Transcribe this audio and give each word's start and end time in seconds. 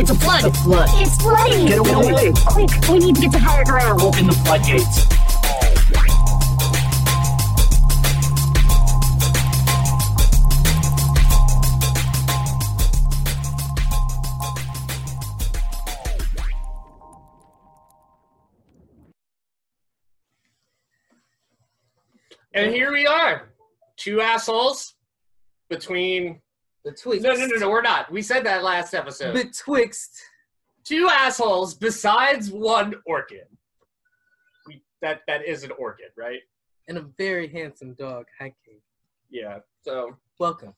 It's 0.00 0.10
a 0.10 0.14
flood. 0.14 0.44
It's 0.44 0.60
a 0.60 0.62
flood. 0.62 0.88
It's 0.92 1.20
flooding. 1.20 1.66
Get 1.66 1.78
away. 1.78 2.32
Quick, 2.46 2.70
we 2.88 2.98
need 3.00 3.16
to 3.16 3.20
get 3.20 3.32
to 3.32 3.38
higher 3.40 3.64
ground. 3.64 4.00
Open 4.00 4.28
the 4.28 4.32
floodgates. 4.32 5.06
And 22.54 22.72
here 22.72 22.92
we 22.92 23.04
are, 23.06 23.50
two 23.96 24.20
assholes 24.20 24.94
between. 25.68 26.40
Betwixt. 26.90 27.22
No, 27.24 27.32
no, 27.34 27.46
no, 27.46 27.56
no. 27.56 27.70
We're 27.70 27.82
not. 27.82 28.10
We 28.10 28.22
said 28.22 28.44
that 28.46 28.62
last 28.62 28.94
episode. 28.94 29.34
Betwixt. 29.34 30.20
two 30.84 31.08
assholes 31.10 31.74
besides 31.74 32.50
one 32.50 32.94
orchid. 33.06 33.46
We, 34.66 34.82
that 35.02 35.20
that 35.26 35.44
is 35.46 35.64
an 35.64 35.70
orchid, 35.72 36.10
right? 36.16 36.40
And 36.88 36.98
a 36.98 37.02
very 37.18 37.48
handsome 37.48 37.94
dog. 37.94 38.26
Hi, 38.40 38.52
King. 38.64 38.80
Yeah. 39.30 39.58
So 39.82 40.16
Welcome. 40.38 40.74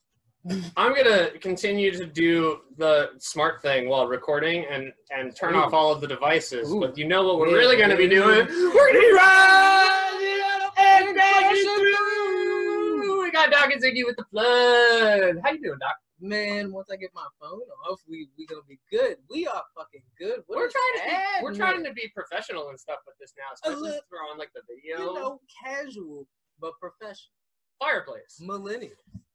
I'm 0.77 0.95
gonna 0.97 1.33
continue 1.39 1.91
to 1.93 2.07
do 2.07 2.61
the 2.79 3.11
smart 3.19 3.61
thing 3.61 3.89
while 3.91 4.07
recording 4.09 4.65
and 4.71 4.91
and 5.11 5.37
turn 5.37 5.55
Ooh. 5.55 5.59
off 5.59 5.75
all 5.75 5.93
of 5.93 6.01
the 6.01 6.07
devices. 6.07 6.73
Ooh. 6.73 6.81
But 6.81 6.97
you 6.97 7.07
know 7.07 7.25
what 7.27 7.39
we're 7.39 7.49
Yeah. 7.51 7.57
really 7.59 7.77
gonna 7.77 7.97
be 7.97 8.09
doing? 8.09 8.47
We're 8.49 8.87
gonna 8.89 9.01
be 9.01 9.13
riding 9.13 10.73
and 10.79 11.15
crashing 11.15 11.77
through. 11.77 13.23
We 13.23 13.31
got 13.31 13.51
Doc 13.51 13.71
and 13.71 13.83
Ziggy 13.83 14.05
with 14.07 14.17
the 14.17 14.25
flood. 14.31 15.41
How 15.45 15.51
you 15.51 15.61
doing, 15.63 15.79
Doc? 15.79 15.97
Man, 16.21 16.73
once 16.73 16.89
I 16.93 16.97
get 16.97 17.11
my 17.15 17.27
phone 17.41 17.61
off, 17.89 18.01
we 18.09 18.29
we 18.37 18.47
gonna 18.47 18.61
be 18.69 18.79
good. 18.91 19.17
We 19.31 19.47
are 19.47 19.63
fucking 19.77 20.03
good. 20.19 20.43
What 20.47 20.57
we're 20.59 20.69
trying 20.71 20.95
to 20.97 21.05
be, 21.11 21.43
we're 21.43 21.55
trying 21.55 21.85
to 21.85 21.93
be 21.93 22.09
professional 22.15 22.69
and 22.69 22.79
stuff 22.79 22.99
with 23.07 23.17
this 23.19 23.33
now, 23.39 23.45
especially 23.55 23.89
li- 23.89 23.93
since 23.93 24.05
we're 24.13 24.19
on 24.31 24.39
like 24.39 24.51
the 24.55 24.61
video 24.69 24.99
you 25.13 25.15
know 25.15 25.41
casual 25.65 26.27
but 26.61 26.73
professional. 26.79 27.33
fireplace. 27.79 28.39
Millennial. 28.41 28.93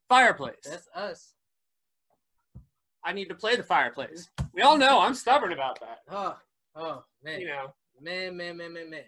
Fireplace. 0.07 0.57
That's 0.63 0.87
us. 0.93 1.33
I 3.03 3.13
need 3.13 3.29
to 3.29 3.35
play 3.35 3.55
the 3.55 3.63
fireplace. 3.63 4.29
We 4.53 4.61
all 4.61 4.77
know 4.77 4.99
I'm 4.99 5.13
stubborn 5.15 5.53
about 5.53 5.79
that. 5.79 5.99
Oh, 6.09 6.38
oh 6.75 7.03
man. 7.23 7.39
You 7.41 7.47
know, 7.47 7.73
Man, 8.01 8.35
man, 8.35 8.57
man, 8.57 8.73
man, 8.73 8.89
man. 8.89 9.03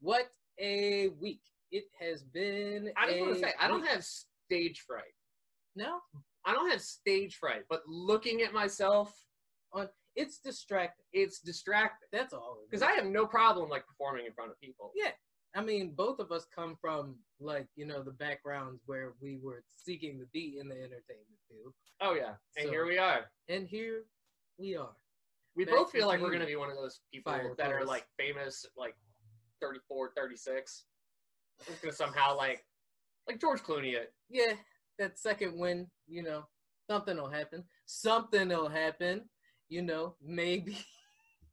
What 0.00 0.28
a 0.60 1.08
week 1.20 1.40
it 1.72 1.84
has 1.98 2.22
been. 2.22 2.92
I 2.96 3.06
just 3.08 3.20
want 3.20 3.34
to 3.34 3.40
say 3.40 3.52
I 3.58 3.66
don't 3.66 3.86
have 3.86 4.04
stage 4.04 4.84
fright. 4.86 5.14
no. 5.74 5.98
I 6.46 6.52
don't 6.52 6.70
have 6.70 6.80
stage 6.80 7.36
fright, 7.36 7.64
but 7.68 7.82
looking 7.86 8.42
at 8.42 8.52
myself, 8.52 9.12
on 9.72 9.88
It's 10.14 10.38
distracting. 10.38 11.04
it's 11.12 11.40
distracting. 11.40 12.08
That's 12.12 12.32
all. 12.32 12.58
Because. 12.70 12.82
I 12.82 12.92
have 12.92 13.06
no 13.06 13.26
problem 13.26 13.68
like 13.68 13.86
performing 13.86 14.24
in 14.26 14.32
front 14.32 14.50
of 14.52 14.60
people. 14.60 14.92
Yeah. 14.94 15.10
I 15.54 15.62
mean, 15.62 15.94
both 15.94 16.18
of 16.20 16.30
us 16.32 16.46
come 16.54 16.76
from 16.80 17.16
like 17.40 17.66
you 17.76 17.84
know 17.86 18.02
the 18.02 18.12
backgrounds 18.12 18.82
where 18.86 19.14
we 19.20 19.38
were 19.42 19.62
seeking 19.84 20.18
to 20.20 20.26
be 20.32 20.58
in 20.60 20.68
the 20.68 20.76
entertainment 20.76 21.40
field, 21.48 21.72
Oh 22.00 22.14
yeah, 22.14 22.34
and 22.56 22.66
So- 22.66 22.70
here 22.70 22.86
we 22.86 22.98
are. 22.98 23.30
and 23.48 23.66
here 23.66 24.04
we 24.58 24.76
are. 24.76 24.94
We 25.54 25.64
Back 25.64 25.74
both 25.74 25.90
feel 25.92 26.06
like 26.06 26.20
we're 26.20 26.30
gonna 26.30 26.44
be 26.46 26.56
one 26.56 26.68
of 26.70 26.76
those 26.76 27.00
people 27.12 27.54
that 27.56 27.72
are 27.72 27.84
like 27.84 28.06
famous, 28.18 28.66
like 28.76 28.94
34, 29.62 30.12
36. 30.14 30.84
It's 31.66 31.80
gonna 31.80 31.92
somehow 31.94 32.36
like, 32.36 32.66
like 33.26 33.40
George 33.40 33.62
Clooney. 33.62 33.96
Uh, 33.98 34.04
yeah, 34.28 34.54
that 34.98 35.18
second 35.18 35.58
win, 35.58 35.86
you 36.06 36.22
know, 36.22 36.44
something 36.90 37.16
will 37.16 37.30
happen. 37.30 37.64
Something 37.86 38.48
will 38.48 38.68
happen. 38.68 39.28
You 39.68 39.82
know, 39.82 40.14
maybe, 40.22 40.78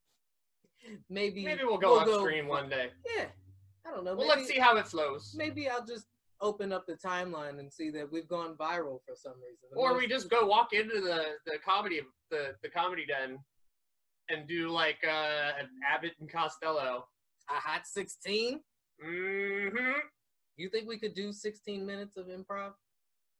maybe. 1.09 1.43
Maybe 1.43 1.63
we'll 1.63 1.77
go 1.77 1.99
upstream 1.99 2.47
one 2.47 2.69
day. 2.69 2.89
Yeah, 3.17 3.25
I 3.85 3.91
don't 3.91 4.03
know. 4.05 4.15
Well, 4.15 4.27
maybe, 4.27 4.39
let's 4.41 4.47
see 4.49 4.59
how 4.59 4.77
it 4.77 4.87
flows. 4.87 5.33
Maybe 5.35 5.67
I'll 5.69 5.85
just 5.85 6.05
open 6.41 6.71
up 6.73 6.85
the 6.87 6.95
timeline 6.95 7.59
and 7.59 7.71
see 7.71 7.89
that 7.91 8.11
we've 8.11 8.27
gone 8.27 8.55
viral 8.55 8.99
for 9.05 9.15
some 9.15 9.33
reason. 9.33 9.69
The 9.71 9.77
Or 9.77 9.89
most- 9.91 9.99
we 10.01 10.07
just 10.07 10.29
go 10.29 10.45
walk 10.45 10.73
into 10.73 10.99
the 11.01 11.25
the 11.45 11.57
comedy 11.65 12.01
the 12.31 12.55
the 12.61 12.69
comedy 12.69 13.05
den 13.05 13.39
and 14.29 14.47
do 14.47 14.69
like 14.69 14.97
uh 15.05 15.51
an 15.59 15.69
Abbott 15.91 16.13
and 16.19 16.31
Costello. 16.31 17.05
a 17.49 17.53
hot 17.53 17.87
sixteen. 17.87 18.59
Mm-hmm. 19.03 19.99
You 20.57 20.69
think 20.69 20.87
we 20.87 20.99
could 20.99 21.13
do 21.15 21.31
sixteen 21.33 21.85
minutes 21.85 22.15
of 22.17 22.27
improv? 22.27 22.73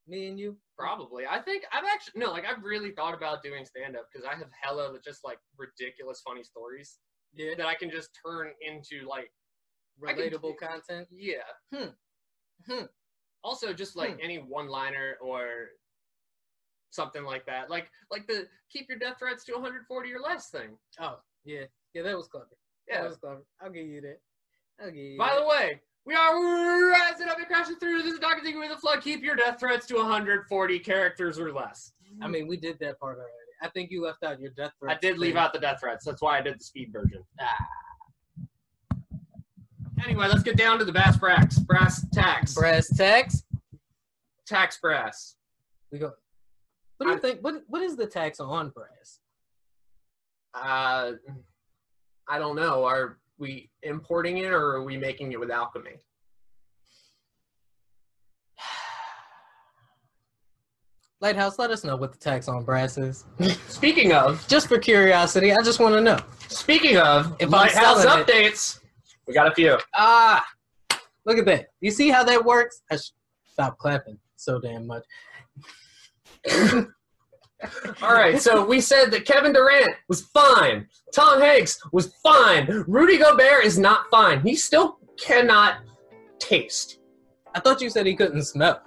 Me 0.08 0.28
and 0.28 0.38
you? 0.40 0.58
Probably. 0.78 1.26
I 1.26 1.40
think 1.40 1.64
I've 1.72 1.86
actually 1.86 2.20
no, 2.20 2.32
like 2.32 2.46
I've 2.46 2.64
really 2.64 2.92
thought 2.92 3.14
about 3.14 3.42
doing 3.44 3.64
stand 3.66 3.96
up 3.96 4.08
because 4.12 4.28
I 4.30 4.36
have 4.36 4.50
hella 4.62 4.98
just 5.04 5.24
like 5.24 5.40
ridiculous 5.58 6.22
funny 6.28 6.44
stories 6.44 7.00
Yeah. 7.34 7.56
that 7.58 7.66
I 7.68 7.76
can 7.76 7.90
just 7.90 8.10
turn 8.26 8.52
into 8.62 9.08
like 9.08 9.32
I 10.06 10.14
can- 10.14 10.24
Relatable 10.32 10.58
content. 10.58 11.08
yeah. 11.12 11.44
Hmm. 11.74 11.90
Hmm. 12.68 12.86
Also, 13.44 13.74
just 13.74 13.96
like 13.96 14.16
Hmm. 14.16 14.20
any 14.24 14.38
one 14.40 14.68
liner 14.68 15.18
or 15.22 15.70
something 16.90 17.24
like 17.24 17.46
that, 17.46 17.70
like 17.70 17.90
like 18.12 18.28
the 18.28 18.48
keep 18.70 18.88
your 18.90 19.00
death 19.00 19.18
threats 19.20 19.44
to 19.46 19.54
140 19.54 20.14
or 20.14 20.20
less 20.20 20.50
thing. 20.50 20.78
Oh, 21.00 21.20
yeah. 21.44 21.66
Yeah, 21.94 22.04
that 22.04 22.16
was 22.18 22.28
clever. 22.28 22.58
Yeah, 22.88 23.02
that 23.02 23.10
was 23.10 23.18
clever. 23.18 23.46
I'll 23.62 23.70
give 23.72 23.88
you 23.88 24.02
that. 24.02 24.20
I'll 24.80 24.88
give 24.92 24.96
you 24.98 25.18
By 25.18 25.30
that. 25.30 25.40
the 25.40 25.46
way, 25.48 25.82
we 26.06 26.16
are 26.16 26.90
rising 26.92 27.30
up 27.30 27.38
and 27.38 27.48
crashing 27.48 27.76
through. 27.78 28.02
This 28.04 28.14
is 28.14 28.20
Dr. 28.20 28.42
Thinking 28.44 28.60
with 28.60 28.70
the 28.72 28.78
Flood. 28.78 29.02
Keep 29.02 29.24
your 29.24 29.36
death 29.36 29.60
threats 29.60 29.86
to 29.88 29.96
140 29.96 30.80
characters 30.80 31.40
or 31.40 31.52
less. 31.54 31.94
I 32.22 32.28
mean, 32.28 32.48
we 32.48 32.58
did 32.58 32.78
that 32.80 33.00
part 33.00 33.18
already. 33.18 33.32
I 33.62 33.70
think 33.70 33.90
you 33.90 34.04
left 34.04 34.24
out 34.24 34.40
your 34.40 34.52
death 34.52 34.72
threats. 34.80 34.98
I 34.98 35.00
did 35.00 35.18
leave 35.18 35.36
out 35.38 35.54
the 35.54 35.60
death 35.60 35.80
threats. 35.80 36.06
That's 36.06 36.22
why 36.22 36.38
I 36.38 36.42
did 36.42 36.60
the 36.60 36.64
speed 36.64 36.92
version. 36.92 37.24
Ah. 37.40 37.68
Anyway, 40.04 40.28
let's 40.28 40.44
get 40.44 40.58
down 40.58 40.78
to 40.80 40.86
the 40.86 40.92
brass 40.92 41.16
brass 41.18 41.58
brass 41.60 42.06
tax 42.12 42.54
brass 42.56 42.90
tax. 42.98 43.44
tax 44.46 44.78
brass. 44.82 45.36
We 45.92 46.00
go. 46.00 46.12
What 46.98 47.06
do 47.08 47.12
you 47.14 47.18
I- 47.18 47.22
think? 47.22 47.40
What 47.42 47.64
What 47.68 47.82
is 47.82 47.96
the 47.96 48.06
tax 48.06 48.42
on 48.42 48.70
brass? 48.70 49.20
Uh, 50.54 51.14
I 52.28 52.38
don't 52.40 52.58
know. 52.58 52.84
Are 52.84 53.18
we 53.38 53.70
importing 53.84 54.38
it 54.38 54.52
or 54.52 54.74
are 54.76 54.84
we 54.84 54.98
making 54.98 55.32
it 55.32 55.40
with 55.40 55.52
alchemy? 55.52 55.92
Lighthouse, 61.22 61.58
let 61.60 61.72
us 61.72 61.84
know 61.84 61.96
what 61.96 62.12
the 62.12 62.18
tax 62.18 62.48
on 62.48 62.64
brass 62.64 62.98
is. 62.98 63.26
Speaking 63.68 64.12
of, 64.14 64.46
Just 64.48 64.68
for 64.68 64.78
curiosity, 64.78 65.54
I 65.54 65.62
just 65.62 65.80
want 65.80 65.96
to 65.96 66.02
know. 66.02 66.20
speaking 66.50 66.98
of 66.98 67.36
If 67.40 67.50
lighthouse 67.50 68.02
selling 68.04 68.20
it- 68.22 68.28
updates, 68.28 68.80
we 69.28 69.34
got 69.34 69.48
a 69.52 69.56
few. 69.56 69.78
Ah, 69.96 70.46
look 71.26 71.38
at 71.38 71.46
that. 71.46 71.68
You 71.80 71.92
see 71.92 72.10
how 72.10 72.24
that 72.26 72.44
works? 72.44 72.82
I 72.92 72.96
should 72.98 73.14
stop 73.46 73.78
clapping 73.78 74.18
so 74.36 74.60
damn 74.60 74.86
much. 74.86 75.04
All 78.02 78.14
right, 78.14 78.42
so 78.42 78.66
we 78.66 78.82
said 78.82 79.12
that 79.12 79.26
Kevin 79.26 79.54
Durant 79.54 79.96
was 80.08 80.22
fine. 80.22 80.88
Tom 81.14 81.40
Hanks 81.42 81.80
was 81.92 82.14
fine. 82.24 82.66
Rudy 82.88 83.18
Gobert 83.18 83.64
is 83.66 83.78
not 83.80 84.06
fine. 84.12 84.42
He 84.42 84.56
still 84.56 84.98
cannot 85.20 85.78
taste. 86.40 87.00
I 87.56 87.60
thought 87.60 87.82
you 87.82 87.90
said 87.90 88.06
he 88.06 88.16
couldn't 88.16 88.44
smell. 88.44 88.82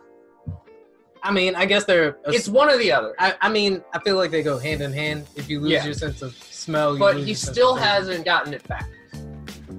I 1.23 1.33
mean, 1.33 1.55
I 1.57 1.65
guess 1.67 1.85
they're. 1.85 2.19
It's 2.27 2.49
one 2.49 2.69
or 2.71 2.77
the 2.77 2.93
other. 2.93 3.15
I, 3.19 3.35
I 3.41 3.49
mean, 3.49 3.83
I 3.93 3.99
feel 4.01 4.17
like 4.17 4.31
they 4.31 4.43
go 4.43 4.59
hand 4.59 4.81
in 4.81 4.93
hand. 4.93 5.27
If 5.35 5.49
you 5.49 5.59
lose 5.61 5.73
Yeah. 5.73 5.85
your 5.85 5.95
sense 5.95 6.23
of 6.23 6.35
smell, 6.37 6.93
you 6.95 6.99
But 7.01 7.17
lose 7.17 7.25
he 7.25 7.31
your 7.33 7.37
sense 7.37 7.53
still 7.53 7.73
of 7.75 7.79
taste. 7.79 7.89
hasn't 7.89 8.25
gotten 8.25 8.55
it 8.55 8.67
back. 8.69 8.89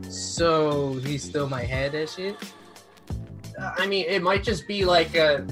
So 0.10 0.94
he 1.06 1.18
still 1.18 1.48
might 1.48 1.66
have 1.70 1.92
that 1.94 2.10
shit. 2.10 2.36
Uh, 3.60 3.72
I 3.78 3.88
mean, 3.88 4.06
it 4.08 4.22
might 4.22 4.44
just 4.44 4.68
be 4.68 4.86
like 4.86 5.16
a, 5.16 5.46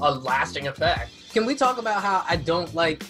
a 0.00 0.14
lasting 0.14 0.68
effect. 0.68 1.10
Can 1.34 1.46
we 1.46 1.56
talk 1.56 1.78
about 1.78 2.00
how 2.00 2.24
I 2.28 2.36
don't 2.36 2.72
like? 2.76 3.02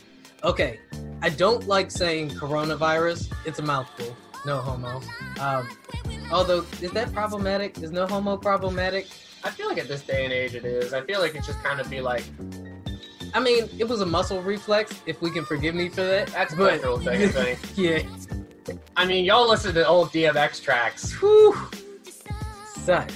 Okay, 0.42 0.80
I 1.20 1.28
don't 1.28 1.68
like 1.68 1.90
saying 1.90 2.30
coronavirus. 2.30 3.30
It's 3.44 3.58
a 3.58 3.62
mouthful. 3.62 4.16
No 4.46 4.56
homo. 4.60 5.02
Um, 5.38 5.68
although, 6.32 6.64
is 6.80 6.90
that 6.92 7.12
problematic? 7.12 7.76
Is 7.82 7.90
no 7.90 8.06
homo 8.06 8.38
problematic? 8.38 9.08
I 9.44 9.50
feel 9.50 9.68
like 9.68 9.76
at 9.76 9.88
this 9.88 10.00
day 10.00 10.24
and 10.24 10.32
age 10.32 10.54
it 10.54 10.64
is. 10.64 10.94
I 10.94 11.02
feel 11.02 11.20
like 11.20 11.34
it's 11.34 11.46
just 11.46 11.62
kind 11.62 11.80
of 11.80 11.90
be 11.90 12.00
like, 12.00 12.24
I 13.34 13.40
mean, 13.40 13.68
it 13.78 13.86
was 13.86 14.00
a 14.00 14.06
muscle 14.06 14.40
reflex. 14.40 15.02
If 15.04 15.20
we 15.20 15.30
can 15.30 15.44
forgive 15.44 15.74
me 15.74 15.90
for 15.90 16.00
that. 16.02 16.28
that's 16.28 16.54
a 16.54 16.56
But- 16.56 16.80
cultural 16.80 16.98
thing, 17.00 17.30
I. 17.36 17.58
Yeah. 17.76 18.02
I 18.96 19.04
mean, 19.04 19.26
y'all 19.26 19.46
listen 19.46 19.74
to 19.74 19.86
old 19.86 20.12
DMX 20.12 20.62
tracks. 20.62 21.12
Whew. 21.20 21.54
Son. 22.76 23.06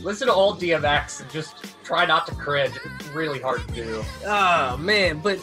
Listen 0.00 0.28
to 0.28 0.32
old 0.32 0.60
DMX 0.60 1.22
and 1.22 1.30
just 1.32 1.56
try 1.86 2.04
not 2.04 2.26
to 2.26 2.34
cringe. 2.34 2.74
It's 2.84 3.08
really 3.08 3.40
hard 3.40 3.66
to 3.68 3.74
do. 3.74 4.04
Oh 4.26 4.76
man, 4.76 5.20
but 5.22 5.38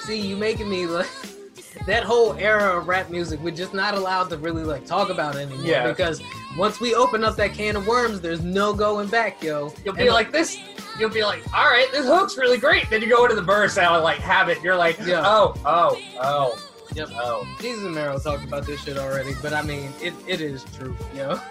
see, 0.00 0.20
you 0.20 0.36
making 0.36 0.68
me 0.70 0.86
like 0.86 1.06
that 1.86 2.02
whole 2.04 2.34
era 2.34 2.78
of 2.78 2.88
rap 2.88 3.10
music. 3.10 3.40
We're 3.40 3.54
just 3.54 3.74
not 3.74 3.94
allowed 3.94 4.30
to 4.30 4.38
really 4.38 4.64
like 4.64 4.86
talk 4.86 5.10
about 5.10 5.36
it 5.36 5.40
anymore 5.48 5.66
Yeah. 5.66 5.88
because 5.88 6.20
once 6.56 6.80
we 6.80 6.94
open 6.94 7.24
up 7.24 7.36
that 7.36 7.52
can 7.52 7.76
of 7.76 7.86
worms, 7.86 8.20
there's 8.20 8.42
no 8.42 8.72
going 8.72 9.08
back, 9.08 9.42
yo. 9.42 9.72
You'll 9.84 9.94
And 9.94 10.04
be 10.04 10.10
like, 10.10 10.32
this 10.32 10.58
you'll 10.98 11.10
be 11.10 11.24
like, 11.24 11.42
all 11.54 11.64
right, 11.64 11.88
this 11.92 12.06
hook's 12.06 12.38
really 12.38 12.58
great. 12.58 12.88
Then 12.88 13.02
you 13.02 13.08
go 13.08 13.24
into 13.24 13.34
the 13.34 13.42
verse 13.42 13.76
and 13.76 13.84
I 13.86 13.96
like 13.98 14.18
have 14.18 14.48
it. 14.48 14.62
You're 14.62 14.76
like, 14.76 14.98
Yeah. 15.04 15.22
oh, 15.24 15.54
oh, 15.64 16.00
oh, 16.20 16.58
Yep. 16.94 17.08
oh. 17.14 17.56
Desus 17.58 17.84
and 17.86 17.94
Mero 17.94 18.16
talked 18.20 18.44
about 18.44 18.64
this 18.64 18.80
shit 18.84 18.96
already, 18.96 19.34
but 19.42 19.52
I 19.52 19.62
mean, 19.62 19.92
it, 20.00 20.14
it 20.28 20.40
is 20.40 20.64
true, 20.76 20.96
yo. 21.14 21.38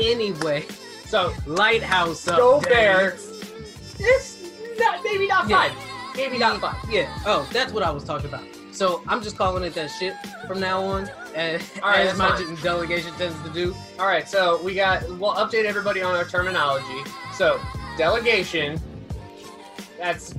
Anyway, 0.00 0.64
So 1.08 1.32
Lighthouse 1.46 2.24
Go 2.26 2.60
update. 2.60 2.68
Bear. 2.68 3.16
It's 3.98 4.36
not, 4.78 5.02
maybe 5.02 5.26
not 5.26 5.48
Yeah. 5.48 5.68
five. 5.68 5.72
Maybe 6.16 6.38
not 6.38 6.60
five. 6.60 6.76
Yeah. 6.90 7.08
Oh, 7.24 7.48
that's 7.52 7.72
what 7.72 7.82
I 7.82 7.90
was 7.90 8.04
talking 8.04 8.28
about. 8.28 8.44
So 8.72 9.02
I'm 9.08 9.22
just 9.22 9.36
calling 9.36 9.64
it 9.64 9.74
that 9.74 9.88
shit 9.88 10.14
from 10.46 10.60
now 10.60 10.82
on, 10.82 11.10
as, 11.34 11.62
All 11.82 11.88
right, 11.90 12.06
as 12.06 12.16
my 12.18 12.36
fine. 12.36 12.54
delegation 12.62 13.12
tends 13.14 13.40
to 13.42 13.50
do. 13.50 13.74
All 13.98 14.06
right, 14.06 14.28
so 14.28 14.62
we 14.62 14.74
got. 14.74 15.02
We'll 15.18 15.34
update 15.34 15.64
everybody 15.64 16.02
on 16.02 16.14
our 16.14 16.24
terminology. 16.24 17.02
So 17.34 17.58
delegation. 17.96 18.80
That's 19.98 20.34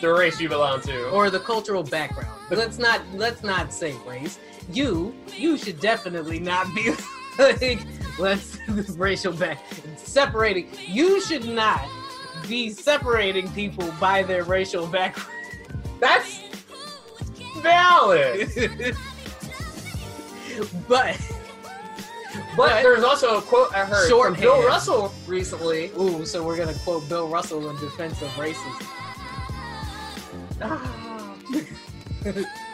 the 0.00 0.12
race 0.12 0.40
you 0.40 0.48
belong 0.48 0.80
to. 0.82 1.08
or 1.10 1.30
the 1.30 1.40
cultural 1.40 1.82
background. 1.82 2.28
Let's 2.50 2.78
not 2.78 3.00
let's 3.14 3.42
not 3.42 3.72
say 3.72 3.94
race. 4.06 4.38
You 4.72 5.14
you 5.36 5.56
should 5.56 5.80
definitely 5.80 6.38
not 6.40 6.66
be 6.74 6.90
like 7.38 7.78
let's 8.20 8.58
this 8.68 8.90
racial 8.90 9.32
back 9.32 9.64
separating. 9.96 10.68
You 10.86 11.20
should 11.20 11.46
not 11.48 11.88
be 12.48 12.70
separating 12.70 13.50
people 13.52 13.92
by 14.00 14.22
their 14.22 14.44
racial 14.44 14.86
background. 14.86 15.30
That's 16.00 16.42
valid. 17.58 18.50
but 20.88 21.20
But 22.56 22.82
there's 22.82 23.04
also 23.04 23.38
a 23.38 23.42
quote 23.42 23.74
I 23.74 23.84
heard 23.84 24.02
from 24.02 24.08
Shorthand. 24.08 24.40
Bill 24.40 24.66
Russell 24.66 25.12
recently. 25.26 25.90
ooh, 25.98 26.24
so 26.24 26.44
we're 26.44 26.56
gonna 26.56 26.74
quote 26.84 27.08
Bill 27.08 27.28
Russell 27.28 27.68
in 27.70 27.76
defense 27.76 28.22
of 28.22 28.28
racism. 28.30 28.86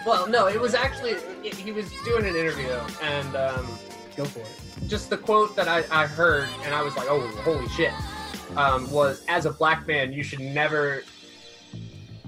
well, 0.06 0.26
no, 0.28 0.46
it 0.48 0.60
was 0.60 0.74
actually 0.74 1.12
it, 1.42 1.54
he 1.54 1.72
was 1.72 1.90
doing 2.04 2.26
an 2.26 2.34
interview 2.36 2.70
and 3.02 3.36
um, 3.36 3.66
Go 4.16 4.24
for 4.24 4.40
it. 4.40 4.65
Just 4.86 5.10
the 5.10 5.16
quote 5.16 5.56
that 5.56 5.68
I, 5.68 5.84
I 5.90 6.06
heard 6.06 6.48
and 6.64 6.74
I 6.74 6.82
was 6.82 6.96
like, 6.96 7.06
oh, 7.10 7.20
holy 7.42 7.68
shit, 7.68 7.92
um, 8.56 8.90
was 8.90 9.24
as 9.28 9.46
a 9.46 9.50
black 9.50 9.86
man, 9.86 10.12
you 10.12 10.22
should 10.22 10.40
never 10.40 11.02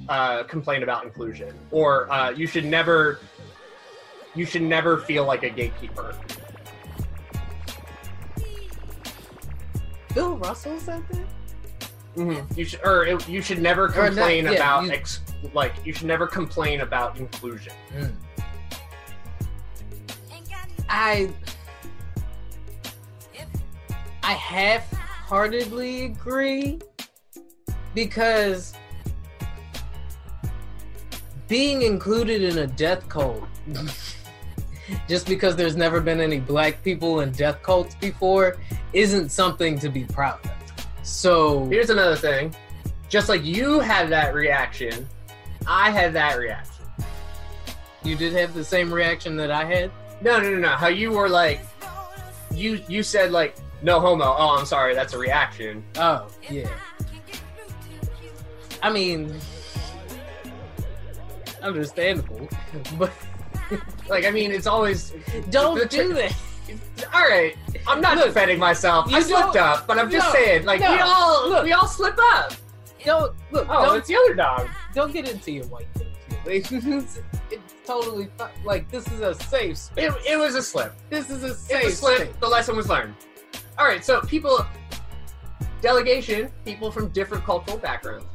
uh, 0.09 0.43
complain 0.45 0.83
about 0.83 1.05
inclusion 1.05 1.55
or 1.71 2.11
uh, 2.11 2.31
you 2.31 2.47
should 2.47 2.65
never 2.65 3.21
you 4.35 4.45
should 4.47 4.63
never 4.63 4.99
feel 4.99 5.25
like 5.25 5.43
a 5.43 5.51
gatekeeper. 5.51 6.15
Bill 10.15 10.37
Russell 10.39 10.79
said 10.81 11.03
that? 11.11 12.47
You 12.57 12.65
should 12.65 12.81
or 12.85 13.05
it, 13.05 13.29
you 13.29 13.41
should 13.43 13.61
never 13.61 13.85
Or 13.85 13.89
not- 13.89 14.07
complain 14.07 14.45
yeah, 14.47 14.53
about 14.53 14.85
you- 14.85 14.93
ex, 14.93 15.21
like 15.55 15.75
you 15.85 15.93
should 15.93 16.07
never 16.09 16.27
complain 16.27 16.81
about 16.81 17.17
inclusion. 17.19 17.73
Mm. 17.97 18.13
I 20.89 21.29
I 24.29 24.33
half-heartedly 24.33 26.05
agree 26.05 26.81
because 27.95 28.75
being 31.47 31.81
included 31.81 32.43
in 32.43 32.59
a 32.59 32.67
death 32.67 33.09
cult 33.09 33.43
just 35.09 35.27
because 35.27 35.57
there's 35.57 35.77
never 35.77 36.03
been 36.03 36.21
any 36.21 36.41
black 36.41 36.83
people 36.85 37.21
in 37.21 37.33
death 37.33 37.63
cults 37.63 37.95
before 37.95 38.59
isn't 38.93 39.31
something 39.31 39.79
to 39.79 39.89
be 39.89 40.05
proud 40.05 40.45
of. 40.45 40.53
So 41.03 41.65
Here's 41.65 41.89
another 41.89 42.17
thing. 42.17 42.55
Just 43.09 43.31
like 43.31 43.43
you 43.47 43.81
had 43.81 44.11
that 44.11 44.35
reaction, 44.35 45.09
I 45.67 45.91
had 45.91 46.13
that 46.13 46.37
reaction. 46.37 46.85
you 48.05 48.15
did 48.15 48.35
have 48.35 48.53
the 48.53 48.63
same 48.63 48.93
reaction 48.93 49.39
that 49.39 49.51
I 49.51 49.65
had. 49.65 49.91
No, 50.21 50.39
no, 50.39 50.51
no, 50.51 50.59
no. 50.59 50.69
How 50.69 50.89
you 50.89 51.13
were 51.13 51.31
like, 51.31 51.63
you 52.53 52.85
you 52.89 53.03
said 53.03 53.33
like 53.33 53.57
no 53.83 54.01
homo. 54.01 54.25
Oh, 54.25 54.57
I'm 54.59 54.67
sorry, 54.67 54.95
that's 54.95 55.13
a 55.15 55.19
reaction. 55.19 55.85
Oh, 55.97 56.29
yeah. 56.51 56.69
I 58.83 58.91
mean, 58.91 59.35
understandable, 61.63 62.49
but 62.97 63.13
Like, 64.09 64.25
I 64.25 64.31
mean, 64.31 64.53
it's 64.53 64.67
always 64.67 65.13
don't 65.51 65.91
do 65.91 66.15
that. 66.15 66.35
all 67.13 67.23
right. 67.29 67.57
I'm 67.87 68.01
not 68.01 68.17
Look, 68.17 68.27
defending 68.27 68.59
myself. 68.59 69.13
I 69.13 69.21
slipped 69.21 69.57
up, 69.57 69.87
but 69.87 69.99
I'm 69.99 70.11
just 70.11 70.27
no, 70.29 70.33
saying, 70.33 70.65
like, 70.65 70.81
we 70.81 70.87
all 70.87 71.49
look. 71.49 71.65
we 71.65 71.73
all 71.73 71.87
slip 71.87 72.19
up. 72.19 72.53
Don't 73.05 73.35
look. 73.53 73.67
Oh, 73.71 73.87
don't 73.87 73.99
it's 73.99 74.09
the 74.09 74.17
other 74.17 74.35
dog. 74.35 74.69
don't 74.95 75.13
get 75.13 75.29
into 75.31 75.53
your 75.53 75.65
white 75.67 75.87
feelings. 76.45 77.21
it's 77.51 77.75
totally 77.87 78.29
like 78.65 78.91
this 78.91 79.07
is 79.09 79.21
a 79.21 79.35
safe 79.35 79.79
space. 79.79 80.05
It, 80.05 80.33
it 80.33 80.37
was 80.39 80.55
a 80.55 80.63
slip. 80.63 80.95
This 81.11 81.31
is 81.31 81.43
a 81.43 81.55
safe 81.55 81.59
space. 81.59 81.83
It's 81.83 81.85
safe 81.85 81.93
a 81.93 81.97
slip. 81.97 82.19
space. 82.19 82.35
The 82.41 82.49
lesson 82.49 82.77
was 82.77 82.89
learned. 82.89 83.15
All 83.79 83.87
right, 83.87 84.05
so 84.05 84.21
people, 84.23 84.59
delegation, 85.81 86.51
people 86.65 86.91
from 86.91 87.09
different 87.11 87.45
cultural 87.45 87.79
backgrounds. 87.79 88.27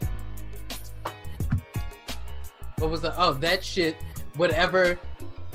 What 2.77 2.89
was 2.89 3.01
the? 3.01 3.13
Oh, 3.21 3.33
that 3.35 3.63
shit. 3.63 3.97
Whatever 4.35 4.97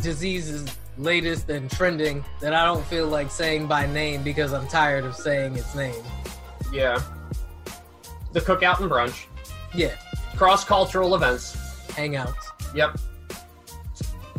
disease 0.00 0.48
is 0.48 0.66
latest 0.98 1.48
and 1.50 1.70
trending 1.70 2.24
that 2.40 2.54
I 2.54 2.64
don't 2.64 2.84
feel 2.86 3.06
like 3.08 3.30
saying 3.30 3.66
by 3.66 3.86
name 3.86 4.22
because 4.22 4.52
I'm 4.52 4.68
tired 4.68 5.04
of 5.04 5.14
saying 5.16 5.56
its 5.56 5.74
name. 5.74 5.94
Yeah. 6.72 7.00
The 8.32 8.40
cookout 8.40 8.80
and 8.80 8.90
brunch, 8.90 9.24
Yeah, 9.74 9.94
cross 10.36 10.64
cultural 10.64 11.14
events. 11.14 11.56
hangouts. 11.88 12.34
Yep. 12.74 12.98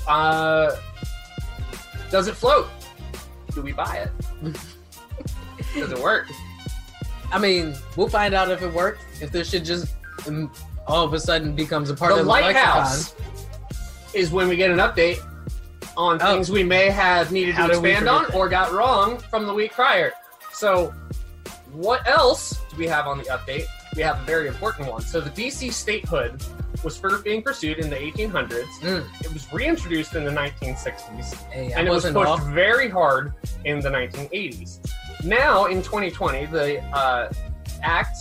Uh, 0.07 0.75
does 2.11 2.27
it 2.27 2.35
float? 2.35 2.67
Do 3.53 3.61
we 3.61 3.71
buy 3.73 3.97
it? 4.43 4.57
does 5.73 5.91
it 5.91 5.99
work? 5.99 6.27
I 7.31 7.39
mean, 7.39 7.75
we'll 7.95 8.09
find 8.09 8.33
out 8.33 8.49
if 8.49 8.61
it 8.61 8.73
works. 8.73 9.03
If 9.21 9.31
this 9.31 9.49
shit 9.51 9.63
just 9.63 9.93
um, 10.27 10.51
all 10.87 11.05
of 11.05 11.13
a 11.13 11.19
sudden 11.19 11.55
becomes 11.55 11.89
a 11.89 11.93
part 11.95 12.13
the 12.13 12.19
of 12.19 12.25
the 12.25 12.29
lighthouse 12.29 13.13
lexicon. 13.13 14.19
is 14.19 14.31
when 14.31 14.47
we 14.49 14.55
get 14.55 14.71
an 14.71 14.77
update 14.79 15.19
on 15.95 16.17
Oh. 16.21 16.33
things 16.35 16.49
we 16.49 16.63
may 16.63 16.89
have 16.89 17.31
needed 17.31 17.53
How 17.55 17.67
to 17.67 17.73
expand 17.73 18.07
on 18.07 18.25
forget 18.25 18.35
or 18.39 18.49
got 18.49 18.71
wrong 18.71 19.17
from 19.29 19.45
the 19.45 19.53
week 19.53 19.73
prior. 19.73 20.11
So, 20.53 20.93
what 21.71 22.07
else 22.07 22.59
do 22.71 22.77
we 22.77 22.87
have 22.87 23.05
on 23.05 23.17
the 23.19 23.25
update? 23.25 23.65
We 23.95 24.01
have 24.01 24.19
a 24.19 24.23
very 24.23 24.47
important 24.47 24.89
one. 24.89 25.01
So, 25.01 25.21
the 25.21 25.29
DC 25.29 25.71
statehood 25.71 26.41
was 26.83 26.97
first 26.97 27.23
being 27.23 27.41
pursued 27.43 27.77
in 27.79 27.89
the 27.89 27.95
1800s. 27.97 28.63
Mm. 28.81 29.05
It 29.21 29.33
was 29.33 29.51
reintroduced 29.53 30.15
in 30.15 30.23
the 30.23 30.31
1960s, 30.31 31.33
Hey, 31.51 31.71
and 31.73 31.87
it 31.87 31.91
was 31.91 32.05
pushed 32.05 32.15
off. 32.15 32.43
very 32.47 32.89
hard 32.89 33.33
in 33.65 33.79
the 33.81 33.89
1980s. 33.89 34.79
Now, 35.23 35.65
in 35.65 35.81
2020, 35.81 36.45
the 36.45 36.81
uh, 36.95 37.31
act 37.81 38.17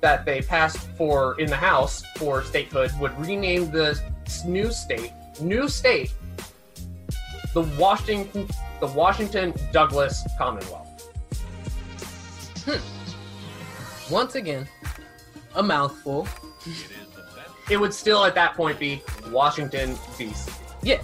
that 0.00 0.24
they 0.24 0.40
passed 0.40 0.78
for 0.96 1.38
in 1.40 1.48
the 1.48 1.56
House 1.56 2.02
for 2.16 2.42
statehood 2.42 2.92
would 3.00 3.18
rename 3.20 3.70
the 3.70 4.00
new 4.46 4.70
state, 4.70 5.12
new 5.40 5.68
state, 5.68 6.14
the 7.52 7.62
Washington, 7.78 8.48
the 8.80 8.86
Washington 8.86 9.52
Douglas 9.72 10.26
Commonwealth. 10.38 10.86
Hmm. 12.64 14.12
Once 14.12 14.34
again, 14.34 14.66
a 15.54 15.62
mouthful. 15.62 16.28
It 17.70 17.78
would 17.78 17.92
still, 17.92 18.24
at 18.24 18.34
that 18.36 18.54
point, 18.54 18.78
be 18.78 19.02
Washington 19.30 19.96
D.C. 20.16 20.52
Yeah. 20.82 21.02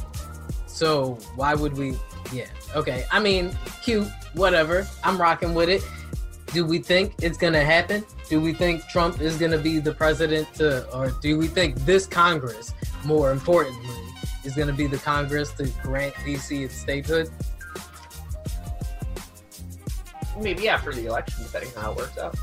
So 0.67 1.19
why 1.35 1.55
would 1.55 1.77
we? 1.77 1.97
Yeah. 2.33 2.47
Okay. 2.75 3.05
I 3.11 3.21
mean, 3.21 3.57
cute. 3.83 4.09
Whatever. 4.35 4.87
I'm 5.05 5.21
rocking 5.21 5.55
with 5.55 5.69
it. 5.69 5.83
Do 6.53 6.65
we 6.65 6.79
think 6.79 7.15
it's 7.23 7.39
gonna 7.39 7.65
happen? 7.65 8.05
Do 8.29 8.41
we 8.41 8.53
think 8.53 8.87
Trump 8.89 9.21
is 9.21 9.37
gonna 9.37 9.59
be 9.59 9.79
the 9.79 9.93
president 9.93 10.53
to, 10.55 10.89
or 10.95 11.11
do 11.11 11.39
we 11.39 11.47
think 11.47 11.77
this 11.87 12.07
Congress, 12.07 12.75
more 13.05 13.31
importantly, 13.31 13.97
is 14.45 14.55
gonna 14.55 14.73
be 14.73 14.87
the 14.87 14.99
Congress 14.99 15.53
to 15.53 15.67
grant 15.83 16.15
DC 16.17 16.65
its 16.65 16.75
statehood? 16.75 17.31
Maybe 20.41 20.69
after 20.69 20.93
the 20.93 21.07
election, 21.07 21.45
depending 21.45 21.77
on 21.77 21.83
how 21.83 21.93
it 21.93 21.97
works 21.99 22.19
out. 22.19 22.37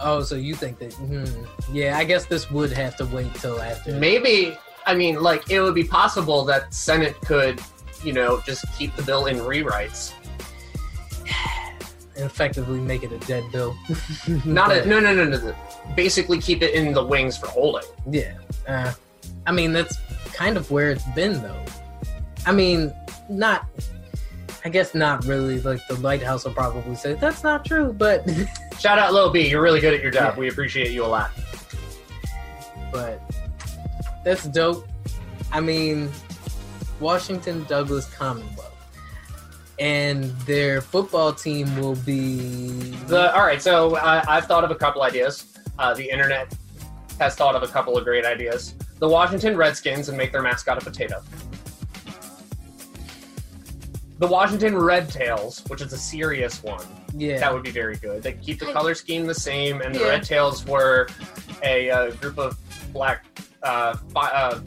Oh, 0.00 0.22
so 0.22 0.34
you 0.34 0.54
think 0.54 0.78
that? 0.78 0.92
Hmm, 0.94 1.24
yeah, 1.72 1.96
I 1.96 2.04
guess 2.04 2.26
this 2.26 2.50
would 2.50 2.72
have 2.72 2.96
to 2.96 3.06
wait 3.06 3.32
till 3.34 3.60
after. 3.60 3.92
Maybe, 3.94 4.56
I 4.84 4.94
mean, 4.94 5.22
like, 5.22 5.50
it 5.50 5.60
would 5.60 5.74
be 5.74 5.84
possible 5.84 6.44
that 6.44 6.74
Senate 6.74 7.18
could, 7.22 7.60
you 8.04 8.12
know, 8.12 8.40
just 8.46 8.64
keep 8.76 8.94
the 8.96 9.02
bill 9.02 9.26
in 9.26 9.36
rewrites. 9.36 10.12
and 12.16 12.24
effectively 12.24 12.80
make 12.80 13.02
it 13.02 13.12
a 13.12 13.18
dead 13.26 13.44
bill. 13.52 13.76
Not 14.44 14.72
a, 14.72 14.86
no, 14.86 15.00
no, 15.00 15.12
no, 15.14 15.24
no. 15.24 15.54
Basically, 15.94 16.40
keep 16.40 16.62
it 16.62 16.74
in 16.74 16.92
the 16.92 17.04
wings 17.04 17.36
for 17.36 17.46
holding. 17.48 17.88
Yeah. 18.10 18.38
Uh, 18.66 18.92
I 19.46 19.52
mean, 19.52 19.72
that's 19.72 19.96
kind 20.32 20.56
of 20.56 20.70
where 20.70 20.90
it's 20.90 21.04
been, 21.14 21.42
though. 21.42 21.64
I 22.46 22.52
mean, 22.52 22.92
not. 23.28 23.66
I 24.64 24.68
guess 24.68 24.94
not 24.96 25.24
really. 25.26 25.60
Like 25.60 25.86
the 25.86 25.94
lighthouse 25.94 26.44
will 26.44 26.52
probably 26.52 26.96
say 26.96 27.14
that's 27.14 27.44
not 27.44 27.64
true, 27.64 27.92
but 27.92 28.28
Shout 28.80 28.98
out 28.98 29.12
Lil 29.14 29.30
B. 29.30 29.48
You're 29.48 29.62
really 29.62 29.80
good 29.80 29.94
at 29.94 30.02
your 30.02 30.10
job. 30.10 30.34
Yeah. 30.34 30.40
We 30.40 30.48
appreciate 30.48 30.90
you 30.90 31.04
a 31.04 31.06
lot. 31.06 31.30
but 32.92 33.22
that's 34.24 34.44
dope. 34.48 34.86
I 35.52 35.60
mean, 35.60 36.10
Washington 37.00 37.64
Douglas 37.64 38.12
Commonwealth, 38.14 38.72
and 39.78 40.24
their 40.40 40.80
football 40.80 41.32
team 41.32 41.74
will 41.78 41.96
be 41.96 42.68
The 43.06 43.34
all 43.34 43.42
right. 43.46 43.60
So 43.60 43.96
uh, 43.96 44.24
I've 44.28 44.46
thought 44.46 44.64
of 44.64 44.70
a 44.70 44.74
couple 44.76 45.02
ideas. 45.02 45.58
Uh, 45.78 45.92
the 45.94 46.08
internet 46.08 46.52
has 47.18 47.34
thought 47.34 47.54
of 47.54 47.62
a 47.62 47.68
couple 47.68 47.96
of 47.96 48.04
great 48.04 48.24
ideas. 48.24 48.74
The 48.98 49.08
Washington 49.08 49.56
Redskins 49.56 50.08
and 50.08 50.16
make 50.16 50.32
their 50.32 50.42
mascot 50.42 50.80
a 50.80 50.84
potato. 50.84 51.22
The 54.18 54.26
Washington 54.26 54.78
Red 54.78 55.10
Tails, 55.10 55.62
which 55.68 55.82
is 55.82 55.92
a 55.92 55.98
serious 55.98 56.62
one, 56.62 56.84
yeah. 57.14 57.38
that 57.38 57.52
would 57.52 57.62
be 57.62 57.70
very 57.70 57.96
good. 57.96 58.22
They 58.22 58.32
keep 58.32 58.58
the 58.58 58.72
color 58.72 58.94
scheme 58.94 59.26
the 59.26 59.34
same, 59.34 59.82
and 59.82 59.94
the 59.94 60.00
Yeah. 60.00 60.08
Red 60.08 60.22
Tails 60.22 60.64
were 60.66 61.08
a 61.62 61.90
uh, 61.90 62.10
group 62.12 62.38
of 62.38 62.56
black 62.94 63.26
uh, 63.62 63.96
fi- 64.14 64.30
uh, 64.30 64.60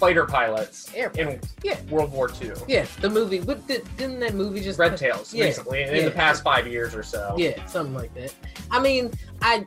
fighter 0.00 0.24
pilots 0.24 0.90
Air- 0.94 1.12
in 1.16 1.38
Yeah. 1.62 1.78
World 1.90 2.10
War 2.10 2.30
II. 2.42 2.52
yeah, 2.66 2.86
the 3.02 3.10
movie. 3.10 3.40
What 3.40 3.64
did, 3.68 3.86
didn't 3.98 4.18
that 4.20 4.34
movie 4.34 4.60
just 4.62 4.78
Red 4.78 4.96
Tails 4.96 5.32
Yeah, 5.34 5.44
recently, 5.44 5.82
in 5.82 5.94
yeah. 5.94 6.04
the 6.06 6.10
past 6.10 6.42
five 6.42 6.66
years 6.66 6.94
or 6.94 7.02
so. 7.02 7.34
Yeah, 7.38 7.64
something 7.66 7.94
like 7.94 8.12
that. 8.14 8.34
I 8.70 8.80
mean, 8.80 9.12
I 9.42 9.66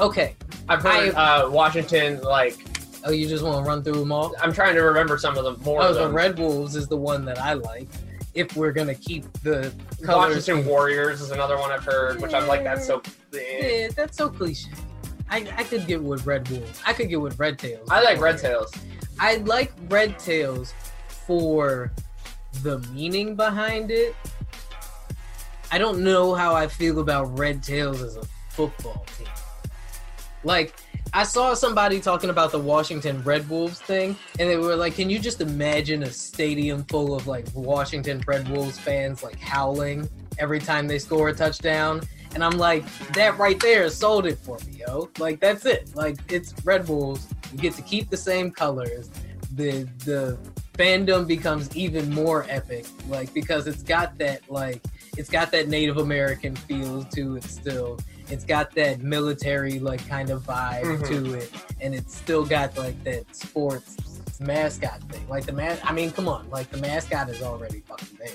okay. 0.00 0.34
I've 0.68 0.82
heard 0.82 1.14
uh, 1.14 1.48
Washington 1.52 2.20
like 2.22 2.56
Oh, 3.04 3.10
you 3.12 3.28
just 3.28 3.44
want 3.44 3.64
to 3.64 3.68
run 3.68 3.84
through 3.84 3.94
them 4.00 4.10
all? 4.10 4.34
I'm 4.42 4.52
trying 4.52 4.74
to 4.74 4.80
remember 4.82 5.18
some 5.18 5.38
of 5.38 5.44
them 5.44 5.60
more. 5.64 5.80
Oh, 5.82 5.94
the. 5.94 6.08
Red 6.08 6.36
Wolves 6.36 6.74
is 6.74 6.88
the 6.88 6.96
one 6.96 7.24
that 7.26 7.38
I 7.38 7.52
like. 7.52 7.86
If 8.34 8.56
we're 8.56 8.72
gonna 8.72 8.94
keep 8.94 9.30
the 9.44 9.72
colors, 10.02 10.34
Washington 10.36 10.66
Warriors 10.66 11.20
is 11.20 11.30
another 11.30 11.56
one 11.58 11.70
I've 11.70 11.84
heard, 11.84 12.20
which 12.20 12.34
I'm 12.34 12.46
like 12.48 12.64
that's 12.64 12.86
so. 12.86 13.00
eh. 13.34 13.38
yeah, 13.82 13.88
that's 13.94 14.16
so 14.16 14.28
cliche. 14.28 14.70
I, 15.30 15.46
I 15.56 15.62
could 15.64 15.86
get 15.86 16.02
with 16.02 16.24
Red 16.26 16.48
Wolves. 16.48 16.80
I 16.86 16.92
could 16.92 17.08
get 17.08 17.20
with 17.20 17.38
Red 17.38 17.58
Tails. 17.58 17.88
I 17.90 18.02
like 18.02 18.18
Red 18.20 18.38
Tails. 18.38 18.72
I 19.20 19.36
like 19.36 19.72
Red 19.88 20.18
Tails 20.18 20.72
for 21.08 21.92
the 22.62 22.78
meaning 22.92 23.34
behind 23.34 23.90
it. 23.90 24.14
I 25.70 25.78
don't 25.78 26.02
know 26.02 26.34
how 26.34 26.54
I 26.54 26.66
feel 26.66 27.00
about 27.00 27.38
Red 27.38 27.62
Tails 27.62 28.02
as 28.02 28.16
a 28.16 28.22
football 28.50 29.04
team. 29.16 29.26
Like, 30.44 30.74
I 31.12 31.24
saw 31.24 31.54
somebody 31.54 32.00
talking 32.00 32.30
about 32.30 32.52
the 32.52 32.58
Washington 32.58 33.22
Red 33.22 33.48
Wolves 33.48 33.80
thing, 33.80 34.16
and 34.38 34.48
they 34.48 34.56
were 34.56 34.76
like, 34.76 34.94
Can 34.94 35.10
you 35.10 35.18
just 35.18 35.40
imagine 35.40 36.02
a 36.02 36.10
stadium 36.10 36.84
full 36.84 37.14
of 37.14 37.26
like 37.26 37.46
Washington 37.54 38.22
Red 38.26 38.48
Wolves 38.48 38.78
fans 38.78 39.22
like 39.22 39.38
howling 39.38 40.08
every 40.38 40.60
time 40.60 40.86
they 40.86 40.98
score 40.98 41.28
a 41.28 41.34
touchdown? 41.34 42.02
And 42.34 42.44
I'm 42.44 42.58
like, 42.58 42.84
that 43.14 43.38
right 43.38 43.58
there 43.60 43.88
sold 43.90 44.26
it 44.26 44.38
for 44.38 44.58
me, 44.66 44.80
yo. 44.86 45.08
Like 45.18 45.40
that's 45.40 45.64
it. 45.66 45.94
Like 45.94 46.16
it's 46.30 46.54
Red 46.64 46.88
Wolves. 46.88 47.26
You 47.52 47.58
get 47.58 47.74
to 47.74 47.82
keep 47.82 48.10
the 48.10 48.16
same 48.16 48.50
colors. 48.50 49.10
The 49.54 49.88
the 50.04 50.38
fandom 50.74 51.26
becomes 51.26 51.74
even 51.76 52.08
more 52.14 52.46
epic, 52.48 52.86
like 53.08 53.32
because 53.34 53.66
it's 53.66 53.82
got 53.82 54.16
that 54.18 54.42
like 54.50 54.82
it's 55.16 55.30
got 55.30 55.50
that 55.52 55.68
Native 55.68 55.96
American 55.96 56.54
feel 56.54 57.02
to 57.04 57.36
it 57.36 57.44
still. 57.44 57.98
It's 58.30 58.44
got 58.44 58.72
that 58.74 59.00
military 59.00 59.78
like 59.80 60.06
kind 60.06 60.30
of 60.30 60.42
vibe 60.42 60.84
Mhm. 60.84 61.08
to 61.08 61.34
it, 61.38 61.50
and 61.80 61.94
it's 61.94 62.14
still 62.14 62.44
got 62.44 62.76
like 62.76 63.02
that 63.04 63.34
sports 63.34 63.96
mascot 64.38 65.02
thing. 65.08 65.26
Like 65.28 65.46
the 65.46 65.52
man, 65.52 65.78
I 65.82 65.92
mean, 65.92 66.10
come 66.12 66.28
on, 66.28 66.48
like 66.50 66.70
the 66.70 66.76
mascot 66.76 67.28
is 67.30 67.42
already 67.42 67.80
fucking 67.80 68.18
there. 68.18 68.28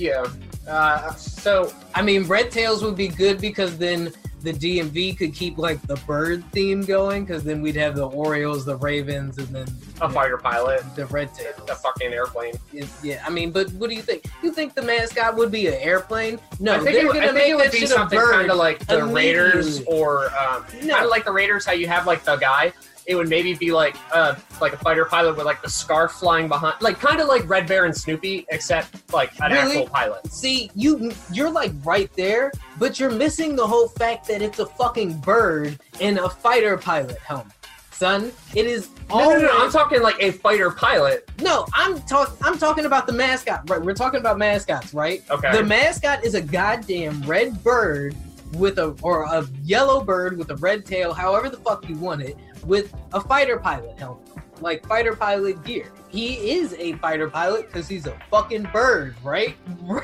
Yeah. 0.00 0.26
Uh, 0.68 1.12
so 1.14 1.72
I 1.94 2.02
mean, 2.02 2.24
Red 2.24 2.50
Tails 2.50 2.82
would 2.82 2.96
be 2.96 3.08
good 3.08 3.40
because 3.40 3.76
then 3.78 4.12
the 4.42 4.52
DMV 4.54 5.18
could 5.18 5.34
keep 5.34 5.58
like 5.58 5.82
the 5.82 5.96
bird 6.06 6.42
theme 6.52 6.82
going 6.82 7.24
because 7.26 7.44
then 7.44 7.60
we'd 7.60 7.76
have 7.76 7.94
the 7.94 8.06
Orioles, 8.08 8.64
the 8.64 8.76
Ravens, 8.76 9.36
and 9.36 9.48
then 9.48 9.66
a 10.00 10.08
fighter 10.08 10.38
pilot, 10.38 10.82
the 10.96 11.04
Red 11.06 11.34
Tails. 11.34 11.56
a 11.68 11.74
fucking 11.74 12.12
airplane. 12.12 12.54
It- 12.72 12.88
yeah, 13.02 13.22
I 13.26 13.30
mean, 13.30 13.50
but 13.50 13.70
what 13.72 13.90
do 13.90 13.96
you 13.96 14.00
think? 14.02 14.24
You 14.42 14.50
think 14.52 14.74
the 14.74 14.80
mascot 14.82 15.36
would 15.36 15.50
be 15.50 15.66
an 15.66 15.74
airplane? 15.74 16.38
No, 16.58 16.72
I 16.74 16.78
think 16.78 16.92
they're 16.92 17.00
it, 17.02 17.06
would- 17.08 17.14
gonna 17.14 17.26
I 17.26 17.32
think 17.32 17.36
make 17.36 17.48
it 17.50 17.56
would 17.56 17.72
be 17.72 17.86
something 17.86 18.18
bird. 18.18 18.32
kind 18.32 18.50
of 18.50 18.56
like 18.56 18.78
the 18.86 19.04
Raiders 19.04 19.82
or 19.84 20.26
um, 20.38 20.64
No. 20.84 20.94
kind 20.94 21.04
of 21.04 21.10
like 21.10 21.26
the 21.26 21.32
Raiders. 21.32 21.66
How 21.66 21.72
you 21.72 21.88
have 21.88 22.06
like 22.06 22.24
the 22.24 22.36
guy. 22.36 22.72
It 23.10 23.16
would 23.16 23.28
maybe 23.28 23.54
be 23.54 23.72
like 23.72 23.96
uh, 24.12 24.36
like 24.60 24.72
a 24.72 24.76
fighter 24.76 25.04
pilot 25.04 25.36
with 25.36 25.44
like 25.44 25.60
the 25.62 25.68
scarf 25.68 26.12
flying 26.12 26.46
behind, 26.46 26.76
like 26.80 27.00
kind 27.00 27.20
of 27.20 27.26
like 27.26 27.48
Red 27.48 27.66
Baron 27.66 27.86
and 27.90 27.96
Snoopy, 27.96 28.46
except 28.50 29.12
like 29.12 29.32
an 29.40 29.50
Really? 29.50 29.78
actual 29.78 29.88
pilot. 29.88 30.24
See, 30.32 30.70
you 30.76 31.10
you're 31.32 31.50
like 31.50 31.72
right 31.82 32.08
there, 32.14 32.52
but 32.78 33.00
you're 33.00 33.10
missing 33.10 33.56
the 33.56 33.66
whole 33.66 33.88
fact 33.88 34.28
that 34.28 34.42
it's 34.42 34.60
a 34.60 34.66
fucking 34.66 35.18
bird 35.22 35.76
in 35.98 36.18
a 36.18 36.28
fighter 36.30 36.78
pilot 36.78 37.18
helmet. 37.18 37.52
Son, 37.90 38.30
it 38.54 38.64
is 38.66 38.88
No, 39.08 39.18
no, 39.18 39.30
no, 39.30 39.40
no, 39.42 39.58
I'm 39.58 39.72
talking 39.72 40.02
like 40.02 40.16
a 40.20 40.30
fighter 40.30 40.70
pilot. 40.70 41.28
No, 41.42 41.66
I'm 41.74 42.00
talking. 42.02 42.36
I'm 42.42 42.58
talking 42.58 42.84
about 42.84 43.08
the 43.08 43.12
mascot. 43.12 43.68
Right, 43.68 43.82
we're 43.82 43.92
talking 43.92 44.20
about 44.20 44.38
mascots, 44.38 44.94
right? 44.94 45.24
Okay. 45.30 45.50
The 45.50 45.64
mascot 45.64 46.24
is 46.24 46.36
a 46.36 46.40
goddamn 46.40 47.22
red 47.22 47.60
bird 47.64 48.14
with 48.54 48.78
a 48.78 48.96
or 49.02 49.24
a 49.24 49.44
yellow 49.64 50.02
bird 50.04 50.38
with 50.38 50.50
a 50.50 50.56
red 50.56 50.86
tail, 50.86 51.12
however 51.12 51.48
the 51.50 51.58
fuck 51.58 51.88
you 51.88 51.96
want 51.96 52.22
it, 52.22 52.36
with 52.64 52.94
a 53.12 53.20
fighter 53.20 53.58
pilot 53.58 53.98
helmet, 53.98 54.26
like 54.60 54.86
fighter 54.86 55.14
pilot 55.16 55.62
gear. 55.64 55.92
He 56.08 56.50
is 56.52 56.74
a 56.78 56.94
fighter 56.94 57.28
pilot 57.30 57.66
because 57.66 57.88
he's 57.88 58.06
a 58.06 58.18
fucking 58.30 58.68
bird, 58.72 59.16
right? 59.22 59.56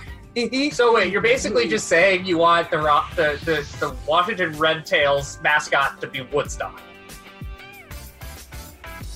So 0.71 0.93
wait, 0.93 1.11
you're 1.11 1.23
basically 1.23 1.67
just 1.67 1.89
saying 1.89 2.27
you 2.27 2.37
want 2.37 2.71
the 2.71 2.77
rock, 2.77 3.17
the, 3.17 3.41
the 3.47 3.67
the 3.81 3.97
Washington 4.07 4.53
Red 4.59 4.85
Tails 4.85 5.39
mascot 5.43 5.99
to 6.03 6.07
be 6.07 6.21
Woodstock. 6.21 6.79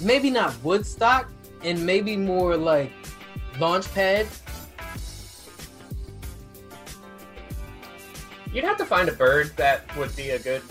maybe 0.01 0.31
not 0.31 0.55
Woodstock, 0.65 1.31
and 1.63 1.85
maybe 1.85 2.17
more 2.17 2.57
like 2.57 2.91
Launchpad. 3.59 4.29
You'd 8.55 8.65
have 8.65 8.79
to 8.79 8.87
find 8.87 9.07
a 9.11 9.13
bird 9.13 9.55
that 9.59 9.95
would 9.99 10.17
be 10.17 10.31
a 10.31 10.39
good 10.39 10.63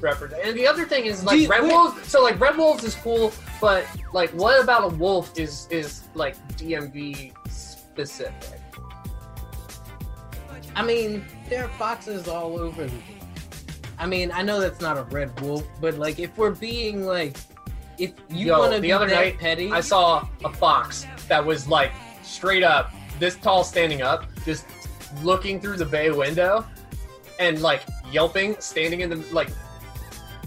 represent. 0.00 0.42
And 0.44 0.56
the 0.56 0.66
other 0.66 0.84
thing 0.84 1.06
is 1.06 1.24
like 1.24 1.36
Do 1.36 1.42
you- 1.42 1.48
Red 1.48 1.62
wait. 1.62 1.72
Wolves. 1.72 2.06
So 2.06 2.22
like 2.22 2.38
Red 2.40 2.56
Wolves 2.56 2.84
is 2.84 2.94
cool, 2.96 3.32
but 3.60 3.84
like 4.12 4.30
what 4.30 4.62
about 4.62 4.84
a 4.84 4.96
wolf 4.96 5.38
is 5.38 5.66
is 5.70 6.02
like 6.14 6.36
DMV 6.56 7.32
specific? 7.50 8.60
I 10.76 10.82
mean, 10.82 11.24
there 11.48 11.64
are 11.64 11.68
foxes 11.70 12.28
all 12.28 12.58
over 12.58 12.86
the 12.86 12.92
I 14.00 14.06
mean, 14.06 14.30
I 14.32 14.42
know 14.42 14.60
that's 14.60 14.80
not 14.80 14.96
a 14.96 15.02
red 15.04 15.38
wolf, 15.40 15.66
but 15.80 15.94
like 15.98 16.20
if 16.20 16.36
we're 16.38 16.52
being 16.54 17.04
like 17.04 17.36
if 17.98 18.12
you 18.30 18.46
Yo, 18.46 18.58
want 18.60 18.72
to 18.74 18.80
be 18.80 18.92
other 18.92 19.08
that 19.08 19.14
night, 19.14 19.38
petty, 19.38 19.72
I 19.72 19.80
saw 19.80 20.28
a 20.44 20.52
fox 20.52 21.04
that 21.26 21.44
was 21.44 21.66
like 21.66 21.90
straight 22.22 22.62
up 22.62 22.92
this 23.18 23.34
tall 23.34 23.64
standing 23.64 24.02
up, 24.02 24.26
just 24.44 24.66
looking 25.24 25.60
through 25.60 25.78
the 25.78 25.84
bay 25.84 26.10
window 26.12 26.64
and 27.40 27.60
like 27.60 27.82
yelping, 28.12 28.54
standing 28.60 29.00
in 29.00 29.10
the 29.10 29.16
like 29.32 29.50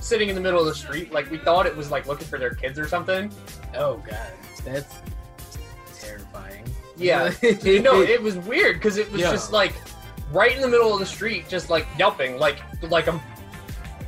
sitting 0.02 0.28
in 0.30 0.36
the 0.36 0.42
middle 0.42 0.60
of 0.60 0.66
the 0.66 0.76
street. 0.76 1.12
Like 1.14 1.30
we 1.32 1.38
thought 1.38 1.66
it 1.66 1.76
was 1.76 1.90
like 1.92 2.08
looking 2.08 2.28
for 2.28 2.38
their 2.38 2.54
kids 2.54 2.78
or 2.78 2.88
something. 2.88 3.32
oh 3.76 3.98
god, 4.08 4.34
that's 4.66 4.96
terrifying. 6.00 6.66
Yeah. 6.98 7.32
you 7.64 7.82
know, 7.82 8.02
it 8.02 8.22
was 8.22 8.36
weird 8.38 8.76
because 8.76 8.98
it 8.98 9.10
was 9.12 9.22
Yeah. 9.22 9.32
just 9.32 9.52
like 9.52 9.74
right 10.32 10.54
in 10.56 10.62
the 10.62 10.68
middle 10.68 10.94
of 10.94 11.00
the 11.00 11.06
street, 11.06 11.48
just 11.48 11.70
like 11.70 11.88
yelping, 11.98 12.38
like 12.38 12.60
like 12.90 13.08
a 13.08 13.22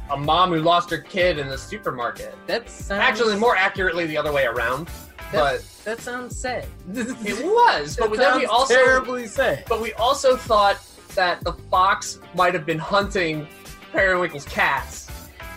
a 0.09 0.17
mom 0.17 0.49
who 0.51 0.59
lost 0.59 0.89
her 0.89 0.97
kid 0.97 1.39
in 1.39 1.47
the 1.47 1.57
supermarket. 1.57 2.35
that 2.45 2.69
sounds 2.69 2.99
Actually, 3.01 3.37
more 3.37 3.55
accurately, 3.55 4.05
the 4.05 4.17
other 4.17 4.33
way 4.33 4.45
around. 4.45 4.89
But 5.31 5.65
that 5.85 6.01
sounds 6.01 6.35
sad. 6.37 6.67
it 6.93 7.43
was. 7.43 7.95
But 7.97 8.11
That 8.11 8.17
then 8.17 8.39
we 8.39 8.45
also 8.45 8.75
terribly 8.75 9.25
sad. 9.27 9.63
But 9.67 9.81
we 9.81 9.93
also 9.93 10.35
thought 10.35 10.77
that 11.15 11.43
the 11.43 11.53
fox 11.71 12.19
might 12.35 12.53
have 12.53 12.65
been 12.65 12.77
hunting 12.77 13.47
Periwinkle's 13.91 14.45
cats. 14.45 15.02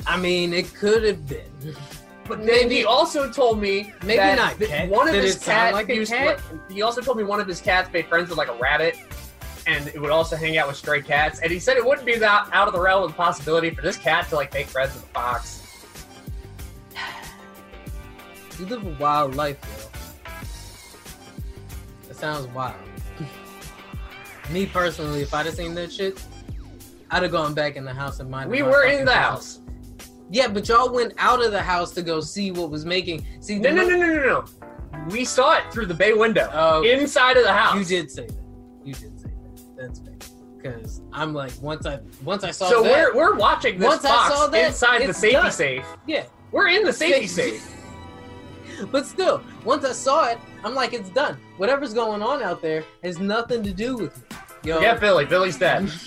I 0.07 0.17
mean, 0.17 0.53
it 0.53 0.73
could 0.75 1.03
have 1.05 1.27
been. 1.27 1.75
But 2.29 2.39
then 2.39 2.47
Maybe- 2.47 2.77
he 2.77 2.85
also 2.85 3.31
told 3.31 3.61
me 3.61 3.93
Maybe 4.03 4.17
that 4.17 4.37
not 4.37 4.59
cat. 4.69 4.89
one 4.89 5.09
of 5.09 5.15
his 5.15 5.37
cats 5.39 5.73
like 5.75 5.89
used 5.89 6.11
cat? 6.13 6.41
he 6.69 6.83
also 6.83 7.01
told 7.01 7.17
me 7.17 7.23
one 7.25 7.41
of 7.41 7.47
his 7.47 7.61
cats 7.61 7.93
made 7.93 8.07
friends 8.07 8.29
with 8.31 8.39
like 8.39 8.49
a 8.49 8.55
rabbit 8.55 8.97
and 9.69 9.87
it 9.89 10.01
would 10.01 10.11
also 10.11 10.35
hang 10.35 10.59
out 10.59 10.67
with 10.67 10.77
stray 10.77 11.01
cats 11.03 11.39
and 11.41 11.53
he 11.53 11.61
said 11.61 11.77
it 11.77 11.85
wouldn't 11.85 12.05
be 12.07 12.17
that 12.17 12.49
out 12.53 12.67
of 12.67 12.75
the 12.75 12.81
realm 12.81 13.05
of 13.05 13.17
possibility 13.17 13.71
for 13.71 13.81
this 13.83 13.97
cat 13.97 14.29
to 14.29 14.35
like 14.35 14.53
make 14.53 14.67
friends 14.67 14.93
with 14.95 15.05
a 15.05 15.07
fox 15.09 15.63
You 18.59 18.67
live 18.67 18.85
a 18.87 18.91
wild 19.03 19.35
life, 19.37 19.59
yo. 19.63 20.33
That 22.09 22.17
sounds 22.17 22.47
wild. 22.49 22.75
Me 24.51 24.67
personally, 24.67 25.21
if 25.23 25.33
I'd 25.35 25.47
have 25.47 25.55
seen 25.55 25.75
that 25.75 25.93
shit, 25.93 26.21
I'd 27.11 27.23
have 27.23 27.33
gone 27.33 27.55
back 27.55 27.77
in 27.77 27.85
the 27.85 27.93
house 27.95 28.19
and 28.19 28.31
minded 28.31 28.51
we 28.51 28.63
were 28.63 28.85
in 28.85 29.05
the 29.05 29.13
business. 29.13 29.15
house 29.15 29.61
Yeah, 30.31 30.49
but 30.49 30.69
y'all 30.69 30.93
went 30.93 31.15
out 31.19 31.45
of 31.45 31.53
the 31.53 31.63
house 31.63 31.93
to 31.93 32.03
go 32.03 32.21
see 32.21 32.51
what 32.51 32.71
was 32.71 32.85
making. 32.85 33.25
See, 33.41 33.59
no 33.59 33.71
no 33.73 33.87
no 33.87 33.97
no 33.97 34.07
no 34.07 34.23
no 34.27 34.45
we 35.11 35.25
saw 35.25 35.57
it 35.59 35.65
through 35.73 35.87
the 35.87 35.95
bay 35.95 36.15
window 36.15 36.51
Oh, 36.53 36.83
inside 36.83 37.37
of 37.37 37.45
the 37.45 37.53
house 37.53 37.77
you 37.77 37.85
did 37.85 38.11
say 38.11 38.27
that. 38.27 38.37
You 38.85 38.95
did 38.95 39.21
say 39.21 39.29
that. 39.29 39.77
That's 39.77 40.01
fair. 40.01 40.15
because 40.57 41.03
I'm 41.13 41.33
like 41.35 41.53
once 41.61 41.87
I 41.87 42.01
once 42.25 42.43
I 42.45 42.51
saw 42.51 42.69
So 42.69 42.83
that, 42.83 43.15
we're 43.15 43.15
we're 43.15 43.37
watching 43.37 43.79
this 43.79 43.87
Once 43.87 44.05
I 44.05 44.09
saw 44.29 44.39
box 44.47 44.51
that, 44.53 44.67
inside 44.69 45.07
the 45.07 45.15
safety 45.15 45.37
done. 45.37 45.53
safe. 45.53 45.85
yeah. 46.07 46.25
We're 46.51 46.69
in 46.69 46.83
the 46.85 46.93
safety 46.93 47.27
Safe- 47.27 47.61
safe. 47.61 47.73
But 48.93 49.07
still, 49.07 49.43
once 49.65 49.85
I 49.87 49.93
saw 49.93 50.29
it, 50.29 50.39
I'm 50.63 50.75
like, 50.75 50.93
it's 50.93 51.09
done. 51.11 51.39
Whatever's 51.57 51.95
going 51.95 52.21
on 52.23 52.43
out 52.43 52.61
there 52.61 52.85
has 53.03 53.19
nothing 53.19 53.63
to 53.63 53.73
do 53.73 53.97
with 53.97 54.17
me. 54.19 54.37
Yo, 54.65 54.75
Forget 54.77 55.01
Billy. 55.01 55.25
Billy's 55.25 55.57
dead. 55.59 55.91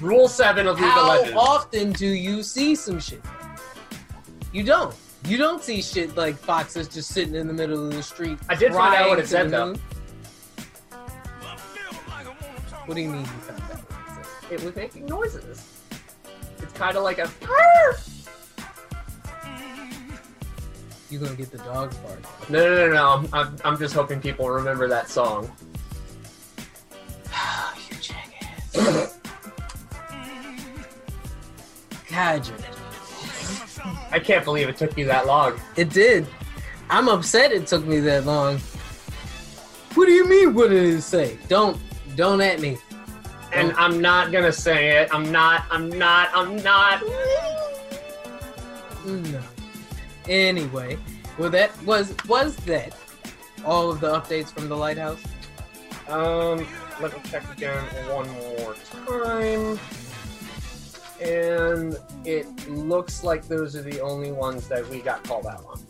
Rule 0.00 0.28
seven 0.28 0.66
of 0.66 0.80
League 0.80 0.88
of 0.88 1.30
how 1.32 1.38
often 1.38 1.92
do 1.92 2.06
you 2.06 2.42
see 2.42 2.74
some 2.74 2.98
shit? 2.98 3.22
You 4.52 4.62
don't. 4.64 4.94
You 5.26 5.36
don't 5.36 5.62
see 5.62 5.82
shit 5.82 6.16
like 6.16 6.36
foxes 6.36 6.88
just 6.88 7.10
sitting 7.10 7.34
in 7.34 7.46
the 7.46 7.52
middle 7.52 7.86
of 7.86 7.92
the 7.92 8.02
street. 8.02 8.38
I 8.48 8.54
did 8.54 8.72
find 8.72 8.94
out 8.94 9.10
what 9.10 9.18
it 9.18 9.28
said, 9.28 9.50
though. 9.50 9.74
What 12.86 12.94
do 12.94 13.00
you 13.02 13.10
mean 13.10 13.20
you 13.20 13.26
found 13.26 13.62
out 13.70 13.84
it? 14.50 14.54
It 14.54 14.64
was 14.64 14.74
making 14.74 15.06
noises. 15.06 15.82
It's 16.58 16.72
kind 16.72 16.96
of 16.96 17.04
like 17.04 17.18
a. 17.18 17.30
You're 21.10 21.20
gonna 21.20 21.36
get 21.36 21.50
the 21.50 21.58
dogs 21.58 21.96
barking? 21.98 22.24
No, 22.48 22.64
no, 22.64 22.86
no, 22.86 22.92
no. 22.94 23.08
I'm, 23.08 23.28
I'm, 23.32 23.56
I'm 23.64 23.78
just 23.78 23.94
hoping 23.94 24.20
people 24.20 24.48
remember 24.48 24.88
that 24.88 25.08
song. 25.08 25.50
you 27.90 27.96
jackass. 28.00 29.16
God, 32.10 32.48
I 34.10 34.18
can't 34.18 34.44
believe 34.44 34.68
it 34.68 34.76
took 34.76 34.96
you 34.98 35.06
that 35.06 35.26
long. 35.26 35.60
It 35.76 35.90
did. 35.90 36.26
I'm 36.88 37.08
upset 37.08 37.52
it 37.52 37.66
took 37.66 37.84
me 37.84 38.00
that 38.00 38.24
long. 38.24 38.58
What 39.94 40.06
do 40.06 40.12
you 40.12 40.28
mean? 40.28 40.54
What 40.54 40.70
did 40.70 40.94
it 40.94 41.02
say? 41.02 41.38
Don't, 41.48 41.78
don't 42.16 42.40
at 42.40 42.60
me. 42.60 42.78
And 43.52 43.72
I'm 43.72 44.00
not 44.00 44.30
gonna 44.30 44.52
say 44.52 44.98
it. 44.98 45.08
I'm 45.12 45.32
not. 45.32 45.64
I'm 45.70 45.88
not. 45.88 46.30
I'm 46.32 46.56
not. 46.62 47.02
No. 49.04 49.40
Anyway, 50.28 50.98
well, 51.38 51.50
that 51.50 51.70
was 51.84 52.14
was 52.28 52.54
that 52.58 52.96
all 53.64 53.90
of 53.90 54.00
the 54.00 54.12
updates 54.12 54.52
from 54.52 54.68
the 54.68 54.76
lighthouse. 54.76 55.22
Um, 56.08 56.66
let 57.00 57.12
me 57.12 57.30
check 57.30 57.42
again 57.52 57.82
one 58.08 58.28
more 58.30 58.76
time. 59.06 59.78
And 61.20 61.96
it 62.24 62.46
looks 62.68 63.22
like 63.22 63.46
those 63.46 63.76
are 63.76 63.82
the 63.82 64.00
only 64.00 64.32
ones 64.32 64.68
that 64.68 64.88
we 64.88 65.00
got 65.00 65.22
called 65.24 65.46
out 65.46 65.64
on. 65.66 65.80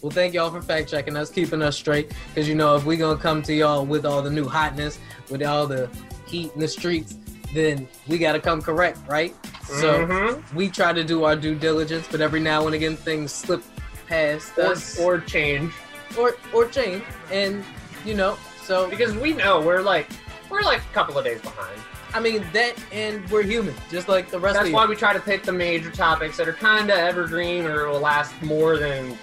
Well, 0.00 0.10
thank 0.10 0.34
y'all 0.34 0.50
for 0.50 0.62
fact 0.62 0.88
checking 0.88 1.16
us, 1.16 1.30
keeping 1.30 1.62
us 1.62 1.76
straight. 1.76 2.12
Because 2.28 2.48
you 2.48 2.54
know, 2.54 2.76
if 2.76 2.84
we 2.84 2.96
gonna 2.96 3.18
come 3.18 3.42
to 3.42 3.54
y'all 3.54 3.84
with 3.84 4.06
all 4.06 4.22
the 4.22 4.30
new 4.30 4.46
hotness, 4.46 4.98
with 5.30 5.42
all 5.42 5.66
the 5.66 5.90
heat 6.26 6.52
in 6.54 6.60
the 6.60 6.68
streets, 6.68 7.16
then 7.54 7.88
we 8.06 8.18
gotta 8.18 8.40
come 8.40 8.60
correct, 8.62 8.98
right? 9.08 9.34
So 9.64 10.06
Mhm. 10.06 10.54
we 10.54 10.68
try 10.68 10.92
to 10.92 11.02
do 11.02 11.24
our 11.24 11.34
due 11.36 11.54
diligence, 11.54 12.06
but 12.10 12.20
every 12.20 12.40
now 12.40 12.66
and 12.66 12.74
again 12.74 12.96
things 12.96 13.32
slip 13.32 13.62
past 14.06 14.56
us 14.58 14.98
or, 14.98 15.14
or 15.16 15.20
change 15.20 15.72
or 16.16 16.36
or 16.52 16.66
change, 16.68 17.02
and 17.32 17.64
you 18.04 18.14
know, 18.14 18.36
so 18.64 18.88
because 18.88 19.14
we 19.16 19.32
know 19.32 19.60
we're 19.60 19.82
like 19.82 20.08
we're 20.48 20.62
like 20.62 20.80
a 20.80 20.94
couple 20.94 21.18
of 21.18 21.24
days 21.24 21.40
behind. 21.40 21.80
I 22.16 22.20
mean 22.20 22.42
that, 22.54 22.76
and 22.92 23.28
we're 23.30 23.42
human, 23.42 23.74
just 23.90 24.08
like 24.08 24.30
the 24.30 24.38
rest 24.40 24.56
of 24.56 24.60
us. 24.60 24.62
That's 24.62 24.68
of 24.68 24.72
why 24.72 24.84
you. 24.84 24.88
we 24.88 24.96
try 24.96 25.12
to 25.12 25.20
pick 25.20 25.42
the 25.42 25.52
major 25.52 25.90
topics 25.90 26.38
that 26.38 26.48
are 26.48 26.54
kind 26.54 26.88
of 26.90 26.96
evergreen 26.96 27.66
or 27.66 27.90
will 27.90 28.00
last 28.00 28.40
more 28.40 28.78
than 28.78 29.18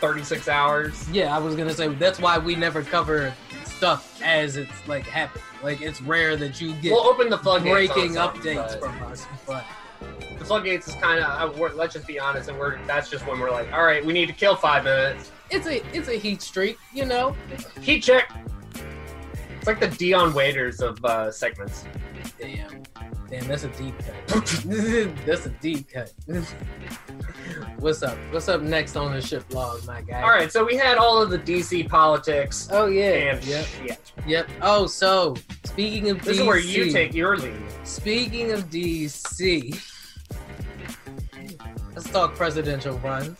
36 0.00 0.46
hours. 0.46 1.10
Yeah, 1.10 1.34
I 1.34 1.40
was 1.40 1.56
gonna 1.56 1.74
say 1.74 1.88
that's 1.88 2.20
why 2.20 2.38
we 2.38 2.54
never 2.54 2.82
cover 2.82 3.34
stuff 3.64 4.20
as 4.22 4.56
it's 4.56 4.86
like 4.86 5.04
happening. 5.04 5.42
Like 5.64 5.80
it's 5.80 6.00
rare 6.00 6.36
that 6.36 6.60
you 6.60 6.74
get 6.74 6.92
We'll 6.92 7.08
open 7.08 7.28
the 7.28 7.38
floodgates. 7.38 7.92
breaking 7.92 8.12
updates 8.14 8.78
from 8.78 9.02
us, 9.02 9.26
but 9.44 9.64
The 10.38 10.44
floodgates 10.44 10.86
is 10.86 10.94
kind 10.94 11.24
of. 11.24 11.58
Let's 11.74 11.94
just 11.94 12.06
be 12.06 12.20
honest, 12.20 12.48
and 12.48 12.56
we're 12.56 12.78
that's 12.86 13.10
just 13.10 13.26
when 13.26 13.40
we're 13.40 13.50
like, 13.50 13.72
all 13.72 13.84
right, 13.84 14.04
we 14.04 14.12
need 14.12 14.26
to 14.26 14.32
kill 14.32 14.54
five 14.54 14.84
minutes. 14.84 15.32
it's 15.50 15.66
a 15.66 15.84
it's 15.92 16.06
a 16.06 16.16
heat 16.18 16.40
streak, 16.40 16.78
you 16.92 17.04
know. 17.04 17.34
Heat 17.80 18.04
check. 18.04 18.30
It's 19.64 19.80
like 19.80 19.80
the 19.80 19.96
Dion 19.96 20.34
Waiters 20.34 20.82
of 20.82 21.02
uh, 21.06 21.30
segments. 21.30 21.86
Damn, 22.38 22.82
damn, 23.30 23.48
that's 23.48 23.64
a 23.64 23.68
deep 23.68 23.94
cut. 23.98 24.26
that's 25.24 25.46
a 25.46 25.50
deep 25.62 25.88
cut. 25.88 26.12
What's 27.78 28.02
up? 28.02 28.18
What's 28.30 28.46
up 28.50 28.60
next 28.60 28.94
on 28.94 29.14
the 29.14 29.22
ship 29.22 29.42
log, 29.54 29.82
my 29.86 30.02
guy? 30.02 30.20
All 30.20 30.28
right, 30.28 30.52
so 30.52 30.66
we 30.66 30.76
had 30.76 30.98
all 30.98 31.22
of 31.22 31.30
the 31.30 31.38
DC 31.38 31.88
politics 31.88 32.68
Oh 32.72 32.88
yeah. 32.88 33.32
and 33.32 33.42
Yep. 33.46 33.64
shit. 33.64 34.12
Yep. 34.26 34.50
Oh, 34.60 34.86
so 34.86 35.34
speaking 35.64 36.10
of 36.10 36.18
DC. 36.18 36.24
This 36.24 36.36
DC, 36.36 36.40
is 36.42 36.46
where 36.46 36.58
you 36.58 36.92
take 36.92 37.14
your 37.14 37.38
lead. 37.38 37.56
Speaking 37.84 38.52
of 38.52 38.68
DC, 38.68 39.82
let's 41.94 42.10
talk 42.10 42.34
presidential 42.34 42.98
run. 42.98 43.34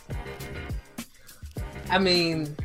I 1.90 1.98
mean, 1.98 2.56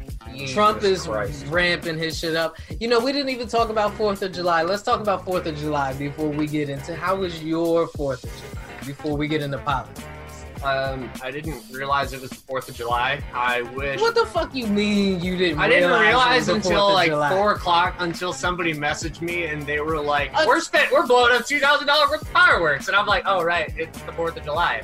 Trump 0.48 0.84
is 0.84 1.06
Christ. 1.06 1.46
ramping 1.48 1.98
his 1.98 2.18
shit 2.18 2.36
up. 2.36 2.58
You 2.80 2.88
know, 2.88 3.00
we 3.00 3.12
didn't 3.12 3.30
even 3.30 3.48
talk 3.48 3.70
about 3.70 3.94
Fourth 3.96 4.22
of 4.22 4.32
July. 4.32 4.64
Let's 4.64 4.84
talk 4.84 5.02
about 5.02 5.26
Fourth 5.26 5.46
of 5.46 5.58
July 5.58 5.94
before 5.94 6.30
we 6.30 6.48
get 6.48 6.70
into 6.70 6.96
how 6.96 7.16
was 7.16 7.44
your 7.44 7.88
Fourth 7.88 8.24
of 8.24 8.32
July 8.32 8.86
before 8.86 9.18
we 9.18 9.28
get 9.28 9.42
into 9.42 9.58
politics. 9.60 10.06
Um, 10.64 11.10
I 11.24 11.32
didn't 11.32 11.62
realize 11.72 12.12
it 12.12 12.20
was 12.20 12.32
the 12.32 12.36
Fourth 12.36 12.68
of 12.68 12.76
July. 12.76 13.22
I 13.34 13.62
wish. 13.62 14.02
What 14.02 14.14
the 14.16 14.26
fuck 14.26 14.54
you 14.54 14.68
mean 14.68 15.22
you 15.22 15.38
didn't? 15.38 15.60
I 15.60 15.70
didn't 15.70 15.90
realize, 15.90 16.08
realize 16.08 16.48
until 16.50 16.92
like 16.94 17.10
July? 17.10 17.30
four 17.30 17.54
o'clock 17.54 17.96
until 18.00 18.34
somebody 18.34 18.74
messaged 18.74 19.22
me 19.22 19.46
and 19.46 19.62
they 19.66 19.80
were 19.80 20.02
like, 20.02 20.32
Uh, 20.34 20.44
"We're 20.46 20.60
spent, 20.60 20.92
we're 20.92 21.08
blowing 21.08 21.34
up 21.34 21.46
two 21.46 21.60
thousand 21.60 21.88
dollars 21.88 22.10
worth 22.10 22.24
of 22.24 22.28
fireworks," 22.30 22.88
and 22.90 22.98
I'm 22.98 23.06
like, 23.06 23.24
"Oh 23.26 23.42
right, 23.44 23.74
it's 23.78 24.02
the 24.02 24.12
Fourth 24.12 24.36
of 24.36 24.44
July." 24.44 24.82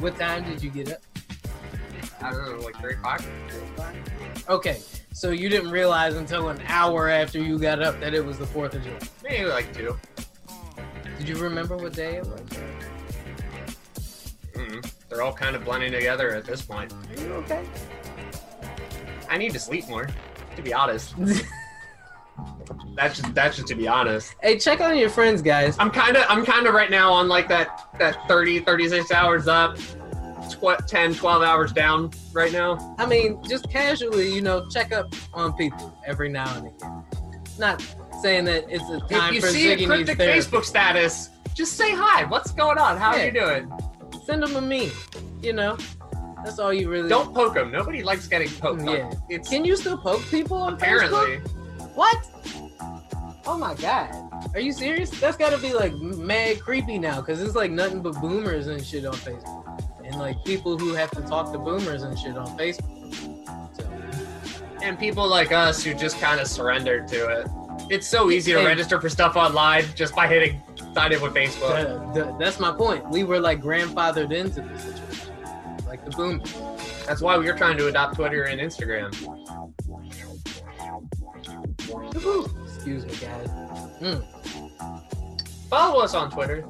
What 0.00 0.18
time 0.18 0.44
did 0.44 0.62
you 0.62 0.68
get 0.70 0.92
up? 0.92 0.98
I 2.20 2.30
don't 2.32 2.58
know, 2.58 2.64
like 2.64 2.76
three 2.78 2.92
o'clock. 2.92 3.22
Okay, 4.48 4.80
so 5.12 5.30
you 5.30 5.48
didn't 5.48 5.70
realize 5.70 6.14
until 6.14 6.50
an 6.50 6.62
hour 6.68 7.08
after 7.08 7.42
you 7.42 7.58
got 7.58 7.82
up 7.82 7.98
that 7.98 8.14
it 8.14 8.24
was 8.24 8.38
the 8.38 8.46
Fourth 8.46 8.74
of 8.74 8.84
July. 8.84 8.98
Maybe 9.24 9.44
like 9.46 9.74
two. 9.74 9.98
Did 11.18 11.28
you 11.28 11.36
remember 11.36 11.76
what 11.76 11.94
day 11.94 12.16
it 12.16 12.26
was? 12.26 12.40
mm 14.54 14.92
They're 15.08 15.22
all 15.22 15.32
kind 15.32 15.56
of 15.56 15.64
blending 15.64 15.90
together 15.90 16.32
at 16.32 16.44
this 16.44 16.62
point. 16.62 16.92
Are 16.92 17.20
you 17.20 17.32
okay? 17.34 17.66
I 19.28 19.36
need 19.36 19.52
to 19.52 19.58
sleep 19.58 19.88
more, 19.88 20.08
to 20.54 20.62
be 20.62 20.72
honest. 20.72 21.14
That's 22.94 23.20
just 23.20 23.34
that's 23.34 23.56
just 23.56 23.68
to 23.68 23.74
be 23.74 23.86
honest. 23.88 24.34
hey, 24.42 24.58
check 24.58 24.80
on 24.80 24.96
your 24.96 25.10
friends, 25.10 25.42
guys. 25.42 25.76
I'm 25.78 25.90
kind 25.90 26.16
of 26.16 26.24
I'm 26.28 26.44
kind 26.46 26.66
of 26.66 26.72
right 26.72 26.90
now 26.90 27.12
on 27.12 27.28
like 27.28 27.46
that 27.48 27.88
that 27.98 28.26
30 28.26 28.60
36 28.60 29.10
hours 29.10 29.48
up, 29.48 29.76
tw- 30.50 30.86
10 30.86 31.14
12 31.14 31.42
hours 31.42 31.72
down 31.72 32.10
right 32.32 32.52
now. 32.52 32.94
I 32.98 33.06
mean, 33.06 33.42
just 33.44 33.70
casually, 33.70 34.32
you 34.34 34.40
know, 34.40 34.66
check 34.68 34.92
up 34.92 35.14
on 35.34 35.52
people 35.54 35.96
every 36.06 36.28
now 36.28 36.52
and 36.56 36.66
again. 36.68 37.04
Not 37.58 37.82
saying 38.22 38.44
that 38.46 38.64
it's 38.68 38.84
a 38.90 39.00
time 39.12 39.28
If 39.30 39.34
you 39.34 39.40
for 39.40 39.46
see 39.48 39.72
a 39.72 39.76
Ziggy 39.76 39.86
cryptic. 39.86 40.18
Facebook 40.18 40.64
status, 40.64 41.30
just 41.54 41.74
say 41.76 41.92
hi. 41.94 42.24
What's 42.24 42.52
going 42.52 42.78
on? 42.78 42.96
How 42.98 43.14
Yeah. 43.14 43.22
are 43.22 43.26
you 43.26 43.32
doing? 43.32 43.72
Send 44.24 44.42
them 44.42 44.56
a 44.56 44.60
meme. 44.60 44.90
You 45.42 45.52
know, 45.52 45.76
that's 46.44 46.58
all 46.58 46.72
you 46.72 46.88
really. 46.90 47.08
Don't 47.08 47.34
poke 47.34 47.54
them. 47.54 47.70
Nobody 47.70 48.02
likes 48.02 48.26
getting 48.28 48.48
poked. 48.50 48.82
Yeah. 48.84 49.10
It's 49.28 49.48
Can 49.48 49.64
you 49.64 49.76
still 49.76 49.96
poke 49.98 50.22
people 50.30 50.56
on 50.58 50.74
apparently. 50.74 51.38
Facebook? 51.38 51.94
What? 51.94 52.16
Oh 53.48 53.56
my 53.56 53.74
god. 53.74 54.10
Are 54.54 54.60
you 54.60 54.72
serious? 54.72 55.08
That's 55.10 55.36
gotta 55.36 55.58
be 55.58 55.72
like 55.72 55.94
mad 55.94 56.60
creepy 56.60 56.98
now, 56.98 57.22
cause 57.22 57.40
it's 57.40 57.54
like 57.54 57.70
nothing 57.70 58.02
but 58.02 58.20
boomers 58.20 58.66
and 58.66 58.84
shit 58.84 59.04
on 59.06 59.14
Facebook, 59.14 59.75
and 60.06 60.16
like 60.18 60.42
people 60.44 60.78
who 60.78 60.94
have 60.94 61.10
to 61.12 61.22
talk 61.22 61.52
to 61.52 61.58
boomers 61.58 62.02
and 62.02 62.18
shit 62.18 62.36
on 62.36 62.46
Facebook. 62.58 63.14
So, 63.76 63.84
And 64.82 64.98
people 64.98 65.26
like 65.26 65.52
us 65.52 65.82
who 65.82 65.94
just 65.94 66.20
kind 66.20 66.40
of 66.40 66.46
surrendered 66.46 67.08
to 67.08 67.28
it. 67.40 67.46
It's 67.90 68.06
so 68.06 68.30
easy 68.30 68.52
to 68.52 68.60
Hey. 68.60 68.66
register 68.66 69.00
for 69.00 69.08
stuff 69.08 69.36
online 69.36 69.84
just 69.94 70.14
by 70.14 70.26
hitting 70.26 70.60
sign 70.94 71.12
in 71.12 71.20
with 71.20 71.34
Facebook. 71.34 71.70
uh, 71.72 72.12
th- 72.14 72.34
that's 72.38 72.58
my 72.58 72.72
point. 72.72 73.08
We 73.10 73.22
were 73.24 73.38
like 73.40 73.60
grandfathered 73.60 74.32
into 74.32 74.62
this 74.62 74.82
situation, 74.82 75.34
like 75.86 76.04
the 76.04 76.10
boomers. 76.12 76.54
That's 77.06 77.20
why 77.20 77.36
we 77.38 77.48
are 77.48 77.56
trying 77.56 77.76
to 77.78 77.86
adopt 77.88 78.14
Twitter 78.16 78.44
and 78.44 78.60
Instagram. 78.60 79.12
Excuse 81.76 83.04
me, 83.04 83.12
guys. 83.20 83.48
Mm. 84.00 84.24
Follow 85.68 86.00
us 86.00 86.14
on 86.14 86.30
Twitter. 86.30 86.64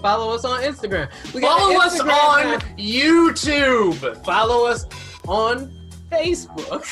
Follow 0.00 0.34
us 0.34 0.44
on 0.44 0.62
Instagram. 0.62 1.08
We 1.34 1.40
Follow 1.40 1.70
an 1.72 1.80
us 1.86 2.00
on 2.00 2.08
now. 2.08 2.58
YouTube. 2.76 4.24
Follow 4.24 4.66
us 4.66 4.86
on 5.26 5.72
Facebook. 6.10 6.84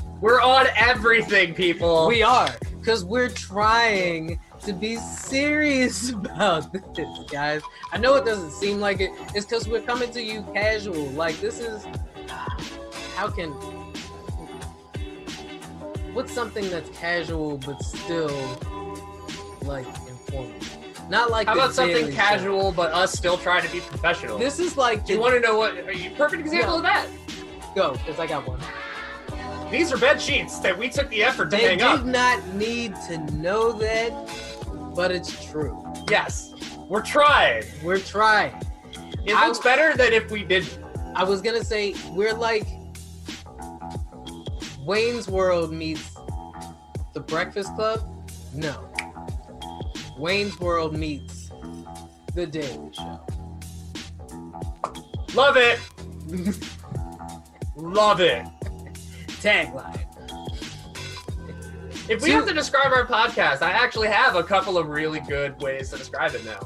We're 0.20 0.40
on 0.40 0.66
everything, 0.76 1.52
people. 1.52 2.06
we 2.06 2.22
are, 2.22 2.48
because 2.78 3.04
we're 3.04 3.28
trying 3.28 4.38
to 4.60 4.72
be 4.72 4.94
serious 4.94 6.10
about 6.12 6.72
this, 6.94 7.08
guys. 7.28 7.60
I 7.92 7.98
know 7.98 8.14
it 8.14 8.24
doesn't 8.24 8.52
seem 8.52 8.78
like 8.78 9.00
it. 9.00 9.10
It's 9.34 9.44
because 9.44 9.66
we're 9.66 9.80
coming 9.82 10.12
to 10.12 10.22
you 10.22 10.42
casual. 10.54 11.06
Like 11.08 11.40
this 11.40 11.58
is 11.58 11.84
how 13.16 13.30
can 13.30 13.50
what's 16.14 16.32
something 16.32 16.70
that's 16.70 16.90
casual 16.90 17.58
but 17.58 17.82
still 17.82 18.30
like 19.62 19.86
informative? 20.08 20.71
Not 21.12 21.30
like 21.30 21.46
How 21.46 21.52
about 21.52 21.74
something 21.74 22.06
Show. 22.08 22.14
casual, 22.16 22.72
but 22.72 22.90
us 22.94 23.12
still 23.12 23.36
trying 23.36 23.66
to 23.66 23.70
be 23.70 23.80
professional? 23.80 24.38
This 24.38 24.58
is 24.58 24.78
like 24.78 25.04
Do 25.04 25.12
you 25.12 25.20
want 25.20 25.34
to 25.34 25.40
know 25.40 25.58
what? 25.58 25.76
Are 25.76 25.92
you 25.92 26.08
perfect 26.12 26.40
example 26.40 26.70
No. 26.70 26.76
of 26.78 26.82
that? 26.84 27.06
go 27.74 27.92
because 27.92 28.18
I 28.18 28.26
got 28.26 28.48
one. 28.48 28.60
These 29.70 29.92
are 29.92 29.98
bed 29.98 30.20
sheets 30.22 30.58
that 30.60 30.76
we 30.78 30.88
took 30.88 31.10
the 31.10 31.22
effort 31.22 31.50
to 31.50 31.56
They 31.58 31.64
hang 31.76 31.82
up. 31.82 31.98
They 31.98 32.04
did 32.04 32.12
not 32.12 32.46
need 32.54 32.94
to 33.08 33.18
know 33.34 33.72
that, 33.72 34.12
but 34.96 35.10
it's 35.10 35.44
true. 35.50 35.84
Yes, 36.10 36.54
we're 36.88 37.02
trying. 37.02 37.64
We're 37.84 37.98
trying. 37.98 38.54
It 39.26 39.34
I- 39.36 39.46
looks 39.48 39.58
better 39.58 39.94
than 39.94 40.14
if 40.14 40.30
we 40.30 40.44
did. 40.44 40.66
I 41.14 41.24
was 41.24 41.42
gonna 41.42 41.62
say 41.64 41.94
we're 42.12 42.32
like 42.32 42.66
Wayne's 44.80 45.28
World 45.28 45.72
meets 45.74 46.16
The 47.12 47.20
Breakfast 47.20 47.74
Club. 47.76 48.00
No, 48.54 48.88
Wayne's 50.18 50.58
World 50.60 50.94
meets 50.96 51.50
The 52.34 52.46
Daily 52.46 52.90
Show. 52.92 53.20
Love 55.34 55.56
it. 55.56 55.78
Love 57.76 58.20
it. 58.20 58.44
Tagline. 59.40 59.98
If 62.08 62.20
we 62.22 62.28
Two- 62.30 62.36
have 62.36 62.46
to 62.48 62.54
describe 62.54 62.92
our 62.92 63.06
podcast, 63.06 63.62
I 63.62 63.70
actually 63.70 64.08
have 64.08 64.36
a 64.36 64.42
couple 64.42 64.76
of 64.76 64.88
really 64.88 65.20
good 65.20 65.60
ways 65.62 65.90
to 65.90 65.96
describe 65.98 66.34
it 66.34 66.44
now. 66.44 66.60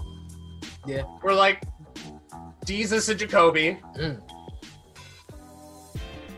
Yeah. 0.86 1.02
We're 1.22 1.34
like 1.34 1.62
Jesus 2.64 3.08
and 3.08 3.18
Jacoby. 3.18 3.78
Mm. 3.98 4.20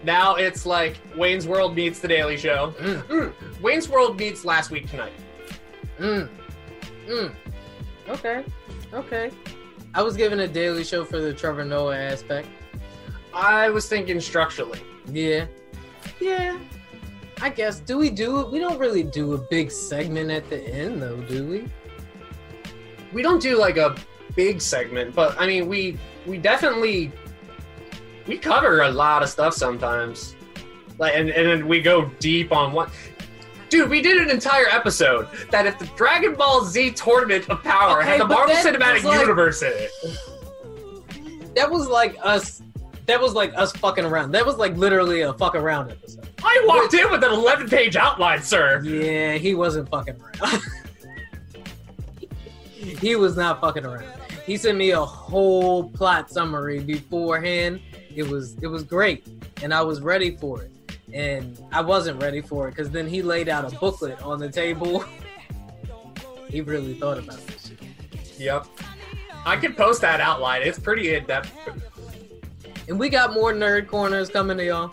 Now 0.04 0.36
it's 0.36 0.64
like 0.66 0.96
Wayne's 1.16 1.46
World 1.46 1.74
meets 1.74 1.98
The 2.00 2.08
Daily 2.08 2.36
Show. 2.36 2.72
Mm, 2.78 3.02
Mm. 3.08 3.60
Wayne's 3.62 3.88
World 3.88 4.18
meets 4.18 4.44
Last 4.44 4.70
Week 4.70 4.88
Tonight. 4.90 5.12
Mm. 7.08 7.34
Okay, 8.08 8.44
okay. 8.92 9.30
I 9.94 10.02
was 10.02 10.16
given 10.16 10.40
a 10.40 10.48
Daily 10.48 10.84
Show 10.84 11.04
for 11.04 11.20
the 11.20 11.32
Trevor 11.32 11.64
Noah 11.64 11.96
aspect. 11.96 12.48
I 13.34 13.70
was 13.70 13.88
thinking 13.88 14.20
structurally. 14.20 14.80
Yeah, 15.06 15.46
yeah. 16.20 16.58
I 17.40 17.50
guess. 17.50 17.80
Do 17.80 17.98
we 17.98 18.10
do 18.10 18.40
it? 18.40 18.50
We 18.50 18.58
don't 18.58 18.78
really 18.78 19.02
do 19.02 19.34
a 19.34 19.38
big 19.38 19.70
segment 19.70 20.30
at 20.30 20.48
the 20.50 20.60
end, 20.62 21.00
though, 21.00 21.20
do 21.22 21.46
we? 21.46 21.68
We 23.12 23.22
don't 23.22 23.40
do 23.40 23.58
like 23.58 23.76
a 23.76 23.96
big 24.38 24.60
segment, 24.60 25.16
but 25.16 25.34
I 25.36 25.48
mean 25.48 25.66
we 25.66 25.98
we 26.24 26.38
definitely 26.38 27.10
we 28.28 28.38
cover 28.38 28.82
a 28.82 28.90
lot 28.90 29.20
of 29.20 29.28
stuff 29.28 29.52
sometimes. 29.52 30.36
Like 30.96 31.16
and, 31.16 31.28
and 31.30 31.44
then 31.48 31.66
we 31.66 31.80
go 31.80 32.08
deep 32.20 32.52
on 32.52 32.72
one 32.72 32.88
Dude, 33.68 33.90
we 33.90 34.00
did 34.00 34.16
an 34.20 34.30
entire 34.30 34.66
episode 34.70 35.28
that 35.50 35.66
if 35.66 35.78
the 35.78 35.86
Dragon 35.96 36.34
Ball 36.34 36.64
Z 36.64 36.92
Tournament 36.92 37.48
of 37.50 37.62
Power 37.62 38.00
Okay, 38.00 38.10
had 38.12 38.20
the 38.20 38.26
Marvel 38.26 38.54
Cinematic 38.56 39.04
like- 39.04 39.20
Universe 39.20 39.62
in 39.62 39.72
it. 39.74 39.90
That 41.54 41.70
was 41.70 41.88
like 41.88 42.16
us. 42.22 42.62
That 43.06 43.20
was 43.20 43.32
like 43.34 43.52
us 43.56 43.72
fucking 43.72 44.04
around. 44.04 44.32
That 44.32 44.46
was 44.46 44.56
like 44.56 44.76
literally 44.76 45.22
a 45.22 45.32
fuck 45.34 45.54
around 45.54 45.90
episode. 45.90 46.28
I 46.44 46.64
walked 46.66 46.94
in 46.94 47.10
with 47.10 47.24
an 47.24 47.32
11 47.32 47.68
page 47.68 47.96
outline, 47.96 48.42
sir. 48.42 48.80
Yeah, 48.84 49.34
he 49.34 49.54
wasn't 49.54 49.88
fucking 49.88 50.16
around. 50.20 50.62
he 52.70 53.16
was 53.16 53.36
not 53.36 53.60
fucking 53.60 53.84
around. 53.84 54.04
He 54.46 54.56
sent 54.56 54.78
me 54.78 54.90
a 54.92 55.04
whole 55.04 55.90
plot 55.90 56.30
summary 56.30 56.80
beforehand. 56.80 57.80
It 58.14 58.26
was 58.26 58.56
it 58.62 58.66
was 58.66 58.82
great, 58.82 59.26
and 59.62 59.74
I 59.74 59.82
was 59.82 60.00
ready 60.00 60.36
for 60.36 60.62
it. 60.62 60.70
And 61.12 61.58
I 61.72 61.80
wasn't 61.80 62.22
ready 62.22 62.40
for 62.40 62.68
it 62.68 62.72
because 62.72 62.90
then 62.90 63.06
he 63.06 63.22
laid 63.22 63.48
out 63.48 63.72
a 63.72 63.76
booklet 63.78 64.20
on 64.22 64.38
the 64.38 64.50
table. 64.50 65.04
he 66.48 66.60
really 66.60 66.94
thought 66.94 67.18
about 67.18 67.44
this 67.46 67.68
shit. 67.68 68.38
Yep. 68.38 68.66
I 69.44 69.56
can 69.56 69.74
post 69.74 70.00
that 70.02 70.20
outline. 70.20 70.62
It's 70.62 70.78
pretty 70.78 71.14
in 71.14 71.24
depth. 71.24 71.52
And 72.88 72.98
we 72.98 73.08
got 73.08 73.32
more 73.32 73.52
nerd 73.52 73.86
corners 73.86 74.28
coming 74.28 74.56
to 74.58 74.64
y'all. 74.64 74.92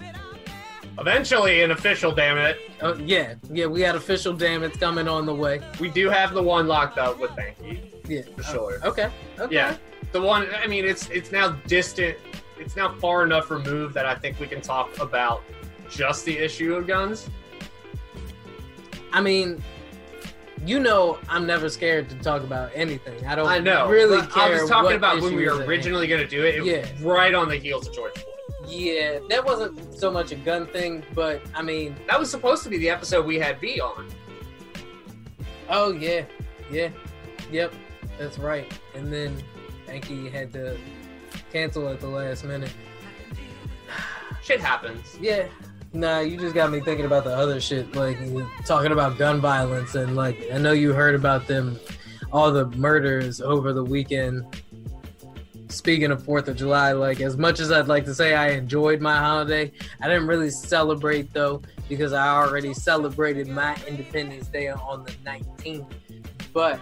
Eventually, 0.97 1.61
an 1.61 1.71
official, 1.71 2.11
damn 2.11 2.37
it. 2.37 2.57
Oh 2.81 2.93
yeah, 2.95 3.35
yeah, 3.51 3.65
we 3.65 3.81
got 3.81 3.95
official 3.95 4.33
damn 4.33 4.63
it's 4.63 4.77
coming 4.77 5.07
on 5.07 5.25
the 5.25 5.33
way. 5.35 5.59
We 5.79 5.89
do 5.89 6.09
have 6.09 6.33
the 6.33 6.41
one 6.41 6.67
locked 6.67 6.97
up 6.97 7.19
with 7.19 7.31
Banky, 7.31 7.81
Yeah, 8.07 8.21
for 8.35 8.43
sure. 8.43 8.79
Oh, 8.83 8.89
okay. 8.89 9.09
Okay. 9.39 9.53
Yeah. 9.53 9.75
The 10.13 10.21
one, 10.21 10.47
I 10.63 10.67
mean, 10.67 10.85
it's 10.85 11.09
it's 11.09 11.31
now 11.31 11.49
distant. 11.67 12.17
It's 12.57 12.77
now 12.77 12.93
far 12.95 13.25
enough 13.25 13.51
removed 13.51 13.93
that 13.95 14.05
I 14.05 14.15
think 14.15 14.39
we 14.39 14.47
can 14.47 14.61
talk 14.61 14.97
about 14.99 15.43
just 15.89 16.25
the 16.25 16.37
issue 16.37 16.75
of 16.75 16.87
guns. 16.87 17.29
I 19.13 19.21
mean, 19.21 19.63
you 20.65 20.79
know, 20.79 21.17
I'm 21.29 21.45
never 21.45 21.69
scared 21.69 22.09
to 22.09 22.15
talk 22.17 22.43
about 22.43 22.71
anything. 22.73 23.25
I 23.25 23.35
don't. 23.35 23.47
I 23.47 23.59
know. 23.59 23.87
really 23.87 24.25
care. 24.27 24.43
I 24.43 24.49
was 24.61 24.69
talking 24.69 24.95
about 24.97 25.21
when 25.21 25.35
we 25.35 25.45
were 25.47 25.63
originally 25.65 26.07
going 26.07 26.21
to 26.21 26.27
do 26.27 26.43
it. 26.43 26.55
It 26.55 26.65
Yeah. 26.65 26.79
was 26.93 27.01
right 27.01 27.33
on 27.33 27.47
the 27.49 27.55
heels 27.57 27.87
of 27.87 27.93
George 27.95 28.13
Floyd. 28.13 28.25
Yeah, 28.67 29.19
that 29.29 29.45
wasn't 29.45 29.93
so 29.97 30.09
much 30.11 30.31
a 30.31 30.35
gun 30.35 30.65
thing, 30.67 31.03
but 31.13 31.39
I 31.53 31.61
mean, 31.61 31.95
That 32.07 32.19
was 32.19 32.31
supposed 32.31 32.63
to 32.63 32.69
be 32.69 32.77
the 32.79 32.89
episode 32.89 33.25
we 33.25 33.37
had 33.37 33.59
B 33.61 33.79
on. 33.79 34.07
oh 35.69 35.91
yeah, 35.93 36.23
yeah, 36.71 36.89
yep, 37.51 37.71
that's 38.17 38.39
right. 38.39 38.71
And 38.95 39.13
then 39.13 39.37
Anki 39.87 40.31
had 40.31 40.51
to 40.53 40.77
cancel 41.53 41.87
at 41.89 41.99
the 41.99 42.07
last 42.07 42.43
minute. 42.43 42.71
Shit 44.43 44.59
happens. 44.59 45.15
Yeah. 45.21 45.45
Nah, 45.95 46.19
you 46.19 46.35
just 46.35 46.53
got 46.53 46.71
me 46.73 46.81
thinking 46.81 47.05
about 47.05 47.23
the 47.23 47.33
other 47.33 47.61
shit, 47.61 47.95
like 47.95 48.19
talking 48.65 48.91
about 48.91 49.17
gun 49.17 49.39
violence, 49.39 49.95
and 49.95 50.13
like 50.13 50.45
I 50.53 50.57
know 50.57 50.73
you 50.73 50.91
heard 50.91 51.15
about 51.15 51.47
them, 51.47 51.79
all 52.33 52.51
the 52.51 52.65
murders 52.71 53.39
over 53.39 53.71
the 53.71 53.83
weekend. 53.83 54.43
Speaking 55.69 56.11
of 56.11 56.21
Fourth 56.21 56.49
of 56.49 56.57
July, 56.57 56.91
like 56.91 57.21
as 57.21 57.37
much 57.37 57.61
as 57.61 57.71
I'd 57.71 57.87
like 57.87 58.03
to 58.05 58.13
say 58.13 58.33
I 58.33 58.49
enjoyed 58.49 58.99
my 58.99 59.17
holiday, 59.17 59.71
I 60.01 60.09
didn't 60.09 60.27
really 60.27 60.49
celebrate 60.49 61.31
though 61.33 61.61
because 61.87 62.11
I 62.11 62.27
already 62.27 62.73
celebrated 62.73 63.47
my 63.47 63.77
Independence 63.87 64.47
Day 64.47 64.67
on 64.67 65.05
the 65.05 65.11
19th. 65.25 65.89
But, 66.51 66.81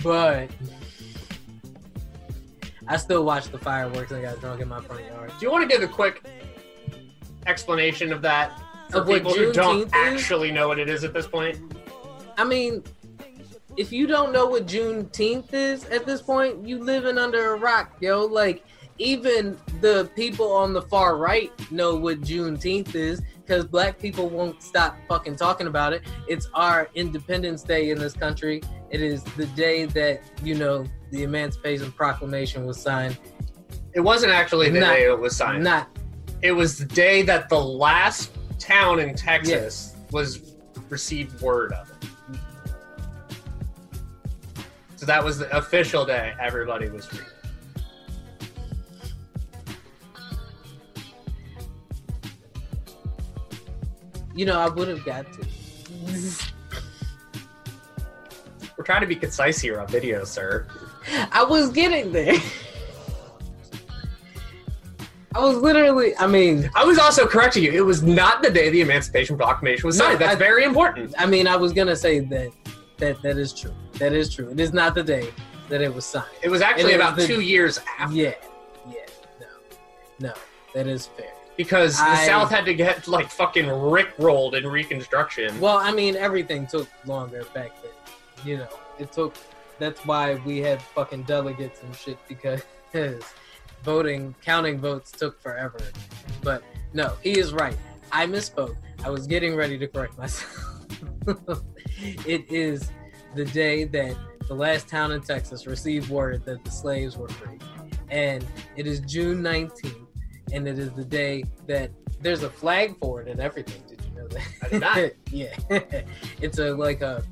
but 0.00 0.48
I 2.86 2.96
still 2.98 3.24
watched 3.24 3.50
the 3.50 3.58
fireworks 3.58 4.12
and 4.12 4.22
got 4.22 4.40
drunk 4.40 4.60
in 4.60 4.68
my 4.68 4.80
front 4.80 5.04
yard. 5.06 5.32
Do 5.40 5.44
you 5.44 5.50
want 5.50 5.68
to 5.68 5.76
give 5.76 5.88
a 5.88 5.92
quick 5.92 6.24
explanation 7.46 8.12
of 8.12 8.22
that 8.22 8.60
for 8.90 8.98
Of 8.98 9.08
people 9.08 9.32
who 9.32 9.52
don't 9.52 9.86
is? 9.86 9.90
actually 9.92 10.50
know 10.50 10.68
what 10.68 10.78
it 10.78 10.88
is 10.88 11.04
at 11.04 11.12
this 11.14 11.26
point? 11.26 11.58
I 12.36 12.44
mean, 12.44 12.82
if 13.76 13.92
you 13.92 14.06
don't 14.06 14.32
know 14.32 14.46
what 14.46 14.66
Juneteenth 14.66 15.52
is 15.54 15.84
at 15.86 16.04
this 16.06 16.20
point, 16.20 16.66
you 16.66 16.82
living 16.82 17.18
under 17.18 17.54
a 17.54 17.56
rock, 17.58 17.96
yo. 18.00 18.24
Like, 18.24 18.64
even 18.98 19.58
the 19.80 20.10
people 20.14 20.52
on 20.52 20.72
the 20.74 20.82
far 20.82 21.16
right 21.16 21.50
know 21.72 21.94
what 21.96 22.20
Juneteenth 22.20 22.94
is 22.94 23.22
because 23.44 23.64
black 23.64 23.98
people 23.98 24.28
won't 24.28 24.62
stop 24.62 24.96
fucking 25.08 25.36
talking 25.36 25.66
about 25.66 25.92
it. 25.92 26.02
It's 26.28 26.48
our 26.54 26.88
Independence 26.94 27.62
Day 27.62 27.90
in 27.90 27.98
this 27.98 28.12
country. 28.12 28.62
It 28.90 29.00
is 29.00 29.22
the 29.24 29.46
day 29.46 29.86
that, 29.86 30.22
you 30.44 30.54
know, 30.54 30.84
the 31.10 31.22
Emancipation 31.22 31.90
Proclamation 31.92 32.66
was 32.66 32.78
signed. 32.80 33.16
It 33.94 34.00
wasn't 34.00 34.32
actually 34.32 34.68
the 34.68 34.80
Not- 34.80 34.94
day 34.94 35.04
it 35.04 35.18
was 35.18 35.34
signed. 35.34 35.64
Not, 35.64 35.88
it 36.42 36.52
was 36.52 36.78
the 36.78 36.84
day 36.84 37.22
that 37.22 37.48
the 37.48 37.60
last 37.60 38.32
town 38.58 39.00
in 39.00 39.14
Texas 39.14 39.94
was 40.10 40.52
received 40.88 41.40
word 41.40 41.72
of 41.72 41.90
it. 41.90 41.96
So 44.96 45.06
that 45.06 45.24
was 45.24 45.38
the 45.38 45.56
official 45.56 46.04
day 46.04 46.34
everybody 46.38 46.88
was 46.88 47.06
free. 47.06 47.24
you 54.34 54.46
know, 54.46 54.58
I 54.58 54.68
would 54.68 54.88
have 54.88 55.04
got 55.04 55.26
to. 55.34 55.46
We're 58.76 58.84
trying 58.84 59.02
to 59.02 59.06
be 59.06 59.16
concise 59.16 59.60
here 59.60 59.78
on 59.80 59.86
video, 59.88 60.24
sir. 60.24 60.66
I 61.30 61.44
was 61.44 61.70
getting 61.70 62.12
there. 62.12 62.34
I 65.34 65.38
was 65.40 65.56
literally, 65.56 66.16
I 66.18 66.26
mean, 66.26 66.70
I 66.74 66.84
was 66.84 66.98
also 66.98 67.26
correcting 67.26 67.64
you. 67.64 67.72
It 67.72 67.84
was 67.84 68.02
not 68.02 68.42
the 68.42 68.50
day 68.50 68.68
the 68.70 68.80
Emancipation 68.82 69.36
Proclamation 69.36 69.86
was 69.86 69.98
No, 69.98 70.06
signed. 70.06 70.18
That's 70.20 70.32
I- 70.36 70.38
very 70.38 70.64
important. 70.64 71.14
I 71.18 71.26
mean, 71.26 71.46
I 71.46 71.56
was 71.56 71.72
gonna 71.72 71.96
say 71.96 72.20
that 72.20 72.50
that 72.98 73.22
that 73.22 73.38
is 73.38 73.52
true. 73.52 73.74
That 73.94 74.12
is 74.12 74.32
true. 74.34 74.50
It 74.50 74.60
is 74.60 74.72
not 74.72 74.94
the 74.94 75.02
day 75.02 75.30
that 75.68 75.80
it 75.80 75.92
was 75.94 76.04
signed. 76.04 76.26
It 76.42 76.50
was 76.50 76.60
actually 76.60 76.92
It 76.92 76.96
about 76.96 77.16
the- 77.16 77.26
two 77.26 77.40
years 77.40 77.80
after 77.98 78.14
Yeah, 78.14 78.34
yeah, 78.90 78.94
no, 79.40 79.46
no, 80.28 80.32
that 80.74 80.86
is 80.86 81.06
fair. 81.06 81.32
because 81.56 81.96
the 81.98 82.16
South 82.26 82.50
had 82.50 82.64
to 82.66 82.74
get 82.74 83.08
like 83.08 83.30
fucking 83.30 83.64
rickrolled 83.66 84.54
in 84.54 84.66
Reconstruction. 84.66 85.58
Well, 85.60 85.78
I 85.78 85.92
mean, 85.92 86.14
everything 86.16 86.66
took 86.66 86.88
longer 87.06 87.44
back 87.54 87.70
then. 87.82 87.92
You 88.44 88.56
know, 88.58 88.68
it 88.98 89.12
took. 89.12 89.34
That's 89.78 90.00
why 90.06 90.34
we 90.46 90.58
had 90.58 90.80
fucking 90.82 91.22
delegates 91.24 91.82
and 91.82 91.96
shit 91.96 92.18
because 92.28 92.62
voting, 93.82 94.34
counting 94.42 94.78
votes 94.78 95.10
took 95.10 95.40
forever. 95.40 95.78
But 96.42 96.62
no, 96.92 97.14
he 97.22 97.38
is 97.38 97.52
right. 97.52 97.76
I 98.10 98.26
misspoke. 98.26 98.76
I 99.04 99.10
was 99.10 99.26
getting 99.26 99.56
ready 99.56 99.78
to 99.78 99.86
correct 99.86 100.18
myself. 100.18 100.86
it 102.26 102.50
is 102.50 102.90
the 103.34 103.44
day 103.46 103.84
that 103.84 104.16
the 104.48 104.54
last 104.54 104.88
town 104.88 105.12
in 105.12 105.20
Texas 105.20 105.66
received 105.66 106.10
word 106.10 106.44
that 106.44 106.64
the 106.64 106.70
slaves 106.70 107.16
were 107.16 107.28
free. 107.28 107.58
And 108.10 108.44
it 108.76 108.86
is 108.86 109.00
June 109.00 109.42
19th, 109.42 110.06
and 110.52 110.68
it 110.68 110.78
is 110.78 110.92
the 110.92 111.04
day 111.04 111.44
that 111.66 111.90
there's 112.20 112.42
a 112.42 112.50
flag 112.50 112.96
for 112.98 113.22
it 113.22 113.28
and 113.28 113.40
everything. 113.40 113.82
Did 113.88 114.04
you 114.04 114.20
know 114.20 114.28
that? 114.28 114.42
I 114.62 114.68
did 114.68 114.80
not. 114.80 115.12
yeah. 115.30 116.02
it's 116.40 116.58
a 116.58 116.74
like 116.74 117.00
a 117.00 117.24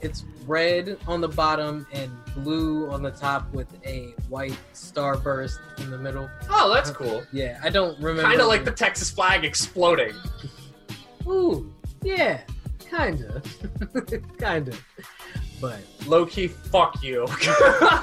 it's 0.00 0.24
red 0.46 0.98
on 1.06 1.20
the 1.20 1.28
bottom 1.28 1.86
and 1.92 2.10
blue 2.36 2.90
on 2.90 3.02
the 3.02 3.10
top 3.10 3.52
with 3.52 3.68
a 3.86 4.14
white 4.28 4.56
starburst 4.74 5.58
in 5.78 5.90
the 5.90 5.98
middle. 5.98 6.28
Oh, 6.50 6.72
that's 6.72 6.90
cool. 6.90 7.24
Yeah, 7.32 7.60
I 7.62 7.68
don't 7.68 7.96
remember. 7.98 8.22
Kind 8.22 8.40
of 8.40 8.46
like 8.48 8.64
the 8.64 8.72
Texas 8.72 9.10
flag 9.10 9.44
exploding. 9.44 10.14
Ooh, 11.26 11.72
yeah, 12.02 12.40
kinda, 12.78 13.42
kinda. 14.38 14.72
But 15.60 15.80
Low 16.06 16.26
key, 16.26 16.48
fuck 16.48 17.02
you. 17.02 17.26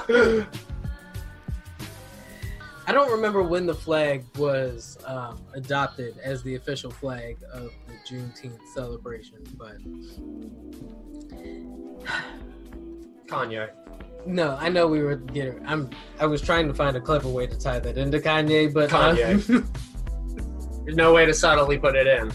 I 2.90 2.92
don't 2.92 3.12
remember 3.12 3.40
when 3.40 3.66
the 3.66 3.74
flag 3.74 4.24
was 4.36 4.98
um, 5.04 5.40
adopted 5.54 6.18
as 6.24 6.42
the 6.42 6.56
official 6.56 6.90
flag 6.90 7.36
of 7.52 7.70
the 7.86 7.94
Juneteenth 8.04 8.58
celebration, 8.74 9.38
but 9.56 9.76
Kanye. 13.28 13.70
no, 14.26 14.56
I 14.58 14.70
know 14.70 14.88
we 14.88 15.02
were 15.02 15.14
getting. 15.14 15.64
I'm. 15.64 15.88
I 16.18 16.26
was 16.26 16.42
trying 16.42 16.66
to 16.66 16.74
find 16.74 16.96
a 16.96 17.00
clever 17.00 17.28
way 17.28 17.46
to 17.46 17.56
tie 17.56 17.78
that 17.78 17.96
into 17.96 18.18
Kanye, 18.18 18.74
but 18.74 18.92
uh, 18.92 19.14
Kanye. 19.14 19.64
There's 20.84 20.96
no 20.96 21.14
way 21.14 21.26
to 21.26 21.32
subtly 21.32 21.78
put 21.78 21.94
it 21.94 22.08
in. 22.08 22.32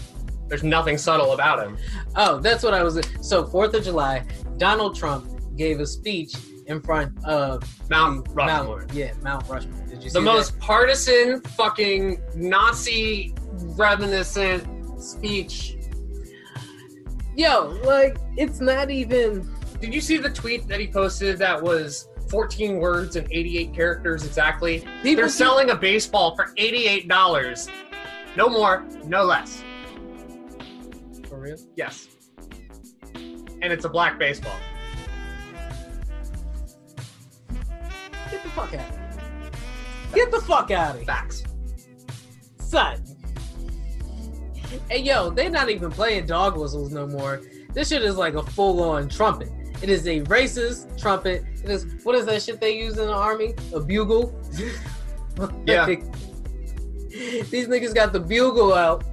There's 0.48 0.64
nothing 0.64 0.96
subtle 0.96 1.32
about 1.32 1.66
him. 1.66 1.76
oh, 2.14 2.38
that's 2.38 2.62
what 2.62 2.72
I 2.72 2.82
was. 2.82 2.98
So 3.20 3.44
Fourth 3.44 3.74
of 3.74 3.84
July, 3.84 4.24
Donald 4.56 4.96
Trump 4.96 5.28
gave 5.54 5.80
a 5.80 5.86
speech 5.86 6.34
in 6.66 6.80
front 6.80 7.12
of 7.24 7.62
Mount 7.90 8.26
Rushmore. 8.32 8.78
Mount, 8.80 8.92
yeah, 8.92 9.12
Mount 9.22 9.48
Rushmore. 9.48 9.80
Did 9.86 10.02
you 10.02 10.10
see 10.10 10.14
The 10.14 10.20
that? 10.20 10.24
most 10.24 10.58
partisan, 10.58 11.40
fucking 11.42 12.20
Nazi 12.34 13.34
reminiscent 13.76 15.00
speech. 15.02 15.76
Yo, 17.36 17.78
like 17.84 18.16
it's 18.36 18.60
not 18.60 18.90
even. 18.90 19.48
Did 19.80 19.92
you 19.94 20.00
see 20.00 20.16
the 20.16 20.30
tweet 20.30 20.66
that 20.68 20.80
he 20.80 20.86
posted 20.88 21.38
that 21.38 21.62
was 21.62 22.08
14 22.30 22.78
words 22.78 23.16
and 23.16 23.28
88 23.30 23.74
characters 23.74 24.24
exactly? 24.24 24.80
People 25.02 25.16
They're 25.16 25.28
selling 25.28 25.70
a 25.70 25.76
baseball 25.76 26.34
for 26.34 26.46
$88. 26.56 27.68
No 28.36 28.48
more, 28.48 28.84
no 29.04 29.24
less. 29.24 29.62
for 31.28 31.38
real. 31.40 31.56
Yes. 31.76 32.08
And 33.14 33.72
it's 33.72 33.84
a 33.84 33.88
black 33.88 34.18
baseball. 34.18 34.56
Fuck 38.56 38.74
out 38.74 38.90
of. 38.90 40.14
Get 40.14 40.30
the 40.30 40.40
fuck 40.40 40.70
out 40.70 40.92
of 40.92 40.96
here, 40.96 41.04
Facts. 41.04 41.44
son. 42.58 43.02
Hey 44.88 45.02
yo, 45.02 45.30
they're 45.30 45.50
not 45.50 45.68
even 45.70 45.90
playing 45.90 46.26
dog 46.26 46.56
whistles 46.56 46.90
no 46.90 47.06
more. 47.06 47.42
This 47.74 47.88
shit 47.88 48.02
is 48.02 48.16
like 48.16 48.34
a 48.34 48.42
full-on 48.42 49.10
trumpet. 49.10 49.50
It 49.82 49.90
is 49.90 50.06
a 50.06 50.22
racist 50.22 50.98
trumpet. 50.98 51.44
It 51.62 51.68
is 51.70 51.86
what 52.02 52.14
is 52.16 52.24
that 52.26 52.42
shit 52.42 52.60
they 52.60 52.78
use 52.78 52.96
in 52.96 53.06
the 53.06 53.14
army? 53.14 53.54
A 53.74 53.80
bugle. 53.80 54.34
Yeah. 55.66 55.84
These 57.10 57.68
niggas 57.68 57.94
got 57.94 58.14
the 58.14 58.20
bugle 58.20 58.72
out. 58.72 59.04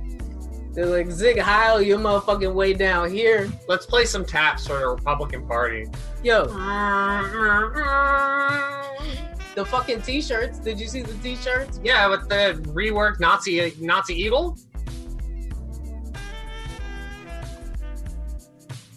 They're 0.74 0.86
like 0.86 1.12
Sieg 1.12 1.38
Heil, 1.38 1.82
your 1.82 2.00
motherfucking 2.00 2.54
way 2.54 2.74
down 2.74 3.12
here. 3.12 3.52
Let's 3.68 3.86
play 3.86 4.06
some 4.06 4.26
taps 4.26 4.66
for 4.66 4.80
the 4.80 4.88
Republican 4.88 5.46
Party. 5.46 5.86
Yo, 6.24 6.46
the 9.56 9.66
fucking 9.66 10.02
t-shirts. 10.02 10.60
Did 10.60 10.80
you 10.80 10.88
see 10.88 11.02
the 11.02 11.14
t-shirts? 11.16 11.80
Yeah, 11.84 12.08
with 12.08 12.28
the 12.30 12.62
reworked 12.74 13.20
Nazi 13.20 13.74
Nazi 13.80 14.16
eagle. 14.16 14.58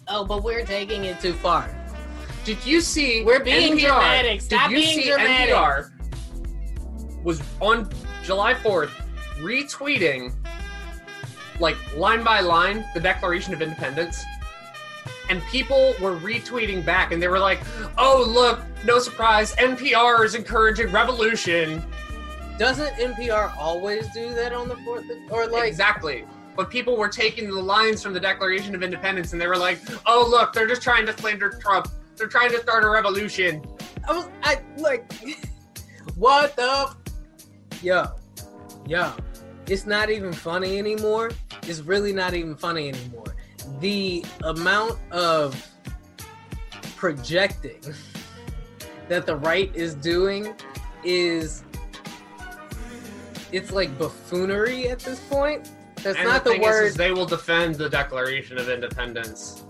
Oh, 0.07 0.23
but 0.23 0.43
we're 0.43 0.65
taking 0.65 1.03
it 1.03 1.19
too 1.19 1.33
far. 1.33 1.69
Did 2.45 2.65
you 2.65 2.79
see? 2.79 3.23
We're 3.23 3.43
being 3.43 3.77
NPR, 3.77 3.81
dramatic. 3.81 4.41
Stop 4.41 4.69
did 4.69 4.79
you 4.79 4.85
being 4.85 5.01
see 5.01 5.09
dramatic. 5.09 5.53
NPR 5.53 7.23
was 7.23 7.41
on 7.59 7.89
July 8.23 8.53
4th 8.53 8.91
retweeting, 9.39 10.33
like 11.59 11.75
line 11.97 12.23
by 12.23 12.39
line, 12.39 12.85
the 12.93 12.99
Declaration 12.99 13.53
of 13.53 13.61
Independence, 13.61 14.23
and 15.29 15.43
people 15.45 15.95
were 16.01 16.15
retweeting 16.15 16.85
back, 16.85 17.11
and 17.11 17.21
they 17.21 17.27
were 17.27 17.39
like, 17.39 17.59
"Oh, 17.97 18.25
look, 18.27 18.61
no 18.85 18.99
surprise, 18.99 19.55
NPR 19.55 20.23
is 20.25 20.35
encouraging 20.35 20.91
revolution." 20.91 21.83
Doesn't 22.57 22.93
NPR 22.95 23.55
always 23.57 24.07
do 24.13 24.33
that 24.33 24.51
on 24.51 24.67
the 24.67 24.75
fourth? 24.77 25.05
Or 25.29 25.47
like, 25.47 25.67
exactly. 25.67 26.25
But 26.55 26.71
people 26.71 26.97
were 26.97 27.07
taking 27.07 27.51
the 27.51 27.61
lines 27.61 28.01
from 28.01 28.13
the 28.13 28.19
Declaration 28.19 28.73
of 28.73 28.81
Independence, 28.81 29.31
and 29.33 29.41
they 29.41 29.47
were 29.47 29.57
like, 29.57 29.79
"Oh, 30.05 30.27
look, 30.27 30.53
they're 30.53 30.67
just 30.67 30.81
trying 30.81 31.05
to 31.05 31.13
slander 31.17 31.51
Trump. 31.61 31.87
They're 32.15 32.27
trying 32.27 32.51
to 32.51 32.59
start 32.59 32.83
a 32.83 32.89
revolution." 32.89 33.63
I 34.07 34.13
was, 34.13 34.27
I 34.43 34.61
like, 34.77 35.11
what 36.15 36.55
the? 36.55 36.95
Yo, 37.83 38.05
yo, 38.87 39.13
it's 39.67 39.85
not 39.85 40.09
even 40.09 40.33
funny 40.33 40.79
anymore. 40.79 41.31
It's 41.63 41.81
really 41.81 42.13
not 42.13 42.33
even 42.33 42.55
funny 42.55 42.89
anymore. 42.89 43.35
The 43.79 44.25
amount 44.43 44.97
of 45.11 45.71
projecting 46.95 47.81
that 49.07 49.25
the 49.25 49.35
right 49.35 49.73
is 49.75 49.93
doing 49.95 50.55
is 51.03 51.63
it's 53.51 53.71
like 53.71 53.97
buffoonery 53.97 54.89
at 54.89 54.99
this 54.99 55.19
point. 55.21 55.71
That's 56.03 56.17
and 56.17 56.27
not 56.27 56.43
the, 56.43 56.51
the, 56.51 56.55
thing 56.55 56.63
is, 56.63 56.67
word. 56.67 56.85
is 56.85 56.95
they 56.95 57.11
will 57.11 57.25
defend 57.25 57.75
the 57.75 57.89
Declaration 57.89 58.57
of 58.57 58.69
Independence. 58.69 59.63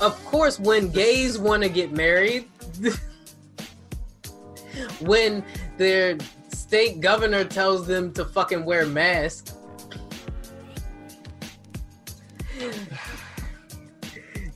of 0.00 0.22
course, 0.24 0.58
when 0.58 0.90
gays 0.90 1.38
want 1.38 1.62
to 1.62 1.68
get 1.68 1.92
married, 1.92 2.48
when 5.00 5.44
their 5.76 6.18
state 6.48 7.00
governor 7.00 7.44
tells 7.44 7.86
them 7.86 8.12
to 8.14 8.24
fucking 8.24 8.64
wear 8.64 8.86
masks. 8.86 9.54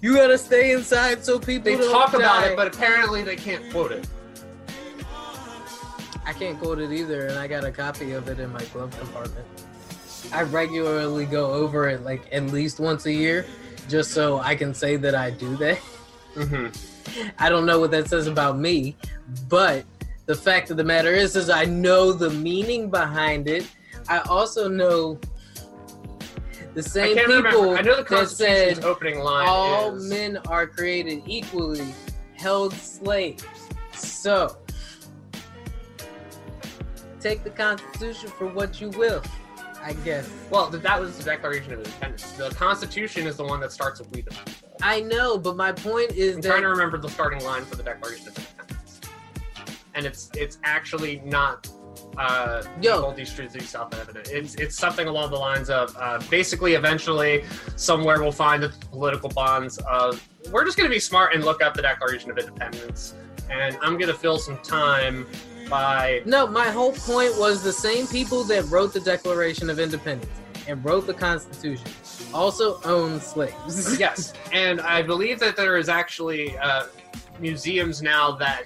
You 0.01 0.15
gotta 0.15 0.39
stay 0.39 0.73
inside 0.73 1.25
so 1.25 1.39
people 1.39 1.71
They 1.71 1.77
don't 1.77 1.93
talk 1.93 2.15
about 2.15 2.47
it, 2.47 2.57
but 2.57 2.75
apparently 2.75 3.23
they 3.23 3.37
can't 3.37 3.71
quote 3.71 3.93
it. 3.93 4.07
I 6.25 6.33
can't 6.33 6.59
quote 6.59 6.79
it 6.79 6.93
either, 6.93 7.27
and 7.27 7.39
I 7.39 7.47
got 7.47 7.65
a 7.65 7.71
copy 7.71 8.13
of 8.13 8.29
it 8.29 8.39
in 8.41 8.53
my 8.53 8.63
glove 8.67 8.97
compartment. 8.99 9.47
I 10.33 10.43
regularly 10.43 11.27
go 11.27 11.51
over 11.53 11.89
it 11.89 12.03
like 12.03 12.23
at 12.33 12.47
least 12.47 12.79
once 12.79 13.07
a 13.07 13.13
year, 13.13 13.45
just 13.89 14.13
so 14.13 14.39
I 14.39 14.55
can 14.55 14.73
say 14.73 14.97
that 14.97 15.15
I 15.15 15.31
do 15.31 15.57
that. 15.57 15.79
hmm 16.35 16.69
I 17.39 17.49
don't 17.49 17.67
know 17.67 17.81
what 17.81 17.91
that 17.91 18.09
says 18.09 18.27
about 18.27 18.59
me, 18.59 18.97
but 19.49 19.85
the 20.27 20.35
fact 20.35 20.71
of 20.71 20.77
the 20.77 20.85
matter 20.85 21.13
is, 21.13 21.35
is 21.35 21.51
I 21.51 21.65
know 21.65 22.13
the 22.13 22.31
meaning 22.31 22.89
behind 22.89 23.49
it. 23.49 23.67
I 24.09 24.19
also 24.21 24.69
know 24.69 25.19
the 26.75 26.83
same 26.83 27.17
people 27.17 27.35
remember. 27.37 27.77
I 27.77 27.83
know 27.83 27.97
the 27.97 28.05
that 28.05 28.29
said 28.29 28.85
opening 28.85 29.21
line 29.21 29.47
all 29.49 29.95
is 29.97 30.09
men 30.09 30.39
are 30.49 30.67
created 30.67 31.23
equally, 31.27 31.95
held 32.35 32.73
slaves. 32.75 33.45
So 33.93 34.57
take 37.21 37.45
the 37.45 37.51
Constitution 37.51 38.31
for 38.31 38.47
what 38.47 38.81
you 38.81 38.91
will, 38.91 39.23
I 39.83 39.93
guess. 40.05 40.29
well, 40.51 40.71
that 40.71 41.01
was 41.01 41.19
the 41.19 41.25
Declaration 41.25 41.73
of 41.73 41.79
Independence. 41.81 42.33
The 42.33 42.51
Constitution 42.51 43.27
is 43.27 43.37
the 43.37 43.45
one 43.45 43.61
that 43.61 43.73
starts 43.73 44.01
with 44.01 44.11
"We 44.13 44.23
the 44.23 44.31
People." 44.31 44.53
I 44.83 45.01
know, 45.01 45.37
but 45.39 45.57
my 45.57 45.73
point 45.73 46.13
is 46.13 46.37
I'm 46.37 46.43
that 46.43 46.49
trying 46.49 46.63
to 46.63 46.69
remember 46.69 46.99
the 46.99 47.11
starting 47.11 47.45
line 47.45 47.65
for 47.65 47.77
the 47.77 47.83
Declaration 47.83 48.29
of 48.29 48.39
Independence, 48.39 49.01
and 49.95 50.07
it's 50.07 50.31
it's 50.37 50.59
actually 50.65 51.21
not. 51.25 51.69
Uh, 52.17 52.63
all 52.91 53.13
these 53.13 53.33
truths 53.33 53.57
are 53.57 53.61
self-evident. 53.61 54.29
It's 54.29 54.55
it's 54.57 54.77
something 54.77 55.09
along 55.09 55.31
the 55.31 55.39
lines 55.39 55.71
of 55.71 55.97
uh, 55.99 56.21
basically, 56.29 56.75
eventually, 56.75 57.45
somewhere 57.77 58.21
we'll 58.21 58.33
find 58.33 58.63
the 58.63 58.71
political 58.91 59.29
bonds 59.29 59.79
of. 59.79 60.27
We're 60.51 60.65
just 60.65 60.77
going 60.77 60.89
to 60.89 60.95
be 60.95 61.01
smart 61.01 61.35
and 61.35 61.45
look 61.45 61.63
up 61.63 61.75
the 61.75 61.83
Declaration 61.83 62.31
of 62.31 62.39
Independence, 62.39 63.15
and 63.51 63.77
I'm 63.83 63.99
going 63.99 64.09
to 64.13 64.19
fill 64.19 64.39
some 64.39 64.59
time 64.59 65.27
by 65.69 66.23
No, 66.27 66.47
my 66.47 66.69
whole 66.69 66.93
point 66.93 67.39
was 67.39 67.63
the 67.63 67.73
same 67.73 68.07
people 68.07 68.43
that 68.45 68.65
wrote 68.67 68.93
the 68.93 69.01
Declaration 69.01 69.71
of 69.71 69.79
Independence 69.79 70.33
and 70.67 70.85
wrote 70.85 71.07
the 71.07 71.15
Constitution 71.15 71.87
also 72.33 72.81
own 72.85 73.21
slaves. 73.21 73.99
yes, 73.99 74.35
and 74.53 74.81
I 74.81 75.03
believe 75.03 75.39
that 75.41 75.57
there 75.57 75.77
is 75.77 75.89
actually 75.89 76.57
uh, 76.59 76.87
museums 77.39 78.03
now 78.03 78.33
that 78.33 78.65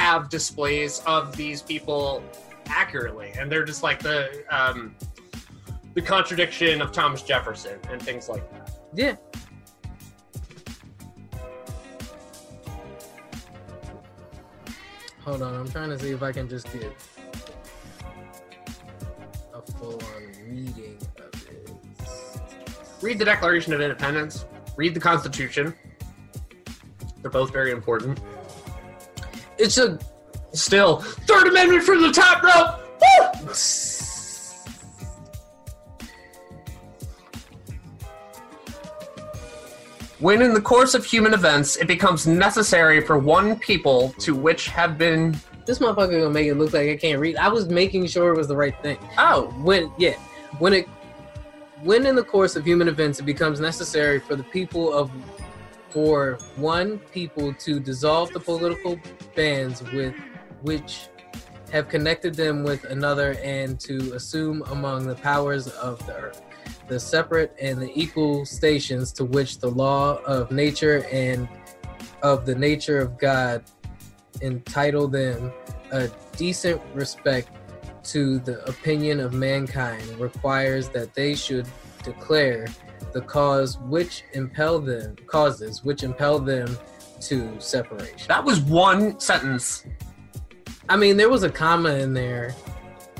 have 0.00 0.30
displays 0.30 1.02
of 1.04 1.36
these 1.36 1.60
people 1.60 2.24
accurately, 2.68 3.32
and 3.38 3.52
they're 3.52 3.66
just 3.66 3.82
like 3.82 3.98
the 4.02 4.42
um, 4.48 4.96
the 5.92 6.00
contradiction 6.00 6.80
of 6.80 6.90
Thomas 6.90 7.20
Jefferson 7.22 7.78
and 7.90 8.00
things 8.00 8.26
like 8.26 8.50
that. 8.50 8.70
Yeah. 8.94 9.16
Hold 15.20 15.42
on, 15.42 15.54
I'm 15.54 15.70
trying 15.70 15.90
to 15.90 15.98
see 15.98 16.12
if 16.12 16.22
I 16.22 16.32
can 16.32 16.48
just 16.48 16.72
get 16.72 16.94
a 19.52 19.60
full-on 19.72 20.32
reading 20.48 20.96
of 21.18 21.46
it. 21.46 21.70
Read 23.02 23.18
the 23.18 23.26
Declaration 23.26 23.74
of 23.74 23.82
Independence. 23.82 24.46
Read 24.76 24.94
the 24.94 25.00
Constitution. 25.00 25.74
They're 27.20 27.30
both 27.30 27.52
very 27.52 27.70
important. 27.70 28.18
It's 29.60 29.76
a 29.76 29.98
Still, 30.52 31.00
Third 31.00 31.46
Amendment 31.46 31.84
from 31.84 32.02
the 32.02 32.10
top 32.10 32.42
rope. 32.42 32.80
Woo! 33.00 33.50
When 40.18 40.42
in 40.42 40.52
the 40.54 40.60
course 40.60 40.94
of 40.94 41.04
human 41.04 41.34
events 41.34 41.76
it 41.76 41.86
becomes 41.86 42.26
necessary 42.26 43.00
for 43.00 43.18
one 43.18 43.58
people 43.58 44.12
to 44.18 44.34
which 44.34 44.66
have 44.68 44.98
been 44.98 45.36
this 45.66 45.78
motherfucker 45.78 46.18
gonna 46.18 46.30
make 46.30 46.48
it 46.48 46.54
look 46.54 46.72
like 46.72 46.88
I 46.88 46.96
can't 46.96 47.20
read. 47.20 47.36
I 47.36 47.48
was 47.48 47.68
making 47.68 48.06
sure 48.06 48.32
it 48.32 48.36
was 48.36 48.48
the 48.48 48.56
right 48.56 48.74
thing. 48.82 48.98
oh 49.18 49.46
when 49.62 49.92
yeah 49.98 50.16
when 50.58 50.72
it 50.72 50.86
when 51.82 52.06
in 52.06 52.16
the 52.16 52.24
course 52.24 52.56
of 52.56 52.64
human 52.64 52.88
events 52.88 53.20
it 53.20 53.24
becomes 53.24 53.60
necessary 53.60 54.18
for 54.18 54.36
the 54.36 54.42
people 54.42 54.92
of 54.92 55.10
for 55.90 56.38
one 56.56 56.98
people 57.12 57.52
to 57.54 57.80
dissolve 57.80 58.32
the 58.32 58.40
political 58.40 58.98
bands 59.34 59.82
with 59.92 60.14
which 60.62 61.08
have 61.72 61.88
connected 61.88 62.34
them 62.34 62.62
with 62.62 62.84
another 62.84 63.36
and 63.42 63.78
to 63.80 64.12
assume 64.14 64.62
among 64.70 65.06
the 65.06 65.14
powers 65.14 65.68
of 65.68 66.04
the 66.06 66.14
earth 66.16 66.42
the 66.88 66.98
separate 66.98 67.54
and 67.60 67.80
the 67.80 67.90
equal 67.94 68.44
stations 68.44 69.12
to 69.12 69.24
which 69.24 69.58
the 69.58 69.70
law 69.70 70.16
of 70.24 70.50
nature 70.50 71.06
and 71.12 71.48
of 72.22 72.44
the 72.44 72.54
nature 72.54 72.98
of 72.98 73.16
god 73.18 73.62
entitle 74.42 75.06
them 75.06 75.52
a 75.92 76.08
decent 76.36 76.80
respect 76.94 77.48
to 78.02 78.38
the 78.40 78.64
opinion 78.68 79.20
of 79.20 79.32
mankind 79.32 80.02
requires 80.18 80.88
that 80.88 81.14
they 81.14 81.34
should 81.34 81.66
declare 82.02 82.66
the 83.12 83.20
cause 83.20 83.78
which 83.78 84.24
impel 84.34 84.78
them 84.78 85.16
causes 85.26 85.84
which 85.84 86.02
impel 86.02 86.38
them 86.38 86.76
to 87.20 87.54
separation. 87.60 88.26
that 88.28 88.44
was 88.44 88.60
one 88.60 89.18
sentence. 89.20 89.84
I 90.88 90.96
mean, 90.96 91.16
there 91.16 91.28
was 91.28 91.42
a 91.42 91.50
comma 91.50 91.94
in 91.94 92.14
there. 92.14 92.54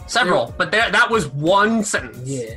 Several, 0.07 0.55
but 0.57 0.73
that 0.73 0.93
that 0.93 1.09
was 1.11 1.29
one 1.29 1.85
sentence. 1.85 2.29
Yeah, 2.29 2.57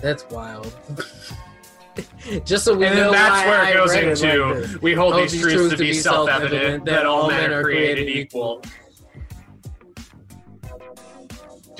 that's 0.00 0.28
wild. 0.28 0.72
Just 2.44 2.64
so 2.64 2.76
we 2.76 2.86
And 2.86 2.96
know 2.96 3.10
that's 3.10 3.46
where 3.46 3.60
I 3.60 3.70
it 3.70 3.74
goes 3.74 3.94
into 3.94 4.44
like 4.46 4.82
we 4.82 4.94
hold 4.94 5.14
Hold 5.14 5.28
these 5.28 5.40
truths 5.40 5.70
to 5.70 5.78
be 5.78 5.92
self-evident 5.92 6.84
that 6.84 7.06
all 7.06 7.28
men 7.28 7.52
are 7.52 7.62
created 7.62 8.08
equal. 8.08 8.62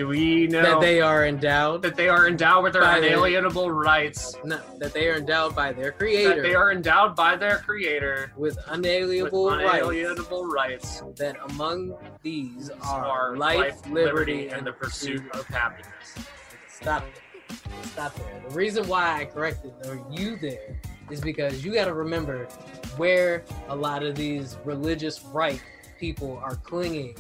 Do 0.01 0.09
we 0.09 0.47
know 0.47 0.63
that 0.63 0.81
they 0.81 1.03
are 1.03 1.27
endowed, 1.27 1.83
that 1.83 1.95
they 1.95 2.09
are 2.09 2.27
endowed 2.27 2.65
with 2.65 2.73
their 2.73 2.81
By 2.81 3.01
their- 3.01 3.11
unalienable 3.11 3.71
rights? 3.71 4.35
no, 4.45 4.59
that 4.79 4.95
they 4.95 5.11
are 5.11 5.17
endowed 5.19 5.55
by 5.55 5.75
their 5.75 5.93
creator. 5.93 6.37
That 6.37 6.43
they 6.43 6.55
are 6.55 6.73
endowed 6.73 7.15
by 7.15 7.37
their 7.37 7.59
creator 7.59 8.33
with 8.35 8.57
with 8.57 8.65
unalienable 8.69 9.51
rights. 9.51 9.75
unalienable 9.75 10.47
rights. 10.47 11.03
That 11.17 11.37
among 11.51 11.99
these 12.23 12.71
are 12.83 13.05
are 13.05 13.37
life, 13.37 13.87
liberty, 13.91 14.49
and 14.49 14.67
the 14.67 14.73
pursuit 14.73 15.21
of 15.35 15.45
happiness. 15.49 16.15
Stop 16.67 17.05
it. 17.05 17.57
Stop 17.89 18.15
there. 18.15 18.43
The 18.49 18.55
reason 18.55 18.89
why 18.89 19.21
I 19.21 19.27
corrected 19.27 19.73
or 19.85 20.01
you 20.11 20.39
there 20.39 20.81
is 21.11 21.21
because 21.21 21.63
you 21.63 21.75
got 21.75 21.85
to 21.85 21.93
remember 21.93 22.47
where 22.97 23.45
a 23.69 23.77
lot 23.77 24.03
of 24.03 24.15
these 24.15 24.57
religious 24.65 25.23
right 25.27 25.61
people 25.99 26.41
are 26.43 26.57
clinging 26.57 27.17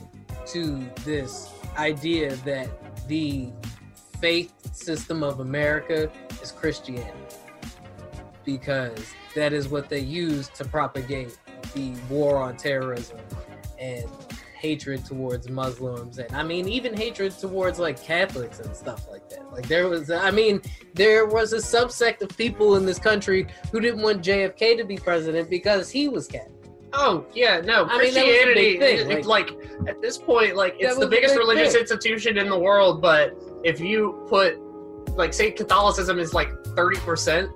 to 0.46 0.82
this 1.04 1.50
idea 1.76 2.36
that 2.36 2.68
the 3.08 3.50
faith 4.20 4.52
system 4.74 5.22
of 5.22 5.40
America 5.40 6.10
is 6.42 6.52
Christianity. 6.52 7.12
Because 8.44 9.14
that 9.34 9.52
is 9.52 9.68
what 9.68 9.88
they 9.88 10.00
use 10.00 10.48
to 10.50 10.64
propagate 10.64 11.38
the 11.74 11.92
war 12.08 12.38
on 12.38 12.56
terrorism 12.56 13.18
and 13.78 14.08
hatred 14.60 15.02
towards 15.06 15.48
Muslims 15.48 16.18
and 16.18 16.30
I 16.36 16.42
mean 16.42 16.68
even 16.68 16.94
hatred 16.94 17.32
towards 17.32 17.78
like 17.78 18.02
Catholics 18.02 18.60
and 18.60 18.76
stuff 18.76 19.08
like 19.08 19.26
that. 19.30 19.50
Like 19.52 19.66
there 19.66 19.88
was 19.88 20.10
I 20.10 20.30
mean 20.30 20.60
there 20.92 21.24
was 21.24 21.54
a 21.54 21.58
subsect 21.58 22.20
of 22.20 22.36
people 22.36 22.76
in 22.76 22.84
this 22.84 22.98
country 22.98 23.46
who 23.72 23.80
didn't 23.80 24.02
want 24.02 24.22
JFK 24.22 24.76
to 24.76 24.84
be 24.84 24.96
president 24.98 25.48
because 25.48 25.90
he 25.90 26.08
was 26.08 26.26
Catholic. 26.26 26.59
Oh 26.92 27.24
yeah, 27.34 27.60
no. 27.60 27.84
I 27.86 27.98
mean, 28.02 28.14
that 28.14 28.26
was 28.26 28.34
a 28.34 28.42
Christianity, 28.42 28.78
thing, 28.78 28.98
it- 29.10 29.18
it's 29.18 29.26
like, 29.26 29.50
at 29.86 30.00
this 30.02 30.18
point, 30.18 30.56
like 30.56 30.76
it's 30.78 30.98
the 30.98 31.06
biggest 31.06 31.34
big 31.34 31.38
religious 31.40 31.72
thing. 31.72 31.82
institution 31.82 32.36
in 32.38 32.48
the 32.48 32.58
world. 32.58 33.00
But 33.00 33.36
if 33.64 33.80
you 33.80 34.24
put, 34.28 34.58
like, 35.16 35.32
say 35.32 35.50
Catholicism 35.52 36.18
is 36.18 36.34
like 36.34 36.50
thirty 36.76 36.98
percent, 37.00 37.50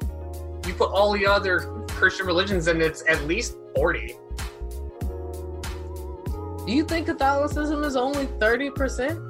you 0.66 0.74
put 0.74 0.90
all 0.90 1.12
the 1.12 1.26
other 1.26 1.60
Christian 1.88 2.26
religions, 2.26 2.68
and 2.68 2.80
it's 2.80 3.02
at 3.08 3.24
least 3.24 3.56
forty. 3.74 4.16
Do 6.66 6.72
you 6.72 6.84
think 6.84 7.06
Catholicism 7.06 7.84
is 7.84 7.94
only 7.94 8.24
30%? 8.26 9.20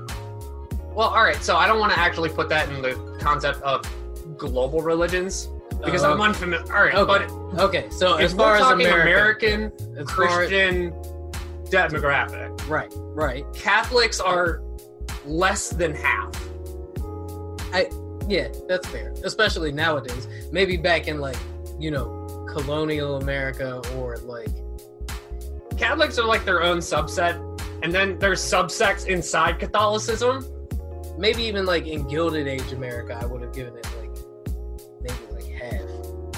Well, 0.95 1.09
all 1.09 1.25
right. 1.25 1.35
So 1.43 1.57
I 1.57 1.67
don't 1.67 1.81
want 1.81 1.93
to 1.93 1.99
actually 1.99 2.29
put 2.29 2.49
that 2.51 2.69
in 2.69 2.81
the 2.81 2.95
concept 3.21 3.61
of 3.63 3.85
global 4.39 4.83
religions 4.83 5.49
because 5.85 6.03
Uh, 6.05 6.13
I'm 6.13 6.21
unfamiliar. 6.21 6.65
All 6.75 6.85
right, 6.85 6.95
okay. 6.95 7.27
but 7.27 7.61
Okay, 7.61 7.89
so 7.91 8.15
if 8.17 8.27
as 8.27 8.33
far 8.35 8.53
we're 8.53 8.55
as 8.57 8.61
talking 8.63 8.87
America, 8.87 9.47
American 9.47 9.73
as 9.99 10.07
Christian 10.07 10.93
demographic, 11.71 12.69
right, 12.69 12.93
right. 12.97 13.45
Catholics 13.55 14.21
are 14.21 14.63
less 15.25 15.69
than 15.71 15.95
half. 15.95 16.33
I 17.73 17.89
Yeah, 18.29 18.49
that's 18.69 18.89
fair. 18.89 19.13
Especially 19.25 19.71
nowadays. 19.73 20.29
Maybe 20.51 20.77
back 20.77 21.09
in 21.09 21.21
like, 21.21 21.37
you 21.79 21.91
know, 21.91 22.47
colonial 22.49 23.17
America 23.17 23.81
or 23.97 24.17
like 24.19 24.49
Catholics 25.77 26.19
are 26.19 26.27
like 26.27 26.45
their 26.45 26.63
own 26.63 26.79
subset, 26.79 27.35
and 27.83 27.93
then 27.93 28.19
there's 28.19 28.41
subsects 28.41 29.07
inside 29.07 29.59
Catholicism. 29.59 30.47
maybe 31.19 31.43
even 31.45 31.65
like 31.67 31.87
in 31.87 32.07
Gilded 32.09 32.47
Age 32.49 32.73
America, 32.73 33.17
I 33.21 33.25
would 33.27 33.41
have 33.43 33.53
given 33.53 33.77
it 33.77 33.87
like 33.87 33.95
maybe 33.95 34.01
like 34.01 34.04
half. 34.04 34.04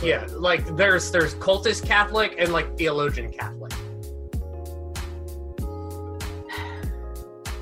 Yeah, 0.02 0.26
like 0.30 0.76
there's 0.76 1.10
there's 1.10 1.34
cultist 1.36 1.84
Catholic 1.86 2.34
and 2.38 2.52
like 2.52 2.76
theologian 2.76 3.32
Catholic. 3.32 3.72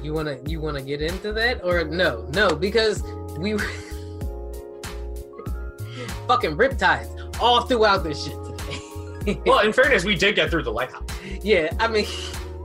You 0.03 0.12
wanna 0.12 0.38
you 0.47 0.61
wanna 0.61 0.83
get 0.83 1.01
into 1.01 1.33
that 1.33 1.64
or 1.64 1.85
no? 1.85 2.29
No, 2.35 2.55
because 2.55 3.03
we 3.38 3.57
fucking 6.29 6.57
riptides 6.57 7.38
all 7.40 7.62
throughout 7.62 8.05
this 8.05 8.25
shit 8.25 8.35
today. 8.44 8.81
Well, 9.47 9.61
in 9.61 9.73
fairness, 9.73 10.05
we 10.05 10.16
did 10.16 10.35
get 10.37 10.51
through 10.51 10.64
the 10.64 10.70
lighthouse. 10.70 11.09
yeah, 11.42 11.73
I 11.81 11.88
mean, 11.88 12.05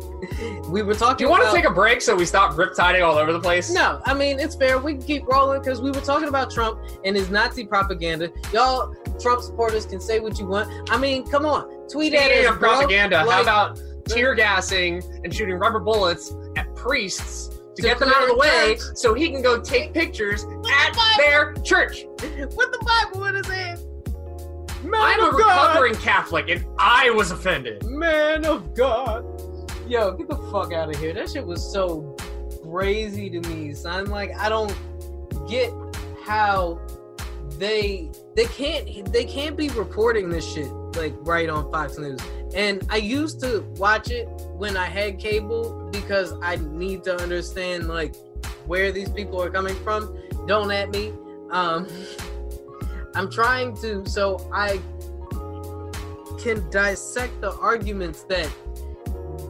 we 0.70 0.82
were 0.82 0.94
talking. 0.94 1.16
Do 1.16 1.24
you 1.24 1.30
want 1.30 1.46
to 1.46 1.52
take 1.56 1.64
a 1.64 1.72
break 1.74 2.02
so 2.02 2.14
we 2.18 2.26
stop 2.26 2.56
riptiding 2.56 3.02
all 3.02 3.18
over 3.18 3.32
the 3.32 3.40
place? 3.40 3.72
No, 3.72 4.02
I 4.06 4.14
mean 4.14 4.42
it's 4.42 4.56
fair. 4.56 4.78
We 4.78 4.96
can 4.96 5.04
keep 5.04 5.26
rolling 5.26 5.62
because 5.62 5.80
we 5.80 5.90
were 5.92 6.02
talking 6.02 6.28
about 6.28 6.52
Trump 6.52 6.82
and 7.06 7.16
his 7.16 7.30
Nazi 7.30 7.66
propaganda. 7.66 8.30
Y'all, 8.52 8.94
Trump 9.20 9.42
supporters 9.42 9.86
can 9.86 10.00
say 10.00 10.20
what 10.20 10.40
you 10.40 10.46
want. 10.48 10.70
I 10.90 10.98
mean, 10.98 11.26
come 11.28 11.46
on, 11.46 11.88
tweet 11.90 12.14
at 12.14 12.22
Speaking 12.26 12.46
us, 12.46 12.54
of 12.54 12.60
propaganda, 12.60 13.20
how 13.20 13.42
about 13.42 13.80
tear 14.08 14.34
gassing 14.36 15.04
and 15.24 15.34
shooting 15.34 15.56
rubber 15.56 15.80
bullets 15.80 16.34
at 16.56 16.74
priests 16.76 17.48
to, 17.50 17.76
To 17.76 17.82
get 17.82 18.00
them 18.00 18.10
out 18.10 18.24
of 18.24 18.30
the 18.30 18.36
way 18.36 18.76
church. 18.78 18.96
so 18.96 19.14
he 19.14 19.30
can 19.30 19.42
go 19.42 19.60
take 19.62 19.94
pictures 19.94 20.44
at 20.72 20.96
their 21.18 21.54
church? 21.64 22.06
what 22.06 22.72
the 22.72 22.84
Bible 22.86 23.20
would 23.22 23.36
have 23.36 23.46
said? 23.46 23.80
Man 24.84 24.94
I'm 24.96 25.20
a 25.20 25.32
God. 25.32 25.38
recovering 25.38 25.96
Catholic 25.96 26.50
and 26.50 26.66
I 26.80 27.10
was 27.12 27.32
offended. 27.32 27.84
Man 27.86 28.46
of 28.46 28.74
God. 28.74 29.26
Yo, 29.88 30.14
get 30.14 30.30
the 30.30 30.38
fuck 30.52 30.72
out 30.72 30.90
of 30.90 30.96
here. 31.02 31.14
That 31.14 31.30
shit 31.30 31.46
was 31.46 31.62
so 31.72 32.16
crazy 32.64 33.30
to 33.30 33.42
me, 33.50 33.74
son. 33.74 34.06
Like, 34.06 34.32
I 34.38 34.48
don't 34.50 34.74
get 35.50 35.72
how 36.24 36.80
they 37.60 38.10
they 38.36 38.46
can't 38.46 39.12
they 39.12 39.26
can't 39.26 39.58
be 39.58 39.70
reporting 39.70 40.30
this 40.30 40.50
shit 40.50 40.72
like 40.96 41.14
right 41.20 41.50
on 41.50 41.70
Fox 41.72 41.98
News. 41.98 42.20
And 42.56 42.86
I 42.90 42.98
used 42.98 43.42
to 43.42 43.62
watch 43.76 44.10
it 44.10 44.28
when 44.54 44.78
I 44.78 44.86
had 44.86 45.20
cable 45.20 45.90
because 45.92 46.34
I 46.42 46.56
need 46.56 47.04
to 47.04 47.16
understand 47.22 47.90
like 47.90 48.16
where 48.66 48.92
these 48.92 49.10
people 49.10 49.42
are 49.44 49.50
coming 49.50 49.76
from. 49.84 50.18
Don't 50.48 50.72
at 50.72 50.90
me. 50.90 51.14
Um 51.52 51.88
I'm 53.16 53.30
trying 53.30 53.76
to 53.78 54.06
so 54.08 54.50
I 54.54 54.80
can 56.40 56.68
dissect 56.70 57.42
the 57.42 57.52
arguments 57.60 58.24
that 58.24 58.50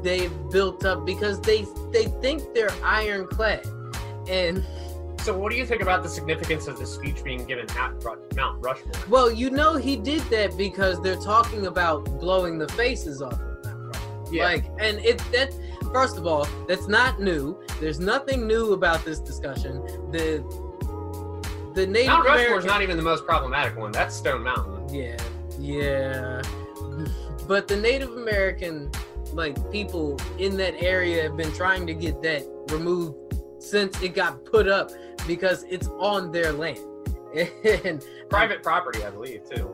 they've 0.01 0.34
built 0.49 0.84
up 0.84 1.05
because 1.05 1.39
they 1.41 1.68
they 1.91 2.05
think 2.22 2.53
they're 2.55 2.74
ironclad 2.84 3.66
and 4.28 4.66
So, 5.30 5.38
what 5.38 5.52
do 5.52 5.58
you 5.60 5.66
think 5.68 5.84
about 5.84 6.02
the 6.02 6.10
significance 6.10 6.66
of 6.66 6.80
the 6.80 6.88
speech 6.88 7.24
being 7.24 7.46
given 7.46 7.70
at 7.78 8.04
Mount 8.36 8.66
Rushmore? 8.66 8.94
Well, 9.10 9.32
you 9.32 9.52
know 9.52 9.76
he 9.76 9.96
did 9.96 10.22
that 10.32 10.58
because 10.58 11.00
they're 11.04 11.22
talking 11.22 11.68
about 11.68 12.04
blowing 12.20 12.58
the 12.58 12.68
faces 12.70 13.22
off 13.22 13.34
of 13.34 13.64
Mount 13.64 13.96
Rushmore. 13.96 14.34
Yeah. 14.34 14.44
Like, 14.46 14.66
and 14.80 14.98
it 15.06 15.20
that 15.32 15.54
first 15.94 16.18
of 16.18 16.26
all, 16.26 16.48
that's 16.68 16.88
not 16.88 17.22
new. 17.22 17.64
There's 17.80 18.00
nothing 18.00 18.48
new 18.48 18.74
about 18.74 19.06
this 19.06 19.20
discussion. 19.20 19.84
The 20.12 20.44
the 21.76 21.86
Native 21.86 22.08
Mount 22.08 22.26
Rushmore 22.26 22.34
American 22.34 22.58
is 22.58 22.66
not 22.66 22.82
even 22.82 22.98
the 22.98 23.04
most 23.04 23.24
problematic 23.28 23.78
one. 23.78 23.92
That's 23.92 24.16
Stone 24.16 24.42
Mountain. 24.42 24.92
Yeah, 24.92 25.16
yeah. 25.60 26.42
But 27.48 27.68
the 27.68 27.78
Native 27.78 28.14
American 28.14 28.90
like 29.34 29.72
people 29.72 30.20
in 30.40 30.58
that 30.58 30.74
area 30.82 31.22
have 31.22 31.38
been 31.38 31.54
trying 31.54 31.86
to 31.86 31.94
get 31.94 32.20
that 32.24 32.48
removed 32.72 33.16
since 33.60 34.02
it 34.02 34.16
got 34.16 34.44
put 34.46 34.68
up 34.68 34.90
because 35.30 35.64
it's 35.70 35.88
on 36.00 36.32
their 36.32 36.52
land. 36.52 36.80
And 37.86 38.04
Private 38.28 38.64
property, 38.64 39.04
I 39.06 39.12
believe, 39.12 39.48
too. 39.48 39.70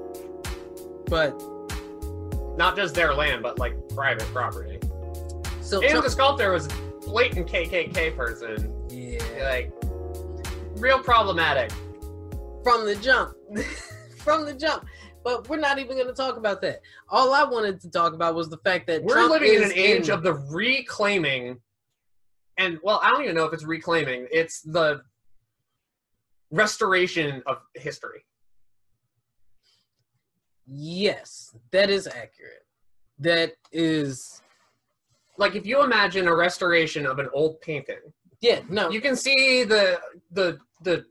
but 1.08 1.32
Not 2.58 2.76
just 2.76 2.94
their 2.94 3.14
land, 3.14 3.42
but 3.42 3.58
like 3.58 3.74
private 3.96 4.28
property. 4.34 4.78
so 5.62 5.82
And 5.82 6.04
the 6.04 6.10
sculptor 6.10 6.52
was 6.52 6.68
blatant 7.06 7.48
KKK 7.48 8.14
person. 8.18 8.74
yeah, 8.90 9.24
Like, 9.50 9.72
real 10.76 11.00
problematic. 11.00 11.72
from 12.62 12.86
the 12.86 12.96
jump, 13.02 13.36
from 14.18 14.46
the 14.46 14.54
jump. 14.54 14.86
But 15.24 15.48
we're 15.50 15.58
not 15.58 15.80
even 15.80 15.96
going 15.96 16.08
to 16.08 16.14
talk 16.14 16.36
about 16.36 16.62
that. 16.64 16.82
All 17.10 17.34
I 17.34 17.44
wanted 17.46 17.80
to 17.82 17.90
talk 17.90 18.14
about 18.14 18.36
was 18.36 18.50
the 18.50 18.58
fact 18.58 18.86
that 18.88 19.02
We're 19.02 19.14
Trump 19.14 19.32
living 19.32 19.54
in 19.54 19.64
an 19.64 19.72
age 19.74 20.10
of 20.10 20.22
the 20.24 20.34
reclaiming, 20.34 21.58
and 22.58 22.78
well, 22.84 23.00
I 23.02 23.10
don't 23.12 23.24
even 23.24 23.36
know 23.36 23.46
if 23.46 23.54
it's 23.54 23.64
reclaiming. 23.64 24.28
It's 24.32 24.62
the 24.62 25.02
restoration 26.52 27.42
of 27.46 27.58
history. 27.74 28.26
yes, 30.68 31.56
that 31.72 31.90
is 31.90 32.08
accurate. 32.08 32.66
That 33.20 33.54
is 33.72 34.42
Like 35.38 35.56
if 35.56 35.66
you 35.66 35.84
imagine 35.84 36.28
a 36.28 36.36
restoration 36.36 37.06
of 37.06 37.20
an 37.20 37.30
old 37.34 37.62
painting, 37.62 38.00
yeah 38.42 38.60
no 38.70 38.90
you 38.90 39.02
can 39.02 39.16
see 39.16 39.64
the 39.64 40.00
the 40.32 40.58
the 40.84 41.06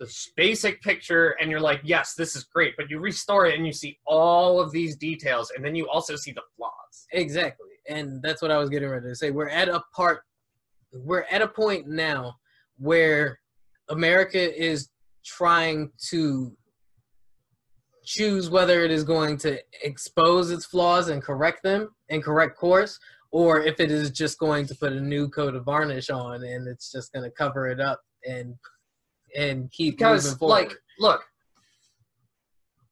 the 0.00 0.12
basic 0.36 0.82
picture 0.82 1.36
and 1.40 1.50
you're 1.50 1.60
like 1.60 1.80
yes 1.84 2.14
this 2.14 2.34
is 2.36 2.44
great 2.44 2.74
but 2.76 2.90
you 2.90 2.98
restore 2.98 3.46
it 3.46 3.54
and 3.56 3.64
you 3.64 3.72
see 3.72 3.98
all 4.06 4.60
of 4.60 4.70
these 4.72 4.96
details 4.96 5.52
and 5.54 5.64
then 5.64 5.74
you 5.74 5.88
also 5.88 6.16
see 6.16 6.32
the 6.32 6.42
flaws 6.56 7.06
Exactly. 7.12 7.68
And 7.88 8.22
that's 8.22 8.42
what 8.42 8.50
I 8.50 8.58
was 8.58 8.68
getting 8.68 8.88
ready 8.88 9.06
to 9.06 9.14
say. 9.14 9.30
We're 9.30 9.48
at 9.48 9.68
a 9.68 9.82
part 9.94 10.22
we're 10.92 11.26
at 11.30 11.42
a 11.42 11.48
point 11.48 11.86
now 11.86 12.34
where 12.78 13.38
America 13.88 14.62
is 14.62 14.88
trying 15.24 15.90
to 16.10 16.56
choose 18.04 18.48
whether 18.48 18.84
it 18.84 18.90
is 18.90 19.02
going 19.02 19.36
to 19.36 19.58
expose 19.82 20.50
its 20.50 20.64
flaws 20.64 21.08
and 21.08 21.22
correct 21.22 21.62
them 21.64 21.90
and 22.08 22.22
correct 22.22 22.56
course 22.56 22.98
or 23.32 23.60
if 23.60 23.80
it 23.80 23.90
is 23.90 24.10
just 24.10 24.38
going 24.38 24.64
to 24.64 24.74
put 24.76 24.92
a 24.92 25.00
new 25.00 25.28
coat 25.28 25.56
of 25.56 25.64
varnish 25.64 26.08
on 26.08 26.44
and 26.44 26.68
it's 26.68 26.92
just 26.92 27.12
going 27.12 27.24
to 27.24 27.30
cover 27.32 27.66
it 27.66 27.80
up 27.80 28.00
and 28.24 28.54
and 29.36 29.70
keep 29.72 29.98
because 29.98 30.24
moving 30.24 30.38
forward. 30.38 30.52
like 30.54 30.74
look 31.00 31.24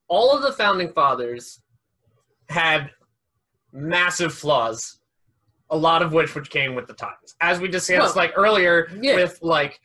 all 0.08 0.36
of 0.36 0.42
the 0.42 0.52
founding 0.52 0.92
fathers 0.92 1.62
had 2.48 2.90
massive 3.72 4.34
flaws 4.34 4.98
a 5.70 5.76
lot 5.76 6.02
of 6.02 6.12
which 6.12 6.34
which 6.34 6.50
came 6.50 6.74
with 6.74 6.88
the 6.88 6.92
times 6.92 7.36
as 7.40 7.60
we 7.60 7.68
discussed 7.68 8.16
Well, 8.16 8.24
like 8.26 8.32
earlier 8.36 8.88
yeah. 9.00 9.14
with 9.14 9.38
like 9.42 9.80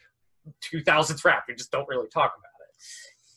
2000s 0.74 1.24
rap 1.26 1.44
we 1.48 1.56
just 1.56 1.72
don't 1.72 1.88
really 1.88 2.08
talk 2.08 2.34
about 2.38 2.44
it 2.44 2.76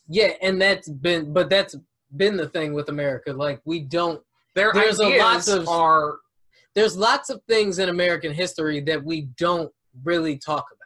yeah, 0.09 0.33
and 0.43 0.61
that's 0.61 0.89
been 0.89 1.33
but 1.33 1.49
that's 1.49 1.75
been 2.17 2.37
the 2.37 2.49
thing 2.49 2.75
with 2.75 2.89
America. 2.89 3.33
Like 3.33 3.61
we 3.65 3.81
don't 3.81 4.23
their 4.55 4.73
There's 4.73 5.01
a 5.01 5.05
ideas 5.05 5.49
lot 5.49 5.59
of- 5.59 5.69
are 5.69 6.19
there's 6.75 6.97
lots 6.97 7.31
of 7.31 7.41
things 7.49 7.79
in 7.79 7.89
American 7.89 8.33
history 8.33 8.81
that 8.81 9.03
we 9.05 9.23
don't 9.39 9.73
really 10.05 10.39
talk 10.39 10.67
about. 10.71 10.79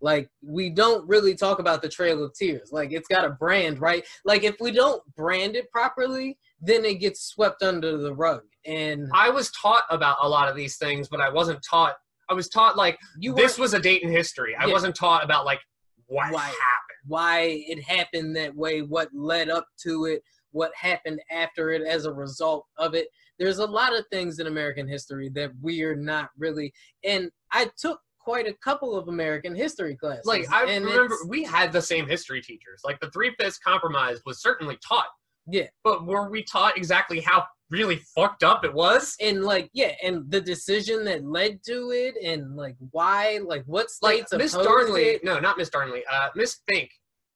Like 0.00 0.28
we 0.42 0.70
don't 0.70 1.06
really 1.08 1.34
talk 1.34 1.58
about 1.58 1.82
the 1.82 1.88
Trail 1.88 2.22
of 2.24 2.34
Tears. 2.34 2.70
Like 2.72 2.92
it's 2.92 3.08
got 3.08 3.24
a 3.24 3.30
brand, 3.30 3.80
right? 3.80 4.04
Like 4.24 4.44
if 4.44 4.56
we 4.60 4.70
don't 4.70 5.02
brand 5.16 5.56
it 5.56 5.70
properly, 5.70 6.38
then 6.60 6.84
it 6.84 6.96
gets 6.96 7.22
swept 7.22 7.62
under 7.62 7.96
the 7.96 8.14
rug. 8.14 8.42
And 8.66 9.08
I 9.14 9.30
was 9.30 9.50
taught 9.52 9.84
about 9.90 10.16
a 10.22 10.28
lot 10.28 10.48
of 10.48 10.56
these 10.56 10.76
things, 10.76 11.08
but 11.08 11.20
I 11.20 11.30
wasn't 11.30 11.64
taught. 11.68 11.96
I 12.28 12.34
was 12.34 12.48
taught 12.48 12.76
like 12.76 12.98
you 13.18 13.34
this 13.34 13.58
was 13.58 13.74
a 13.74 13.80
date 13.80 14.02
in 14.02 14.10
history. 14.10 14.54
I 14.56 14.66
Yeah. 14.66 14.72
wasn't 14.72 14.94
taught 14.94 15.24
about 15.24 15.44
like 15.44 15.60
what 16.06 16.32
Why? 16.32 16.42
happened. 16.42 16.60
why 17.06 17.64
it 17.66 17.82
happened 17.82 18.34
that 18.36 18.54
way, 18.54 18.80
what 18.82 19.08
led 19.14 19.48
up 19.50 19.66
to 19.82 20.06
it, 20.06 20.22
what 20.52 20.72
happened 20.74 21.20
after 21.30 21.70
it 21.70 21.82
as 21.82 22.04
a 22.06 22.12
result 22.12 22.66
of 22.78 22.94
it. 22.94 23.08
There's 23.38 23.58
a 23.58 23.66
lot 23.66 23.94
of 23.96 24.04
things 24.12 24.38
in 24.38 24.46
American 24.46 24.86
history 24.88 25.28
that 25.34 25.50
we're 25.60 25.96
not 25.96 26.30
really. 26.38 26.72
And 27.02 27.30
I 27.52 27.70
took 27.76 28.00
quite 28.18 28.46
a 28.46 28.54
couple 28.64 28.96
of 28.96 29.08
American 29.08 29.54
history 29.54 29.96
classes. 29.96 30.24
Like 30.24 30.50
I 30.50 30.62
remember, 30.62 31.14
we 31.26 31.42
had 31.44 31.72
the 31.72 31.82
same 31.82 32.06
history 32.08 32.40
teachers. 32.40 32.80
Like 32.84 32.98
the 33.00 33.10
Three 33.10 33.34
Fifths 33.38 33.58
Compromise 33.58 34.20
was 34.24 34.40
certainly 34.40 34.78
taught, 34.86 35.08
Yeah. 35.46 35.66
but 35.82 36.06
were 36.06 36.30
we 36.30 36.42
taught 36.42 36.76
exactly 36.76 37.20
how 37.20 37.44
really 37.70 37.96
fucked 38.14 38.42
up 38.44 38.64
it 38.64 38.72
was? 38.72 39.14
and 39.20 39.44
like 39.44 39.68
yeah, 39.72 39.92
and 40.02 40.30
the 40.30 40.40
decision 40.40 41.04
that 41.04 41.24
led 41.24 41.62
to 41.64 41.90
it, 41.90 42.14
and 42.22 42.56
like 42.56 42.76
why, 42.90 43.40
like 43.44 43.64
what 43.66 43.88
Like 44.02 44.28
states 44.28 44.32
Miss 44.34 44.52
Darnley, 44.52 45.02
it. 45.16 45.24
no, 45.24 45.38
not 45.40 45.58
Miss 45.58 45.70
Darnley. 45.70 46.02
Uh, 46.10 46.28
Miss 46.34 46.60
Fink. 46.68 46.90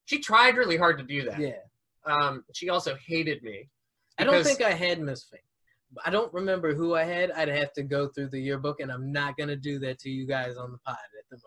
She 0.06 0.20
tried 0.20 0.56
really 0.56 0.76
hard 0.76 0.96
to 0.98 1.04
do 1.04 1.24
that. 1.30 1.38
Yeah, 1.38 1.58
Um, 2.06 2.44
she 2.54 2.70
also 2.70 2.96
hated 3.06 3.42
me. 3.42 3.68
I 4.18 4.24
don't 4.24 4.42
think 4.44 4.62
I 4.62 4.72
had 4.72 5.00
Miss 5.00 5.24
Fink. 5.30 5.42
I 6.04 6.10
don't 6.10 6.32
remember 6.34 6.74
who 6.74 6.94
I 6.94 7.04
had. 7.04 7.30
I'd 7.32 7.48
have 7.48 7.72
to 7.74 7.82
go 7.82 8.08
through 8.08 8.28
the 8.28 8.40
yearbook, 8.40 8.80
and 8.80 8.90
I'm 8.92 9.10
not 9.12 9.36
gonna 9.36 9.56
do 9.56 9.78
that 9.80 9.98
to 10.00 10.10
you 10.10 10.26
guys 10.26 10.56
on 10.56 10.72
the 10.72 10.78
pod 10.86 10.96
at 11.18 11.24
the 11.30 11.38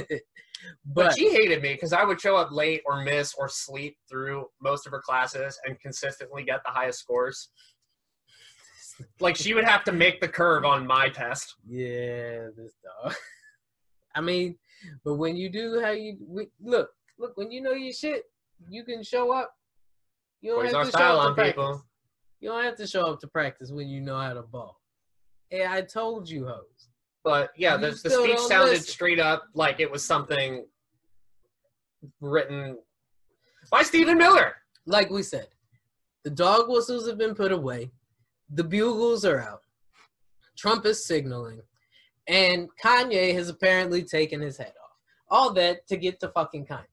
moment. 0.00 0.22
But, 0.84 1.04
but 1.04 1.16
she 1.16 1.30
hated 1.30 1.62
me 1.62 1.74
because 1.74 1.92
I 1.92 2.04
would 2.04 2.20
show 2.20 2.36
up 2.36 2.50
late 2.50 2.82
or 2.86 3.02
miss 3.02 3.34
or 3.34 3.48
sleep 3.48 3.96
through 4.08 4.46
most 4.60 4.86
of 4.86 4.92
her 4.92 5.00
classes 5.00 5.58
and 5.66 5.78
consistently 5.80 6.44
get 6.44 6.60
the 6.64 6.72
highest 6.72 7.00
scores. 7.00 7.50
Like 9.20 9.36
she 9.36 9.54
would 9.54 9.64
have 9.64 9.84
to 9.84 9.92
make 9.92 10.20
the 10.20 10.28
curve 10.28 10.64
on 10.64 10.86
my 10.86 11.08
test. 11.08 11.54
yeah, 11.66 12.48
this 12.56 12.74
dog. 12.82 13.14
I 14.14 14.20
mean, 14.20 14.56
but 15.04 15.14
when 15.14 15.36
you 15.36 15.48
do 15.48 15.80
how 15.80 15.90
you 15.90 16.16
we, 16.26 16.48
look, 16.60 16.90
look 17.18 17.36
when 17.36 17.52
you 17.52 17.60
know 17.60 17.72
your 17.72 17.92
shit, 17.92 18.24
you 18.68 18.84
can 18.84 19.02
show 19.04 19.32
up. 19.32 19.52
You 20.40 20.52
don't 20.52 20.64
Boys 20.64 20.72
have 20.72 20.78
our 20.78 20.84
to 20.86 20.90
show 20.90 20.98
style 20.98 21.20
up 21.20 21.22
to 21.22 21.28
on 21.28 21.34
practice. 21.34 21.52
people. 21.52 21.84
You 22.40 22.48
don't 22.50 22.64
have 22.64 22.76
to 22.76 22.86
show 22.86 23.06
up 23.06 23.20
to 23.20 23.28
practice 23.28 23.70
when 23.70 23.88
you 23.88 24.00
know 24.00 24.18
how 24.18 24.34
to 24.34 24.42
ball. 24.42 24.80
Hey, 25.50 25.66
I 25.66 25.82
told 25.82 26.28
you, 26.28 26.46
hoes. 26.46 26.88
But 27.24 27.50
yeah, 27.56 27.76
the, 27.76 27.90
the 27.90 28.10
speech 28.10 28.38
sounded 28.38 28.70
listen. 28.70 28.86
straight 28.86 29.20
up 29.20 29.44
like 29.54 29.80
it 29.80 29.90
was 29.90 30.04
something 30.04 30.64
written 32.20 32.78
by 33.70 33.82
Stephen 33.82 34.18
Miller. 34.18 34.54
Like 34.86 35.10
we 35.10 35.22
said, 35.22 35.48
the 36.24 36.30
dog 36.30 36.68
whistles 36.68 37.06
have 37.06 37.18
been 37.18 37.34
put 37.34 37.52
away. 37.52 37.90
The 38.50 38.64
bugles 38.64 39.24
are 39.24 39.40
out. 39.40 39.62
Trump 40.56 40.86
is 40.86 41.04
signaling. 41.04 41.62
And 42.26 42.68
Kanye 42.82 43.34
has 43.34 43.48
apparently 43.48 44.02
taken 44.02 44.40
his 44.40 44.56
head 44.56 44.72
off. 44.82 44.96
All 45.30 45.52
that 45.54 45.86
to 45.88 45.96
get 45.96 46.20
to 46.20 46.28
fucking 46.28 46.66
Kanye. 46.66 46.84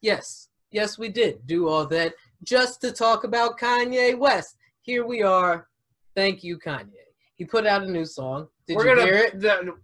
Yes, 0.00 0.48
yes, 0.70 0.98
we 0.98 1.08
did 1.08 1.46
do 1.46 1.68
all 1.68 1.86
that 1.86 2.14
just 2.42 2.80
to 2.82 2.92
talk 2.92 3.24
about 3.24 3.58
Kanye 3.58 4.18
West. 4.18 4.56
Here 4.82 5.06
we 5.06 5.22
are. 5.22 5.68
Thank 6.14 6.44
you, 6.44 6.58
Kanye. 6.58 7.03
He 7.36 7.44
put 7.44 7.66
out 7.66 7.82
a 7.82 7.90
new 7.90 8.04
song. 8.04 8.48
Did 8.66 8.76
We're 8.76 8.88
you 8.88 8.94
gonna. 8.96 9.04
hear 9.06 9.14
it? 9.24 9.40
the- 9.40 9.74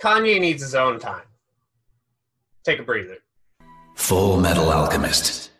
Kanye 0.00 0.40
needs 0.40 0.62
his 0.62 0.74
own 0.74 0.98
time. 0.98 1.26
Take 2.64 2.78
a 2.80 2.82
breather. 2.82 3.18
Full 3.96 4.38
Metal 4.40 4.70
Alchemist. 4.70 5.50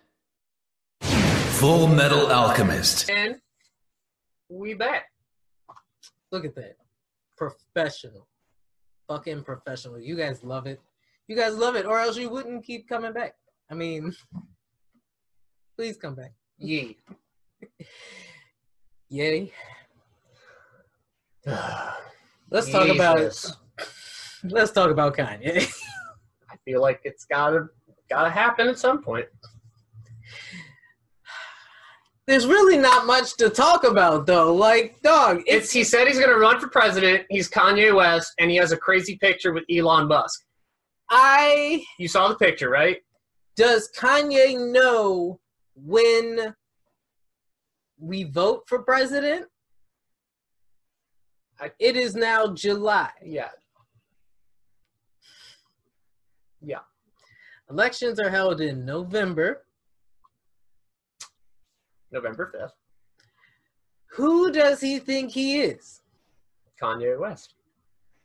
Full 1.03 1.89
Metal 1.89 2.31
Alchemist. 2.31 3.11
And 3.11 3.41
we 4.49 4.75
back. 4.75 5.07
Look 6.31 6.45
at 6.45 6.55
that. 6.55 6.77
Professional. 7.37 8.29
Fucking 9.09 9.43
professional. 9.43 9.99
You 9.99 10.15
guys 10.17 10.45
love 10.45 10.67
it. 10.67 10.81
You 11.27 11.37
guys 11.37 11.57
love 11.57 11.75
it, 11.77 11.85
or 11.87 11.99
else 11.99 12.17
you 12.17 12.29
wouldn't 12.31 12.65
keep 12.65 12.89
coming 12.89 13.13
back. 13.13 13.35
I 13.71 13.75
mean, 13.75 14.15
please 15.77 15.97
come 15.97 16.15
back. 16.15 16.33
Yee. 16.59 16.99
Yay. 19.11 19.53
Let's 22.51 22.71
talk 22.71 22.89
about 22.89 23.19
Jesus. 23.19 23.57
let's 24.45 24.71
talk 24.73 24.91
about 24.91 25.17
Kanye. 25.17 25.71
I 26.51 26.57
feel 26.65 26.81
like 26.81 27.01
it's 27.05 27.25
gotta 27.25 27.67
gotta 28.09 28.31
happen 28.31 28.69
at 28.69 28.79
some 28.79 29.03
point. 29.03 29.27
There's 32.27 32.47
really 32.47 32.77
not 32.77 33.07
much 33.07 33.37
to 33.39 33.49
talk 33.49 33.85
about 33.85 34.27
though. 34.27 34.55
Like, 34.55 35.01
dog, 35.03 35.39
It's 35.47 35.65
it's 35.65 35.73
he 35.73 35.85
said 35.85 36.07
he's 36.07 36.19
gonna 36.19 36.37
run 36.37 36.61
for 36.61 36.69
president. 36.69 37.25
He's 37.31 37.49
Kanye 37.49 37.95
West, 37.95 38.33
and 38.39 38.51
he 38.51 38.57
has 38.59 38.73
a 38.73 38.77
crazy 38.77 39.17
picture 39.17 39.53
with 39.53 39.65
Elon 39.75 40.09
Musk. 40.09 40.43
I 41.11 41.83
You 41.99 42.09
saw 42.09 42.29
the 42.29 42.37
picture, 42.37 42.69
right? 42.69 42.99
does 43.57 43.91
Kanye 43.99 44.73
know 44.73 45.41
when 45.75 46.55
we 47.99 48.23
vote 48.23 48.63
for 48.69 48.83
president? 48.85 49.47
I- 51.61 51.73
It 51.79 51.97
is 51.97 52.15
now 52.15 52.49
July. 52.55 53.11
Yeah. 53.23 53.51
Yeah. 56.61 56.81
Elections 57.71 58.19
are 58.19 58.31
held 58.31 58.61
in 58.61 58.85
November. 58.85 59.65
November 62.11 62.51
5th. 62.55 62.73
Who 64.17 64.51
does 64.51 64.81
he 64.81 64.99
think 64.99 65.31
he 65.33 65.61
is? 65.61 66.01
Kanye 66.83 67.19
West. 67.19 67.55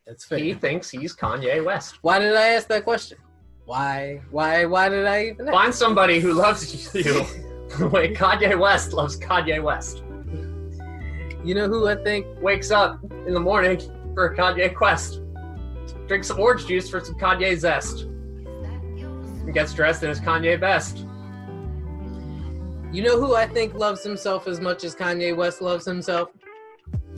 That's 0.07 0.25
fair. 0.25 0.37
He 0.39 0.53
thinks 0.53 0.89
he's 0.89 1.15
Kanye 1.15 1.63
West. 1.63 1.99
Why 2.01 2.19
did 2.19 2.35
I 2.35 2.49
ask 2.49 2.67
that 2.69 2.83
question? 2.83 3.17
Why? 3.65 4.21
Why? 4.31 4.65
Why 4.65 4.89
did 4.89 5.05
I 5.05 5.25
even? 5.27 5.47
ask? 5.47 5.53
Find 5.53 5.73
somebody 5.73 6.19
who 6.19 6.33
loves 6.33 6.93
you 6.95 7.01
the 7.77 7.87
way 7.91 8.13
Kanye 8.13 8.57
West 8.59 8.93
loves 8.93 9.17
Kanye 9.19 9.61
West. 9.61 10.03
You 11.43 11.55
know 11.55 11.67
who 11.67 11.87
I 11.87 11.95
think? 11.95 12.25
Wakes 12.41 12.71
up 12.71 13.03
in 13.27 13.33
the 13.33 13.39
morning 13.39 13.77
for 14.13 14.27
a 14.27 14.35
Kanye 14.35 14.73
Quest. 14.73 15.21
Drinks 16.07 16.27
some 16.27 16.39
orange 16.39 16.65
juice 16.67 16.89
for 16.89 17.01
some 17.01 17.15
Kanye 17.15 17.57
zest. 17.57 18.03
And 18.03 19.53
gets 19.53 19.73
dressed 19.73 20.03
in 20.03 20.09
his 20.09 20.21
Kanye 20.21 20.57
best. 20.57 20.99
You 22.93 23.01
know 23.01 23.19
who 23.19 23.35
I 23.35 23.45
think 23.45 23.73
loves 23.73 24.03
himself 24.03 24.47
as 24.47 24.61
much 24.61 24.85
as 24.85 24.95
Kanye 24.95 25.35
West 25.35 25.61
loves 25.61 25.83
himself? 25.85 26.29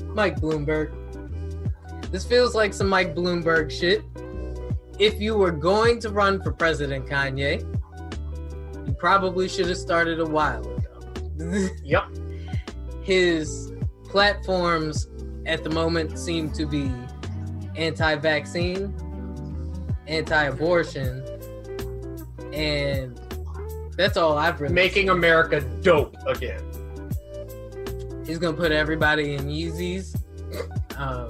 Mike 0.08 0.40
Bloomberg. 0.40 0.92
This 2.12 2.26
feels 2.26 2.56
like 2.56 2.74
some 2.74 2.88
Mike 2.88 3.14
Bloomberg 3.14 3.70
shit. 3.70 4.04
If 4.98 5.22
you 5.22 5.36
were 5.38 5.52
going 5.52 6.00
to 6.00 6.10
run 6.10 6.42
for 6.42 6.52
president, 6.52 7.06
Kanye, 7.06 7.62
you 8.88 8.94
probably 8.94 9.48
should 9.48 9.68
have 9.68 9.78
started 9.78 10.20
a 10.20 10.26
while 10.26 10.62
ago. 10.66 10.82
Yep. 11.84 12.06
His 13.04 13.75
platforms 14.16 15.10
at 15.46 15.62
the 15.62 15.70
moment 15.70 16.18
seem 16.18 16.50
to 16.50 16.66
be 16.66 16.90
anti 17.76 18.16
vaccine, 18.16 18.96
anti 20.08 20.44
abortion, 20.44 21.22
and 22.54 23.20
that's 23.98 24.16
all 24.16 24.38
I've 24.38 24.62
really 24.62 24.74
Making 24.74 25.10
America 25.10 25.60
dope 25.82 26.16
again. 26.26 26.64
He's 28.26 28.38
gonna 28.38 28.56
put 28.56 28.72
everybody 28.72 29.34
in 29.34 29.48
Yeezys. 29.48 30.16
Um, 30.96 31.28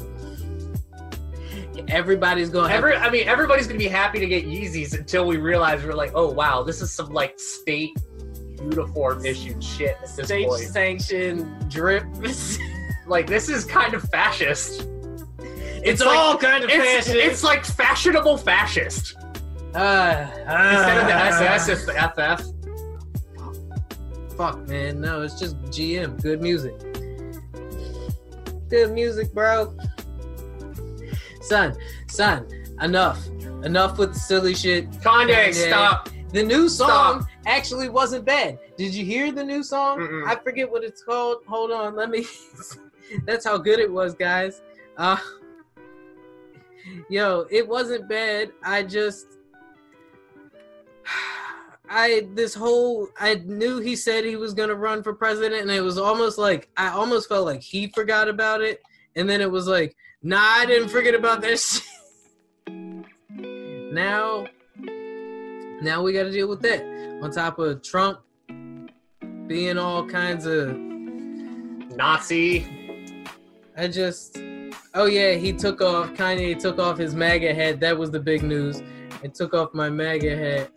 everybody's 1.88 2.52
gonna 2.52 2.70
have 2.70 2.78
Every, 2.78 2.96
I 2.98 3.10
mean, 3.10 3.28
everybody's 3.28 3.66
gonna 3.66 3.80
be 3.80 3.88
happy 3.88 4.20
to 4.20 4.28
get 4.28 4.46
Yeezys 4.46 4.96
until 4.96 5.26
we 5.26 5.38
realize 5.38 5.84
we're 5.84 5.94
like, 5.94 6.12
oh 6.14 6.30
wow, 6.30 6.62
this 6.62 6.84
is 6.84 6.92
some 6.92 7.12
like 7.12 7.40
state 7.40 7.98
uniform 8.62 9.26
issued 9.26 9.64
shit 9.64 9.98
at 10.04 10.16
this 10.16 10.28
state 10.28 10.48
point. 10.48 10.62
sanctioned 10.62 11.72
drip. 11.72 12.06
Like 13.08 13.28
this 13.28 13.50
is 13.50 13.66
kind 13.66 13.94
of 13.94 14.04
fascist. 14.10 14.88
it's 15.40 16.02
like- 16.02 16.18
all 16.18 16.38
kind 16.38 16.64
of 16.64 16.70
It's, 16.72 17.06
fashion. 17.08 17.22
it's 17.22 17.44
like 17.44 17.64
fashionable 17.66 18.38
fascist. 18.38 19.16
uh, 19.76 20.28
Instead 20.30 20.98
of 20.98 21.08
the 21.08 21.14
uh, 21.16 21.58
SS, 21.58 21.68
it's 21.70 21.86
the 21.86 21.94
FF. 21.94 22.52
Fuck, 24.38 24.68
man. 24.68 25.00
No, 25.00 25.22
it's 25.22 25.40
just 25.40 25.56
GM. 25.66 26.22
Good 26.22 26.42
music. 26.42 26.74
Good 28.70 28.92
music, 28.92 29.34
bro. 29.34 29.76
Son, 31.42 31.76
son, 32.10 32.48
enough. 32.82 33.26
Enough 33.64 33.98
with 33.98 34.14
the 34.14 34.20
silly 34.20 34.56
shit. 34.56 34.90
Kanye, 34.92 35.30
Kanye. 35.50 35.54
stop. 35.68 36.10
The 36.34 36.44
new 36.44 36.68
song 36.68 37.22
Stop. 37.22 37.30
actually 37.46 37.88
wasn't 37.88 38.26
bad. 38.26 38.60
Did 38.78 38.94
you 38.94 39.06
hear 39.06 39.32
the 39.32 39.44
new 39.44 39.64
song? 39.64 40.00
Mm-mm. 40.00 40.26
I 40.28 40.36
forget 40.36 40.70
what 40.70 40.84
it's 40.84 41.02
called. 41.04 41.38
Hold 41.48 41.72
on, 41.72 41.96
let 41.96 42.10
me. 42.10 42.26
That's 43.26 43.46
how 43.46 43.58
good 43.58 43.80
it 43.80 43.92
was, 43.92 44.14
guys. 44.16 44.62
Uh, 44.98 45.18
yo, 47.10 47.46
it 47.50 47.68
wasn't 47.68 48.08
bad. 48.10 48.52
I 48.64 48.84
just. 48.84 49.28
I 51.88 52.28
this 52.34 52.56
whole 52.56 53.10
I 53.20 53.36
knew 53.46 53.80
he 53.80 53.96
said 53.96 54.26
he 54.26 54.38
was 54.38 54.56
gonna 54.56 54.74
run 54.74 55.04
for 55.04 55.14
president, 55.14 55.62
and 55.62 55.70
it 55.70 55.82
was 55.82 56.00
almost 56.00 56.40
like 56.40 56.70
I 56.78 56.90
almost 56.90 57.30
felt 57.30 57.46
like 57.46 57.62
he 57.62 57.88
forgot 57.90 58.28
about 58.28 58.62
it, 58.62 58.82
and 59.16 59.30
then 59.30 59.40
it 59.40 59.52
was 59.52 59.68
like, 59.68 59.96
nah, 60.24 60.40
I 60.42 60.66
didn't 60.66 60.90
forget 60.90 61.14
about 61.14 61.42
this. 61.42 61.88
now, 62.68 64.48
now 65.82 66.02
we 66.02 66.12
got 66.12 66.24
to 66.24 66.32
deal 66.32 66.48
with 66.48 66.62
that 66.64 66.84
on 67.22 67.30
top 67.32 67.60
of 67.60 67.84
Trump 67.84 68.22
being 69.48 69.78
all 69.78 70.08
kinds 70.08 70.48
of. 70.48 70.76
Nazi. 71.96 72.85
I 73.78 73.90
just, 73.90 74.38
oh 74.94 75.06
yeah, 75.06 75.34
he 75.34 75.52
took 75.52 75.82
off. 75.82 76.14
Kanye 76.14 76.58
took 76.58 76.80
off 76.80 76.98
his 76.98 77.14
MAGA 77.14 77.54
hat. 77.54 77.82
That 77.82 77.98
was 77.98 78.10
the 78.10 78.20
big 78.20 78.42
news. 78.42 78.82
I 79.22 79.28
took 79.28 79.54
off 79.54 79.74
my 79.74 79.90
MAGA 79.90 80.38
hat. 80.38 80.72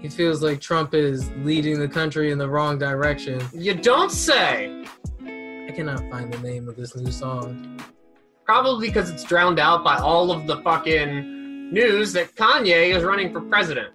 He 0.00 0.08
feels 0.08 0.42
like 0.42 0.60
Trump 0.60 0.94
is 0.94 1.30
leading 1.42 1.78
the 1.78 1.88
country 1.88 2.32
in 2.32 2.38
the 2.38 2.48
wrong 2.48 2.78
direction. 2.78 3.40
You 3.52 3.74
don't 3.74 4.10
say. 4.10 4.84
I 5.22 5.70
cannot 5.74 6.00
find 6.10 6.32
the 6.32 6.38
name 6.38 6.68
of 6.68 6.76
this 6.76 6.96
new 6.96 7.12
song. 7.12 7.78
Probably 8.44 8.88
because 8.88 9.10
it's 9.10 9.24
drowned 9.24 9.60
out 9.60 9.84
by 9.84 9.98
all 9.98 10.32
of 10.32 10.46
the 10.46 10.56
fucking 10.62 11.72
news 11.72 12.12
that 12.14 12.34
Kanye 12.34 12.96
is 12.96 13.04
running 13.04 13.30
for 13.32 13.42
president. 13.42 13.94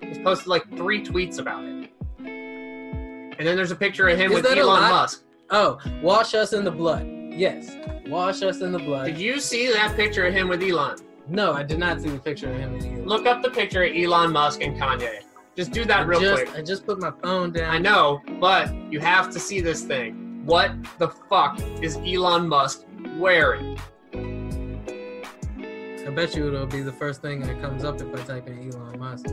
He's 0.00 0.18
posted 0.18 0.46
like 0.46 0.64
three 0.76 1.04
tweets 1.04 1.38
about 1.40 1.64
it. 1.64 1.90
And 2.18 3.46
then 3.46 3.56
there's 3.56 3.70
a 3.72 3.76
picture 3.76 4.08
of 4.08 4.18
him 4.18 4.32
Is 4.32 4.42
with 4.42 4.56
Elon? 4.56 4.80
Musk. 4.80 5.24
Oh, 5.50 5.78
wash 6.02 6.34
us 6.34 6.52
in 6.52 6.64
the 6.64 6.70
blood. 6.70 7.06
Yes, 7.30 7.76
wash 8.06 8.42
us 8.42 8.60
in 8.60 8.72
the 8.72 8.78
blood. 8.78 9.06
Did 9.06 9.18
you 9.18 9.40
see 9.40 9.72
that 9.72 9.96
picture 9.96 10.26
of 10.26 10.34
him 10.34 10.48
with 10.48 10.62
Elon? 10.62 10.98
No, 11.26 11.52
I 11.52 11.62
did 11.62 11.78
not 11.78 12.00
see 12.00 12.10
the 12.10 12.18
picture 12.18 12.50
of 12.50 12.56
him 12.56 12.74
in 12.74 13.02
the 13.02 13.02
Look 13.02 13.26
up 13.26 13.42
the 13.42 13.50
picture 13.50 13.84
of 13.84 13.96
Elon 13.96 14.32
Musk 14.32 14.60
and 14.62 14.76
Kanye. 14.76 15.20
Just 15.56 15.72
do 15.72 15.84
that 15.86 16.00
I 16.00 16.02
real 16.02 16.20
just, 16.20 16.44
quick. 16.44 16.56
I 16.56 16.62
just 16.62 16.86
put 16.86 17.00
my 17.00 17.12
phone 17.22 17.52
down. 17.52 17.74
I 17.74 17.78
know, 17.78 18.20
but 18.40 18.72
you 18.92 19.00
have 19.00 19.30
to 19.30 19.40
see 19.40 19.60
this 19.60 19.82
thing. 19.82 20.42
What 20.44 20.72
the 20.98 21.08
fuck 21.08 21.60
is 21.82 21.96
Elon 21.96 22.48
Musk 22.48 22.84
wearing? 23.16 23.78
I 24.14 26.10
bet 26.10 26.34
you 26.34 26.48
it'll 26.48 26.66
be 26.66 26.80
the 26.80 26.92
first 26.92 27.22
thing 27.22 27.40
that 27.40 27.60
comes 27.60 27.84
up 27.84 28.00
if 28.00 28.14
I 28.14 28.22
type 28.22 28.48
in 28.48 28.72
Elon 28.72 28.98
Musk. 28.98 29.26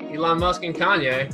Elon 0.00 0.38
Musk 0.38 0.64
and 0.64 0.74
Kanye. 0.74 1.32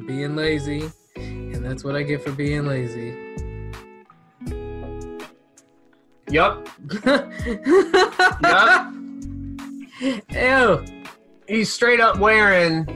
I'm 0.00 0.06
being 0.06 0.34
lazy, 0.34 0.90
and 1.14 1.62
that's 1.62 1.84
what 1.84 1.94
I 1.94 2.02
get 2.02 2.24
for 2.24 2.32
being 2.32 2.64
lazy. 2.64 3.14
Yup. 6.30 6.66
yup. 8.42 8.94
Ew. 10.30 10.84
He's 11.46 11.70
straight 11.70 12.00
up 12.00 12.18
wearing 12.18 12.86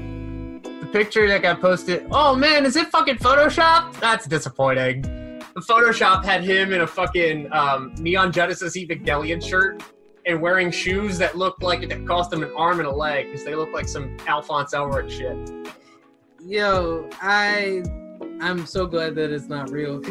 the 0.62 0.88
picture 0.90 1.28
that 1.28 1.42
got 1.42 1.61
posted. 1.61 2.07
Oh 2.11 2.34
man, 2.34 2.64
is 2.64 2.74
it 2.76 2.88
fucking 2.88 3.16
Photoshop? 3.16 4.00
That's 4.00 4.26
disappointing. 4.26 5.02
The 5.02 5.61
Photoshop 5.61 6.24
had 6.24 6.42
him 6.42 6.72
in 6.72 6.80
a 6.80 6.86
fucking 6.86 7.52
um, 7.52 7.94
Neon 7.98 8.32
Genesis 8.32 8.78
Evangelion 8.78 9.46
shirt 9.46 9.82
and 10.24 10.40
wearing 10.40 10.70
shoes 10.70 11.18
that 11.18 11.36
looked 11.36 11.62
like 11.62 11.82
it 11.82 12.07
cost 12.07 12.32
him 12.32 12.42
an 12.42 12.50
arm 12.57 12.78
and 12.78 12.88
a 12.88 12.90
leg 12.90 13.26
because 13.26 13.44
they 13.44 13.55
look 13.55 13.74
like 13.74 13.88
some 13.88 14.16
Alphonse 14.26 14.72
Elric 14.72 15.11
shit. 15.11 15.84
Yo, 16.47 17.09
I 17.22 17.82
I'm 18.40 18.66
so 18.66 18.86
glad 18.86 19.14
that 19.14 19.30
it's 19.30 19.49
not 19.49 19.70
real. 19.70 20.03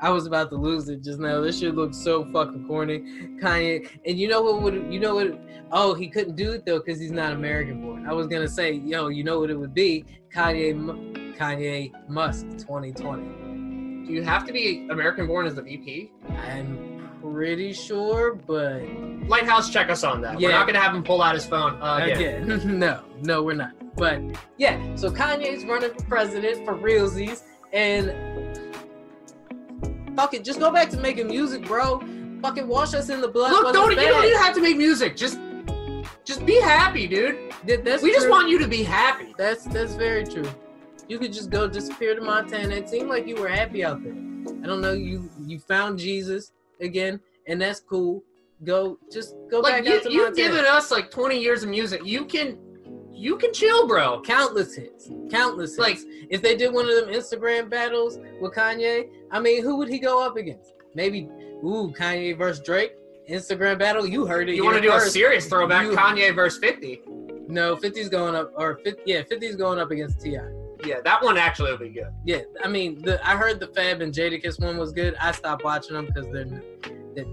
I 0.00 0.08
was 0.08 0.26
about 0.26 0.48
to 0.48 0.56
lose 0.56 0.88
it 0.88 1.02
just 1.02 1.18
now. 1.18 1.42
This 1.42 1.58
shit 1.60 1.74
looks 1.74 1.98
so 1.98 2.24
fucking 2.32 2.66
corny. 2.66 3.00
Kanye, 3.42 3.86
and 4.06 4.18
you 4.18 4.28
know 4.28 4.40
what 4.40 4.62
would 4.62 4.90
you 4.90 4.98
know 4.98 5.16
what? 5.16 5.38
Oh, 5.70 5.92
he 5.92 6.08
couldn't 6.08 6.36
do 6.36 6.52
it 6.52 6.64
though 6.64 6.78
because 6.78 6.98
he's 6.98 7.10
not 7.12 7.34
American 7.34 7.82
born. 7.82 8.06
I 8.06 8.14
was 8.14 8.28
gonna 8.28 8.48
say, 8.48 8.72
yo, 8.72 9.08
you 9.08 9.24
know 9.24 9.40
what 9.40 9.50
it 9.50 9.56
would 9.58 9.74
be? 9.74 10.06
Kanye, 10.34 11.36
Kanye 11.36 11.92
Musk, 12.08 12.46
2020. 12.60 14.06
Do 14.06 14.12
you 14.12 14.22
have 14.22 14.46
to 14.46 14.54
be 14.54 14.88
American 14.90 15.26
born 15.26 15.46
as 15.46 15.54
the 15.54 15.62
VP? 15.62 16.12
I'm 16.30 17.10
pretty 17.20 17.74
sure, 17.74 18.34
but 18.34 18.82
Lighthouse, 19.28 19.70
check 19.70 19.90
us 19.90 20.02
on 20.02 20.22
that. 20.22 20.38
We're 20.38 20.50
not 20.50 20.66
gonna 20.66 20.80
have 20.80 20.94
him 20.94 21.04
pull 21.04 21.20
out 21.20 21.34
his 21.34 21.44
phone 21.44 21.80
uh, 21.82 21.98
again. 22.02 22.50
again, 22.50 22.78
no, 22.78 23.02
no, 23.20 23.42
we're 23.42 23.54
not. 23.54 23.74
But 23.96 24.20
yeah, 24.56 24.94
so 24.96 25.10
Kanye's 25.10 25.64
running 25.64 25.92
for 25.94 26.04
president 26.04 26.64
for 26.64 26.74
realsies, 26.74 27.42
and 27.72 28.12
fuck 30.16 30.34
it, 30.34 30.44
just 30.44 30.60
go 30.60 30.70
back 30.70 30.90
to 30.90 30.96
making 30.96 31.26
music, 31.28 31.64
bro. 31.66 32.00
Fucking 32.42 32.66
wash 32.66 32.94
us 32.94 33.10
in 33.10 33.20
the 33.20 33.28
blood. 33.28 33.52
Look, 33.52 33.72
don't 33.74 33.90
you 33.90 33.96
don't 33.96 34.24
even 34.24 34.38
have 34.38 34.54
to 34.54 34.62
make 34.62 34.76
music. 34.76 35.16
Just, 35.16 35.38
just 36.24 36.46
be 36.46 36.58
happy, 36.60 37.06
dude. 37.06 37.52
That- 37.66 37.84
that's 37.84 38.02
We 38.02 38.12
just 38.12 38.30
want 38.30 38.48
you 38.48 38.58
to 38.58 38.68
be 38.68 38.82
happy. 38.82 39.34
That's 39.36 39.64
that's 39.64 39.94
very 39.94 40.24
true. 40.24 40.48
You 41.08 41.18
could 41.18 41.32
just 41.32 41.50
go 41.50 41.68
disappear 41.68 42.14
to 42.14 42.20
Montana. 42.20 42.74
It 42.74 42.88
seemed 42.88 43.08
like 43.08 43.26
you 43.26 43.34
were 43.36 43.48
happy 43.48 43.84
out 43.84 44.02
there. 44.02 44.12
I 44.12 44.66
don't 44.66 44.80
know. 44.80 44.92
You 44.92 45.28
you 45.46 45.58
found 45.58 45.98
Jesus. 45.98 46.52
again, 46.80 47.20
and 47.46 47.60
that's 47.60 47.80
cool. 47.80 48.22
Go, 48.64 48.98
just 49.12 49.34
go 49.50 49.60
Like 49.60 49.84
back 49.84 49.86
you, 49.86 49.96
out 49.96 50.02
to 50.04 50.12
you've 50.12 50.36
given 50.36 50.64
us 50.64 50.90
like 50.90 51.10
20 51.10 51.38
years 51.38 51.62
of 51.62 51.68
music. 51.70 52.02
You 52.04 52.24
can, 52.24 52.58
you 53.20 53.36
can 53.36 53.52
chill, 53.52 53.86
bro. 53.86 54.20
countless 54.22 54.74
hits, 54.74 55.10
countless 55.30 55.76
hits. 55.76 55.78
Like- 55.78 55.98
if 56.30 56.40
they 56.42 56.56
did 56.56 56.72
one 56.72 56.88
of 56.88 56.94
them 56.94 57.14
Instagram 57.14 57.68
battles 57.68 58.18
with 58.40 58.54
Kanye, 58.54 59.08
I 59.30 59.40
mean, 59.40 59.62
who 59.62 59.76
would 59.76 59.88
he 59.88 59.98
go 59.98 60.24
up 60.24 60.36
against? 60.36 60.72
Maybe, 60.94 61.28
ooh, 61.64 61.92
Kanye 61.96 62.36
versus 62.36 62.62
Drake. 62.64 62.92
Instagram 63.28 63.78
battle. 63.78 64.06
You 64.06 64.26
heard 64.26 64.48
it. 64.48 64.56
You 64.56 64.64
want 64.64 64.76
to 64.76 64.82
do 64.82 64.92
a 64.92 65.00
serious 65.00 65.46
throwback? 65.46 65.84
You- 65.86 65.92
Kanye 65.92 66.34
versus 66.34 66.58
50. 66.60 67.02
No, 67.48 67.76
50's 67.76 68.08
going 68.08 68.34
up, 68.34 68.52
or 68.56 68.78
50, 68.84 69.02
yeah, 69.06 69.22
50's 69.22 69.56
going 69.56 69.78
up 69.78 69.90
against 69.90 70.20
Ti. 70.20 70.38
Yeah, 70.84 71.00
that 71.04 71.22
one 71.22 71.36
actually 71.36 71.72
would 71.72 71.80
be 71.80 71.90
good. 71.90 72.08
Yeah, 72.24 72.40
I 72.64 72.68
mean, 72.68 73.02
the 73.02 73.20
I 73.28 73.36
heard 73.36 73.60
the 73.60 73.66
Fab 73.68 74.00
and 74.00 74.14
Jadakiss 74.14 74.58
one 74.64 74.78
was 74.78 74.92
good. 74.92 75.14
I 75.20 75.32
stopped 75.32 75.62
watching 75.64 75.94
them 75.94 76.06
because 76.06 76.26
they're, 76.32 76.62
they're 77.14 77.26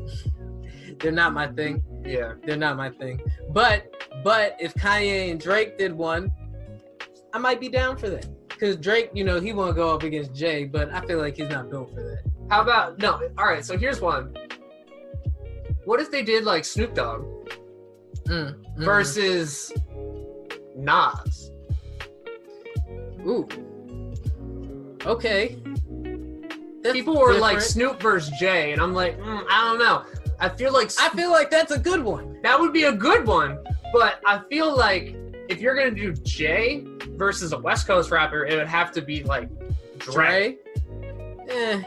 they're 1.00 1.12
not 1.12 1.34
my 1.34 1.48
thing. 1.48 1.84
Yeah. 2.06 2.34
They're 2.45 2.58
not 2.58 2.78
my 2.78 2.89
thing. 2.89 3.22
But 3.52 3.93
but 4.24 4.56
if 4.60 4.74
Kanye 4.76 5.32
and 5.32 5.39
Drake 5.39 5.78
did 5.78 5.93
one, 5.93 6.32
I 7.34 7.38
might 7.38 7.60
be 7.60 7.70
down 7.70 7.98
for 7.98 8.10
that. 8.10 8.28
Cause 8.60 8.76
Drake, 8.76 9.12
you 9.14 9.24
know, 9.24 9.39
he 9.39 9.54
won't 9.54 9.76
go 9.76 9.93
up 9.93 10.02
against 10.04 10.34
Jay, 10.34 10.66
but 10.66 10.91
I 10.91 11.02
feel 11.06 11.20
like 11.20 11.38
he's 11.38 11.50
not 11.50 11.70
built 11.70 11.93
for 11.93 12.02
that. 12.02 12.24
How 12.50 12.62
about 12.62 12.98
no? 13.00 13.22
All 13.38 13.45
right. 13.45 13.64
So 13.64 13.78
here's 13.78 14.02
one. 14.02 14.36
What 15.86 16.00
if 16.00 16.10
they 16.12 16.24
did 16.24 16.43
like 16.43 16.66
Snoop 16.66 16.93
Dogg 16.95 17.22
Mm, 18.26 18.56
mm. 18.56 18.84
versus 18.84 19.72
Nas? 20.76 21.52
ooh, 23.26 23.48
okay. 25.06 25.58
That's 26.82 26.93
People 26.93 27.18
were 27.20 27.34
like. 27.36 27.62
Snoop 27.62 28.02
versus 28.02 28.34
Jay, 28.39 28.72
and 28.74 28.82
I'm 28.82 28.93
like, 28.93 29.18
mm, 29.20 29.43
I 29.50 29.62
don't 29.64 29.80
know. 29.80 30.04
I 30.40 30.50
feel 30.50 30.72
like 30.74 30.92
I 31.00 31.10
feel 31.10 31.32
like 31.32 31.50
that's 31.50 31.72
a 31.72 31.80
good 31.80 32.04
one. 32.04 32.40
that 32.44 32.60
would 32.60 32.74
be 32.74 32.84
a 32.84 32.92
good 32.92 33.26
one, 33.26 33.58
but 33.94 34.22
I 34.26 34.42
feel 34.50 34.76
like 34.76 35.16
if 35.50 35.62
you're 35.62 35.76
gonna 35.76 35.92
do 35.92 36.14
Jay 36.14 36.86
versus 37.12 37.54
a 37.54 37.58
West 37.58 37.88
Coast 37.88 38.12
rapper, 38.12 38.46
it 38.46 38.56
would 38.56 38.68
have 38.68 38.92
to 38.94 39.02
be 39.02 39.24
like 39.24 39.50
Dre. 39.98 40.58
Dre. 40.58 40.58
Eh, 41.50 41.82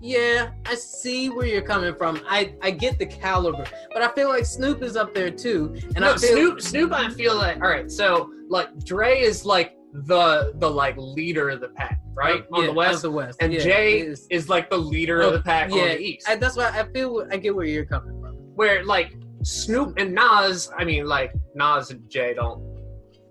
yeah, 0.00 0.50
I 0.66 0.74
see 0.74 1.30
where 1.30 1.46
you're 1.46 1.62
coming 1.62 1.94
from. 1.94 2.20
I, 2.28 2.54
I 2.60 2.72
get 2.72 2.98
the 2.98 3.06
caliber, 3.06 3.64
but 3.92 4.02
I 4.02 4.10
feel 4.14 4.28
like 4.28 4.44
Snoop 4.44 4.82
is 4.82 4.96
up 4.96 5.14
there 5.14 5.30
too. 5.30 5.74
And 5.94 6.00
no, 6.00 6.14
I 6.14 6.16
feel, 6.16 6.58
Snoop. 6.58 6.60
Snoop. 6.60 6.92
I 6.92 7.08
feel 7.10 7.36
like 7.36 7.56
all 7.56 7.68
right. 7.68 7.90
So 7.90 8.32
like 8.48 8.84
Dre 8.84 9.20
is 9.20 9.44
like 9.44 9.76
the 9.92 10.52
the 10.56 10.68
like 10.68 10.96
leader 10.96 11.50
of 11.50 11.60
the 11.60 11.68
pack, 11.68 12.00
right 12.14 12.44
on 12.52 12.60
Yeah, 12.60 12.64
the 12.66 12.70
of 12.70 12.76
west, 12.76 13.02
the 13.02 13.10
West, 13.10 13.38
and 13.42 13.52
yeah, 13.52 13.60
Jay 13.60 14.00
is. 14.00 14.26
is 14.30 14.48
like 14.48 14.68
the 14.70 14.76
leader 14.76 15.20
of 15.20 15.32
oh, 15.32 15.36
the 15.36 15.42
pack 15.42 15.70
on 15.72 15.78
the 15.78 15.98
east. 16.00 16.28
I, 16.28 16.36
that's 16.36 16.56
why 16.56 16.68
I 16.68 16.84
feel 16.92 17.26
I 17.30 17.36
get 17.36 17.54
where 17.54 17.64
you're 17.66 17.84
coming 17.86 18.20
from. 18.20 18.34
where 18.54 18.84
like 18.84 19.14
Snoop 19.42 19.94
and 19.98 20.14
Nas, 20.14 20.70
I 20.78 20.84
mean 20.84 21.06
like 21.06 21.32
Nas 21.54 21.90
and 21.90 22.08
Jay 22.10 22.34
don't 22.34 22.62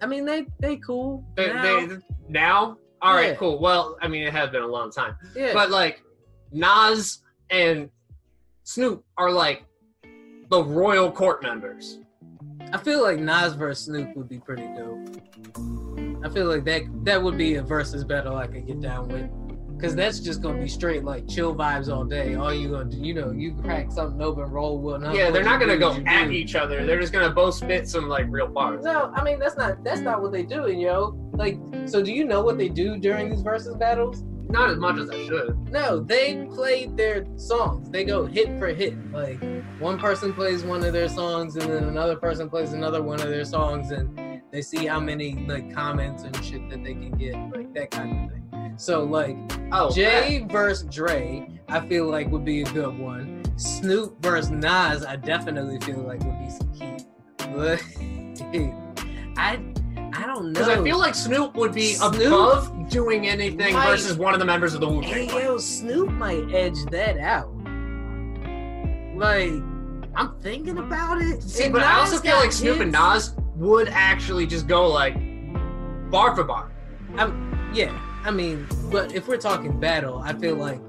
I 0.02 0.08
mean, 0.08 0.26
they 0.26 0.46
they 0.60 0.78
cool. 0.78 1.24
they 1.36 1.54
now. 1.54 1.64
they 1.86 1.98
now. 2.28 2.78
All 3.04 3.14
right, 3.16 3.30
Yeah. 3.30 3.36
cool. 3.36 3.60
Well, 3.60 3.98
I 4.02 4.08
mean 4.08 4.24
it 4.24 4.34
has 4.34 4.50
been 4.50 4.64
a 4.64 4.68
long 4.68 4.92
time, 4.92 5.16
yeah, 5.36 5.54
but 5.54 5.70
like 5.70 6.04
Nas 6.52 7.22
and 7.52 7.90
Snoop 8.64 9.04
are 9.18 9.32
like 9.32 9.64
the 10.50 10.64
royal 10.64 11.12
court 11.12 11.44
members. 11.44 12.00
I 12.74 12.78
feel 12.78 13.02
like 13.04 13.20
Nas 13.20 13.54
versus 13.54 13.86
Snoop 13.86 14.16
would 14.16 14.28
be 14.30 14.40
pretty 14.40 14.68
dope. 14.78 15.22
I 16.24 16.30
feel 16.30 16.46
like 16.46 16.64
that 16.66 16.84
that 17.06 17.22
would 17.22 17.38
be 17.38 17.56
a 17.56 17.64
versus 17.64 18.04
battle 18.04 18.36
I 18.36 18.48
could 18.48 18.68
get 18.68 18.82
down 18.82 19.08
with. 19.08 19.30
Cause 19.82 19.96
that's 19.96 20.20
just 20.20 20.44
gonna 20.44 20.62
be 20.62 20.68
straight 20.68 21.04
like 21.04 21.28
chill 21.28 21.56
vibes 21.56 21.92
all 21.92 22.04
day. 22.06 22.36
All 22.36 22.54
you 22.54 22.70
gonna 22.70 22.86
do, 22.86 22.98
you 22.98 23.16
know, 23.16 23.32
you 23.32 23.56
crack 23.64 23.92
something 23.92 24.22
open, 24.22 24.44
roll 24.44 24.80
with. 24.80 25.02
yeah, 25.12 25.32
they're 25.32 25.44
not 25.44 25.60
gonna 25.60 25.76
go 25.76 25.94
at 26.06 26.26
do. 26.26 26.32
each 26.32 26.54
other. 26.54 26.86
They're 26.86 27.00
just 27.00 27.12
gonna 27.12 27.32
both 27.32 27.56
spit 27.56 27.90
some 27.90 28.08
like 28.08 28.28
real 28.30 28.46
bars. 28.46 28.86
No, 28.86 29.12
I 29.16 29.24
mean 29.24 29.40
that's 29.40 29.58
not 29.58 29.84
that's 29.84 30.02
not 30.02 30.22
what 30.22 30.32
they 30.32 30.44
doing, 30.44 30.80
yo. 30.80 31.18
Like, 31.34 31.58
so 31.86 32.04
do 32.04 32.12
you 32.12 32.26
know 32.26 32.44
what 32.44 32.60
they 32.60 32.70
do 32.70 33.00
during 33.00 33.32
these 33.32 33.42
versus 33.42 33.76
battles? 33.76 34.24
Not 34.50 34.70
as 34.70 34.78
much 34.78 35.00
as 35.00 35.10
I 35.10 35.26
should. 35.26 35.58
No, 35.72 36.00
they 36.00 36.46
play 36.54 36.86
their 36.86 37.26
songs. 37.38 37.90
They 37.90 38.04
go 38.04 38.28
hit 38.28 38.60
for 38.60 38.68
hit. 38.68 38.94
Like 39.12 39.42
one 39.80 39.98
person 39.98 40.32
plays 40.32 40.64
one 40.64 40.84
of 40.84 40.94
their 40.94 41.10
songs, 41.10 41.56
and 41.56 41.72
then 41.72 41.86
another 41.86 42.18
person 42.18 42.52
plays 42.52 42.74
another 42.74 43.02
one 43.02 43.20
of 43.20 43.30
their 43.30 43.46
songs, 43.46 43.90
and 43.90 44.16
they 44.52 44.62
see 44.62 44.86
how 44.86 44.99
many 44.99 45.45
like 45.47 45.74
comments 45.74 46.24
and 46.24 46.36
shit 46.43 46.70
that 46.70 46.84
they 46.84 46.93
can 46.93 47.12
get, 47.12 47.36
like 47.56 47.74
that 47.74 47.91
kind 47.91 48.26
of 48.26 48.32
thing. 48.32 48.74
So 48.78 49.04
like 49.04 49.38
Oh, 49.72 49.91
Jay 49.93 50.45
versus 50.49 50.88
Dre, 50.93 51.47
I 51.70 51.80
feel 51.88 52.08
like 52.10 52.30
would 52.30 52.43
be 52.45 52.62
a 52.64 52.66
good 52.66 52.97
one. 52.97 53.43
Snoop 53.58 54.22
versus 54.22 54.52
Nas, 54.52 55.06
I 55.06 55.16
definitely 55.16 55.80
feel 55.80 55.99
like 55.99 56.22
would 56.24 56.39
be 56.39 56.49
some 56.49 56.74
heat. 56.74 57.06
But 57.56 57.82
I 59.38 59.60
I 60.14 60.26
don't 60.28 60.47
know. 60.47 60.60
because 60.60 60.68
I 60.68 60.84
feel 60.84 60.97
like 60.99 61.16
Snoop 61.16 61.56
would 61.56 61.74
be 61.74 61.93
Snoop 61.93 62.16
above 62.16 62.89
doing 62.89 63.28
anything 63.28 63.74
might- 63.74 63.88
versus 63.89 64.18
one 64.18 64.34
of 64.34 64.39
the 64.39 64.45
members 64.45 64.74
of 64.74 64.82
the 64.82 64.89
Wu 64.89 64.99
Hey 65.02 65.28
Tang. 65.28 65.39
yo, 65.41 65.58
Snoop 65.58 66.10
might 66.12 66.54
edge 66.54 66.78
that 66.91 67.18
out. 67.18 67.49
Like, 69.16 69.52
I'm 70.16 70.36
thinking 70.41 70.78
about 70.80 71.22
it. 71.22 71.43
See, 71.43 71.66
And 71.66 71.74
but 71.74 71.84
I 71.84 71.99
also 71.99 72.18
feel 72.18 72.36
like 72.38 72.52
Snoop 72.52 72.80
and. 72.80 72.91
Nas 72.91 73.36
would 73.62 73.89
actually 73.89 74.47
just 74.47 74.68
go 74.68 74.88
like 74.88 75.16
bar 76.09 76.36
for 76.36 76.43
bar. 76.43 76.72
Yeah, 77.74 77.97
I 78.26 78.32
mean, 78.32 78.68
but 78.91 79.14
if 79.14 79.28
we're 79.28 79.38
talking 79.38 79.80
battle, 79.80 80.18
I 80.20 80.34
feel 80.34 80.55
like 80.55 80.82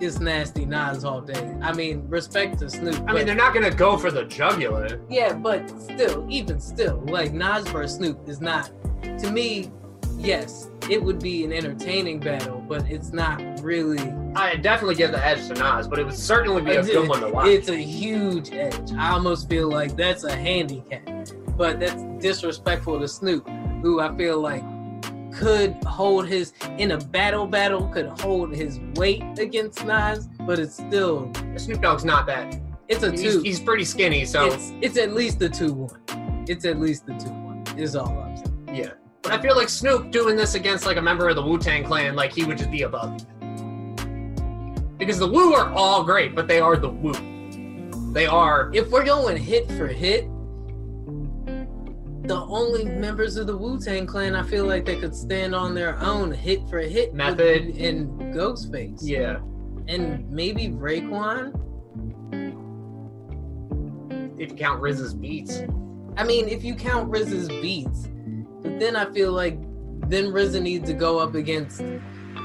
it's 0.00 0.20
nasty 0.20 0.64
Nas 0.64 1.04
all 1.04 1.20
day. 1.20 1.54
I 1.60 1.72
mean, 1.74 2.08
respect 2.08 2.60
to 2.60 2.70
Snoop. 2.70 3.02
I 3.06 3.12
mean, 3.12 3.26
they're 3.26 3.34
not 3.34 3.52
gonna 3.52 3.70
go 3.70 3.98
for 3.98 4.10
the 4.10 4.24
jugular. 4.24 5.00
yeah, 5.10 5.32
but 5.34 5.68
still, 5.80 6.24
even 6.30 6.60
still, 6.60 7.02
like 7.06 7.32
Nas 7.32 7.66
versus 7.68 7.96
Snoop 7.96 8.28
is 8.28 8.40
not. 8.40 8.70
To 9.02 9.30
me, 9.30 9.70
yes, 10.16 10.70
it 10.88 11.02
would 11.02 11.18
be 11.20 11.44
an 11.44 11.52
entertaining 11.52 12.20
battle, 12.20 12.64
but 12.66 12.88
it's 12.90 13.12
not 13.12 13.42
really. 13.62 13.98
I 14.36 14.54
definitely 14.56 14.94
give 14.94 15.10
the 15.10 15.22
edge 15.24 15.46
to 15.48 15.54
Nas, 15.54 15.88
but 15.88 15.98
it 15.98 16.04
would 16.06 16.14
certainly 16.14 16.62
be 16.62 16.76
a 16.76 16.82
good 16.82 17.08
one 17.14 17.20
to 17.20 17.28
watch. 17.28 17.48
It's 17.48 17.68
a 17.68 17.76
huge 17.76 18.52
edge. 18.52 18.92
I 18.96 19.10
almost 19.10 19.50
feel 19.50 19.68
like 19.68 19.96
that's 19.96 20.24
a 20.24 20.34
handicap, 20.34 21.06
but 21.56 21.80
that's 21.80 22.02
disrespectful 22.18 22.98
to 23.00 23.08
Snoop, 23.08 23.48
who 23.82 24.00
I 24.00 24.14
feel 24.16 24.40
like 24.40 24.62
could 25.32 25.74
hold 25.84 26.26
his 26.26 26.52
in 26.78 26.90
a 26.92 26.98
battle 26.98 27.46
battle 27.46 27.86
could 27.88 28.06
hold 28.20 28.54
his 28.54 28.80
weight 28.94 29.22
against 29.38 29.84
Nas, 29.84 30.28
but 30.40 30.58
it's 30.58 30.74
still 30.74 31.30
Snoop 31.56 31.80
Dogg's 31.80 32.04
not 32.04 32.26
that. 32.26 32.60
it's 32.88 33.04
a 33.04 33.12
He's, 33.12 33.22
two. 33.22 33.40
he's 33.42 33.60
pretty 33.60 33.84
skinny, 33.84 34.24
so 34.24 34.46
it's 34.46 34.72
it's 34.80 34.96
at 34.98 35.12
least 35.12 35.38
the 35.38 35.48
two 35.48 35.72
one. 35.72 36.44
It's 36.48 36.64
at 36.64 36.80
least 36.80 37.06
the 37.06 37.14
two 37.14 37.30
one. 37.30 37.62
Is 37.78 37.94
all 37.94 38.08
I'm 38.08 38.36
saying. 38.36 38.70
yeah. 38.74 38.90
But 39.22 39.32
I 39.32 39.40
feel 39.40 39.54
like 39.56 39.68
Snoop 39.68 40.10
doing 40.10 40.34
this 40.36 40.54
against 40.54 40.84
like 40.86 40.96
a 40.96 41.02
member 41.02 41.28
of 41.28 41.36
the 41.36 41.42
Wu 41.42 41.58
Tang 41.58 41.84
Clan, 41.84 42.16
like 42.16 42.32
he 42.32 42.44
would 42.44 42.58
just 42.58 42.70
be 42.70 42.82
above. 42.82 43.18
Because 44.98 45.18
the 45.18 45.28
Wu 45.28 45.54
are 45.54 45.72
all 45.72 46.02
great, 46.04 46.34
but 46.34 46.48
they 46.48 46.58
are 46.58 46.76
the 46.76 46.88
Wu. 46.88 47.12
They 48.12 48.26
are. 48.26 48.70
If 48.74 48.90
we're 48.90 49.04
going 49.04 49.36
hit 49.36 49.70
for 49.72 49.86
hit, 49.86 50.26
the 52.22 52.36
only 52.36 52.84
members 52.84 53.36
of 53.36 53.46
the 53.46 53.56
Wu 53.56 53.78
Tang 53.78 54.06
Clan 54.06 54.34
I 54.34 54.42
feel 54.42 54.66
like 54.66 54.84
they 54.84 54.96
could 54.96 55.14
stand 55.14 55.54
on 55.54 55.74
their 55.74 55.98
own 56.00 56.30
hit 56.30 56.68
for 56.68 56.78
hit 56.78 57.14
Method. 57.14 57.76
in 57.76 58.08
Ghostface. 58.34 59.00
Yeah. 59.02 59.38
And 59.88 60.30
maybe 60.30 60.68
Raekwon. 60.68 61.56
If 64.38 64.50
you 64.50 64.56
count 64.56 64.82
RZA's 64.82 65.14
beats. 65.14 65.62
I 66.16 66.24
mean, 66.24 66.48
if 66.48 66.64
you 66.64 66.74
count 66.74 67.10
RZA's 67.10 67.48
beats, 67.48 68.08
but 68.62 68.78
then 68.78 68.96
I 68.96 69.10
feel 69.12 69.32
like 69.32 69.58
then 70.08 70.26
RZA 70.26 70.62
needs 70.62 70.88
to 70.88 70.94
go 70.94 71.18
up 71.18 71.34
against 71.34 71.82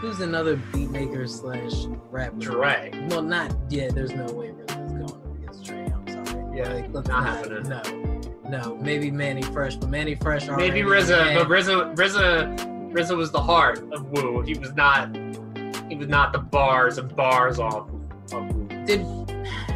who's 0.01 0.19
another 0.19 0.57
beatmaker 0.71 1.27
slash 1.29 1.85
rapper. 2.11 2.37
Dre. 2.37 2.91
Well, 3.09 3.21
not 3.21 3.55
yeah. 3.69 3.89
There's 3.89 4.11
no 4.11 4.25
way 4.25 4.51
Riz 4.51 4.69
is 4.69 4.75
going 4.75 5.03
up 5.03 5.35
against 5.37 5.63
Dre. 5.65 5.91
I'm 5.93 6.25
sorry. 6.25 6.57
Yeah, 6.57 6.73
like, 6.73 7.07
not 7.07 7.23
happening. 7.25 7.69
No, 7.69 8.14
no. 8.49 8.77
Maybe 8.77 9.11
Manny 9.11 9.41
Fresh, 9.41 9.75
but 9.77 9.89
Manny 9.89 10.15
Fresh. 10.15 10.47
Maybe 10.47 10.81
RZA, 10.81 11.37
but 11.37 11.47
RZA, 11.47 11.95
RZA, 11.95 12.91
RZA 12.93 13.17
was 13.17 13.31
the 13.31 13.41
heart 13.41 13.79
of 13.91 14.05
Wu. 14.11 14.41
He 14.41 14.55
was 14.55 14.73
not. 14.73 15.15
He 15.89 15.95
was 15.95 16.07
not 16.07 16.33
the 16.33 16.39
bars 16.39 16.97
and 16.97 17.15
bars 17.15 17.59
off 17.59 17.89
of 18.31 18.55
Wu. 18.55 18.67
did 18.85 19.05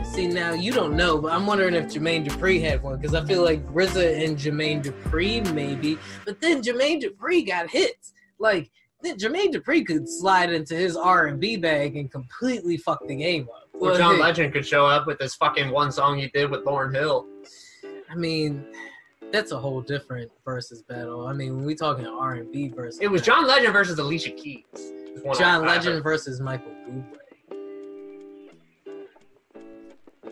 see 0.04 0.28
now 0.28 0.54
you 0.54 0.72
don't 0.72 0.96
know, 0.96 1.18
but 1.18 1.32
I'm 1.32 1.46
wondering 1.46 1.76
if 1.76 1.86
Jermaine 1.86 2.26
Dupri 2.26 2.62
had 2.62 2.82
one 2.82 2.98
because 2.98 3.14
I 3.14 3.24
feel 3.26 3.44
like 3.44 3.66
RZA 3.68 4.26
and 4.26 4.38
Jermaine 4.38 4.84
Dupri 4.84 5.54
maybe, 5.54 5.98
but 6.26 6.42
then 6.42 6.62
Jermaine 6.62 7.02
Dupri 7.02 7.46
got 7.46 7.70
hits. 7.70 8.14
Like 8.40 8.72
then 9.02 9.18
Jermaine 9.18 9.54
Dupri 9.54 9.86
could 9.86 10.10
slide 10.10 10.52
into 10.52 10.76
his 10.76 10.98
R 10.98 11.28
and 11.28 11.40
B 11.40 11.58
bag 11.58 11.96
and 11.96 12.12
completely 12.12 12.78
fuck 12.78 13.06
the 13.08 13.16
game 13.16 13.48
up. 13.56 13.70
Or 13.74 13.96
John 13.96 14.20
Legend 14.20 14.52
could 14.52 14.66
show 14.66 14.86
up 14.86 15.08
with 15.08 15.20
this 15.20 15.36
fucking 15.36 15.70
one 15.70 15.92
song 15.92 16.18
he 16.18 16.28
did 16.28 16.52
with 16.52 16.66
Lauryn 16.66 16.94
Hill. 16.94 17.28
I 18.10 18.16
mean, 18.16 18.66
that's 19.32 19.52
a 19.52 19.58
whole 19.58 19.82
different 19.82 20.32
versus 20.44 20.82
battle. 20.82 21.28
I 21.28 21.34
mean, 21.34 21.56
when 21.56 21.66
we 21.66 21.76
talking 21.76 22.08
R 22.08 22.34
and 22.34 22.52
B 22.52 22.70
versus, 22.70 23.00
It 23.02 23.08
was 23.10 23.22
John 23.22 23.46
Legend 23.48 23.74
versus 23.74 24.00
Alicia 24.00 24.32
Keys. 24.32 24.64
John 25.38 25.66
Legend 25.66 26.04
versus 26.04 26.40
Michael 26.40 26.72
Bublé. 26.88 27.16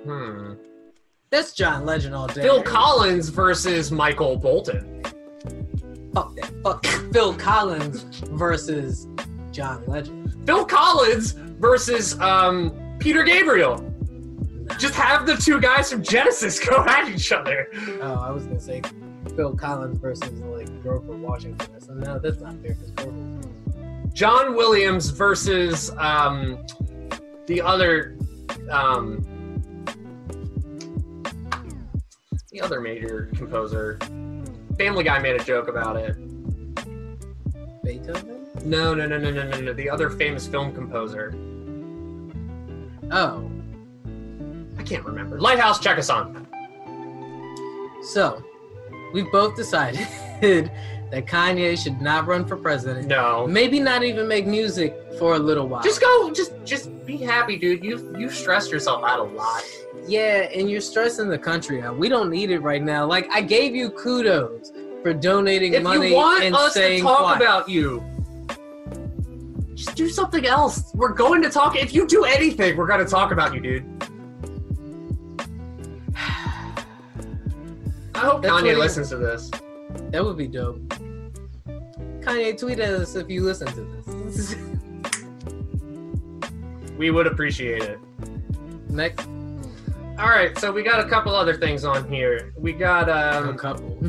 Hmm. 0.04 0.54
That's 1.30 1.52
John 1.54 1.86
Legend 1.86 2.16
all 2.16 2.28
day. 2.28 2.42
Phil 2.42 2.64
Collins 2.64 3.30
versus 3.30 3.92
Michael 3.92 4.38
Bolton. 4.38 5.04
Fuck 6.14 6.36
that. 6.36 6.52
Fuck 6.64 6.86
Phil 7.14 7.34
Collins 7.36 8.04
versus 8.32 9.08
John 9.52 9.84
Legend. 9.88 10.34
Phil 10.46 10.66
Collins 10.66 11.32
versus 11.60 12.20
um, 12.22 12.72
Peter 13.00 13.24
Gabriel. 13.24 13.87
Just 14.80 14.96
have 14.96 15.26
the 15.26 15.36
two 15.36 15.60
guys 15.60 15.92
from 15.92 16.04
Genesis 16.04 16.60
go 16.60 16.84
at 16.88 17.10
each 17.10 17.32
other. 17.32 17.68
Oh, 18.02 18.22
I 18.22 18.32
was 18.32 18.46
gonna 18.46 18.60
say 18.60 18.82
Phil 19.36 19.56
Collins 19.56 19.98
versus 20.00 20.30
like 20.42 20.68
Grover 20.84 21.14
Washington. 21.14 21.80
So 21.80 21.94
no, 21.94 22.20
that's 22.20 22.40
not 22.40 22.54
fair 22.62 22.76
because 22.76 22.92
Grover. 22.92 23.42
John 24.14 24.56
Williams 24.56 25.10
versus 25.10 25.92
um, 25.98 26.66
the 27.46 27.62
other 27.62 28.16
um, 28.70 29.24
the 32.52 32.62
other 32.62 32.82
major 32.82 33.30
composer. 33.36 34.00
Family 34.78 35.04
Guy 35.04 35.20
made 35.20 35.40
a 35.40 35.44
joke 35.44 35.68
about 35.68 35.96
it. 35.96 36.16
Beethoven. 37.84 38.48
No, 38.66 38.94
no, 38.94 39.08
no, 39.08 39.18
no, 39.18 39.32
no, 39.32 39.44
no, 39.44 39.60
no. 39.60 39.74
The 39.74 39.90
other 39.90 40.10
famous 40.10 40.48
film 40.48 40.74
composer. 40.74 41.34
Oh, 43.12 43.50
can't 44.88 45.06
remember. 45.06 45.40
Lighthouse 45.40 45.80
Chekasan. 45.80 46.46
so 48.04 48.44
we've 49.14 49.32
both 49.32 49.56
decided 49.56 50.00
that 51.12 51.26
Kanye 51.26 51.82
should 51.82 52.02
not 52.02 52.26
run 52.28 52.46
for 52.46 52.58
president. 52.58 53.08
No. 53.08 53.48
Maybe 53.48 53.80
not 53.80 54.04
even 54.04 54.28
make 54.28 54.46
music 54.48 54.96
for 55.20 55.36
a 55.36 55.40
little 55.40 55.68
while. 55.68 55.84
Just 55.84 56.02
go. 56.02 56.32
Just, 56.34 56.54
just 56.66 57.06
be 57.06 57.18
happy, 57.18 57.58
dude. 57.58 57.84
You, 57.84 58.16
you 58.18 58.30
stressed 58.30 58.72
yourself 58.72 59.04
out 59.04 59.20
a 59.20 59.24
lot. 59.24 59.64
Yeah, 60.06 60.48
and 60.54 60.70
you're 60.70 60.82
stressing 60.82 61.28
the 61.30 61.38
country 61.38 61.82
out. 61.82 61.98
We 61.98 62.08
don't 62.08 62.30
need 62.30 62.50
it 62.52 62.60
right 62.60 62.82
now. 62.82 63.06
Like 63.06 63.28
I 63.32 63.42
gave 63.42 63.76
you 63.76 63.90
kudos 63.90 64.72
for 65.04 65.14
donating 65.14 65.74
If 65.74 65.84
money 65.84 66.10
you 66.10 66.16
want 66.16 66.44
and 66.44 66.56
us 66.56 66.74
to 66.76 67.00
talk 67.02 67.20
quiet. 67.20 67.42
about 67.42 67.68
you, 67.70 68.04
just 69.76 69.96
do 69.96 70.10
something 70.10 70.46
else. 70.46 70.92
We're 70.96 71.14
going 71.14 71.42
to 71.44 71.50
talk. 71.50 71.76
If 71.76 71.94
you 71.94 72.08
do 72.08 72.24
anything, 72.24 72.78
we're 72.78 72.88
going 72.88 73.04
to 73.04 73.10
talk 73.10 73.32
about 73.32 73.54
you, 73.54 73.60
dude. 73.60 73.86
I 78.18 78.22
hope 78.22 78.42
That's 78.42 78.54
Kanye 78.54 78.78
listens 78.78 79.10
to 79.10 79.18
this. 79.18 79.52
that 80.12 80.24
would 80.26 80.38
be 80.38 80.48
dope. 80.48 80.80
Kanye, 82.22 82.58
tweet 82.58 82.80
at 82.80 82.94
us 82.94 83.16
if 83.16 83.30
you 83.30 83.44
listen 83.44 83.68
to 83.68 83.82
this. 84.26 84.56
We 86.98 87.12
would 87.12 87.28
appreciate 87.28 87.84
it. 87.84 88.00
Next, 88.90 89.28
All 90.18 90.30
right, 90.30 90.58
so 90.58 90.72
we 90.72 90.82
got 90.82 91.00
a 91.00 91.08
couple 91.08 91.36
other 91.36 91.56
things 91.56 91.86
on 91.86 92.10
here. 92.12 92.54
We 92.58 92.74
got 92.74 93.08
a 93.08 93.50
um. 93.50 93.58
couple. 93.58 93.98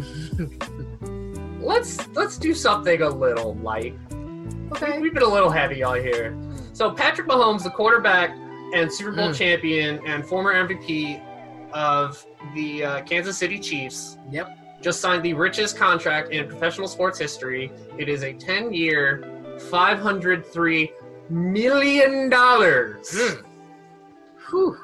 Let's 1.60 2.08
let's 2.14 2.38
do 2.38 2.54
something 2.54 3.02
a 3.02 3.08
little 3.08 3.54
light. 3.56 3.94
okay. 4.72 4.98
We've 5.00 5.12
been 5.12 5.22
a 5.24 5.28
little 5.28 5.50
heavy 5.50 5.82
all 5.82 5.94
here. 5.94 6.34
So 6.72 6.90
Patrick 6.92 7.26
Mahomes, 7.28 7.62
the 7.64 7.70
quarterback 7.70 8.30
and 8.74 8.90
Super 8.90 9.12
Bowl 9.12 9.28
Mm. 9.30 9.34
champion 9.36 10.00
and 10.06 10.24
former 10.24 10.54
MVP 10.54 11.20
of 11.74 12.24
the 12.54 12.84
uh, 12.84 13.02
Kansas 13.02 13.36
City 13.36 13.58
Chiefs, 13.58 14.18
Yep. 14.30 14.56
just 14.80 15.00
signed 15.00 15.22
the 15.24 15.34
richest 15.34 15.76
contract 15.76 16.30
in 16.30 16.46
professional 16.48 16.88
sports 16.88 17.18
history. 17.18 17.72
It 17.98 18.08
is 18.08 18.22
a 18.22 18.32
10-year, 18.34 19.24
503 19.70 20.92
million 21.30 22.28
dollars. 22.30 23.08
Mm. 23.10 23.44
Whew. 24.50 24.78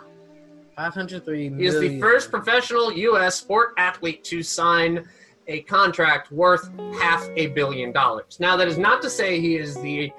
503 0.76 1.54
He 1.56 1.66
is 1.66 1.78
the 1.78 2.00
first 2.00 2.30
professional 2.30 2.92
U.S. 2.92 3.36
sport 3.36 3.74
athlete 3.78 4.24
to 4.24 4.42
sign 4.42 5.06
a 5.46 5.60
contract 5.62 6.32
worth 6.32 6.68
half 7.00 7.26
a 7.36 7.46
billion 7.48 7.92
dollars. 7.92 8.38
Now, 8.40 8.56
that 8.56 8.66
is 8.66 8.76
not 8.78 9.00
to 9.02 9.10
say 9.10 9.40
he 9.40 9.56
is 9.56 9.74
the 9.82 10.10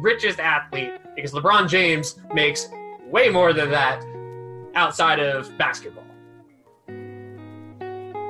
richest 0.00 0.38
athlete, 0.38 0.92
because 1.16 1.32
LeBron 1.32 1.68
James 1.68 2.20
makes 2.32 2.68
way 3.06 3.28
more 3.28 3.52
than 3.52 3.70
that 3.70 4.02
outside 4.76 5.18
of 5.18 5.56
basketball. 5.58 6.04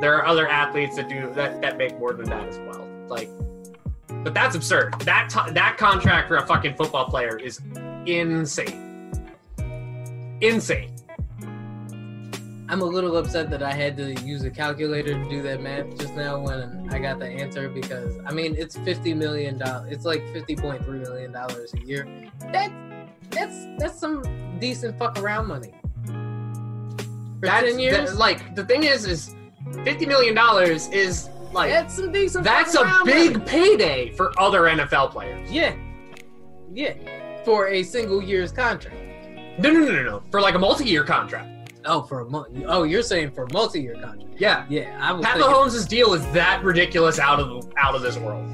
There 0.00 0.14
are 0.14 0.26
other 0.26 0.48
athletes 0.48 0.96
that 0.96 1.08
do 1.08 1.30
that 1.34 1.60
that 1.60 1.76
make 1.76 1.98
more 1.98 2.12
than 2.12 2.28
that 2.30 2.48
as 2.48 2.58
well. 2.60 2.86
Like, 3.08 3.28
but 4.24 4.34
that's 4.34 4.54
absurd. 4.56 4.98
That 5.00 5.28
t- 5.30 5.52
that 5.52 5.76
contract 5.78 6.28
for 6.28 6.36
a 6.36 6.46
fucking 6.46 6.74
football 6.76 7.06
player 7.06 7.38
is 7.38 7.60
insane. 8.06 9.12
Insane. 10.40 10.96
I'm 12.68 12.82
a 12.82 12.84
little 12.84 13.16
upset 13.16 13.50
that 13.50 13.62
I 13.64 13.72
had 13.72 13.96
to 13.96 14.14
use 14.22 14.44
a 14.44 14.50
calculator 14.50 15.12
to 15.20 15.28
do 15.28 15.42
that 15.42 15.60
math 15.60 15.98
just 15.98 16.14
now 16.14 16.38
when 16.38 16.88
I 16.92 17.00
got 17.00 17.18
the 17.18 17.26
answer 17.26 17.68
because 17.68 18.16
I 18.24 18.32
mean 18.32 18.54
it's 18.56 18.76
fifty 18.78 19.12
million 19.12 19.58
dollars. 19.58 19.88
It's 19.92 20.04
like 20.04 20.22
fifty 20.32 20.54
point 20.54 20.84
three 20.84 21.00
million 21.00 21.32
dollars 21.32 21.74
a 21.74 21.80
year. 21.84 22.06
That 22.52 22.70
that's 23.30 23.66
that's 23.78 23.98
some 23.98 24.22
decent 24.60 24.98
fuck 24.98 25.18
around 25.20 25.48
money. 25.48 25.74
For 26.06 27.46
That's 27.46 27.66
ten 27.70 27.78
years, 27.80 28.10
that- 28.12 28.18
like 28.18 28.54
the 28.54 28.64
thing 28.64 28.84
is, 28.84 29.04
is 29.04 29.34
fifty 29.84 30.06
million 30.06 30.34
dollars 30.34 30.88
is 30.88 31.28
like 31.52 31.70
that's 31.70 31.94
some 31.94 32.12
decent. 32.12 32.44
that's 32.44 32.74
a 32.74 33.00
big 33.04 33.38
money. 33.38 33.44
payday 33.44 34.10
for 34.12 34.32
other 34.40 34.62
NFL 34.62 35.10
players. 35.10 35.50
Yeah, 35.50 35.74
yeah, 36.72 36.94
for 37.44 37.68
a 37.68 37.82
single 37.82 38.22
year's 38.22 38.52
contract. 38.52 38.96
No, 39.58 39.70
no, 39.70 39.80
no, 39.80 39.92
no, 39.92 40.02
no. 40.02 40.22
For 40.30 40.40
like 40.40 40.54
a 40.54 40.58
multi-year 40.58 41.04
contract. 41.04 41.72
Oh, 41.84 42.02
for 42.02 42.20
a 42.20 42.24
month. 42.24 42.48
Oh, 42.66 42.82
you're 42.84 43.02
saying 43.02 43.32
for 43.32 43.44
a 43.44 43.52
multi-year 43.52 43.94
contract? 43.94 44.34
Yeah. 44.38 44.64
Yeah, 44.68 44.96
I 45.00 45.12
was 45.12 45.24
Pat 45.24 45.36
thinking 45.36 45.52
Mahomes' 45.52 45.88
deal 45.88 46.14
is 46.14 46.24
that 46.32 46.62
ridiculous 46.62 47.18
out 47.18 47.40
of 47.40 47.70
out 47.76 47.94
of 47.94 48.02
this 48.02 48.16
world. 48.16 48.48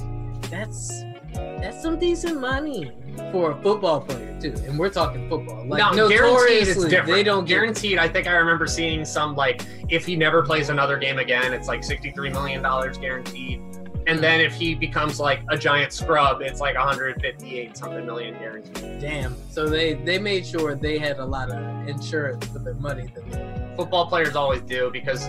that's 0.50 1.02
that's 1.34 1.82
some 1.82 1.98
decent 1.98 2.40
money 2.40 2.92
for 3.32 3.52
a 3.52 3.62
football 3.62 4.00
player 4.00 4.38
too, 4.40 4.54
and 4.66 4.78
we're 4.78 4.90
talking 4.90 5.28
football. 5.28 5.66
Like 5.66 5.94
no, 5.94 6.08
guaranteed 6.08 6.68
it's 6.68 6.84
different. 6.84 7.06
they 7.06 7.22
don't 7.22 7.46
guaranteed. 7.46 7.98
I 7.98 8.08
think 8.08 8.26
I 8.26 8.32
remember 8.32 8.66
seeing 8.66 9.04
some 9.04 9.34
like 9.34 9.64
if 9.88 10.06
he 10.06 10.16
never 10.16 10.42
plays 10.42 10.68
another 10.68 10.98
game 10.98 11.18
again, 11.18 11.52
it's 11.52 11.68
like 11.68 11.84
sixty-three 11.84 12.30
million 12.30 12.62
dollars 12.62 12.98
guaranteed. 12.98 13.60
And 14.06 14.20
then 14.20 14.40
if 14.40 14.54
he 14.54 14.74
becomes 14.74 15.18
like 15.18 15.40
a 15.48 15.58
giant 15.58 15.92
scrub, 15.92 16.40
it's 16.40 16.60
like 16.60 16.76
158 16.76 17.76
something 17.76 18.06
million 18.06 18.34
guaranteed. 18.34 19.00
damn. 19.00 19.34
So 19.50 19.68
they 19.68 19.94
they 19.94 20.18
made 20.18 20.46
sure 20.46 20.76
they 20.76 20.98
had 20.98 21.18
a 21.18 21.24
lot 21.24 21.50
of 21.50 21.88
insurance 21.88 22.46
for 22.46 22.60
their 22.60 22.74
money. 22.74 23.10
That 23.14 23.28
they, 23.30 23.74
Football 23.76 24.06
players 24.06 24.36
always 24.36 24.62
do 24.62 24.90
because 24.92 25.28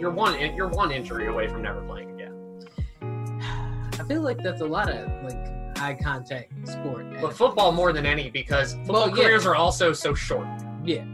you're 0.00 0.10
one 0.10 0.40
you're 0.56 0.68
one 0.68 0.90
injury 0.90 1.26
away 1.26 1.48
from 1.48 1.62
never 1.62 1.82
playing 1.82 2.12
again. 2.12 2.66
I 4.00 4.04
feel 4.04 4.22
like 4.22 4.42
that's 4.42 4.62
a 4.62 4.66
lot 4.66 4.88
of 4.88 5.06
like 5.22 5.63
eye 5.80 5.94
contact 6.00 6.52
sport. 6.68 7.06
But 7.20 7.34
football 7.34 7.72
more 7.72 7.92
than 7.92 8.06
any 8.06 8.30
because 8.30 8.74
football 8.74 9.06
Well, 9.08 9.16
yeah. 9.18 9.24
careers 9.24 9.46
are 9.46 9.54
also 9.54 9.92
so 9.92 10.14
short. 10.14 10.46
yeah, 10.84 11.04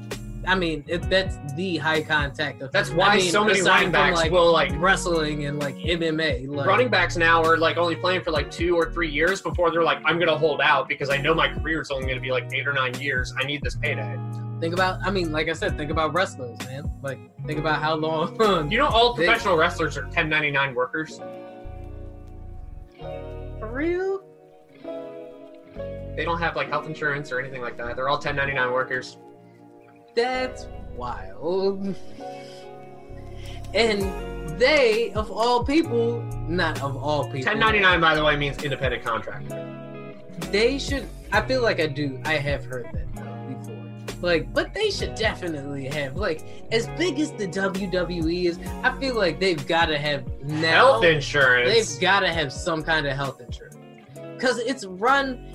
I 0.47 0.55
mean 0.55 0.85
it, 0.87 1.03
that's 1.11 1.37
the 1.55 1.77
high 1.77 2.03
contact. 2.03 2.63
Of, 2.63 2.73
That's 2.73 2.91
why 2.91 3.09
I 3.09 3.17
mean, 3.19 3.31
so 3.31 3.45
many 3.45 3.61
aside 3.61 3.71
running 3.77 3.93
backs 3.93 4.17
like, 4.17 4.31
will 4.33 4.51
like 4.53 4.73
wrestling 4.77 5.45
and 5.47 5.59
like 5.59 5.75
MMA. 5.77 6.49
Like, 6.49 6.67
running 6.67 6.89
backs 6.89 7.17
now 7.17 7.43
are 7.43 7.59
like 7.59 7.77
only 7.77 7.97
playing 7.97 8.23
for 8.23 8.31
like 8.31 8.51
two 8.51 8.75
or 8.77 8.91
three 8.93 9.11
years 9.11 9.43
before 9.43 9.71
they're 9.71 9.83
like, 9.85 9.99
I'm 10.05 10.19
gonna 10.19 10.39
hold 10.39 10.61
out 10.61 10.89
because 10.89 11.11
I 11.11 11.19
know 11.19 11.35
my 11.35 11.49
career 11.53 11.81
is 11.83 11.91
only 11.91 12.07
gonna 12.09 12.21
be 12.21 12.31
like 12.33 12.51
eight 12.55 12.67
or 12.67 12.73
nine 12.73 12.95
years. 13.01 13.35
I 13.39 13.45
need 13.45 13.63
this 13.63 13.77
payday. 13.77 14.19
Think 14.61 14.75
about, 14.75 15.01
I 15.07 15.11
mean, 15.11 15.33
like 15.33 15.49
I 15.49 15.55
said, 15.55 15.79
think 15.79 15.91
about 15.91 16.13
wrestlers, 16.13 16.59
man. 16.67 16.91
Like, 17.03 17.19
think 17.47 17.59
about 17.59 17.81
how 17.81 17.95
long. 17.95 18.37
You 18.71 18.77
know, 18.79 18.89
all 18.89 19.15
They- 19.15 19.25
professional 19.25 19.57
wrestlers 19.57 19.97
are 19.97 20.03
1099 20.05 20.75
workers. 20.75 21.19
For 23.59 23.69
real? 23.73 24.23
They 26.17 26.25
don't 26.25 26.39
have 26.39 26.57
like 26.57 26.69
health 26.69 26.87
insurance 26.87 27.33
or 27.33 27.41
anything 27.41 27.63
like 27.63 27.77
that. 27.79 27.97
They're 27.97 28.09
all 28.09 28.17
1099 28.17 28.73
workers. 28.73 29.19
That's 30.15 30.67
wild. 30.97 31.95
And 33.73 34.59
they, 34.59 35.13
of 35.13 35.31
all 35.31 35.65
people, 35.65 36.23
not 36.49 36.83
of 36.83 36.97
all 36.97 37.25
people, 37.25 37.53
1099, 37.53 38.01
by 38.01 38.15
the 38.15 38.25
way, 38.25 38.37
means 38.37 38.63
independent 38.63 39.05
contractor. 39.05 40.15
they 40.51 40.79
should. 40.79 41.07
I 41.33 41.41
feel 41.43 41.63
like 41.63 41.79
I 41.79 41.87
do. 41.87 42.21
I 42.25 42.35
have 42.35 42.65
heard 42.65 42.87
that 42.93 43.15
though, 43.15 43.55
before. 43.55 44.21
Like, 44.21 44.53
but 44.53 44.75
they 44.75 44.91
should 44.91 45.15
definitely 45.15 45.87
have 45.87 46.17
like 46.17 46.43
as 46.73 46.89
big 46.99 47.21
as 47.21 47.31
the 47.33 47.47
WWE 47.47 48.45
is. 48.47 48.59
I 48.83 48.99
feel 48.99 49.15
like 49.15 49.39
they've 49.39 49.65
got 49.67 49.87
to 49.87 49.97
have 49.97 50.27
now. 50.43 50.89
Health 50.91 51.05
insurance. 51.05 51.73
They've 51.73 52.01
got 52.01 52.21
to 52.21 52.33
have 52.33 52.53
some 52.53 52.83
kind 52.83 53.07
of 53.07 53.17
health 53.17 53.41
insurance 53.41 53.77
because 54.35 54.59
it's 54.59 54.85
run 54.85 55.50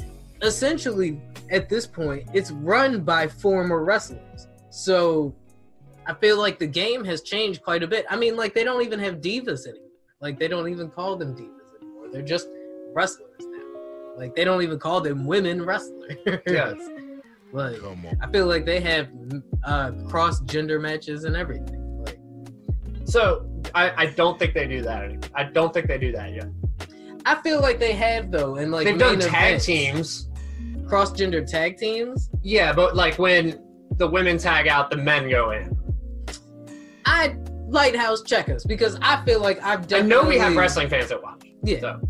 essentially 0.45 1.21
at 1.51 1.69
this 1.69 1.85
point. 1.85 2.27
It's 2.33 2.51
run 2.51 3.01
by 3.01 3.27
former 3.27 3.83
wrestlers, 3.83 4.47
so 4.69 5.35
I 6.07 6.13
feel 6.13 6.37
like 6.37 6.59
the 6.59 6.67
game 6.67 7.03
has 7.05 7.21
changed 7.21 7.63
quite 7.63 7.83
a 7.83 7.87
bit. 7.87 8.05
I 8.09 8.15
mean, 8.15 8.35
like 8.35 8.53
they 8.53 8.63
don't 8.63 8.81
even 8.83 8.99
have 8.99 9.15
divas 9.15 9.67
anymore. 9.67 9.89
Like 10.21 10.39
they 10.39 10.47
don't 10.47 10.69
even 10.69 10.89
call 10.89 11.15
them 11.15 11.35
divas 11.35 11.75
anymore. 11.81 12.07
They're 12.11 12.21
just 12.21 12.47
wrestlers 12.93 13.29
now. 13.41 14.15
Like 14.17 14.35
they 14.35 14.43
don't 14.43 14.61
even 14.61 14.79
call 14.79 15.01
them 15.01 15.25
women 15.25 15.63
wrestlers. 15.65 16.15
Yes. 16.47 16.77
Like 17.53 17.79
Come 17.79 18.05
on. 18.05 18.17
I 18.21 18.29
feel 18.31 18.47
like 18.47 18.65
they 18.65 18.81
have 18.81 19.07
uh, 19.63 19.91
cross 20.09 20.41
gender 20.41 20.77
matches 20.77 21.23
and 21.23 21.37
everything. 21.37 22.03
Like 22.03 22.19
So 23.05 23.47
I, 23.73 23.91
I 23.95 24.05
don't 24.07 24.37
think 24.37 24.53
they 24.53 24.67
do 24.67 24.81
that. 24.81 25.03
Anymore. 25.03 25.29
I 25.35 25.43
don't 25.45 25.73
think 25.73 25.87
they 25.87 25.97
do 25.97 26.11
that 26.11 26.33
yet. 26.33 26.47
I 27.25 27.35
feel 27.35 27.61
like 27.61 27.79
they 27.79 27.93
have 27.93 28.29
though, 28.29 28.55
and 28.55 28.73
like 28.73 28.85
They've 28.85 28.97
done 28.97 29.19
tag 29.19 29.61
events. 29.61 29.65
teams. 29.65 30.29
Cross 30.87 31.11
gender 31.11 31.43
tag 31.43 31.77
teams. 31.77 32.29
Yeah, 32.41 32.73
but 32.73 32.95
like 32.95 33.17
when 33.17 33.61
the 33.97 34.07
women 34.07 34.37
tag 34.37 34.67
out, 34.67 34.89
the 34.89 34.97
men 34.97 35.29
go 35.29 35.51
in. 35.51 35.77
I 37.05 37.35
lighthouse 37.67 38.23
checkers 38.23 38.63
because 38.63 38.97
I 39.01 39.23
feel 39.25 39.41
like 39.41 39.61
I've 39.63 39.87
done. 39.87 40.03
I 40.03 40.05
know 40.05 40.23
we 40.23 40.37
have 40.37 40.55
wrestling 40.55 40.89
fans 40.89 41.09
that 41.09 41.21
watch. 41.21 41.43
Yeah. 41.63 41.79
So 41.79 42.01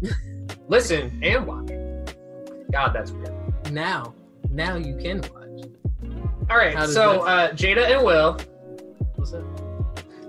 listen 0.67 1.19
and 1.23 1.45
watch. 1.45 1.69
God, 2.71 2.93
that's 2.93 3.11
weird. 3.11 3.31
Now, 3.71 4.13
now 4.51 4.75
you 4.75 4.95
can 4.97 5.21
watch. 5.21 5.31
All 6.49 6.57
right, 6.57 6.87
so 6.89 7.21
uh, 7.21 7.51
Jada 7.53 7.89
and 7.89 8.05
Will, 8.05 8.37
What's 9.15 9.33
up? 9.33 9.54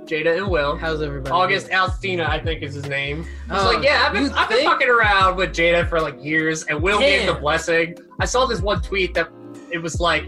Jada 0.06 0.38
and 0.38 0.48
Will. 0.48 0.76
How's 0.76 1.02
everybody? 1.02 1.30
August 1.32 1.68
Alsina, 1.68 2.28
I 2.28 2.38
think 2.38 2.62
is 2.62 2.74
his 2.74 2.86
name. 2.86 3.24
He's 3.24 3.32
Oh, 3.50 3.72
like, 3.74 3.84
yeah, 3.84 4.04
I've 4.06 4.12
been, 4.12 4.30
I've 4.32 4.48
been 4.48 4.64
fucking 4.64 4.88
around 4.88 5.36
with 5.36 5.50
Jada 5.50 5.88
for 5.88 6.00
like 6.00 6.22
years, 6.22 6.64
and 6.64 6.80
Will 6.82 6.98
gave 6.98 7.26
the 7.26 7.34
blessing. 7.34 7.96
I 8.20 8.24
saw 8.24 8.46
this 8.46 8.60
one 8.60 8.80
tweet 8.82 9.14
that 9.14 9.28
it 9.72 9.78
was 9.78 10.00
like, 10.00 10.24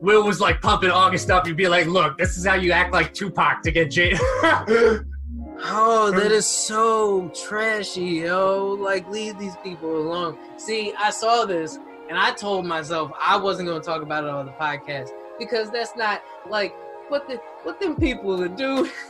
Will 0.00 0.24
was 0.24 0.40
like 0.40 0.60
pumping 0.62 0.90
August 0.90 1.30
up. 1.30 1.46
You'd 1.46 1.56
be 1.56 1.68
like, 1.68 1.86
look, 1.86 2.16
this 2.18 2.36
is 2.38 2.46
how 2.46 2.54
you 2.54 2.72
act 2.72 2.92
like 2.92 3.12
Tupac 3.14 3.62
to 3.62 3.70
get 3.70 3.88
Jada. 3.90 5.04
Oh, 5.62 6.10
that 6.12 6.32
is 6.32 6.46
so 6.46 7.28
trashy, 7.46 8.22
yo. 8.24 8.78
Like, 8.80 9.06
leave 9.10 9.38
these 9.38 9.54
people 9.62 9.94
alone. 9.94 10.38
See, 10.56 10.94
I 10.98 11.10
saw 11.10 11.44
this 11.44 11.78
and 12.08 12.18
I 12.18 12.30
told 12.32 12.64
myself 12.64 13.12
I 13.20 13.36
wasn't 13.36 13.68
going 13.68 13.78
to 13.78 13.86
talk 13.86 14.00
about 14.00 14.24
it 14.24 14.30
on 14.30 14.46
the 14.46 14.52
podcast 14.52 15.10
because 15.38 15.70
that's 15.70 15.94
not 15.96 16.22
like 16.48 16.74
what 17.10 17.26
the 17.28 17.36
what 17.64 17.80
them 17.80 17.96
people 17.96 18.36
would 18.38 18.56
do. 18.56 18.88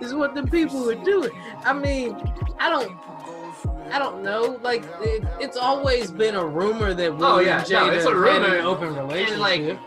is 0.00 0.14
what 0.14 0.34
the 0.34 0.42
people 0.44 0.84
would 0.86 1.04
do. 1.04 1.30
I 1.64 1.72
mean, 1.72 2.16
I 2.58 2.68
don't. 2.70 2.92
I 3.92 3.98
don't 3.98 4.22
know. 4.22 4.58
Like 4.62 4.84
it, 5.00 5.24
it's 5.40 5.56
always 5.56 6.10
been 6.10 6.34
a 6.36 6.44
rumor 6.44 6.94
that 6.94 7.14
Will 7.16 7.24
Oh, 7.24 7.38
yeah. 7.40 7.60
and 7.60 7.70
No, 7.70 7.90
it's 7.90 8.06
a 8.06 8.14
rumor. 8.14 8.54
an 8.56 8.64
open 8.64 8.94
relationship. 8.94 9.38
like, 9.38 9.78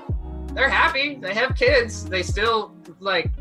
They're 0.53 0.69
happy. 0.69 1.15
They 1.15 1.33
have 1.33 1.55
kids. 1.55 2.05
They 2.05 2.23
still 2.23 2.73
like. 2.99 3.31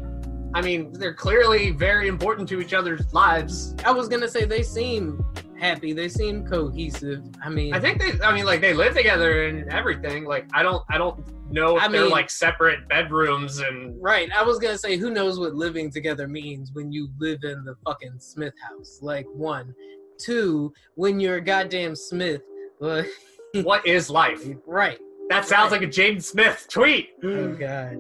I 0.55 0.61
mean, 0.61 0.93
they're 0.93 1.15
clearly 1.15 1.71
very 1.71 2.09
important 2.09 2.47
to 2.51 2.61
each 2.61 2.75
other's 2.75 3.13
lives. 3.15 3.75
I 3.85 3.91
was 3.91 4.09
gonna 4.09 4.29
say 4.29 4.45
they 4.45 4.63
seem 4.63 5.25
happy. 5.63 5.93
They 5.93 6.09
seem 6.09 6.47
cohesive. 6.47 7.23
I 7.43 7.49
mean, 7.49 7.73
I 7.73 7.81
think 7.81 8.01
they. 8.01 8.21
I 8.21 8.35
mean, 8.35 8.45
like 8.45 8.61
they 8.61 8.75
live 8.75 8.95
together 8.95 9.47
and 9.47 9.73
everything. 9.73 10.25
Like 10.25 10.47
I 10.53 10.63
don't. 10.63 10.83
I 10.91 10.99
don't 10.99 11.25
know 11.51 11.77
if 11.77 11.83
I 11.85 11.89
they're 11.89 12.03
mean- 12.03 12.11
like 12.11 12.29
separate 12.29 12.89
bedrooms 12.89 13.61
and 13.61 13.97
right. 14.03 14.31
I 14.33 14.43
was 14.43 14.59
gonna 14.59 14.77
say, 14.79 14.97
who 14.97 15.11
knows 15.11 15.39
what 15.39 15.55
living 15.55 15.91
together 15.91 16.27
means 16.29 16.73
when 16.73 16.93
you 16.93 17.09
live 17.19 17.39
in 17.45 17.65
the 17.65 17.77
fucking 17.87 18.19
Smith 18.19 18.55
house? 18.69 18.99
Like 19.01 19.27
one, 19.33 19.75
two, 20.19 20.73
when 20.97 21.21
you're 21.21 21.37
a 21.37 21.41
goddamn 21.41 21.95
Smith. 21.97 22.43
Like, 22.81 23.07
what 23.63 23.87
is 23.87 24.11
life. 24.11 24.45
right. 24.67 24.99
That 25.29 25.47
sounds 25.47 25.71
like 25.71 25.83
a 25.83 25.87
Jaden 25.87 26.23
Smith 26.23 26.67
tweet. 26.69 27.11
Oh 27.23 27.53
God. 27.53 27.99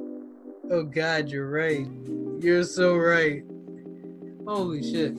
Oh 0.71 0.83
God, 0.83 1.29
you're 1.29 1.49
right. 1.49 1.87
You're 2.41 2.65
so 2.65 2.97
right. 2.97 3.43
Holy 4.47 4.83
shit. 4.83 5.15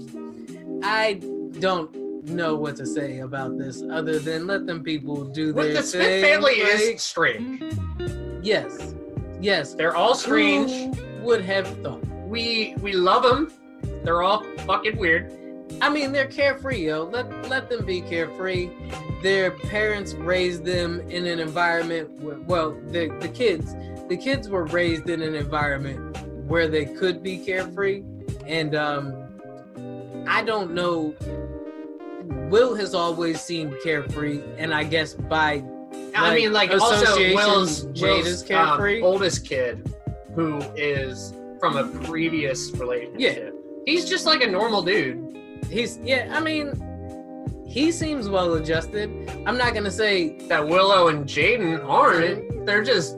I 0.84 1.14
don't 1.60 2.03
know 2.26 2.55
what 2.55 2.76
to 2.78 2.86
say 2.86 3.19
about 3.19 3.57
this 3.57 3.84
other 3.91 4.19
than 4.19 4.47
let 4.47 4.65
them 4.65 4.84
people 4.84 5.24
do 5.26 5.53
What 5.53 5.63
their 5.65 5.74
the 5.76 5.84
Smith 5.84 6.05
thing. 6.07 6.24
family 6.24 6.61
like- 6.63 6.74
is 6.80 7.03
strange. 7.03 7.61
Yes. 8.41 8.95
Yes. 9.41 9.74
They're 9.74 9.95
all 9.95 10.15
strange. 10.15 10.71
Who 10.95 11.24
would 11.26 11.41
have 11.41 11.67
thought? 11.82 12.05
We 12.28 12.76
we 12.82 12.93
love 12.93 13.24
them. 13.24 13.51
They're 14.03 14.21
all 14.21 14.43
fucking 14.65 14.97
weird. 14.97 15.32
I 15.82 15.89
mean, 15.89 16.11
they're 16.11 16.28
carefree, 16.28 16.86
yo. 16.88 17.03
Let 17.05 17.49
let 17.49 17.69
them 17.69 17.86
be 17.86 18.01
carefree. 18.01 18.69
Their 19.21 19.51
parents 19.51 20.13
raised 20.13 20.65
them 20.65 20.99
in 21.09 21.26
an 21.26 21.39
environment 21.39 22.09
where, 22.21 22.38
well, 22.39 22.71
the 22.88 23.07
the 23.21 23.28
kids, 23.30 23.74
the 24.09 24.17
kids 24.17 24.49
were 24.49 24.65
raised 24.65 25.09
in 25.09 25.21
an 25.21 25.36
environment 25.36 26.17
where 26.47 26.67
they 26.67 26.86
could 26.86 27.24
be 27.24 27.38
carefree, 27.38 28.03
and 28.45 28.76
um, 28.76 29.13
I 30.28 30.43
don't 30.43 30.74
know. 30.74 31.15
Will 32.49 32.76
has 32.76 32.93
always 32.93 33.41
seemed 33.41 33.76
carefree, 33.84 34.41
and 34.57 34.74
I 34.74 34.84
guess 34.84 35.13
by 35.13 35.63
I 36.15 36.36
mean, 36.36 36.53
like 36.53 36.71
also 36.71 37.15
Will's, 37.17 37.86
Jada's 37.88 38.01
Will's 38.01 38.43
carefree? 38.43 38.99
um, 38.99 39.05
oldest 39.05 39.47
kid, 39.47 39.93
who 40.36 40.61
is 40.76 41.34
from 41.59 41.78
a 41.78 41.88
previous 42.05 42.71
relationship. 42.71 43.19
Yeah. 43.19 43.49
He's 43.86 44.05
just 44.05 44.26
like 44.26 44.41
a 44.41 44.47
normal 44.47 44.82
dude. 44.82 45.63
he's 45.69 45.97
yeah. 45.99 46.32
I 46.34 46.39
mean, 46.39 47.63
he 47.67 47.91
seems 47.91 48.30
well 48.30 48.53
adjusted. 48.53 49.09
I'm 49.45 49.57
not 49.57 49.74
gonna 49.74 49.91
say 49.91 50.38
That 50.47 50.67
Willow 50.67 51.07
and 51.07 51.26
Jaden 51.26 51.84
aren't. 51.88 52.65
They're 52.65 52.84
just 52.84 53.17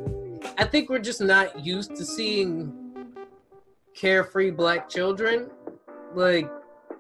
I 0.58 0.64
think 0.64 0.90
we're 0.90 1.00
just 1.00 1.22
not 1.22 1.66
used 1.66 1.96
to 1.96 2.06
seeing 2.06 2.74
carefree 3.96 4.52
black 4.52 4.90
children. 4.90 5.50
Like, 6.14 6.50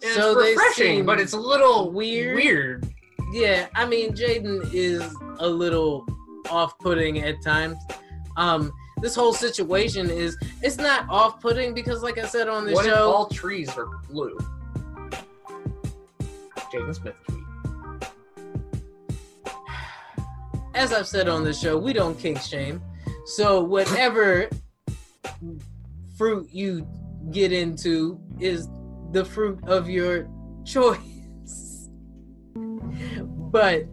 it's 0.01 0.15
so 0.15 0.35
they 0.35 0.51
refreshing, 0.51 1.05
but 1.05 1.19
it's 1.19 1.33
a 1.33 1.39
little 1.39 1.91
weird. 1.91 2.35
Weird. 2.35 2.93
yeah. 3.31 3.67
I 3.75 3.85
mean, 3.85 4.13
Jaden 4.13 4.73
is 4.73 5.01
a 5.39 5.47
little 5.47 6.05
off-putting 6.49 7.19
at 7.19 7.41
times. 7.43 7.77
Um, 8.37 8.71
this 9.01 9.15
whole 9.15 9.33
situation 9.33 10.09
is 10.09 10.37
it's 10.61 10.77
not 10.77 11.07
off-putting 11.09 11.73
because, 11.73 12.03
like 12.03 12.17
I 12.17 12.27
said 12.27 12.47
on 12.47 12.65
the 12.65 12.73
What 12.73 12.85
if 12.85 12.93
show, 12.93 13.11
all 13.11 13.27
trees 13.27 13.69
are 13.77 13.87
blue? 14.09 14.37
Jaden 16.71 16.95
Smith 16.95 17.15
tweet. 17.27 17.41
as 20.75 20.91
I've 20.91 21.07
said 21.07 21.27
on 21.29 21.43
the 21.43 21.53
show, 21.53 21.77
we 21.77 21.93
don't 21.93 22.19
kink 22.19 22.39
shame. 22.41 22.81
So 23.25 23.63
whatever 23.63 24.49
fruit 26.17 26.49
you 26.51 26.87
get 27.31 27.51
into 27.51 28.19
is 28.39 28.67
the 29.16 29.24
fruit 29.24 29.57
of 29.63 29.89
your 29.89 30.28
choice. 30.66 31.89
But 32.53 33.86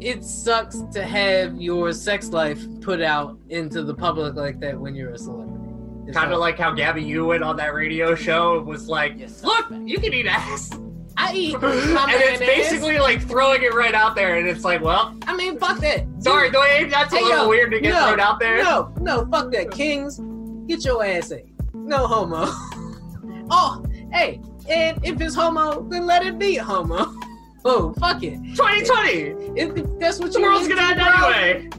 it 0.00 0.24
sucks 0.24 0.80
to 0.92 1.04
have 1.04 1.60
your 1.60 1.92
sex 1.92 2.30
life 2.30 2.64
put 2.80 3.02
out 3.02 3.38
into 3.50 3.82
the 3.82 3.94
public 3.94 4.34
like 4.34 4.58
that 4.60 4.80
when 4.80 4.94
you're 4.94 5.10
a 5.10 5.18
celebrity. 5.18 5.58
It's 6.06 6.16
Kind 6.16 6.32
of 6.32 6.40
like 6.40 6.58
how 6.58 6.72
Gabby 6.72 7.02
Union 7.04 7.42
on 7.42 7.56
that 7.56 7.74
radio 7.74 8.14
show 8.14 8.60
was 8.62 8.88
like, 8.88 9.16
"Look, 9.44 9.66
you 9.84 9.98
can 9.98 10.12
eat 10.14 10.26
ass," 10.26 10.70
I 11.16 11.32
eat 11.34 11.54
and 11.62 11.62
it's 11.64 12.40
basically 12.40 12.98
like 12.98 13.20
throwing 13.22 13.62
it 13.62 13.74
right 13.74 13.94
out 13.94 14.16
there, 14.16 14.36
and 14.38 14.48
it's 14.48 14.64
like, 14.64 14.82
"Well, 14.82 15.14
I 15.26 15.36
mean, 15.36 15.58
fuck 15.58 15.78
that. 15.80 16.06
sorry, 16.18 16.50
Dwyane, 16.50 16.90
that's 16.90 17.12
a 17.12 17.18
Hey, 17.18 17.22
little 17.22 17.44
yo, 17.44 17.48
weird 17.48 17.70
to 17.72 17.80
get 17.80 17.90
no, 17.92 18.06
thrown 18.06 18.18
out 18.20 18.40
there." 18.40 18.56
No, 18.64 18.92
no, 18.98 19.26
fuck 19.30 19.52
that. 19.52 19.70
Kings, 19.70 20.18
get 20.66 20.84
your 20.84 21.04
ass 21.04 21.30
ate. 21.30 21.52
No 21.74 22.06
homo. 22.08 22.46
oh, 23.50 23.84
hey, 24.12 24.40
and 24.68 24.98
if 25.04 25.20
it's 25.20 25.34
homo, 25.34 25.82
then 25.88 26.06
let 26.06 26.24
it 26.24 26.38
be 26.38 26.56
homo. 26.56 27.12
Oh, 27.64 27.94
fuck 28.00 28.24
it. 28.24 28.38
2020, 28.56 29.52
If, 29.56 29.76
if 29.76 29.98
that's 30.00 30.18
what 30.18 30.32
the 30.32 30.40
you 30.40 30.44
world's 30.46 30.64
into, 30.66 30.74
gonna 30.74 31.00
end 31.00 31.00
anyway. 31.00 31.70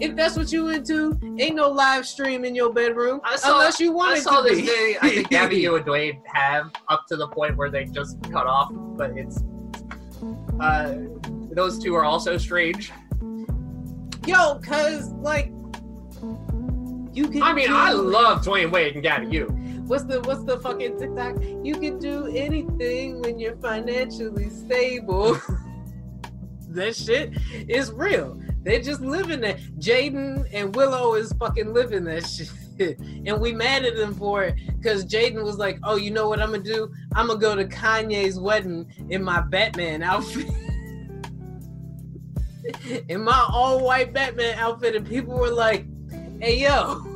If 0.00 0.16
that's 0.16 0.36
what 0.36 0.50
you 0.52 0.70
into, 0.70 1.16
ain't 1.38 1.54
no 1.54 1.68
live 1.70 2.04
stream 2.04 2.44
in 2.44 2.52
your 2.52 2.72
bedroom 2.72 3.20
saw- 3.36 3.52
unless 3.52 3.78
you 3.78 3.92
want 3.92 4.16
I 4.16 4.18
saw 4.18 4.42
to 4.42 4.48
this 4.48 4.60
be. 4.62 4.66
day. 4.66 4.96
I 5.00 5.10
think 5.10 5.28
Gabby 5.30 5.58
you 5.58 5.76
and 5.76 5.86
Dwyane 5.86 6.20
have 6.32 6.72
up 6.88 7.06
to 7.10 7.16
the 7.16 7.28
point 7.28 7.56
where 7.56 7.70
they 7.70 7.84
just 7.84 8.20
cut 8.32 8.48
off, 8.48 8.70
but 8.74 9.12
it's 9.16 9.40
uh, 10.58 10.94
those 11.52 11.78
two 11.78 11.94
are 11.94 12.04
also 12.04 12.36
strange. 12.36 12.90
Yo, 14.26 14.58
cause 14.66 15.10
like 15.12 15.52
you 17.12 17.28
can. 17.28 17.40
I 17.40 17.52
mean, 17.52 17.68
I 17.72 17.92
love 17.92 18.44
Dwyane 18.44 18.72
Wade 18.72 18.94
and 18.94 19.02
Gabby 19.04 19.28
you. 19.28 19.46
What's 19.86 20.04
the 20.04 20.22
what's 20.22 20.44
the 20.44 20.58
fucking 20.60 20.98
TikTok? 20.98 21.36
You 21.62 21.74
can 21.76 21.98
do 21.98 22.26
anything 22.26 23.20
when 23.20 23.38
you're 23.38 23.56
financially 23.56 24.48
stable. 24.48 25.38
that 26.70 26.96
shit 26.96 27.34
is 27.68 27.92
real. 27.92 28.40
They 28.62 28.80
just 28.80 29.02
living 29.02 29.42
that. 29.42 29.58
Jaden 29.78 30.48
and 30.52 30.74
Willow 30.74 31.14
is 31.14 31.32
fucking 31.34 31.74
living 31.74 32.04
that 32.04 32.26
shit. 32.78 32.98
And 33.26 33.40
we 33.40 33.52
mad 33.52 33.84
at 33.84 33.94
them 33.94 34.14
for 34.14 34.44
it 34.44 34.56
because 34.78 35.04
Jaden 35.04 35.44
was 35.44 35.58
like, 35.58 35.78
"Oh, 35.82 35.96
you 35.96 36.10
know 36.10 36.28
what 36.28 36.40
I'm 36.40 36.50
gonna 36.50 36.62
do? 36.62 36.90
I'm 37.14 37.26
gonna 37.26 37.38
go 37.38 37.54
to 37.54 37.66
Kanye's 37.66 38.40
wedding 38.40 38.90
in 39.10 39.22
my 39.22 39.42
Batman 39.42 40.02
outfit, 40.02 40.50
in 43.08 43.22
my 43.22 43.46
all-white 43.50 44.14
Batman 44.14 44.58
outfit," 44.58 44.96
and 44.96 45.06
people 45.06 45.38
were 45.38 45.52
like, 45.52 45.86
"Hey, 46.40 46.62
yo." 46.62 47.13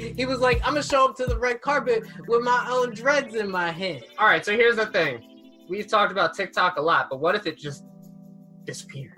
He 0.00 0.24
was 0.26 0.40
like, 0.40 0.58
I'm 0.64 0.72
gonna 0.74 0.82
show 0.82 1.04
up 1.08 1.16
to 1.16 1.26
the 1.26 1.38
red 1.38 1.60
carpet 1.60 2.04
with 2.26 2.42
my 2.42 2.66
own 2.70 2.94
dreads 2.94 3.34
in 3.34 3.50
my 3.50 3.70
hand. 3.70 4.04
All 4.18 4.26
right, 4.26 4.44
so 4.44 4.52
here's 4.56 4.76
the 4.76 4.86
thing. 4.86 5.26
We've 5.68 5.86
talked 5.86 6.10
about 6.10 6.34
TikTok 6.34 6.76
a 6.78 6.80
lot, 6.82 7.08
but 7.10 7.20
what 7.20 7.34
if 7.34 7.46
it 7.46 7.58
just 7.58 7.84
disappeared? 8.64 9.16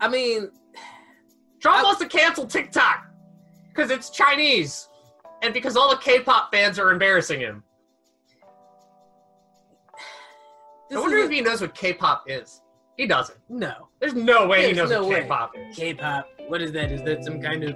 I 0.00 0.08
mean, 0.08 0.50
Trump 1.60 1.78
I- 1.78 1.82
wants 1.82 2.00
to 2.00 2.08
cancel 2.08 2.46
TikTok 2.46 3.06
because 3.68 3.90
it's 3.90 4.10
Chinese 4.10 4.88
and 5.42 5.52
because 5.54 5.76
all 5.76 5.90
the 5.90 5.96
K-pop 5.96 6.52
fans 6.52 6.78
are 6.78 6.90
embarrassing 6.90 7.40
him. 7.40 7.62
I 10.92 10.98
wonder 10.98 11.16
is 11.16 11.26
if 11.26 11.30
he 11.32 11.40
knows 11.40 11.60
what 11.60 11.74
K-pop 11.74 12.24
is. 12.28 12.62
He 12.96 13.06
doesn't. 13.06 13.38
no 13.48 13.88
There's 14.00 14.14
no 14.14 14.46
way 14.46 14.68
he 14.68 14.72
knows 14.72 14.90
no 14.90 15.06
what. 15.06 15.22
K-pop 15.22 15.52
is. 15.56 15.76
K-pop. 15.76 16.28
What 16.48 16.62
is 16.62 16.72
that? 16.72 16.92
Is 16.92 17.02
that 17.02 17.24
some 17.24 17.40
kind 17.42 17.64
of 17.64 17.74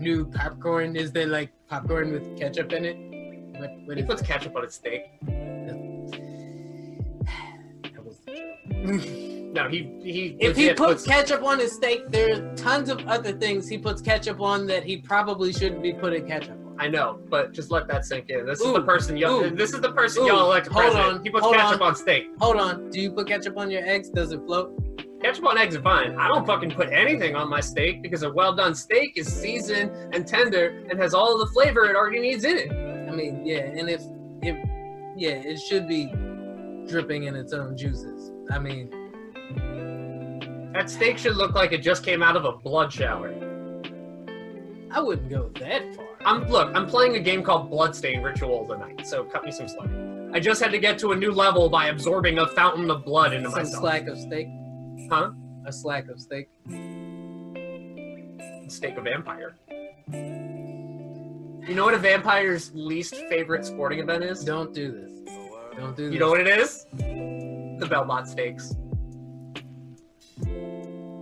new 0.00 0.26
popcorn? 0.26 0.96
Is 0.96 1.12
there 1.12 1.26
like 1.26 1.50
popcorn 1.68 2.12
with 2.12 2.38
ketchup 2.38 2.72
in 2.72 2.84
it? 2.84 2.96
What, 3.60 3.70
what 3.86 3.96
He 3.96 4.02
puts 4.02 4.20
that? 4.22 4.28
ketchup 4.28 4.54
on 4.56 4.64
his 4.64 4.74
steak. 4.74 5.02
That 7.82 8.04
was 8.04 8.18
the 8.26 8.32
joke. 8.32 9.52
No, 9.54 9.68
he 9.68 9.78
he. 10.02 10.36
If 10.40 10.56
he 10.56 10.64
legit 10.64 10.76
puts 10.76 11.04
ketchup 11.06 11.42
on 11.42 11.58
his 11.58 11.72
steak, 11.72 12.10
there 12.10 12.34
are 12.34 12.54
tons 12.56 12.88
of 12.90 13.06
other 13.08 13.32
things 13.32 13.68
he 13.68 13.78
puts 13.78 14.02
ketchup 14.02 14.40
on 14.40 14.66
that 14.66 14.84
he 14.84 14.98
probably 14.98 15.52
shouldn't 15.52 15.82
be 15.82 15.92
putting 15.94 16.26
ketchup 16.26 16.50
on. 16.52 16.76
I 16.78 16.88
know, 16.88 17.18
but 17.30 17.52
just 17.54 17.70
let 17.70 17.88
that 17.88 18.04
sink 18.04 18.28
in. 18.28 18.44
This 18.44 18.60
is 18.60 18.70
the 18.74 18.82
person 18.82 19.16
y'all. 19.16 19.42
ooh, 19.44 19.48
This 19.50 19.72
is 19.72 19.80
the 19.80 19.92
person 19.92 20.24
ooh, 20.24 20.26
y'all 20.26 20.44
elect 20.44 20.66
hold 20.66 20.84
president. 20.92 21.14
on, 21.16 21.22
he 21.24 21.30
puts 21.30 21.46
ketchup 21.46 21.80
on. 21.80 21.88
on 21.88 21.96
steak. 21.96 22.26
Hold 22.38 22.56
on. 22.56 22.90
Do 22.90 23.00
you 23.00 23.10
put 23.12 23.28
ketchup 23.28 23.56
on 23.56 23.70
your 23.70 23.82
eggs? 23.86 24.10
Does 24.10 24.32
it 24.32 24.40
float? 24.44 24.74
Ketchup 25.26 25.44
on 25.46 25.58
eggs 25.58 25.74
are 25.74 25.82
fine. 25.82 26.14
I 26.16 26.28
don't 26.28 26.46
fucking 26.46 26.70
put 26.70 26.88
anything 26.92 27.34
on 27.34 27.48
my 27.50 27.58
steak 27.60 28.00
because 28.00 28.22
a 28.22 28.30
well 28.30 28.54
done 28.54 28.76
steak 28.76 29.14
is 29.16 29.26
seasoned 29.26 29.90
and 30.14 30.24
tender 30.24 30.84
and 30.88 31.00
has 31.00 31.14
all 31.14 31.36
the 31.36 31.46
flavor 31.48 31.86
it 31.90 31.96
already 31.96 32.20
needs 32.20 32.44
in 32.44 32.56
it. 32.56 32.70
I 32.70 33.12
mean, 33.12 33.44
yeah, 33.44 33.58
and 33.58 33.90
if 33.90 34.02
if 34.42 34.56
yeah, 35.16 35.30
it 35.32 35.58
should 35.58 35.88
be 35.88 36.06
dripping 36.86 37.24
in 37.24 37.34
its 37.34 37.52
own 37.52 37.76
juices. 37.76 38.30
I 38.52 38.60
mean, 38.60 38.88
That 40.72 40.88
steak 40.88 41.18
should 41.18 41.34
look 41.36 41.54
like 41.56 41.72
it 41.72 41.78
just 41.82 42.04
came 42.04 42.22
out 42.22 42.36
of 42.36 42.44
a 42.44 42.52
blood 42.52 42.92
shower. 42.92 43.34
I 44.92 45.00
wouldn't 45.00 45.28
go 45.28 45.50
that 45.58 45.96
far. 45.96 46.06
I'm 46.24 46.46
look, 46.48 46.70
I'm 46.76 46.86
playing 46.86 47.16
a 47.16 47.20
game 47.20 47.42
called 47.42 47.68
Bloodstain 47.68 48.22
Ritual 48.22 48.64
tonight, 48.68 49.04
so 49.04 49.24
cut 49.24 49.44
me 49.44 49.50
some 49.50 49.66
slack. 49.66 49.88
I 50.32 50.38
just 50.38 50.62
had 50.62 50.70
to 50.70 50.78
get 50.78 50.98
to 51.00 51.10
a 51.10 51.16
new 51.16 51.32
level 51.32 51.68
by 51.68 51.88
absorbing 51.88 52.38
a 52.38 52.46
fountain 52.46 52.88
of 52.92 53.04
blood 53.04 53.32
into 53.32 53.50
Some 53.50 53.58
myself. 53.58 53.80
slack 53.82 54.06
of 54.06 54.16
steak. 54.18 54.46
Huh? 55.10 55.30
A 55.66 55.72
slack 55.72 56.08
of 56.08 56.20
steak. 56.20 56.48
Steak 58.68 58.96
of 58.96 59.04
vampire. 59.04 59.54
You 60.12 61.74
know 61.74 61.84
what 61.84 61.94
a 61.94 61.98
vampire's 61.98 62.70
least 62.74 63.14
favorite 63.28 63.64
sporting 63.64 63.98
event 63.98 64.24
is? 64.24 64.44
Don't 64.44 64.72
do 64.72 64.92
this. 64.92 65.12
Don't 65.76 65.96
do 65.96 66.04
this. 66.04 66.14
You 66.14 66.20
know 66.20 66.30
what 66.30 66.40
it 66.40 66.46
is? 66.46 66.86
The 66.92 67.86
Belmont 67.88 68.28
Stakes. 68.28 68.74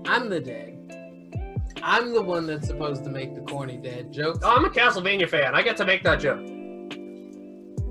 I'm 0.06 0.28
the 0.28 0.40
dad. 0.40 0.70
I'm 1.82 2.14
the 2.14 2.22
one 2.22 2.46
that's 2.46 2.66
supposed 2.66 3.04
to 3.04 3.10
make 3.10 3.34
the 3.34 3.40
corny 3.42 3.76
dad 3.76 4.12
jokes. 4.12 4.40
Oh, 4.42 4.56
I'm 4.56 4.64
a 4.64 4.70
Castlevania 4.70 5.28
fan. 5.28 5.54
I 5.54 5.62
get 5.62 5.76
to 5.78 5.84
make 5.84 6.02
that 6.04 6.20
joke. 6.20 6.40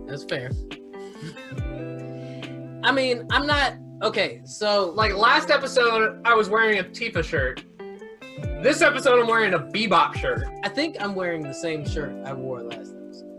That's 0.08 0.24
fair. 0.24 0.52
I 2.84 2.92
mean, 2.92 3.28
I'm 3.32 3.48
not 3.48 3.74
okay. 4.04 4.42
So 4.46 4.92
Like 4.92 5.14
last 5.14 5.50
episode, 5.50 6.22
I 6.26 6.36
was 6.36 6.50
wearing 6.50 6.80
a 6.80 6.84
Tifa 6.84 7.24
shirt. 7.24 7.64
This 8.62 8.82
episode, 8.82 9.20
I'm 9.20 9.28
wearing 9.28 9.54
a 9.54 9.60
Bebop 9.60 10.16
shirt. 10.16 10.48
I 10.64 10.70
think 10.70 10.98
I'm 11.00 11.16
wearing 11.16 11.42
the 11.44 11.54
same 11.54 11.88
shirt 11.88 12.14
I 12.26 12.34
wore 12.34 12.62
last 12.64 12.94
episode. 12.96 13.30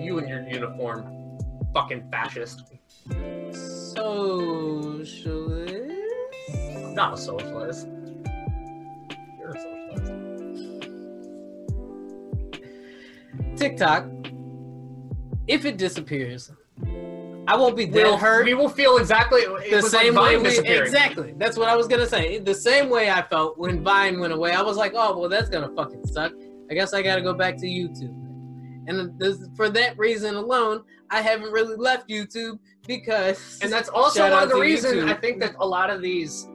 You 0.00 0.18
and 0.18 0.28
your 0.28 0.42
uniform, 0.48 1.38
fucking 1.72 2.08
fascist. 2.10 2.64
Socialist. 3.94 5.74
I'm 6.76 6.94
not 6.94 7.14
a 7.14 7.16
socialist. 7.16 7.88
You're 9.38 9.50
a 9.50 9.60
socialist. 9.60 10.62
TikTok. 13.56 14.06
If 15.48 15.64
it 15.64 15.76
disappears, 15.76 16.52
I 17.48 17.56
won't 17.56 17.76
be 17.76 17.86
that 17.86 17.94
We'll, 17.94 18.16
hurt. 18.16 18.44
we 18.44 18.54
will 18.54 18.68
feel 18.68 18.98
exactly 18.98 19.42
the 19.70 19.82
same 19.82 20.14
like 20.14 20.40
way 20.42 20.60
we, 20.60 20.68
exactly 20.68 21.34
that's 21.38 21.56
what 21.56 21.68
i 21.68 21.74
was 21.74 21.88
gonna 21.88 22.06
say 22.06 22.38
the 22.38 22.54
same 22.54 22.88
way 22.88 23.10
i 23.10 23.20
felt 23.22 23.58
when 23.58 23.82
vine 23.82 24.20
went 24.20 24.32
away 24.32 24.52
i 24.52 24.62
was 24.62 24.76
like 24.76 24.92
oh 24.94 25.18
well 25.18 25.28
that's 25.28 25.48
gonna 25.48 25.70
fucking 25.74 26.06
suck 26.06 26.32
i 26.70 26.74
guess 26.74 26.94
i 26.94 27.02
gotta 27.02 27.20
go 27.20 27.34
back 27.34 27.56
to 27.56 27.66
youtube 27.66 28.16
and 28.86 29.18
this, 29.18 29.48
for 29.56 29.68
that 29.68 29.98
reason 29.98 30.36
alone 30.36 30.82
i 31.10 31.20
haven't 31.20 31.50
really 31.50 31.76
left 31.76 32.08
youtube 32.08 32.58
because 32.86 33.58
And 33.62 33.72
that's 33.72 33.88
also 33.88 34.28
one 34.28 34.42
of 34.42 34.48
the 34.48 34.56
reasons 34.56 34.94
YouTube. 34.94 35.08
I 35.08 35.14
think 35.14 35.40
that 35.40 35.54
a 35.58 35.66
lot 35.66 35.90
of 35.90 36.02
these 36.02 36.48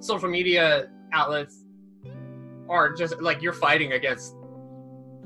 social 0.00 0.28
media 0.28 0.88
outlets 1.12 1.64
are 2.68 2.92
just 2.92 3.20
like 3.20 3.42
you're 3.42 3.52
fighting 3.52 3.92
against 3.92 4.34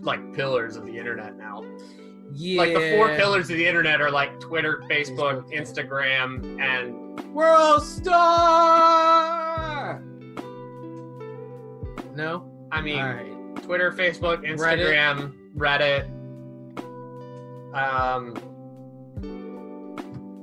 like 0.00 0.34
pillars 0.34 0.76
of 0.76 0.84
the 0.84 0.96
internet 0.96 1.36
now. 1.36 1.64
Yeah 2.32 2.58
Like 2.58 2.74
the 2.74 2.96
four 2.96 3.08
pillars 3.16 3.50
of 3.50 3.56
the 3.56 3.66
internet 3.66 4.00
are 4.00 4.10
like 4.10 4.38
Twitter, 4.40 4.82
Facebook. 4.90 5.52
Instagram, 5.52 6.60
and 6.60 7.04
world 7.34 7.82
star 7.82 9.26
no 12.14 12.50
I 12.72 12.80
mean 12.80 13.02
right 13.02 13.36
Twitter, 13.62 13.90
Facebook, 13.90 14.46
Instagram, 14.46 15.32
Reddit. 15.56 16.06
Um, 17.74 18.34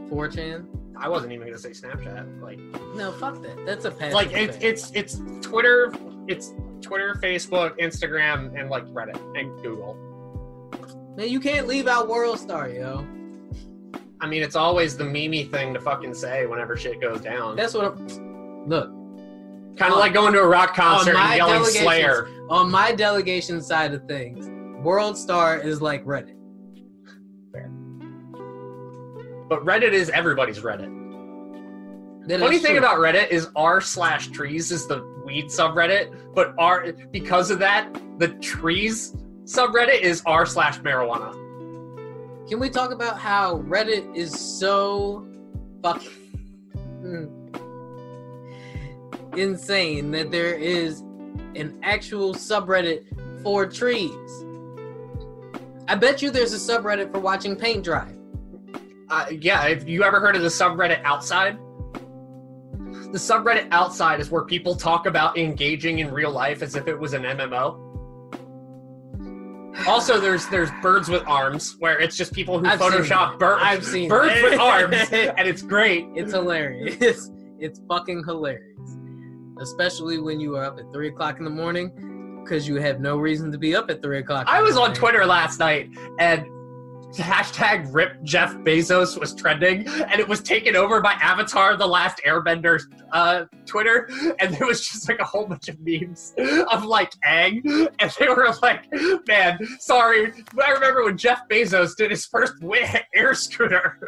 4chan 0.10 0.68
I 1.00 1.10
wasn't 1.10 1.32
even 1.34 1.48
gonna 1.48 1.58
say 1.58 1.72
Snapchat. 1.72 2.42
Like, 2.42 2.60
no 2.96 3.12
fuck 3.14 3.42
that 3.42 3.66
that's 3.66 3.86
a 3.86 3.92
passive 3.92 4.14
like 4.14 4.32
it's 4.34 4.58
thing. 4.58 4.70
it's 4.70 4.92
it's 4.92 5.22
Twitter, 5.42 5.92
it's 6.28 6.54
Twitter, 6.82 7.16
Facebook, 7.22 7.78
Instagram, 7.80 8.58
and 8.60 8.70
like 8.70 8.86
Reddit 8.88 9.18
and 9.40 9.62
Google. 9.64 9.98
Man 11.16 11.30
you 11.30 11.40
can't 11.40 11.68
leave 11.68 11.88
out 11.88 12.08
world 12.08 12.40
star 12.40 12.70
yo 12.70 13.06
I 14.22 14.26
mean, 14.26 14.42
it's 14.42 14.56
always 14.56 14.96
the 14.96 15.04
memey 15.04 15.52
thing 15.52 15.74
to 15.74 15.82
fucking 15.82 16.14
say 16.14 16.46
whenever 16.46 16.78
shit 16.78 17.02
goes 17.02 17.20
down. 17.20 17.58
that's 17.58 17.74
what 17.74 17.86
i'm 17.86 18.70
look 18.70 18.90
kind 19.78 19.92
of 19.92 20.00
like 20.00 20.14
going 20.14 20.34
to 20.34 20.40
a 20.40 20.48
rock 20.48 20.76
concert 20.76 21.16
and 21.16 21.36
yelling 21.38 21.64
Slayer. 21.66 22.30
on 22.50 22.70
my 22.70 22.92
delegation 22.92 23.62
side 23.62 23.94
of 23.94 24.06
things, 24.06 24.48
World 24.84 25.18
Star 25.18 25.58
is 25.58 25.82
like 25.82 26.06
Reddit. 26.06 26.36
But 29.50 29.64
Reddit 29.66 29.92
is 29.92 30.10
everybody's 30.10 30.60
Reddit. 30.60 31.00
That 32.28 32.40
Funny 32.40 32.58
thing 32.58 32.72
true. 32.72 32.80
about 32.80 32.98
Reddit 32.98 33.30
is 33.30 33.50
r 33.56 33.82
slash 33.82 34.28
trees 34.30 34.72
is 34.72 34.88
the 34.88 35.04
weed 35.26 35.46
subreddit, 35.46 36.34
but 36.34 36.54
r 36.58 36.92
because 37.12 37.52
of 37.52 37.60
that, 37.60 37.94
the 38.20 38.30
trees 38.36 39.16
subreddit 39.46 40.02
is 40.02 40.22
r 40.26 40.46
slash 40.46 40.80
marijuana. 40.80 41.44
Can 42.48 42.60
we 42.60 42.70
talk 42.70 42.92
about 42.92 43.18
how 43.18 43.60
Reddit 43.62 44.16
is 44.16 44.38
so 44.38 45.26
fucking 45.82 46.12
insane 49.38 50.12
that 50.12 50.30
there 50.30 50.54
is 50.54 51.00
an 51.56 51.80
actual 51.84 52.34
subreddit 52.34 53.06
for 53.44 53.66
trees? 53.66 54.46
I 55.88 55.96
bet 55.96 56.22
you 56.22 56.32
there's 56.32 56.54
a 56.54 56.58
subreddit 56.58 57.12
for 57.12 57.20
watching 57.20 57.56
paint 57.56 57.84
dry. 57.84 58.14
Uh, 59.10 59.28
yeah, 59.32 59.68
have 59.68 59.88
you 59.88 60.04
ever 60.04 60.20
heard 60.20 60.36
of 60.36 60.42
the 60.42 60.50
subreddit 60.50 61.02
outside? 61.04 61.58
The 63.12 63.20
subreddit 63.20 63.68
outside 63.72 64.20
is 64.20 64.32
where 64.32 64.44
people 64.44 64.76
talk 64.76 65.06
about 65.06 65.38
engaging 65.38 66.00
in 66.00 66.12
real 66.12 66.32
life 66.32 66.62
as 66.62 66.76
if 66.76 66.88
it 66.88 66.98
was 66.98 67.14
an 67.14 67.24
MMO. 67.24 67.83
Also, 69.88 70.20
there's 70.20 70.48
there's 70.48 70.70
birds 70.82 71.10
with 71.10 71.24
arms, 71.28 71.76
where 71.80 72.00
it's 72.00 72.16
just 72.16 72.34
people 72.34 72.60
who 72.60 72.68
I've 72.68 72.80
Photoshop 72.80 73.40
birds. 73.40 73.62
I've 73.64 73.86
seen 73.86 74.10
birds 74.10 74.42
with 74.42 74.60
arms, 74.60 74.96
and 75.12 75.48
it's 75.48 75.62
great. 75.62 76.08
It's 76.16 76.32
hilarious. 76.32 77.32
It's 77.60 77.82
fucking 77.88 78.24
hilarious. 78.26 78.98
Especially 79.60 80.20
when 80.20 80.40
you 80.40 80.56
are 80.58 80.66
up 80.66 80.80
at 80.80 80.92
three 80.92 81.08
o'clock 81.08 81.40
in 81.40 81.46
the 81.46 81.52
morning 81.52 82.42
because 82.44 82.68
you 82.68 82.76
have 82.76 83.00
no 83.00 83.18
reason 83.18 83.52
to 83.52 83.58
be 83.58 83.76
up 83.76 83.90
at 83.90 84.02
three 84.02 84.20
o'clock. 84.20 84.48
I 84.48 84.62
was 84.62 84.78
on. 84.78 84.94
Twitter 84.94 85.26
last 85.26 85.60
night, 85.60 85.90
and 86.20 86.46
hashtag 87.22 87.94
Rip 87.94 88.22
Jeff 88.24 88.56
Bezos 88.58 89.20
was 89.20 89.36
trending, 89.36 89.88
and 89.88 90.20
it 90.20 90.28
was 90.28 90.42
taken 90.42 90.76
over 90.76 91.02
by 91.02 91.14
Avatar: 91.14 91.78
The 91.78 91.88
Last 91.88 92.22
Airbender 92.26 92.82
uh, 93.12 93.46
Twitter, 93.66 94.10
and 94.40 94.54
there 94.56 94.68
was 94.68 94.88
just 94.88 95.08
like 95.08 95.20
a 95.20 95.26
whole 95.26 95.46
bunch 95.46 95.70
of 95.70 95.78
memes 95.80 96.34
of 96.72 96.86
like 96.86 97.12
Aang, 97.26 97.62
and 98.00 98.12
they 98.20 98.28
were 98.28 98.54
like, 98.62 98.86
"Man, 99.28 99.60
sorry, 99.80 100.34
I 100.64 100.72
remember 100.72 101.04
when 101.04 101.18
Jeff 101.18 101.48
Bezos 101.50 101.96
did 101.96 102.12
his 102.12 102.26
first 102.26 102.54
air 103.14 103.34
scooter." 103.34 104.00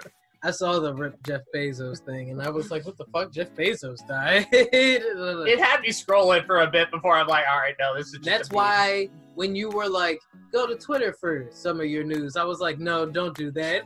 I 0.45 0.51
saw 0.51 0.79
the 0.79 0.93
Rip 0.93 1.15
Jeff 1.25 1.41
Bezos 1.55 2.05
thing 2.05 2.29
and 2.29 2.39
I 2.39 2.51
was 2.51 2.69
like, 2.69 2.85
what 2.85 2.97
the 2.99 3.05
fuck? 3.05 3.31
Jeff 3.31 3.49
Bezos 3.55 4.05
died. 4.07 4.45
It 4.53 5.59
had 5.59 5.81
me 5.81 5.89
scrolling 5.89 6.45
for 6.45 6.61
a 6.61 6.69
bit 6.69 6.91
before 6.91 7.15
I'm 7.15 7.25
like, 7.25 7.45
"All 7.49 7.57
right, 7.57 7.73
no, 7.79 7.95
this 7.95 8.07
is." 8.07 8.13
Just 8.13 8.25
That's 8.25 8.49
a 8.49 8.53
meme." 8.53 8.55
why 8.55 9.09
when 9.35 9.55
you 9.55 9.69
were 9.69 9.87
like, 9.89 10.19
go 10.51 10.65
to 10.65 10.75
Twitter 10.75 11.13
for 11.19 11.47
some 11.51 11.79
of 11.79 11.85
your 11.85 12.03
news, 12.03 12.35
I 12.35 12.43
was 12.43 12.59
like, 12.59 12.79
no, 12.79 13.05
don't 13.05 13.35
do 13.35 13.51
that. 13.51 13.83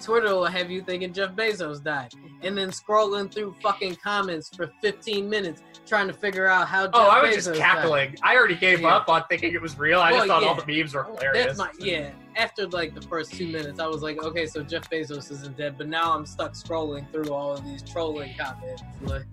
Twitter 0.00 0.34
will 0.34 0.44
have 0.44 0.70
you 0.70 0.82
thinking 0.82 1.12
Jeff 1.14 1.30
Bezos 1.32 1.82
died, 1.82 2.12
and 2.42 2.58
then 2.58 2.70
scrolling 2.70 3.32
through 3.32 3.54
fucking 3.62 3.96
comments 3.96 4.50
for 4.54 4.70
15 4.82 5.30
minutes 5.30 5.62
trying 5.86 6.08
to 6.08 6.12
figure 6.12 6.46
out 6.46 6.66
how. 6.68 6.82
Oh, 6.82 6.86
Jeff 6.86 6.94
Oh, 6.94 7.08
I 7.08 7.22
was 7.22 7.30
Bezos 7.30 7.34
just 7.36 7.48
died. 7.50 7.56
cackling. 7.58 8.16
I 8.22 8.36
already 8.36 8.56
gave 8.56 8.80
Yeah. 8.82 8.96
up 8.96 9.08
on 9.08 9.22
thinking 9.30 9.54
it 9.54 9.62
was 9.62 9.78
real. 9.78 10.00
I 10.00 10.10
Well, 10.10 10.20
just 10.26 10.28
thought 10.28 10.44
all 10.44 10.54
the 10.54 10.66
memes 10.66 10.92
were 10.94 11.04
hilarious. 11.04 11.46
That's 11.46 11.58
my 11.58 11.70
yeah. 11.78 12.10
After 12.36 12.66
like 12.68 12.94
the 12.94 13.02
first 13.02 13.32
two 13.32 13.46
minutes, 13.46 13.78
I 13.80 13.86
was 13.86 14.02
like, 14.02 14.22
okay, 14.22 14.46
so 14.46 14.62
Jeff 14.62 14.90
Bezos 14.90 15.30
isn't 15.30 15.56
dead, 15.56 15.78
but 15.78 15.88
now 15.88 16.12
I'm 16.12 16.26
stuck 16.26 16.52
scrolling 16.52 17.10
through 17.12 17.32
all 17.32 17.52
of 17.54 17.64
these 17.64 17.82
trolling 17.82 18.34
comments. 18.38 18.82
Like, 19.02 19.24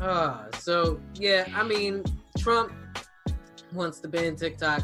ah, 0.00 0.46
so 0.58 1.00
yeah, 1.14 1.48
I 1.54 1.62
mean, 1.62 2.04
Trump 2.38 2.72
wants 3.72 4.00
to 4.00 4.08
ban 4.08 4.36
TikTok. 4.36 4.82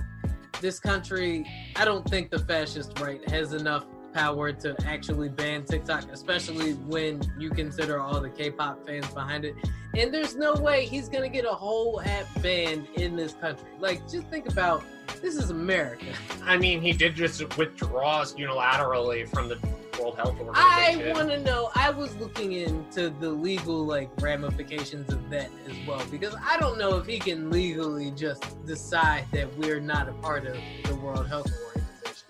This 0.61 0.79
country, 0.79 1.47
I 1.77 1.85
don't 1.85 2.09
think 2.09 2.31
the 2.31 2.39
fascist 2.39 2.99
right 3.01 3.29
has 3.31 3.53
enough 3.53 3.85
power 4.13 4.53
to 4.53 4.77
actually 4.87 5.29
ban 5.29 5.65
TikTok, 5.65 6.11
especially 6.13 6.73
when 6.73 7.21
you 7.39 7.51
consider 7.51 8.01
all 8.01 8.21
the 8.21 8.31
K-pop 8.31 8.87
fans 8.87 9.09
behind 9.09 9.45
it. 9.45 9.55
And 9.97 10.13
there's 10.13 10.35
no 10.35 10.55
way 10.55 10.87
he's 10.87 11.09
gonna 11.09 11.29
get 11.29 11.45
a 11.45 11.55
whole 11.55 12.01
app 12.01 12.27
banned 12.43 12.89
in 12.95 13.15
this 13.17 13.35
country. 13.35 13.69
Like, 13.79 14.09
just 14.09 14.27
think 14.27 14.49
about 14.49 14.83
this 15.23 15.37
is 15.37 15.51
America. 15.51 16.07
I 16.45 16.57
mean, 16.57 16.81
he 16.81 16.93
did 16.93 17.15
just 17.15 17.57
withdraw 17.57 18.25
unilaterally 18.25 19.29
from 19.29 19.49
the 19.49 19.59
World 19.99 20.17
Health 20.17 20.39
Organization. 20.41 21.11
I 21.11 21.13
want 21.13 21.29
to 21.31 21.39
know. 21.41 21.71
I 21.75 21.91
was 21.91 22.17
looking 22.17 22.53
into 22.53 23.11
the 23.11 23.31
legal 23.31 23.87
like 23.87 24.11
ramifications 24.21 25.13
of 25.13 25.31
that 25.31 25.51
as 25.69 25.87
well 25.87 26.05
because 26.11 26.35
I 26.45 26.59
don't 26.59 26.79
know 26.79 26.97
if 26.99 27.07
he 27.07 27.19
can 27.19 27.51
legally 27.51 28.11
just 28.11 28.65
decide 28.67 29.27
that 29.33 29.57
we're 29.57 29.81
not 29.81 30.09
a 30.09 30.13
part 30.15 30.47
of 30.47 30.57
the 30.85 30.97
World 30.97 31.29
Health 31.29 31.47
Organization. 31.47 31.74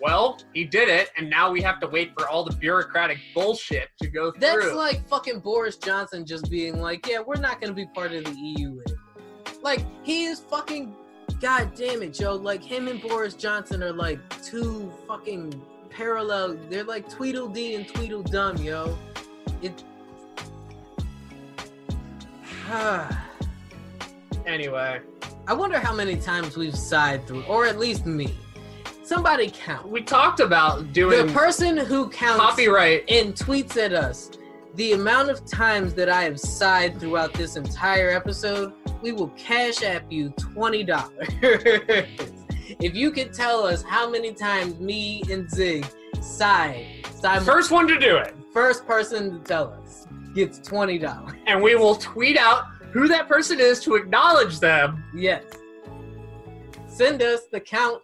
Well, 0.05 0.37
he 0.53 0.65
did 0.65 0.87
it, 0.87 1.09
and 1.17 1.27
now 1.31 1.49
we 1.49 1.63
have 1.63 1.79
to 1.79 1.87
wait 1.87 2.11
for 2.15 2.29
all 2.29 2.43
the 2.43 2.55
bureaucratic 2.55 3.17
bullshit 3.33 3.89
to 4.03 4.07
go 4.07 4.29
through. 4.29 4.39
That's 4.39 4.73
like 4.73 5.03
fucking 5.07 5.39
Boris 5.39 5.77
Johnson 5.77 6.27
just 6.27 6.47
being 6.47 6.79
like, 6.79 7.07
"Yeah, 7.07 7.21
we're 7.25 7.39
not 7.39 7.59
gonna 7.59 7.73
be 7.73 7.87
part 7.87 8.13
of 8.13 8.23
the 8.23 8.31
EU 8.31 8.67
anymore." 8.67 8.83
Like 9.63 9.83
he 10.03 10.25
is 10.25 10.41
fucking. 10.41 10.95
God 11.41 11.73
damn 11.75 12.03
it, 12.03 12.13
Joe! 12.13 12.35
Like 12.35 12.63
him 12.63 12.87
and 12.87 13.01
Boris 13.01 13.33
Johnson 13.33 13.81
are 13.81 13.91
like 13.91 14.19
two 14.43 14.93
fucking 15.07 15.59
parallel. 15.89 16.55
They're 16.69 16.83
like 16.83 17.09
Tweedledee 17.09 17.73
and 17.73 17.87
Tweedledum, 17.87 18.57
yo. 18.57 18.95
It. 19.63 19.83
anyway, 24.45 25.01
I 25.47 25.53
wonder 25.53 25.79
how 25.79 25.95
many 25.95 26.15
times 26.17 26.57
we've 26.57 26.77
sighed 26.77 27.25
through, 27.25 27.45
or 27.45 27.65
at 27.65 27.79
least 27.79 28.05
me. 28.05 28.35
Somebody 29.05 29.51
count. 29.53 29.87
we 29.87 30.01
talked 30.01 30.39
about 30.39 30.91
doing 30.91 31.27
The 31.27 31.31
person 31.31 31.77
who 31.77 32.09
counts 32.09 32.41
copyright. 32.41 33.03
and 33.09 33.35
tweets 33.35 33.77
at 33.77 33.93
us 33.93 34.31
the 34.73 34.93
amount 34.93 35.29
of 35.29 35.45
times 35.45 35.93
that 35.93 36.09
I 36.09 36.23
have 36.23 36.39
sighed 36.39 36.99
throughout 36.99 37.31
this 37.33 37.55
entire 37.55 38.09
episode, 38.09 38.73
we 39.03 39.11
will 39.11 39.29
cash 39.29 39.83
app 39.83 40.11
you 40.11 40.31
$20. 40.31 41.11
if 42.81 42.95
you 42.95 43.11
could 43.11 43.31
tell 43.31 43.63
us 43.65 43.83
how 43.83 44.09
many 44.09 44.33
times 44.33 44.79
me 44.79 45.21
and 45.29 45.49
Zig 45.49 45.85
sighed, 46.19 47.05
sighed 47.13 47.43
First 47.43 47.69
one 47.71 47.87
to 47.87 47.99
do 47.99 48.17
it, 48.17 48.33
first 48.51 48.87
person 48.87 49.31
to 49.31 49.39
tell 49.47 49.71
us 49.71 50.07
gets 50.33 50.59
$20. 50.59 51.37
and 51.47 51.61
we 51.61 51.75
will 51.75 51.95
tweet 51.95 52.37
out 52.37 52.65
who 52.91 53.07
that 53.07 53.27
person 53.29 53.59
is 53.59 53.79
to 53.83 53.93
acknowledge 53.95 54.59
them, 54.59 55.03
Yes. 55.15 55.43
Send 56.87 57.21
us 57.21 57.41
the 57.51 57.59
count 57.59 58.01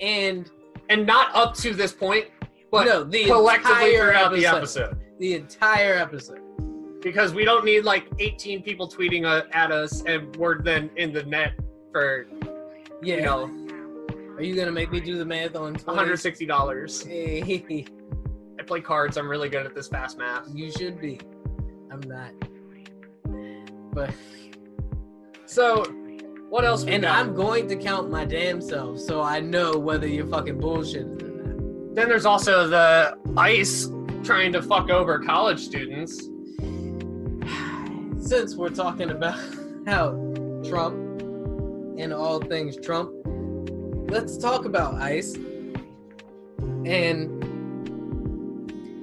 and 0.00 0.50
and 0.88 1.06
not 1.06 1.34
up 1.34 1.54
to 1.56 1.72
this 1.74 1.92
point, 1.92 2.26
but 2.70 2.84
no, 2.86 3.04
the 3.04 3.24
collectively 3.26 3.96
throughout 3.96 4.32
the 4.32 4.46
episode. 4.46 4.82
episode. 4.82 5.00
The 5.18 5.34
entire 5.34 5.94
episode. 5.94 6.40
Because 7.00 7.34
we 7.34 7.44
don't 7.44 7.64
need 7.64 7.84
like 7.84 8.06
18 8.18 8.62
people 8.62 8.88
tweeting 8.88 9.24
uh, 9.26 9.44
at 9.52 9.70
us, 9.70 10.02
and 10.06 10.34
we're 10.36 10.60
then 10.62 10.90
in 10.96 11.12
the 11.12 11.22
net 11.24 11.52
for 11.92 12.26
Yeah. 13.02 13.16
you 13.16 13.22
know 13.22 13.50
Are 14.36 14.42
you 14.42 14.54
gonna 14.56 14.72
make 14.72 14.90
me 14.90 15.00
do 15.00 15.16
the 15.18 15.24
math 15.24 15.54
on 15.54 15.74
20? 15.74 15.84
160 15.86 16.46
dollars. 16.46 17.02
Hey, 17.04 17.84
I 18.58 18.62
play 18.62 18.80
cards. 18.80 19.16
I'm 19.16 19.28
really 19.28 19.48
good 19.48 19.66
at 19.66 19.74
this 19.74 19.88
fast 19.88 20.18
math. 20.18 20.48
you 20.52 20.70
should 20.72 21.00
be. 21.00 21.20
I'm 21.90 22.00
not. 22.00 22.32
But 23.92 24.10
So, 25.46 25.84
what 26.54 26.64
else? 26.64 26.84
and 26.84 27.02
got? 27.02 27.18
I'm 27.18 27.34
going 27.34 27.66
to 27.66 27.74
count 27.74 28.12
my 28.12 28.24
damn 28.24 28.60
self 28.60 29.00
so 29.00 29.20
I 29.20 29.40
know 29.40 29.76
whether 29.76 30.06
you're 30.06 30.28
fucking 30.28 30.60
bullshitting 30.60 31.20
or 31.20 31.26
not. 31.26 31.96
Then 31.96 32.08
there's 32.08 32.26
also 32.26 32.68
the 32.68 33.18
ICE 33.36 33.88
trying 34.22 34.52
to 34.52 34.62
fuck 34.62 34.88
over 34.88 35.18
college 35.18 35.58
students. 35.58 36.14
Since 38.24 38.54
we're 38.54 38.68
talking 38.68 39.10
about 39.10 39.36
how 39.88 40.12
Trump 40.64 40.94
and 41.98 42.14
all 42.14 42.38
things 42.38 42.76
Trump, 42.76 43.10
let's 44.08 44.38
talk 44.38 44.64
about 44.64 44.94
ICE. 44.94 45.34
And 46.86 47.42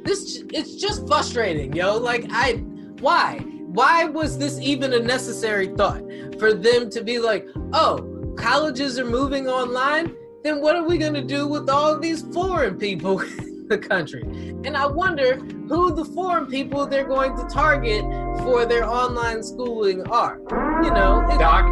this 0.05 0.41
it's 0.53 0.75
just 0.75 1.05
frustrating, 1.05 1.73
yo. 1.73 1.97
Like 1.97 2.27
I 2.29 2.53
why? 3.01 3.43
Why 3.73 4.03
was 4.05 4.37
this 4.37 4.59
even 4.59 4.91
a 4.93 4.99
necessary 4.99 5.67
thought 5.67 6.03
for 6.39 6.53
them 6.53 6.89
to 6.89 7.01
be 7.03 7.19
like, 7.19 7.47
"Oh, 7.73 8.33
colleges 8.37 8.99
are 8.99 9.05
moving 9.05 9.47
online? 9.47 10.13
Then 10.43 10.59
what 10.61 10.75
are 10.75 10.83
we 10.83 10.97
going 10.97 11.13
to 11.13 11.21
do 11.23 11.47
with 11.47 11.69
all 11.69 11.97
these 11.97 12.21
foreign 12.33 12.77
people 12.77 13.19
in 13.39 13.67
the 13.69 13.77
country?" 13.77 14.23
And 14.65 14.75
I 14.75 14.85
wonder 14.87 15.35
who 15.69 15.95
the 15.95 16.03
foreign 16.03 16.47
people 16.47 16.85
they're 16.85 17.07
going 17.07 17.35
to 17.37 17.45
target 17.45 18.01
for 18.39 18.65
their 18.65 18.83
online 18.85 19.41
schooling 19.41 20.05
are. 20.09 20.39
You 20.83 20.91
know, 20.91 21.25
it- 21.31 21.39
Doc, 21.39 21.63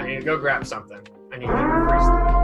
I 0.00 0.06
need 0.06 0.20
to 0.20 0.24
go 0.24 0.38
grab 0.38 0.64
something. 0.64 1.00
I 1.32 1.38
need 1.38 1.46
to 1.46 1.52
get 1.52 1.60
your 1.60 1.88
freestyle. 1.88 2.40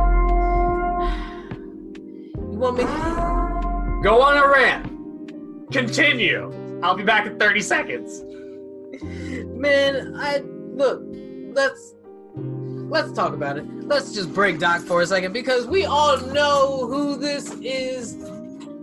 you 2.53 2.59
want 2.59 2.77
me 2.79 2.83
to 2.85 4.01
Go 4.03 4.23
on 4.23 4.37
a 4.39 4.49
rant. 4.49 5.71
Continue. 5.73 6.51
I'll 6.83 6.97
be 6.97 7.03
back 7.05 7.27
in 7.27 7.39
30 7.39 7.61
seconds. 7.61 8.25
Man, 9.03 10.15
I 10.17 10.39
look. 10.39 11.03
Let's 11.53 11.95
let's 12.91 13.13
talk 13.13 13.33
about 13.33 13.57
it. 13.59 13.67
Let's 13.87 14.13
just 14.13 14.33
break 14.33 14.59
Doc 14.59 14.83
for 14.83 15.03
a 15.03 15.07
second 15.07 15.33
because 15.33 15.67
we 15.67 15.85
all 15.85 16.19
know 16.19 16.87
who 16.87 17.17
this 17.17 17.51
is 17.63 18.17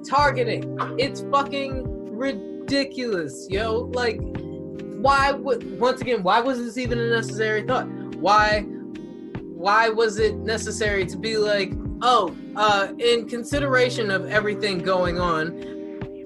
targeting. 0.07 0.77
It's 0.97 1.21
fucking 1.31 2.15
ridiculous, 2.15 3.47
yo. 3.49 3.91
Like, 3.93 4.19
why 4.21 5.31
would 5.31 5.79
once 5.79 6.01
again? 6.01 6.23
Why 6.23 6.39
was 6.39 6.59
this 6.59 6.77
even 6.77 6.99
a 6.99 7.09
necessary 7.09 7.63
thought? 7.65 7.88
Why? 8.15 8.61
Why 8.61 9.89
was 9.89 10.19
it 10.19 10.35
necessary 10.38 11.05
to 11.07 11.17
be 11.17 11.38
like, 11.38 11.73
oh, 12.01 12.35
uh, 12.55 12.93
in 12.99 13.27
consideration 13.27 14.11
of 14.11 14.29
everything 14.29 14.79
going 14.79 15.19
on, 15.19 15.57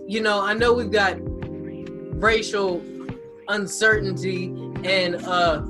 you 0.07 0.21
know, 0.21 0.41
I 0.41 0.53
know 0.53 0.73
we've 0.73 0.91
got 0.91 1.15
racial 2.21 2.83
uncertainty 3.51 4.45
and 4.83 5.15
uh 5.25 5.61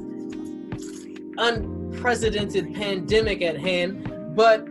unprecedented 1.37 2.73
pandemic 2.73 3.41
at 3.41 3.57
hand. 3.57 4.35
But 4.35 4.67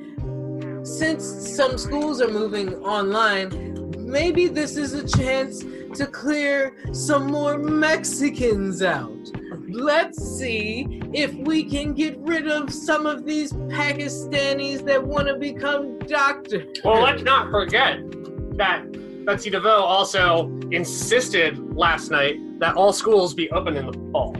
since 0.82 1.24
some 1.24 1.76
schools 1.76 2.20
are 2.22 2.30
moving 2.30 2.74
online 2.76 3.70
maybe 4.10 4.48
this 4.48 4.76
is 4.76 4.92
a 4.92 5.06
chance 5.06 5.60
to 5.94 6.06
clear 6.06 6.76
some 6.92 7.26
more 7.26 7.58
mexicans 7.58 8.82
out. 8.82 9.30
Let's 9.68 10.18
see 10.18 11.00
if 11.14 11.32
we 11.34 11.64
can 11.64 11.94
get 11.94 12.18
rid 12.18 12.48
of 12.48 12.72
some 12.72 13.06
of 13.06 13.24
these 13.24 13.52
pakistanis 13.52 14.84
that 14.84 15.02
want 15.02 15.28
to 15.28 15.36
become 15.36 15.98
doctors. 16.00 16.78
Well, 16.84 17.02
let's 17.02 17.22
not 17.22 17.50
forget 17.50 18.00
that 18.56 18.84
Betsy 19.24 19.50
DeVos 19.50 19.80
also 19.80 20.46
insisted 20.70 21.58
last 21.76 22.10
night 22.10 22.36
that 22.60 22.76
all 22.76 22.92
schools 22.92 23.34
be 23.34 23.50
open 23.50 23.76
in 23.76 23.86
the 23.86 24.10
fall. 24.12 24.34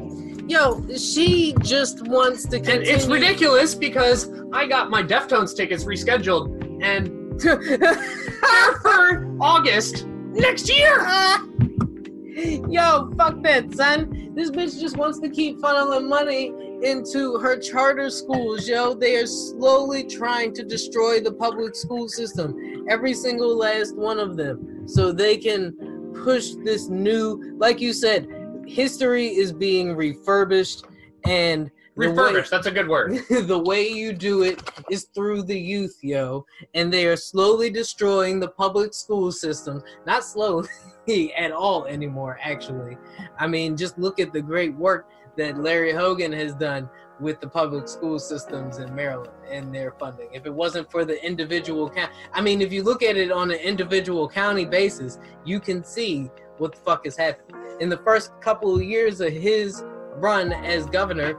yo 0.47 0.84
she 0.97 1.55
just 1.60 2.06
wants 2.06 2.47
to 2.47 2.56
And 2.56 2.82
it's 2.82 3.06
ridiculous 3.06 3.74
because 3.74 4.30
I 4.52 4.66
got 4.66 4.90
my 4.90 5.02
Deftones 5.02 5.56
tickets 5.56 5.84
rescheduled 5.84 6.82
and 6.82 7.18
for 8.82 9.36
August 9.40 10.06
next 10.06 10.68
year. 10.68 10.97
Yo, 12.70 13.12
fuck 13.18 13.42
that, 13.42 13.74
son. 13.74 14.32
This 14.34 14.51
bitch 14.51 14.80
just 14.80 14.97
wants 14.97 15.18
to 15.20 15.28
keep 15.28 15.59
funneling 15.59 16.09
money 16.09 16.55
into 16.82 17.36
her 17.38 17.59
charter 17.59 18.09
schools, 18.09 18.66
yo. 18.66 18.94
They 18.94 19.16
are 19.16 19.26
slowly 19.26 20.05
trying 20.05 20.55
to 20.55 20.64
destroy 20.64 21.20
the 21.20 21.32
public 21.32 21.74
school 21.74 22.09
system, 22.09 22.86
every 22.88 23.12
single 23.12 23.56
last 23.56 23.97
one 23.97 24.18
of 24.18 24.36
them, 24.36 24.88
so 24.88 25.12
they 25.12 25.36
can 25.36 25.74
push 26.15 26.51
this 26.65 26.89
new, 26.89 27.55
like 27.59 27.81
you 27.81 27.93
said, 27.93 28.28
history 28.66 29.27
is 29.27 29.53
being 29.53 29.95
refurbished, 29.97 30.85
and 31.24 31.70
The 31.97 32.09
way- 32.11 32.16
Refurbished. 32.16 32.51
That's 32.51 32.66
a 32.66 32.70
good 32.70 32.89
word. 32.89 33.20
the 33.31 33.59
way 33.59 33.89
you 33.89 34.12
do 34.12 34.43
it 34.43 34.62
is 34.91 35.09
through 35.15 35.43
the 35.43 35.59
youth, 35.59 35.99
yo. 36.03 36.47
And 36.74 36.93
they 36.93 37.07
are 37.07 37.16
slowly 37.16 37.69
destroying 37.70 38.41
the 38.41 38.49
public 38.49 38.95
school 38.95 39.32
system. 39.32 39.82
Not 40.07 40.24
slowly 40.24 40.69
at 41.37 41.53
all 41.53 41.87
anymore, 41.87 42.39
actually. 42.43 42.97
I 43.39 43.47
mean, 43.47 43.77
just 43.77 43.99
look 43.99 44.20
at 44.20 44.32
the 44.32 44.41
great 44.41 44.74
work 44.77 45.09
that 45.37 45.59
Larry 45.59 45.93
Hogan 45.93 46.32
has 46.32 46.55
done 46.55 46.89
with 47.20 47.40
the 47.40 47.47
public 47.47 47.88
school 47.88 48.18
systems 48.18 48.78
in 48.78 48.94
Maryland 48.94 49.32
and 49.51 49.74
their 49.74 49.92
funding. 49.92 50.28
If 50.32 50.47
it 50.47 50.55
wasn't 50.55 50.90
for 50.90 51.05
the 51.05 51.24
individual 51.24 51.88
county, 51.90 52.12
I 52.32 52.40
mean, 52.40 52.60
if 52.62 52.72
you 52.72 52.82
look 52.82 53.02
at 53.02 53.16
it 53.16 53.30
on 53.30 53.51
an 53.51 53.59
individual 53.59 54.28
county 54.28 54.64
basis, 54.64 55.18
you 55.44 55.60
can 55.60 55.84
see 55.84 56.30
what 56.59 56.72
the 56.72 56.78
fuck 56.78 57.06
is 57.06 57.16
happening. 57.16 57.60
In 57.80 57.88
the 57.88 57.98
first 57.98 58.32
couple 58.40 58.74
of 58.74 58.82
years 58.82 59.20
of 59.20 59.32
his 59.32 59.84
run 60.16 60.52
as 60.52 60.86
governor, 60.86 61.38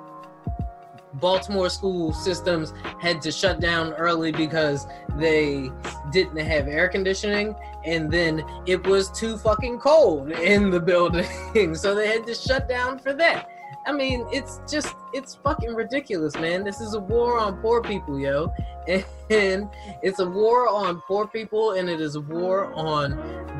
Baltimore 1.15 1.69
school 1.69 2.13
systems 2.13 2.73
had 2.99 3.21
to 3.23 3.31
shut 3.31 3.59
down 3.59 3.93
early 3.93 4.31
because 4.31 4.87
they 5.17 5.69
didn't 6.11 6.37
have 6.37 6.67
air 6.67 6.87
conditioning 6.87 7.55
and 7.83 8.11
then 8.11 8.43
it 8.65 8.85
was 8.85 9.11
too 9.11 9.37
fucking 9.37 9.79
cold 9.79 10.31
in 10.31 10.69
the 10.69 10.79
building. 10.91 11.75
so 11.75 11.95
they 11.95 12.07
had 12.07 12.25
to 12.27 12.33
shut 12.33 12.69
down 12.69 12.97
for 12.99 13.13
that. 13.13 13.49
I 13.85 13.91
mean, 13.91 14.27
it's 14.31 14.61
just 14.69 14.95
it's 15.13 15.35
fucking 15.35 15.73
ridiculous, 15.73 16.35
man. 16.35 16.63
This 16.63 16.81
is 16.81 16.93
a 16.93 16.99
war 16.99 17.39
on 17.39 17.57
poor 17.57 17.81
people, 17.81 18.19
yo. 18.19 18.53
And 19.29 19.69
it's 20.01 20.19
a 20.19 20.25
war 20.25 20.67
on 20.67 21.01
poor 21.07 21.25
people 21.25 21.71
and 21.73 21.89
it 21.89 22.01
is 22.01 22.15
a 22.15 22.19
war 22.19 22.73
on 22.73 23.11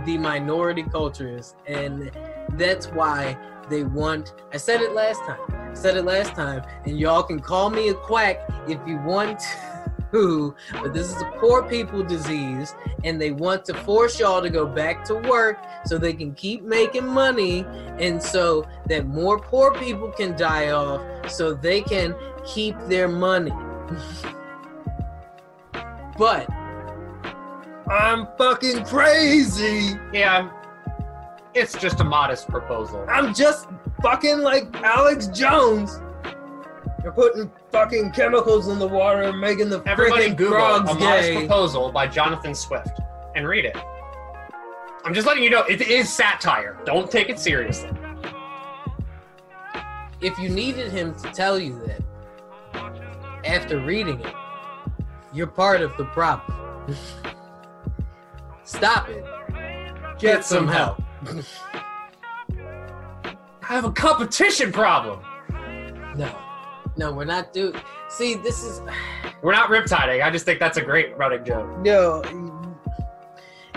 the 0.05 0.17
minority 0.17 0.83
cultures 0.83 1.55
and 1.65 2.11
that's 2.57 2.87
why 2.87 3.37
they 3.69 3.83
want 3.83 4.33
I 4.51 4.57
said 4.57 4.81
it 4.81 4.91
last 4.91 5.21
time. 5.23 5.39
I 5.49 5.73
said 5.73 5.95
it 5.95 6.03
last 6.03 6.33
time, 6.35 6.63
and 6.83 6.99
y'all 6.99 7.23
can 7.23 7.39
call 7.39 7.69
me 7.69 7.87
a 7.87 7.93
quack 7.93 8.41
if 8.67 8.79
you 8.85 8.97
want 8.97 9.39
to, 9.39 9.45
but 10.11 10.93
this 10.93 11.15
is 11.15 11.21
a 11.21 11.31
poor 11.37 11.63
people 11.63 12.03
disease, 12.03 12.75
and 13.03 13.19
they 13.19 13.31
want 13.31 13.65
to 13.65 13.73
force 13.73 14.19
y'all 14.19 14.41
to 14.41 14.49
go 14.49 14.65
back 14.65 15.03
to 15.05 15.15
work 15.15 15.57
so 15.85 15.97
they 15.97 16.13
can 16.13 16.33
keep 16.33 16.63
making 16.63 17.07
money, 17.07 17.65
and 17.99 18.21
so 18.21 18.67
that 18.87 19.07
more 19.07 19.39
poor 19.39 19.73
people 19.73 20.11
can 20.11 20.35
die 20.35 20.71
off 20.71 21.01
so 21.29 21.53
they 21.53 21.81
can 21.81 22.15
keep 22.45 22.77
their 22.87 23.07
money. 23.07 23.51
but 26.17 26.49
I'm 27.89 28.27
fucking 28.37 28.85
crazy. 28.85 29.99
Yeah. 30.13 30.49
It's 31.53 31.77
just 31.77 31.99
a 31.99 32.03
modest 32.05 32.47
proposal. 32.47 33.05
I'm 33.09 33.33
just 33.33 33.67
fucking 34.01 34.39
like 34.39 34.73
Alex 34.81 35.27
Jones. 35.27 35.99
You're 37.03 37.11
putting 37.11 37.51
fucking 37.71 38.11
chemicals 38.11 38.67
in 38.67 38.79
the 38.79 38.87
water 38.87 39.23
and 39.23 39.39
making 39.39 39.69
the 39.69 39.81
Everybody 39.85 40.29
freaking 40.29 40.35
Google 40.35 40.57
frogs 40.57 40.91
a 40.91 40.95
modest 40.95 41.29
gay. 41.29 41.37
proposal 41.37 41.91
by 41.91 42.07
Jonathan 42.07 42.53
Swift 42.53 42.99
and 43.35 43.47
read 43.47 43.65
it. 43.65 43.77
I'm 45.03 45.13
just 45.13 45.25
letting 45.25 45.43
you 45.43 45.49
know 45.49 45.63
it 45.63 45.81
is 45.81 46.11
satire. 46.11 46.77
Don't 46.85 47.09
take 47.09 47.29
it 47.29 47.39
seriously. 47.39 47.89
If 50.21 50.37
you 50.37 50.49
needed 50.49 50.91
him 50.91 51.15
to 51.15 51.31
tell 51.31 51.57
you 51.57 51.81
that 51.87 52.01
after 53.43 53.79
reading 53.79 54.19
it, 54.19 54.33
you're 55.33 55.47
part 55.47 55.81
of 55.81 55.95
the 55.97 56.05
problem. 56.05 56.95
Stop 58.63 59.09
it. 59.09 59.25
Get 60.19 60.45
some 60.45 60.67
help. 60.67 61.01
I 63.63 63.75
have 63.75 63.85
a 63.85 63.91
competition 63.91 64.71
problem. 64.71 65.21
No. 66.15 66.50
No, 67.01 67.11
we're 67.11 67.25
not 67.25 67.51
doing. 67.51 67.73
See, 68.09 68.35
this 68.35 68.63
is 68.63 68.79
We're 69.41 69.53
not 69.53 69.71
riptiding. 69.71 70.23
I 70.23 70.29
just 70.29 70.45
think 70.45 70.59
that's 70.59 70.77
a 70.77 70.81
great 70.83 71.17
running 71.17 71.43
joke. 71.43 71.79
no. 71.79 72.21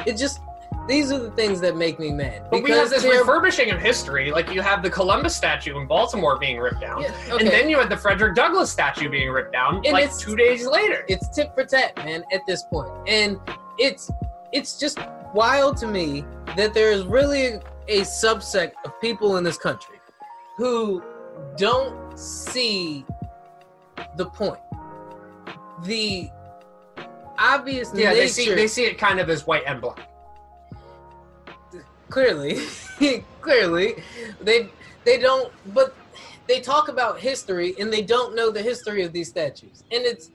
It 0.06 0.18
just 0.18 0.40
these 0.86 1.10
are 1.10 1.18
the 1.18 1.30
things 1.30 1.62
that 1.62 1.74
make 1.78 1.98
me 1.98 2.10
mad. 2.12 2.48
But 2.50 2.62
we 2.62 2.70
have 2.72 2.90
this 2.90 3.02
refurbishing 3.04 3.70
of 3.70 3.80
history. 3.80 4.30
Like 4.30 4.52
you 4.52 4.60
have 4.60 4.82
the 4.82 4.90
Columbus 4.90 5.34
statue 5.34 5.78
in 5.80 5.86
Baltimore 5.86 6.38
being 6.38 6.58
ripped 6.58 6.82
down. 6.82 7.00
Yeah, 7.00 7.14
And 7.38 7.48
then 7.48 7.70
you 7.70 7.78
had 7.78 7.88
the 7.88 7.96
Frederick 7.96 8.34
Douglass 8.34 8.70
statue 8.70 9.08
being 9.08 9.30
ripped 9.30 9.52
down 9.52 9.76
And 9.76 9.94
like 9.94 10.04
it's- 10.04 10.20
two 10.20 10.36
days 10.36 10.66
later. 10.66 11.06
it's 11.08 11.26
tit 11.34 11.52
for 11.54 11.64
tat, 11.64 11.96
man, 11.96 12.24
at 12.30 12.42
this 12.46 12.64
point. 12.64 12.90
And 13.06 13.40
it's 13.78 14.10
it's 14.52 14.78
just 14.78 14.98
wild 15.32 15.78
to 15.78 15.86
me 15.86 16.26
that 16.56 16.74
there 16.74 16.92
is 16.92 17.04
really 17.06 17.60
a 17.88 18.00
subset 18.00 18.72
of 18.84 19.00
people 19.00 19.38
in 19.38 19.44
this 19.44 19.56
country 19.56 19.96
who 20.58 21.02
don't 21.56 22.03
see 22.16 23.04
the 24.16 24.26
point. 24.26 24.60
The 25.84 26.30
obvious 27.38 27.90
yeah, 27.94 28.10
nature 28.10 28.20
they 28.20 28.28
see 28.28 28.54
they 28.54 28.66
see 28.68 28.84
it 28.84 28.98
kind 28.98 29.20
of 29.20 29.28
as 29.28 29.46
white 29.46 29.64
and 29.66 29.80
black. 29.80 30.08
clearly 32.08 32.60
clearly 33.40 33.94
they 34.40 34.68
they 35.04 35.18
don't 35.18 35.52
but 35.74 35.94
they 36.46 36.60
talk 36.60 36.88
about 36.88 37.18
history 37.18 37.74
and 37.80 37.92
they 37.92 38.02
don't 38.02 38.36
know 38.36 38.50
the 38.50 38.62
history 38.62 39.02
of 39.02 39.12
these 39.12 39.28
statues 39.28 39.82
and 39.90 40.04
it's 40.04 40.30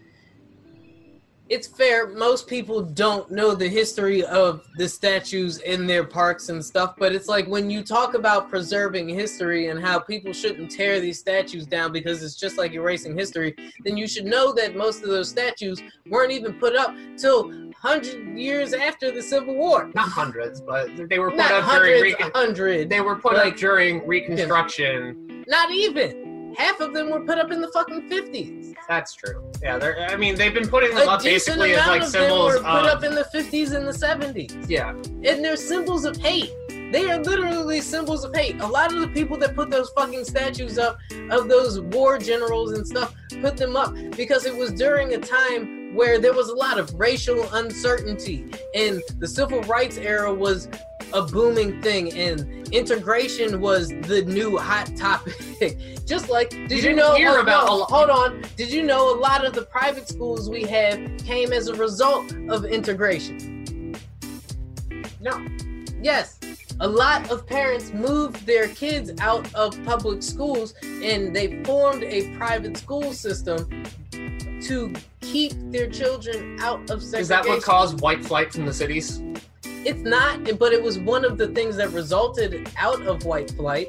it's 1.49 1.67
fair 1.67 2.07
most 2.09 2.47
people 2.47 2.81
don't 2.81 3.29
know 3.31 3.55
the 3.55 3.67
history 3.67 4.23
of 4.25 4.63
the 4.77 4.87
statues 4.87 5.57
in 5.59 5.87
their 5.87 6.03
parks 6.03 6.49
and 6.49 6.63
stuff 6.63 6.93
but 6.97 7.13
it's 7.13 7.27
like 7.27 7.47
when 7.47 7.69
you 7.69 7.83
talk 7.83 8.13
about 8.13 8.49
preserving 8.49 9.09
history 9.09 9.67
and 9.67 9.79
how 9.83 9.99
people 9.99 10.31
shouldn't 10.31 10.69
tear 10.69 10.99
these 10.99 11.17
statues 11.19 11.65
down 11.65 11.91
because 11.91 12.23
it's 12.23 12.35
just 12.35 12.57
like 12.57 12.73
erasing 12.73 13.17
history 13.17 13.55
then 13.83 13.97
you 13.97 14.07
should 14.07 14.25
know 14.25 14.53
that 14.53 14.75
most 14.75 15.03
of 15.03 15.09
those 15.09 15.29
statues 15.29 15.81
weren't 16.07 16.31
even 16.31 16.53
put 16.53 16.75
up 16.75 16.95
till 17.17 17.47
100 17.81 18.37
years 18.37 18.73
after 18.73 19.09
the 19.11 19.21
civil 19.21 19.55
war 19.55 19.89
Not 19.95 20.09
hundreds, 20.09 20.59
but 20.59 20.89
they 21.09 21.17
were 21.17 21.29
put 21.29 21.37
not 21.37 21.51
up 21.51 21.63
during 21.81 22.03
hundreds, 22.03 22.03
recon- 22.03 22.31
hundred. 22.35 22.89
they 22.89 23.01
were 23.01 23.15
put 23.15 23.33
like- 23.35 23.53
up 23.53 23.57
during 23.59 24.05
Reconstruction. 24.05 25.45
Not 25.47 25.71
even. 25.71 26.53
Half 26.57 26.81
of 26.81 26.93
them 26.93 27.09
were 27.09 27.21
put 27.21 27.37
up 27.37 27.51
in 27.51 27.61
the 27.61 27.69
fucking 27.69 28.09
fifties. 28.09 28.75
That's 28.89 29.13
true. 29.13 29.48
Yeah, 29.61 29.77
they're. 29.77 30.07
I 30.09 30.15
mean, 30.15 30.35
they've 30.35 30.53
been 30.53 30.67
putting 30.67 30.95
them 30.95 31.07
A 31.07 31.11
up 31.11 31.23
basically 31.23 31.73
as 31.73 31.85
like 31.87 32.01
of 32.03 32.11
them 32.11 32.21
symbols 32.23 32.53
were 32.53 32.59
put 32.59 32.85
up 32.85 33.03
in 33.03 33.13
the 33.13 33.25
fifties 33.25 33.71
and 33.71 33.85
the 33.85 33.93
seventies, 33.93 34.55
Yeah, 34.67 34.91
and 34.91 35.43
they're 35.43 35.57
symbols 35.57 36.05
of 36.05 36.17
hate. 36.17 36.51
They 36.91 37.09
are 37.11 37.19
literally 37.19 37.81
symbols 37.81 38.23
of 38.23 38.35
hate. 38.35 38.59
A 38.61 38.65
lot 38.65 38.91
of 38.93 38.99
the 38.99 39.07
people 39.09 39.37
that 39.37 39.55
put 39.55 39.69
those 39.69 39.89
fucking 39.91 40.25
statues 40.25 40.79
up 40.79 40.97
of 41.29 41.47
those 41.47 41.79
war 41.81 42.17
generals 42.17 42.71
and 42.71 42.87
stuff 42.87 43.13
put 43.41 43.57
them 43.57 43.75
up 43.75 43.93
because 44.15 44.45
it 44.45 44.55
was 44.55 44.71
during 44.71 45.13
a 45.13 45.19
time 45.19 45.93
where 45.93 46.19
there 46.19 46.33
was 46.33 46.49
a 46.49 46.55
lot 46.55 46.79
of 46.79 46.93
racial 46.99 47.47
uncertainty, 47.53 48.45
and 48.75 49.01
the 49.19 49.27
civil 49.27 49.61
rights 49.63 49.97
era 49.97 50.33
was 50.33 50.67
a 51.13 51.21
booming 51.23 51.81
thing, 51.81 52.13
and 52.13 52.67
integration 52.73 53.61
was 53.61 53.89
the 53.89 54.23
new 54.27 54.57
hot 54.57 54.95
topic. 54.95 55.77
Just 56.05 56.29
like, 56.29 56.49
did 56.49 56.71
You 56.71 56.89
you, 56.89 56.95
know? 56.95 57.15
hear 57.15 57.31
oh, 57.31 57.41
about 57.41 57.67
no, 57.67 57.83
hold 57.83 58.09
on. 58.09 58.43
Did 58.55 58.71
you 58.71 58.83
know 58.83 59.13
a 59.13 59.17
lot 59.17 59.45
of 59.45 59.53
the 59.53 59.63
private 59.63 60.07
schools 60.07 60.49
we 60.49 60.63
have 60.63 60.99
came 61.19 61.53
as 61.53 61.67
a 61.67 61.75
result 61.75 62.33
of 62.49 62.65
integration? 62.65 63.95
no. 65.21 65.45
Yes. 66.01 66.39
A 66.79 66.87
lot 66.87 67.29
of 67.29 67.45
parents 67.45 67.91
moved 67.91 68.45
their 68.45 68.69
kids 68.69 69.11
out 69.19 69.53
of 69.53 69.83
public 69.83 70.23
schools 70.23 70.73
and 70.83 71.35
they 71.35 71.61
formed 71.65 72.03
a 72.03 72.33
private 72.37 72.77
school 72.77 73.11
system 73.11 73.83
to 74.61 74.93
keep 75.19 75.53
their 75.71 75.89
children 75.89 76.57
out 76.61 76.79
of 76.89 77.03
segregation. 77.03 77.19
Is 77.19 77.27
that 77.27 77.45
what 77.45 77.61
caused 77.61 77.99
white 77.99 78.23
flight 78.23 78.53
from 78.53 78.65
the 78.65 78.73
cities? 78.73 79.21
It's 79.85 80.01
not, 80.01 80.59
but 80.59 80.73
it 80.73 80.83
was 80.83 80.99
one 80.99 81.23
of 81.23 81.37
the 81.37 81.47
things 81.47 81.77
that 81.77 81.91
resulted 81.91 82.69
out 82.77 83.01
of 83.03 83.23
white 83.25 83.51
flight. 83.51 83.87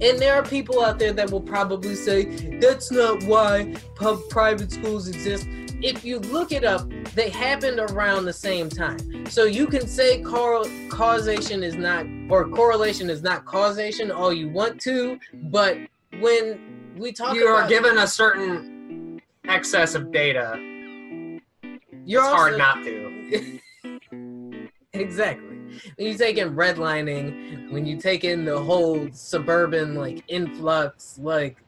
And 0.00 0.16
there 0.18 0.34
are 0.34 0.44
people 0.44 0.84
out 0.84 1.00
there 1.00 1.12
that 1.12 1.30
will 1.30 1.40
probably 1.40 1.96
say 1.96 2.24
that's 2.60 2.92
not 2.92 3.24
why 3.24 3.74
pub 3.96 4.20
private 4.30 4.70
schools 4.70 5.08
exist. 5.08 5.48
If 5.82 6.04
you 6.04 6.20
look 6.20 6.52
it 6.52 6.64
up, 6.64 6.88
they 7.14 7.30
happened 7.30 7.80
around 7.80 8.24
the 8.24 8.32
same 8.32 8.68
time. 8.68 9.26
So 9.26 9.44
you 9.44 9.66
can 9.66 9.88
say 9.88 10.22
cor- 10.22 10.66
causation 10.88 11.64
is 11.64 11.74
not 11.74 12.06
or 12.28 12.48
correlation 12.48 13.10
is 13.10 13.22
not 13.22 13.44
causation 13.44 14.12
all 14.12 14.32
you 14.32 14.48
want 14.48 14.80
to, 14.82 15.18
but 15.50 15.78
when 16.20 16.94
we 16.96 17.12
talk 17.12 17.34
You 17.34 17.46
are 17.46 17.68
given 17.68 17.98
a 17.98 18.06
certain 18.06 19.20
excess 19.44 19.94
of 19.96 20.12
data. 20.12 20.77
You're 22.08 22.24
it's 22.24 22.32
hard 22.32 22.56
not 22.58 22.82
to. 22.84 23.60
exactly. 24.94 25.58
When 25.96 26.06
you 26.06 26.16
take 26.16 26.38
in 26.38 26.56
redlining, 26.56 27.70
when 27.70 27.84
you 27.84 27.98
take 27.98 28.24
in 28.24 28.46
the 28.46 28.58
whole 28.58 29.08
suburban 29.12 29.94
like 29.94 30.24
influx, 30.28 31.18
like 31.18 31.58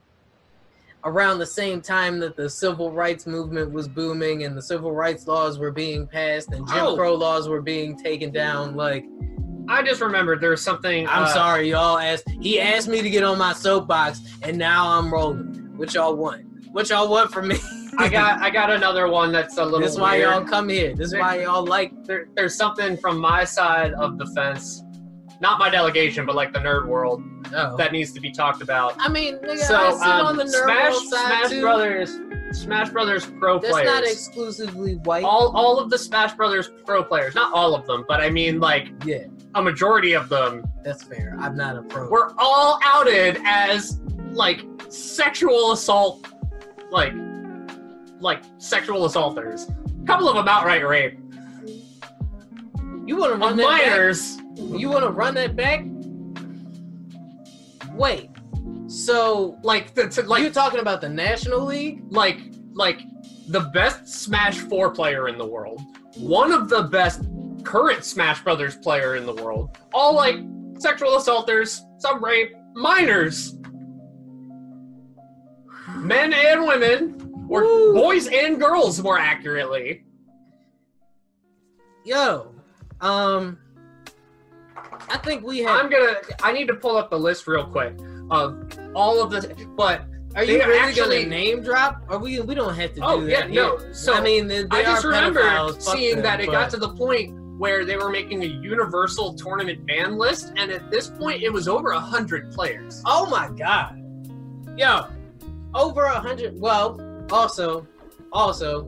around 1.05 1.41
the 1.41 1.47
same 1.47 1.83
time 1.83 2.19
that 2.21 2.37
the 2.37 2.49
civil 2.49 2.91
rights 2.91 3.27
movement 3.27 3.71
was 3.71 3.87
booming 3.87 4.45
and 4.45 4.57
the 4.57 4.63
civil 4.63 4.93
rights 4.93 5.27
laws 5.27 5.59
were 5.59 5.71
being 5.71 6.07
passed 6.07 6.53
and 6.53 6.67
Jim 6.69 6.79
Oh. 6.79 6.97
Crow 6.97 7.15
laws 7.15 7.47
were 7.47 7.61
being 7.61 7.95
taken 7.97 8.31
down, 8.31 8.75
like 8.75 9.05
I 9.69 9.83
just 9.83 10.01
remembered 10.01 10.41
there 10.41 10.51
was 10.51 10.65
something. 10.65 11.07
I'm 11.07 11.25
uh, 11.25 11.33
sorry, 11.35 11.71
y'all 11.71 11.99
asked. 11.99 12.29
He 12.41 12.59
asked 12.61 12.89
me 12.89 13.03
to 13.03 13.11
get 13.11 13.23
on 13.23 13.39
my 13.39 13.53
soapbox, 13.53 14.21
and 14.43 14.59
now 14.59 14.99
I'm 14.99 15.13
rolling. 15.13 15.71
What 15.77 15.95
y'all 15.95 16.17
want? 16.17 16.45
What 16.73 16.89
y'all 16.89 17.09
want 17.09 17.31
from 17.31 17.49
me? 17.49 17.59
I 18.01 18.09
got 18.09 18.41
I 18.41 18.51
got 18.51 18.71
another 18.71 19.09
one 19.09 19.33
that's 19.33 19.57
a 19.59 19.65
little. 19.65 19.81
this 19.81 19.93
is 19.93 19.99
why 20.01 20.19
weird. 20.19 20.31
y'all 20.31 20.45
come 20.45 20.69
here. 20.69 20.95
This 20.95 21.09
is 21.13 21.19
why 21.19 21.43
y'all 21.43 21.65
like. 21.65 21.93
There, 22.05 22.29
there's 22.35 22.55
something 22.57 22.97
from 22.97 23.19
my 23.21 23.45
side 23.45 23.93
of 23.95 24.19
the 24.19 24.27
fence, 24.27 24.83
not 25.41 25.59
my 25.59 25.71
delegation, 25.71 26.25
but 26.27 26.35
like 26.35 26.53
the 26.53 26.59
nerd 26.61 26.87
world 26.87 27.23
Oh. 27.53 27.77
that 27.79 27.91
needs 27.91 28.13
to 28.13 28.21
be 28.21 28.31
talked 28.31 28.63
about. 28.63 28.95
I 28.99 29.09
mean, 29.09 29.37
nigga, 29.39 29.59
so 29.59 29.75
I 29.77 29.91
sit 29.93 30.07
um, 30.07 30.27
on 30.27 30.37
the 30.37 30.45
nerd 30.45 30.63
Smash 30.65 30.93
world 30.93 31.09
side 31.09 31.27
Smash 31.27 31.51
too. 31.51 31.61
Brothers 31.63 32.19
Smash 32.53 32.91
Brothers 32.91 33.27
Pro 33.27 33.59
That's 33.59 33.73
players. 33.73 33.87
not 33.87 34.05
exclusively 34.05 34.97
white. 34.97 35.25
all 35.25 35.57
all 35.57 35.79
of 35.79 35.91
the 35.91 35.99
Smash 35.99 36.35
Brothers 36.35 36.71
Pro 36.87 37.03
players, 37.03 37.35
not 37.35 37.53
all 37.53 37.75
of 37.75 37.87
them, 37.87 38.05
but 38.07 38.21
I 38.21 38.31
mean 38.31 38.61
like 38.61 38.89
yeah, 39.05 39.25
a 39.57 39.63
majority 39.63 40.13
of 40.13 40.29
them 40.29 40.65
that's 40.85 41.03
fair. 41.03 41.37
I'm 41.41 41.57
not 41.57 41.77
a 41.77 41.83
pro. 41.83 42.09
were 42.09 42.35
all 42.39 42.79
outed 42.85 43.41
as 43.45 44.01
like 44.31 44.61
sexual 44.89 45.73
assault, 45.73 46.27
like 46.93 47.13
like 48.21 48.43
sexual 48.59 49.05
assaulters. 49.05 49.67
A 50.03 50.07
couple 50.07 50.29
of 50.29 50.37
them 50.37 50.49
outright 50.49 50.87
rape. 50.87 51.19
you 53.07 53.17
want 53.17 53.33
to 53.33 53.39
run 53.39 53.57
that 53.57 53.65
minors. 53.65 54.37
back? 54.37 54.47
You 54.81 54.89
want 54.91 55.05
to 55.05 55.11
run 55.11 55.35
that 55.35 55.57
back? 55.57 55.85
Wait. 57.93 58.31
So 58.89 59.59
Like 59.63 59.95
the, 59.95 60.09
to, 60.09 60.23
like, 60.23 60.41
you 60.41 60.47
like 60.47 60.53
talking 60.53 60.81
about 60.81 61.01
the 61.01 61.09
National 61.09 61.65
League? 61.65 62.03
like 62.11 62.39
like 62.73 63.01
the 63.49 63.61
best 63.61 64.07
Smash 64.09 64.59
Four 64.59 64.91
player 64.91 65.29
in 65.29 65.37
the 65.37 65.47
world, 65.47 65.81
one 66.17 66.53
of 66.53 66.69
the 66.69 66.83
best 66.85 67.23
current 67.65 68.05
Smash 68.05 68.43
Brothers 68.43 68.77
player 68.77 69.17
in 69.17 69.27
the 69.27 69.35
world, 69.35 69.77
all 69.93 70.15
like 70.15 70.37
sexual 70.79 71.17
assaulters, 71.17 71.83
some 71.99 72.23
rape, 72.25 72.53
minors, 72.75 73.55
men 75.97 76.33
and 76.33 76.67
women, 76.67 77.20
or 77.51 77.63
Woo. 77.65 77.95
boys 77.95 78.29
and 78.29 78.59
girls, 78.61 79.03
more 79.03 79.19
accurately. 79.19 80.05
Yo, 82.05 82.55
um, 83.01 83.59
I 85.09 85.19
think 85.19 85.45
we 85.45 85.59
have. 85.59 85.79
I'm 85.85 85.91
gonna. 85.91 86.15
I 86.43 86.53
need 86.53 86.69
to 86.69 86.75
pull 86.77 86.97
up 86.97 87.11
the 87.11 87.19
list 87.19 87.47
real 87.47 87.65
quick 87.67 87.95
of 88.31 88.67
all 88.95 89.23
of 89.23 89.31
the. 89.31 89.55
But 89.77 90.03
Are 90.35 90.45
you 90.45 90.59
really 90.59 90.79
actually- 90.79 91.25
gonna 91.25 91.29
name 91.31 91.63
drop? 91.63 92.03
Are 92.09 92.19
we 92.19 92.41
we 92.41 92.55
don't 92.55 92.75
have 92.75 92.95
to 92.95 93.01
Oh, 93.05 93.21
do 93.21 93.27
yeah, 93.27 93.41
that. 93.43 93.51
no, 93.51 93.79
so 93.93 94.15
I 94.15 94.21
mean, 94.23 94.47
they, 94.47 94.63
they 94.63 94.69
I 94.79 94.83
just 94.85 95.05
remember 95.05 95.73
seeing 95.79 96.17
them, 96.17 96.23
that 96.23 96.41
it 96.41 96.47
but- 96.47 96.53
got 96.53 96.71
to 96.71 96.77
the 96.79 96.91
point 96.91 97.37
where 97.59 97.85
they 97.85 97.97
were 97.97 98.09
making 98.11 98.43
a 98.43 98.47
universal 98.47 99.35
tournament 99.35 99.85
ban 99.87 100.17
list, 100.17 100.53
and 100.57 100.71
at 100.71 100.91
this 100.91 101.09
point, 101.09 101.43
it 101.43 101.53
was 101.53 101.69
over 101.69 101.91
a 101.91 102.01
hundred 102.01 102.51
players. 102.53 103.03
Oh 103.05 103.29
my 103.29 103.51
god, 103.59 104.01
yo, 104.79 105.07
over 105.75 106.05
a 106.05 106.19
hundred. 106.21 106.59
Well, 106.59 106.99
also, 107.33 107.87
also, 108.33 108.87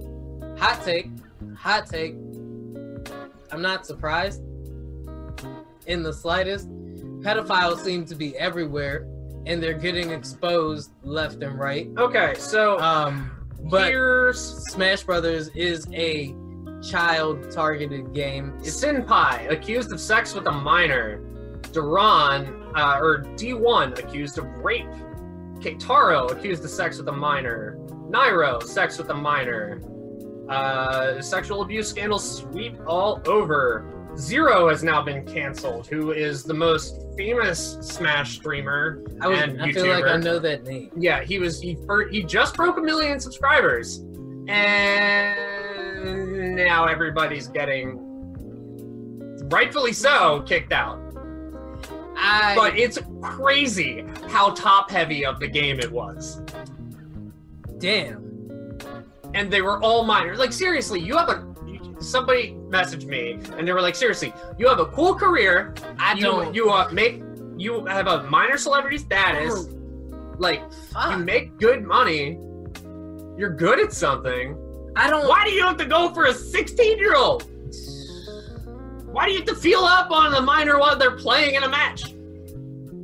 hot 0.58 0.82
take, 0.84 1.10
hot 1.56 1.86
take. 1.86 2.14
I'm 3.50 3.60
not 3.60 3.86
surprised 3.86 4.42
in 5.86 6.02
the 6.02 6.12
slightest. 6.12 6.68
Pedophiles 7.20 7.78
seem 7.78 8.04
to 8.06 8.14
be 8.14 8.36
everywhere, 8.36 9.06
and 9.46 9.62
they're 9.62 9.72
getting 9.74 10.10
exposed 10.10 10.92
left 11.02 11.42
and 11.42 11.58
right. 11.58 11.88
Okay, 11.98 12.34
so 12.38 12.78
Um, 12.80 13.30
but 13.70 13.90
here's 13.90 14.40
Smash 14.70 15.04
Brothers 15.04 15.48
is 15.48 15.86
a 15.92 16.34
child-targeted 16.82 18.12
game. 18.12 18.54
It's 18.58 18.82
Senpai 18.82 19.50
accused 19.50 19.92
of 19.92 20.00
sex 20.00 20.34
with 20.34 20.46
a 20.46 20.52
minor. 20.52 21.20
Duran, 21.72 22.72
uh, 22.74 22.98
or 23.00 23.22
D1, 23.36 23.98
accused 23.98 24.36
of 24.38 24.44
rape. 24.58 24.86
Keitaro, 25.60 26.30
accused 26.32 26.64
of 26.64 26.70
sex 26.70 26.98
with 26.98 27.08
a 27.08 27.12
minor. 27.12 27.78
Nairo, 28.12 28.62
sex 28.62 28.98
with 28.98 29.08
a 29.10 29.14
minor. 29.14 29.80
Uh, 30.48 31.22
sexual 31.22 31.62
abuse 31.62 31.88
scandals 31.88 32.38
sweep 32.38 32.76
all 32.86 33.22
over. 33.26 33.88
Zero 34.16 34.68
has 34.68 34.84
now 34.84 35.00
been 35.00 35.24
canceled, 35.24 35.86
who 35.86 36.12
is 36.12 36.42
the 36.44 36.52
most 36.52 37.06
famous 37.16 37.78
Smash 37.80 38.34
streamer. 38.34 39.02
I, 39.22 39.28
was, 39.28 39.38
and 39.40 39.62
I 39.62 39.72
feel 39.72 39.86
like 39.86 40.04
I 40.04 40.18
know 40.18 40.38
that 40.38 40.64
name. 40.64 40.90
Yeah, 40.94 41.24
he 41.24 41.38
was 41.38 41.58
he 41.62 41.78
he 42.10 42.22
just 42.22 42.54
broke 42.54 42.76
a 42.76 42.82
million 42.82 43.18
subscribers, 43.18 44.04
and 44.48 45.34
now 46.54 46.84
everybody's 46.84 47.48
getting 47.48 47.98
rightfully 49.50 49.94
so 49.94 50.42
kicked 50.42 50.72
out. 50.72 50.98
I 52.14 52.54
But 52.54 52.76
it's 52.78 52.98
crazy 53.22 54.04
how 54.28 54.50
top 54.50 54.90
heavy 54.90 55.24
of 55.24 55.40
the 55.40 55.48
game 55.48 55.80
it 55.80 55.90
was, 55.90 56.41
damn. 57.82 58.78
and 59.34 59.52
they 59.52 59.60
were 59.60 59.82
all 59.82 60.04
minors. 60.04 60.38
Like 60.38 60.52
seriously, 60.52 61.00
you 61.00 61.16
have 61.16 61.28
a 61.28 61.52
somebody 62.00 62.54
messaged 62.68 63.06
me, 63.06 63.38
and 63.56 63.66
they 63.66 63.72
were 63.72 63.80
like, 63.80 63.94
seriously, 63.94 64.32
you 64.58 64.68
have 64.68 64.78
a 64.78 64.86
cool 64.86 65.14
career. 65.14 65.74
I 65.98 66.14
you 66.14 66.22
don't. 66.22 66.54
you 66.54 66.70
uh, 66.70 66.88
make 66.92 67.22
you 67.56 67.84
have 67.86 68.06
a 68.06 68.22
minor 68.24 68.56
celebrity 68.56 68.98
status. 68.98 69.68
Like 70.38 70.62
Fuck. 70.92 71.12
you 71.12 71.24
make 71.24 71.58
good 71.58 71.84
money. 71.84 72.38
You're 73.36 73.54
good 73.54 73.80
at 73.80 73.92
something. 73.92 74.56
I 74.96 75.10
don't. 75.10 75.28
Why 75.28 75.44
do 75.44 75.50
you 75.50 75.62
have 75.62 75.76
to 75.78 75.86
go 75.86 76.12
for 76.14 76.26
a 76.26 76.34
16 76.34 76.98
year 76.98 77.16
old? 77.16 77.44
Why 79.06 79.26
do 79.26 79.32
you 79.32 79.38
have 79.38 79.48
to 79.48 79.56
feel 79.56 79.80
up 79.80 80.10
on 80.10 80.34
a 80.34 80.40
minor 80.40 80.78
while 80.78 80.96
they're 80.96 81.16
playing 81.16 81.54
in 81.54 81.64
a 81.64 81.68
match? 81.68 82.14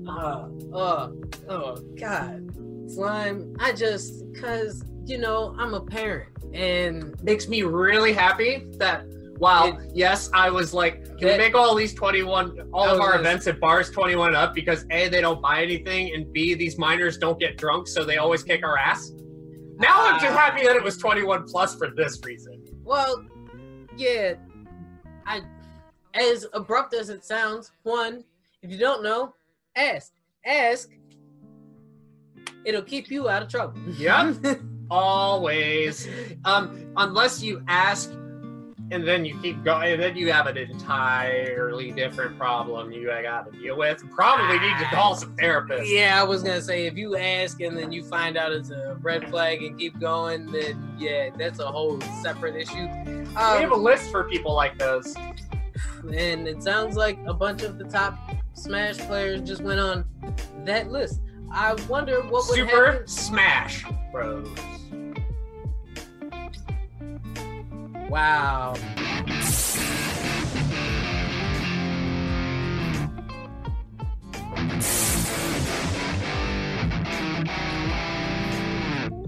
Uh, 0.09 0.49
uh, 0.73 1.11
oh 1.49 1.77
God, 1.99 2.48
slime. 2.89 3.55
I 3.59 3.73
just 3.73 4.24
cause 4.40 4.85
you 5.05 5.19
know 5.19 5.55
I'm 5.59 5.74
a 5.74 5.81
parent 5.81 6.31
and 6.55 7.20
Makes 7.23 7.48
me 7.48 7.62
really 7.62 8.12
happy 8.12 8.66
that 8.78 9.05
while 9.39 9.81
yes, 9.94 10.31
I 10.35 10.51
was 10.51 10.74
like, 10.74 11.05
can 11.19 11.28
we 11.28 11.36
make 11.39 11.55
all 11.55 11.74
these 11.77 11.94
21, 11.94 12.70
all 12.73 12.89
of 12.89 13.01
our 13.01 13.10
gonna 13.12 13.20
events 13.20 13.47
at 13.47 13.60
bars 13.60 13.89
21 13.90 14.28
and 14.28 14.36
up 14.36 14.52
because 14.55 14.85
A, 14.90 15.09
they 15.09 15.20
don't 15.20 15.40
buy 15.40 15.62
anything, 15.62 16.12
and 16.12 16.32
B, 16.32 16.55
these 16.55 16.77
minors 16.77 17.19
don't 17.19 17.39
get 17.39 17.56
drunk, 17.56 17.86
so 17.86 18.05
they 18.05 18.16
always 18.16 18.43
kick 18.43 18.65
our 18.65 18.77
ass. 18.77 19.12
Now 19.77 19.94
I'm 19.97 20.19
just 20.20 20.32
Ah. 20.35 20.39
happy 20.39 20.66
that 20.66 20.74
it 20.74 20.82
was 20.82 20.97
21 20.97 21.44
plus 21.47 21.77
for 21.77 21.89
this 21.90 22.20
reason. 22.24 22.65
well, 22.85 23.24
yeah. 23.97 24.35
I 25.27 25.43
as 26.15 26.47
abrupt 26.52 26.94
as 26.94 27.09
it 27.10 27.24
sounds. 27.24 27.70
One, 27.85 28.24
if 28.62 28.70
you 28.73 28.78
don't 28.78 29.02
know, 29.05 29.35
ask, 29.77 30.12
ask. 30.44 30.89
It'll 32.65 32.83
keep 32.83 33.11
you 33.11 33.29
out 33.29 33.43
of 33.43 33.49
trouble. 33.49 33.79
Yep. 33.97 34.37
Always. 34.91 36.09
Um, 36.45 36.93
unless 36.97 37.43
you 37.43 37.63
ask 37.69 38.11
and 38.91 39.07
then 39.07 39.23
you 39.23 39.39
keep 39.43 39.63
going, 39.65 39.93
and 39.93 40.03
then 40.03 40.17
you 40.17 40.33
have 40.33 40.47
an 40.47 40.57
entirely 40.57 41.93
different 41.93 42.39
problem 42.39 42.91
you 42.91 43.07
got 43.23 43.53
to 43.53 43.59
deal 43.59 43.77
with. 43.77 44.03
Probably 44.13 44.59
need 44.59 44.79
to 44.79 44.85
call 44.87 45.15
some 45.15 45.37
therapists. 45.37 45.91
Yeah, 45.93 46.19
I 46.19 46.25
was 46.25 46.43
gonna 46.43 46.63
say 46.63 46.87
if 46.87 46.97
you 46.97 47.15
ask 47.15 47.61
and 47.61 47.77
then 47.77 47.93
you 47.93 48.03
find 48.03 48.39
out 48.39 48.51
it's 48.51 48.71
a 48.71 48.97
red 49.03 49.29
flag 49.29 49.63
and 49.63 49.79
keep 49.79 50.01
going, 50.01 50.51
then 50.51 50.95
yeah, 50.99 51.29
that's 51.37 51.59
a 51.59 51.67
whole 51.67 52.01
separate 52.23 52.57
issue. 52.57 52.87
we 53.05 53.27
have 53.35 53.73
a 53.73 53.75
Um, 53.75 53.83
list 53.83 54.11
for 54.11 54.25
people 54.25 54.55
like 54.55 54.79
those. 54.79 55.15
and 56.11 56.49
it 56.49 56.63
sounds 56.63 56.97
like 56.97 57.19
a 57.27 57.35
bunch 57.35 57.63
of 57.63 57.77
the 57.77 57.85
top 57.85 58.19
Smash 58.55 58.97
players 58.99 59.43
just 59.43 59.61
went 59.63 59.79
on 59.81 60.05
that 60.65 60.91
list. 60.91 61.21
I 61.51 61.75
wonder 61.89 62.20
what 62.23 62.47
would 62.49 62.57
Super 62.57 62.93
happen. 62.93 63.09
Smash 63.09 63.85
Bros. 64.12 64.49
Wow. 68.09 68.75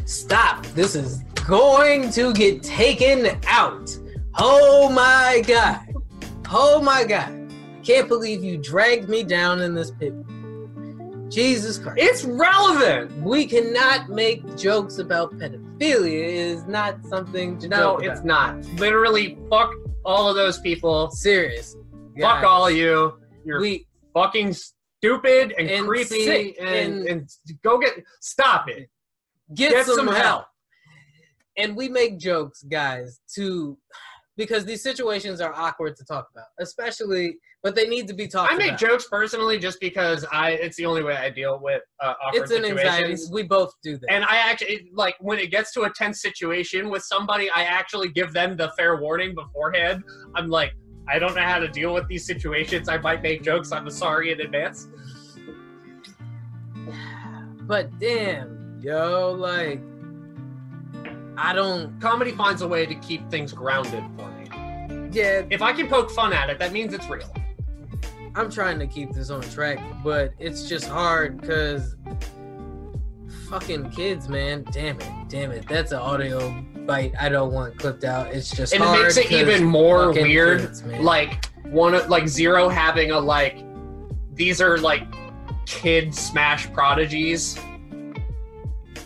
Stop. 0.05 0.67
This 0.69 0.95
is 0.95 1.23
going 1.47 2.11
to 2.13 2.33
get 2.33 2.63
taken 2.63 3.39
out. 3.47 3.99
Oh 4.39 4.91
my 4.91 5.43
god. 5.47 5.81
Oh 6.51 6.81
my 6.81 7.05
god. 7.05 7.53
Can't 7.83 8.09
believe 8.09 8.45
you 8.45 8.57
dragged 8.57 9.09
me 9.09 9.23
down 9.23 9.61
in 9.61 9.75
this 9.75 9.91
pit. 9.91 10.15
Jesus 11.31 11.79
Christ. 11.79 11.99
It's 12.01 12.25
relevant. 12.25 13.13
we 13.23 13.47
cannot 13.47 14.09
make 14.09 14.57
jokes 14.57 14.99
about 14.99 15.33
pedophilia. 15.39 16.07
It 16.29 16.35
is 16.35 16.65
not 16.67 17.05
something 17.07 17.59
to 17.61 17.69
No, 17.69 17.77
joke 17.77 18.05
it's 18.05 18.21
about. 18.21 18.57
not. 18.59 18.65
Literally, 18.81 19.39
fuck 19.49 19.73
all 20.05 20.29
of 20.29 20.35
those 20.37 20.59
people. 20.59 21.11
serious. 21.11 21.77
Fuck 22.21 22.41
Guys, 22.41 22.45
all 22.45 22.67
of 22.67 22.75
you. 22.75 23.19
You're 23.45 23.61
We 23.61 23.87
fucking 24.13 24.55
stupid 24.55 25.55
and, 25.57 25.71
And 25.71 25.87
creepy 25.87 26.25
sick 26.25 26.57
and, 26.61 26.69
and- 26.69 27.09
and 27.09 27.31
go 27.63 27.79
get 27.79 27.95
stop 28.21 28.69
it. 28.69 28.91
get, 29.55 29.87
some, 29.87 30.09
help. 30.09 30.47
And 31.57 31.77
we 31.77 31.89
make 31.89 32.19
jokes, 32.19 32.63
guys, 32.63 33.21
to 33.35 33.79
because 34.41 34.65
these 34.65 34.83
situations 34.83 35.39
are 35.43 35.53
awkward 35.55 35.95
to 35.97 36.03
talk 36.03 36.29
about, 36.33 36.47
especially, 36.61 37.37
but 37.63 37.75
they 37.75 37.87
need 37.87 38.09
to 38.09 38.15
be 38.15 38.27
talked 38.27 38.51
I 38.51 38.57
make 38.57 38.69
about. 38.69 38.81
jokes 38.81 39.07
personally 39.07 39.59
just 39.59 39.79
because 39.81 40.25
I 40.33 40.53
it's 40.53 40.79
the 40.79 40.87
only 40.87 41.03
way 41.03 41.15
I 41.15 41.29
deal 41.29 41.61
with 41.63 41.83
uh, 42.03 42.15
awkward 42.25 42.45
it's 42.45 42.51
an 42.51 42.65
anxiety. 42.65 43.03
situations. 43.17 43.31
We 43.31 43.43
both 43.43 43.75
do 43.83 43.99
that. 43.99 44.11
And 44.11 44.25
I 44.25 44.37
actually 44.37 44.91
like 44.95 45.15
when 45.21 45.39
it 45.39 45.51
gets 45.51 45.75
to 45.75 45.83
a 45.83 45.91
tense 45.91 46.23
situation 46.23 46.89
with 46.89 47.03
somebody, 47.03 47.51
I 47.51 47.65
actually 47.65 48.09
give 48.13 48.33
them 48.33 48.57
the 48.57 48.73
fair 48.79 48.99
warning 48.99 49.35
beforehand. 49.35 50.05
I'm 50.35 50.49
like, 50.49 50.73
I 51.07 51.19
don't 51.19 51.35
know 51.35 51.43
how 51.43 51.59
to 51.59 51.69
deal 51.69 51.93
with 51.93 52.09
these 52.09 52.25
situations. 52.25 52.89
I 52.89 52.97
might 52.97 53.21
make 53.21 53.43
jokes. 53.43 53.73
I'm 53.73 53.91
sorry 53.91 54.33
in 54.33 54.41
advance. 54.41 54.89
but 57.69 57.91
damn, 57.99 58.81
yo, 58.81 59.33
like, 59.33 59.83
I 61.43 61.55
don't. 61.55 61.99
Comedy 62.01 62.33
finds 62.33 62.61
a 62.61 62.69
way 62.69 62.85
to 62.85 62.95
keep 62.97 63.31
things 63.31 63.53
grounded 63.53 64.05
for 64.17 64.31
me. 64.33 65.09
Yeah, 65.11 65.43
If 65.51 65.63
I 65.63 65.73
can 65.73 65.89
poke 65.89 66.11
fun 66.11 66.33
at 66.35 66.51
it, 66.51 66.59
that 66.59 66.71
means 66.73 66.93
it's 66.93 67.09
real. 67.09 67.33
I'm 68.35 68.51
trying 68.51 68.79
to 68.79 68.87
keep 68.87 69.13
this 69.13 69.31
on 69.31 69.41
track, 69.41 69.81
but 70.05 70.33
it's 70.39 70.69
just 70.69 70.87
hard 70.87 71.41
because 71.41 71.97
fucking 73.49 73.91
kids, 73.91 74.29
man. 74.29 74.65
Damn 74.71 75.01
it, 75.01 75.29
damn 75.29 75.51
it. 75.51 75.67
That's 75.67 75.93
an 75.93 75.99
audio 75.99 76.51
bite 76.87 77.15
I 77.19 77.29
don't 77.29 77.53
want 77.53 77.79
clipped 77.79 78.05
out. 78.05 78.29
It's 78.29 78.51
just 78.51 78.75
And 78.75 78.85
it 78.85 79.03
makes 79.03 79.17
it 79.17 79.33
even 79.33 79.65
more 79.65 80.13
weird. 80.13 80.61
kids. 80.61 80.85
Like 80.85 81.47
one 81.65 81.95
of 81.95 82.09
like 82.09 82.29
zero 82.29 82.69
having 82.69 83.11
a 83.11 83.19
like 83.19 83.65
these 84.35 84.61
are 84.61 84.79
like 84.79 85.03
kid 85.67 86.15
smash 86.15 86.71
prodigies. 86.73 87.59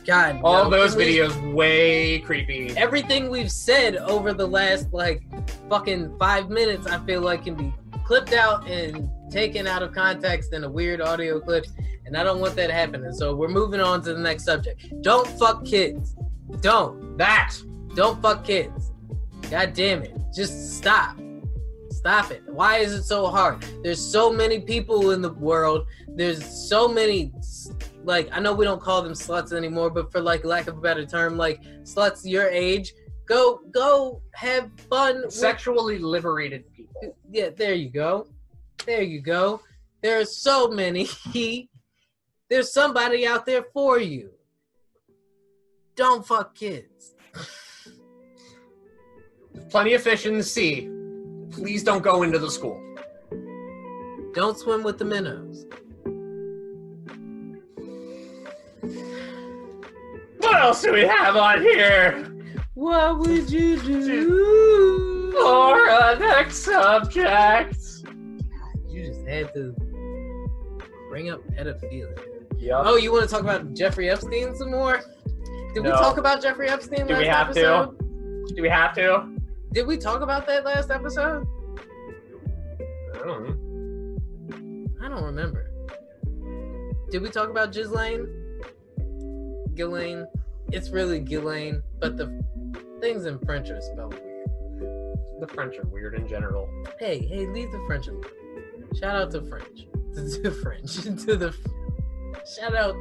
God, 0.05 0.41
All 0.45 0.65
no, 0.65 0.71
those 0.71 0.95
videos 0.95 1.55
way 1.55 2.19
creepy. 2.19 2.71
everything 2.77 3.31
we've 3.31 3.51
said 3.51 3.97
over 3.97 4.33
the 4.35 4.47
last 4.47 4.93
like 4.93 5.23
fucking 5.71 6.17
five 6.19 6.51
minutes, 6.51 6.87
I 6.87 6.99
feel 7.07 7.23
like 7.23 7.45
can 7.45 7.55
be 7.55 7.73
clipped 8.05 8.33
out 8.35 8.69
and 8.69 9.09
taken 9.31 9.67
out 9.67 9.83
of 9.83 9.93
context 9.93 10.53
in 10.53 10.65
a 10.65 10.69
weird 10.69 11.01
audio 11.01 11.41
clip, 11.41 11.65
and 12.05 12.17
I 12.17 12.23
don't 12.23 12.39
want 12.41 12.55
that 12.57 12.71
happening. 12.71 13.13
So 13.13 13.35
we're 13.35 13.49
moving 13.49 13.81
on 13.81 14.03
to 14.03 14.13
the 14.13 14.21
next 14.21 14.45
subject. 14.45 14.85
Don't 15.03 15.27
fuck 15.39 15.65
kids. 15.65 16.15
Don't. 16.61 17.17
That 17.17 17.55
Don't 17.95 18.21
fuck 18.21 18.45
kids. 18.45 18.93
God 19.51 19.73
damn 19.73 20.03
it. 20.03 20.15
Just 20.35 20.77
stop. 20.77 21.17
Stop 21.91 22.31
it. 22.31 22.43
Why 22.47 22.79
is 22.79 22.93
it 22.93 23.05
so 23.05 23.29
hard? 23.29 23.65
There's 23.83 24.01
so 24.05 24.31
many 24.33 24.61
people 24.61 25.13
in 25.13 25.23
the 25.23 25.33
world. 25.33 25.87
There's 26.09 26.45
so 26.45 26.87
many 26.89 27.33
like 28.05 28.29
I 28.33 28.41
know 28.41 28.55
we 28.55 28.65
don't 28.65 28.81
call 28.81 29.03
them 29.03 29.13
sluts 29.13 29.53
anymore, 29.53 29.91
but 29.91 30.13
for 30.13 30.21
like 30.21 30.45
lack 30.45 30.67
of 30.69 30.79
a 30.79 30.81
better 30.81 31.05
term, 31.05 31.37
like 31.37 31.63
sluts 31.83 32.21
your 32.25 32.49
age, 32.49 32.93
go 33.27 33.61
go 33.73 34.23
have 34.35 34.71
fun 34.89 35.23
with 35.23 35.33
sexually 35.33 35.99
liberated 35.99 36.65
people. 36.73 37.17
yeah, 37.31 37.51
there 37.51 37.75
you 37.75 37.91
go. 37.91 38.27
There 38.87 39.03
you 39.03 39.21
go. 39.21 39.61
There 40.03 40.21
are 40.21 40.27
so 40.27 40.69
many. 40.69 41.09
There's 42.51 42.73
somebody 42.73 43.27
out 43.27 43.47
there 43.47 43.65
for 43.73 43.99
you. 43.99 44.31
Don't 45.97 46.27
fuck 46.27 46.55
kids. 46.55 47.15
Plenty 49.71 49.95
of 49.95 50.03
fish 50.03 50.27
in 50.27 50.37
the 50.37 50.43
sea. 50.43 50.91
Please 51.51 51.83
don't 51.83 52.03
go 52.03 52.23
into 52.23 52.39
the 52.39 52.51
school. 52.51 52.81
Don't 54.35 54.59
swim 54.59 54.83
with 54.83 54.99
the 54.99 55.05
minnows. 55.05 55.65
What 60.55 60.63
else 60.63 60.83
do 60.83 60.93
we 60.93 61.01
have 61.01 61.35
on 61.35 61.63
here 61.63 62.33
What 62.75 63.19
would 63.19 63.51
you 63.51 63.77
do? 63.83 65.33
for 65.33 65.85
a 65.89 66.17
next 66.17 66.59
subject? 66.59 67.77
You 68.89 69.05
just 69.05 69.27
had 69.27 69.53
to 69.55 69.75
bring 71.09 71.29
up 71.31 71.41
pedophilia. 71.49 72.17
Yep. 72.57 72.83
Oh, 72.85 72.95
you 72.95 73.11
want 73.11 73.25
to 73.25 73.29
talk 73.29 73.41
about 73.41 73.75
Jeffrey 73.75 74.09
Epstein 74.09 74.55
some 74.55 74.71
more? 74.71 75.01
Did 75.75 75.83
we 75.83 75.91
talk 75.91 76.19
about 76.19 76.41
Jeffrey 76.41 76.69
Epstein 76.69 77.09
Do 77.09 77.15
last 77.15 77.21
we 77.23 77.27
have 77.27 77.53
to? 77.55 77.93
Do 78.55 78.63
we 78.63 78.69
have 78.69 78.95
to? 78.95 79.27
Did 79.73 79.89
we 79.89 79.97
talk 79.97 80.21
about 80.21 80.47
that 80.47 80.65
last 80.65 80.93
episode? 80.93 81.49
I 83.13 83.19
don't 83.19 83.43
know. 83.45 84.87
I 85.05 85.09
don't 85.09 85.25
remember. 85.25 85.73
Did 87.11 87.23
we 87.23 87.29
talk 87.29 87.51
about 87.51 87.73
Ghislaine? 87.73 88.29
Ghislaine? 89.75 90.27
It's 90.73 90.91
really 90.91 91.21
Ghislaine, 91.21 91.83
but 92.01 92.17
the 92.17 92.43
things 93.01 93.27
in 93.27 93.39
French 93.41 93.71
are 93.71 93.81
spelled 93.81 94.15
weird. 94.15 94.49
The 95.41 95.49
French 95.53 95.77
are 95.79 95.87
weird 95.87 96.15
in 96.15 96.27
general. 96.29 96.69
Hey, 96.99 97.19
hey, 97.27 97.47
leave 97.47 97.71
the 97.71 97.83
French 97.87 98.09
alone. 98.09 98.25
Shout 98.99 99.17
out 99.17 99.31
to 99.33 99.43
French. 99.43 99.87
To 100.15 100.21
the 100.43 100.51
French. 100.53 100.95
To 101.27 101.37
the 101.37 101.55
shout 102.57 102.75
out 102.77 102.95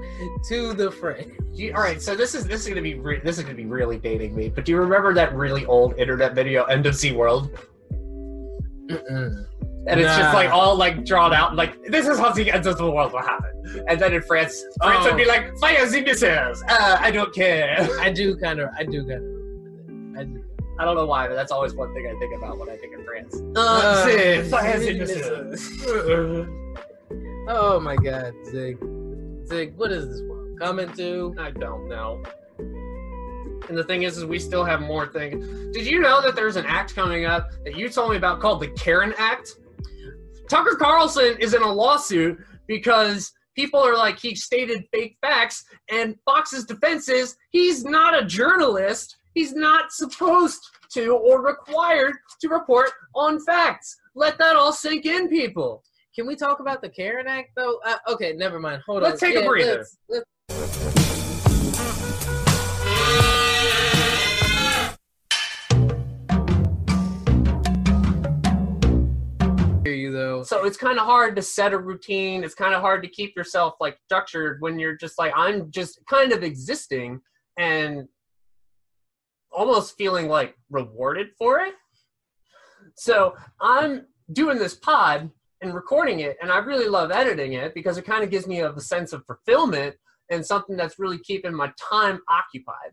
to 0.50 0.74
the 0.74 0.90
French. 0.90 1.32
You- 1.52 1.74
all 1.76 1.82
right, 1.82 2.02
so 2.02 2.16
this 2.16 2.34
is 2.34 2.46
this 2.46 2.62
is 2.64 2.68
gonna 2.70 2.82
be 2.82 2.96
re- 2.96 3.20
this 3.24 3.38
is 3.38 3.44
gonna 3.44 3.56
be 3.56 3.66
really 3.66 3.98
dating 4.00 4.36
me. 4.36 4.50
But 4.50 4.66
do 4.66 4.72
you 4.72 4.80
remember 4.80 5.14
that 5.14 5.36
really 5.36 5.64
old 5.68 5.94
internet 6.00 6.34
video, 6.34 6.64
"End 6.64 6.86
of 6.88 6.96
Ze 6.96 7.12
World"? 7.12 7.52
Mm-mm. 8.90 9.46
And 9.86 10.00
it's 10.00 10.16
just 10.16 10.34
like 10.34 10.50
all 10.50 10.78
like 10.78 11.04
drawn 11.04 11.34
out, 11.34 11.56
like 11.56 11.82
this 11.84 12.08
is 12.08 12.18
how 12.18 12.32
the 12.32 12.50
end 12.50 12.66
of 12.68 12.78
the 12.78 12.90
world 12.90 13.12
will 13.12 13.22
happen. 13.22 13.84
And 13.88 14.00
then 14.00 14.14
in 14.14 14.22
France, 14.22 14.64
France 14.82 15.00
Oh. 15.06 15.10
would 15.10 15.18
be 15.18 15.26
like, 15.26 15.58
"Fire 15.58 15.86
the 15.86 16.02
missiles! 16.02 16.64
Uh, 16.70 16.98
I 17.00 17.12
don't 17.12 17.34
care." 17.36 17.76
I 18.00 18.10
do 18.12 18.38
kind 18.38 18.60
of, 18.62 18.70
I 18.78 18.84
do 18.86 19.06
kind 19.06 19.24
of. 20.16 20.20
I 20.20 20.24
do. 20.24 20.44
I 20.80 20.86
don't 20.86 20.96
know 20.96 21.06
why, 21.06 21.28
but 21.28 21.36
that's 21.36 21.52
always 21.52 21.74
one 21.76 21.94
thing 21.94 22.08
I 22.08 22.18
think 22.18 22.34
about 22.38 22.58
when 22.58 22.70
I 22.70 22.78
think 22.78 22.96
of 22.98 23.04
France. 23.06 23.36
Uh, 23.56 24.06
Zig, 24.06 24.46
fire 24.50 24.80
the 24.80 24.94
missiles. 25.00 25.70
Oh 27.48 27.80
my 27.80 27.96
God, 27.98 28.34
Zig. 28.46 28.78
Zig, 29.48 29.76
what 29.76 29.92
is 29.92 30.08
this 30.08 30.22
world 30.22 30.58
coming 30.60 30.92
to? 30.94 31.36
I 31.38 31.52
don't 31.52 31.90
know. 31.90 32.24
And 33.70 33.78
the 33.78 33.84
thing 33.84 34.04
is, 34.04 34.18
is 34.18 34.26
we 34.26 34.40
still 34.40 34.64
have 34.64 34.82
more 34.82 35.08
things. 35.08 35.46
Did 35.74 35.86
you 35.86 36.00
know 36.00 36.22
that 36.22 36.36
there's 36.36 36.56
an 36.56 36.66
act 36.66 36.96
coming 36.96 37.26
up 37.26 37.50
that 37.66 37.76
you 37.78 37.90
told 37.90 38.12
me 38.12 38.18
about 38.18 38.40
called 38.40 38.62
the 38.62 38.68
Karen 38.70 39.14
Act? 39.18 39.56
Tucker 40.50 40.76
Carlson 40.76 41.38
is 41.40 41.54
in 41.54 41.62
a 41.62 41.72
lawsuit 41.72 42.38
because 42.68 43.32
people 43.56 43.80
are 43.80 43.96
like 43.96 44.20
he 44.20 44.36
stated 44.36 44.86
fake 44.94 45.18
facts, 45.22 45.64
and 45.90 46.16
Fox's 46.26 46.66
defense 46.66 47.10
is 47.10 47.36
he's 47.52 47.84
not 47.86 48.22
a 48.22 48.26
journalist. 48.26 49.18
He's 49.34 49.54
not 49.54 49.92
supposed 49.92 50.60
to 50.94 51.16
or 51.16 51.42
required 51.44 52.14
to 52.42 52.50
report 52.50 52.92
on 53.16 53.40
facts. 53.44 53.96
Let 54.16 54.38
that 54.38 54.56
all 54.56 54.72
sink 54.74 55.06
in, 55.06 55.28
people. 55.28 55.84
Can 56.16 56.28
we 56.28 56.36
talk 56.36 56.60
about 56.60 56.82
the 56.82 56.90
Karen 56.90 57.28
Act 57.28 57.50
though? 57.56 57.80
Uh, 57.84 57.98
okay, 58.10 58.34
never 58.34 58.60
mind. 58.60 58.84
Hold 58.86 59.04
on. 59.04 59.10
Let's 59.10 59.24
on. 59.24 59.30
take 59.32 59.44
a 59.44 59.48
breather. 59.48 59.78
let's- 59.78 59.98
let's- 60.10 60.26
Hear 60.50 60.60
you 60.60 60.94
though. 60.96 61.03
So 70.44 70.66
it's 70.66 70.78
kind 70.78 71.00
of 71.00 71.06
hard 71.06 71.36
to 71.36 71.42
set 71.42 71.74
a 71.74 71.78
routine. 71.78 72.44
It's 72.44 72.56
kind 72.56 72.74
of 72.74 72.82
hard 72.82 73.04
to 73.04 73.10
keep 73.10 73.36
yourself 73.36 73.76
like 73.80 73.98
structured 74.06 74.62
when 74.62 74.80
you're 74.80 74.98
just 74.98 75.18
like 75.18 75.34
I'm 75.36 75.72
just 75.72 76.00
kind 76.10 76.32
of 76.32 76.44
existing 76.44 77.22
and 77.58 78.08
almost 79.52 79.98
feeling 79.98 80.28
like 80.28 80.56
rewarded 80.70 81.30
for 81.38 81.60
it. 81.60 81.76
So 82.96 83.36
I'm 83.62 84.06
doing 84.32 84.58
this 84.58 84.76
pod 84.76 85.30
and 85.62 85.74
recording 85.74 86.20
it, 86.20 86.38
and 86.42 86.52
I 86.52 86.58
really 86.58 86.90
love 86.90 87.12
editing 87.12 87.54
it 87.54 87.74
because 87.74 87.98
it 87.98 88.06
kind 88.06 88.24
of 88.24 88.30
gives 88.30 88.48
me 88.48 88.62
a, 88.62 88.80
sense 88.80 89.14
of 89.14 89.26
fulfillment 89.26 89.96
and 90.30 90.46
something 90.46 90.76
that's 90.76 91.00
really 91.00 91.20
keeping 91.20 91.54
my 91.54 91.72
time 91.78 92.20
occupied. 92.30 92.92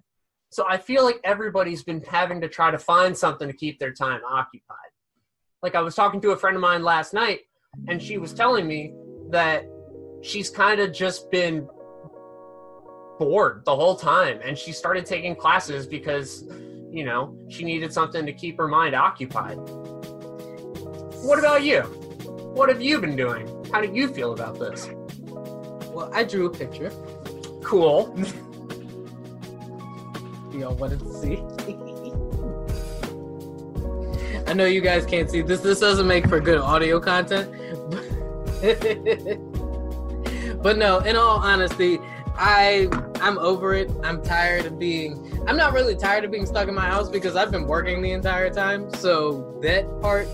So 0.51 0.65
I 0.69 0.79
feel 0.79 1.05
like 1.05 1.21
everybody's 1.25 1.83
been 1.83 2.03
having 2.03 2.41
to 2.41 2.49
try 2.49 2.71
to 2.71 2.79
find 2.79 3.17
something 3.17 3.49
to 3.49 3.57
keep 3.57 3.79
their 3.79 3.93
time 3.93 4.21
occupied. 4.29 4.90
Like 5.63 5.75
I 5.75 5.83
was 5.83 5.95
talking 5.95 6.21
to 6.23 6.31
a 6.31 6.37
friend 6.37 6.57
of 6.57 6.63
mine 6.63 6.83
last 6.83 7.13
night, 7.13 7.41
and 7.89 8.03
she 8.03 8.17
was 8.19 8.33
telling 8.33 8.67
me 8.67 8.95
that 9.29 9.65
she's 10.23 10.49
kind 10.49 10.81
of 10.81 10.93
just 10.93 11.31
been 11.31 11.69
bored 13.19 13.63
the 13.67 13.77
whole 13.77 13.97
time 13.97 14.41
and 14.43 14.57
she 14.57 14.73
started 14.73 15.05
taking 15.05 15.35
classes 15.37 15.87
because 15.87 16.45
you 16.91 17.05
know 17.05 17.37
she 17.51 17.65
needed 17.65 17.93
something 17.93 18.25
to 18.25 18.33
keep 18.33 18.57
her 18.57 18.67
mind 18.69 18.95
occupied. 18.95 19.59
What 21.23 21.39
about 21.39 21.63
you? 21.63 21.83
What 22.55 22.71
have 22.71 22.81
you 22.81 22.99
been 22.99 23.15
doing? 23.17 23.47
How 23.71 23.83
do 23.83 23.93
you 23.93 24.09
feel 24.09 24.33
about 24.33 24.59
this? 24.59 24.89
Well, 25.21 26.11
I 26.15 26.25
drew 26.25 26.47
a 26.47 26.51
picture. 26.51 26.91
cool. 27.63 28.17
Y'all 30.53 30.75
wanted 30.75 31.01
to 31.01 31.13
see. 31.13 31.87
I 34.51 34.53
know 34.53 34.67
you 34.67 34.81
guys 34.81 35.07
can't 35.07 35.31
see 35.31 35.43
this. 35.43 35.61
This 35.61 35.79
doesn't 35.79 36.09
make 36.09 36.27
for 36.27 36.41
good 36.41 36.59
audio 36.59 36.99
content. 36.99 37.53
but 40.61 40.77
no, 40.77 40.99
in 40.99 41.15
all 41.15 41.39
honesty, 41.39 42.01
I 42.35 42.89
I'm 43.21 43.39
over 43.39 43.75
it. 43.75 43.93
I'm 44.03 44.21
tired 44.25 44.67
of 44.67 44.77
being. 44.77 45.41
I'm 45.47 45.57
not 45.57 45.73
really 45.73 45.95
tired 45.95 46.25
of 46.25 46.33
being 46.33 46.47
stuck 46.47 46.67
in 46.67 46.75
my 46.75 46.87
house 46.87 47.09
because 47.09 47.37
I've 47.37 47.53
been 47.53 47.69
working 47.69 48.03
the 48.03 48.11
entire 48.11 48.51
time. 48.51 48.93
So 48.95 49.57
that 49.63 49.85
part, 50.01 50.27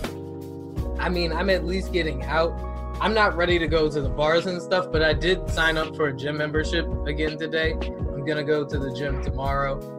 I 0.98 1.10
mean, 1.10 1.30
I'm 1.30 1.51
at 1.51 1.66
least 1.66 1.93
getting 1.93 2.24
out. 2.24 2.59
I'm 3.02 3.12
not 3.12 3.36
ready 3.36 3.59
to 3.59 3.68
go 3.68 3.90
to 3.90 4.01
the 4.01 4.09
bars 4.09 4.47
and 4.47 4.62
stuff, 4.62 4.90
but 4.90 5.02
I 5.02 5.12
did 5.12 5.47
sign 5.51 5.76
up 5.76 5.94
for 5.94 6.09
a 6.09 6.16
gym 6.16 6.38
membership 6.38 6.86
again 7.06 7.36
today. 7.36 7.72
I'm 7.72 8.24
gonna 8.24 8.44
go 8.44 8.64
to 8.64 8.78
the 8.78 8.94
gym 8.94 9.22
tomorrow. 9.22 9.95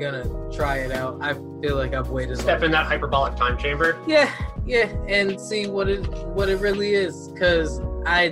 Gonna 0.00 0.24
try 0.50 0.78
it 0.78 0.92
out. 0.92 1.18
I 1.20 1.34
feel 1.60 1.76
like 1.76 1.92
I've 1.92 2.08
waited. 2.08 2.38
Step 2.38 2.60
like- 2.60 2.64
in 2.64 2.70
that 2.72 2.86
hyperbolic 2.86 3.36
time 3.36 3.58
chamber. 3.58 3.98
yeah, 4.06 4.32
yeah, 4.64 4.88
and 5.08 5.38
see 5.38 5.66
what 5.66 5.88
it 5.90 6.06
what 6.34 6.48
it 6.48 6.58
really 6.60 6.94
is. 6.94 7.30
Cause 7.38 7.80
I, 8.06 8.28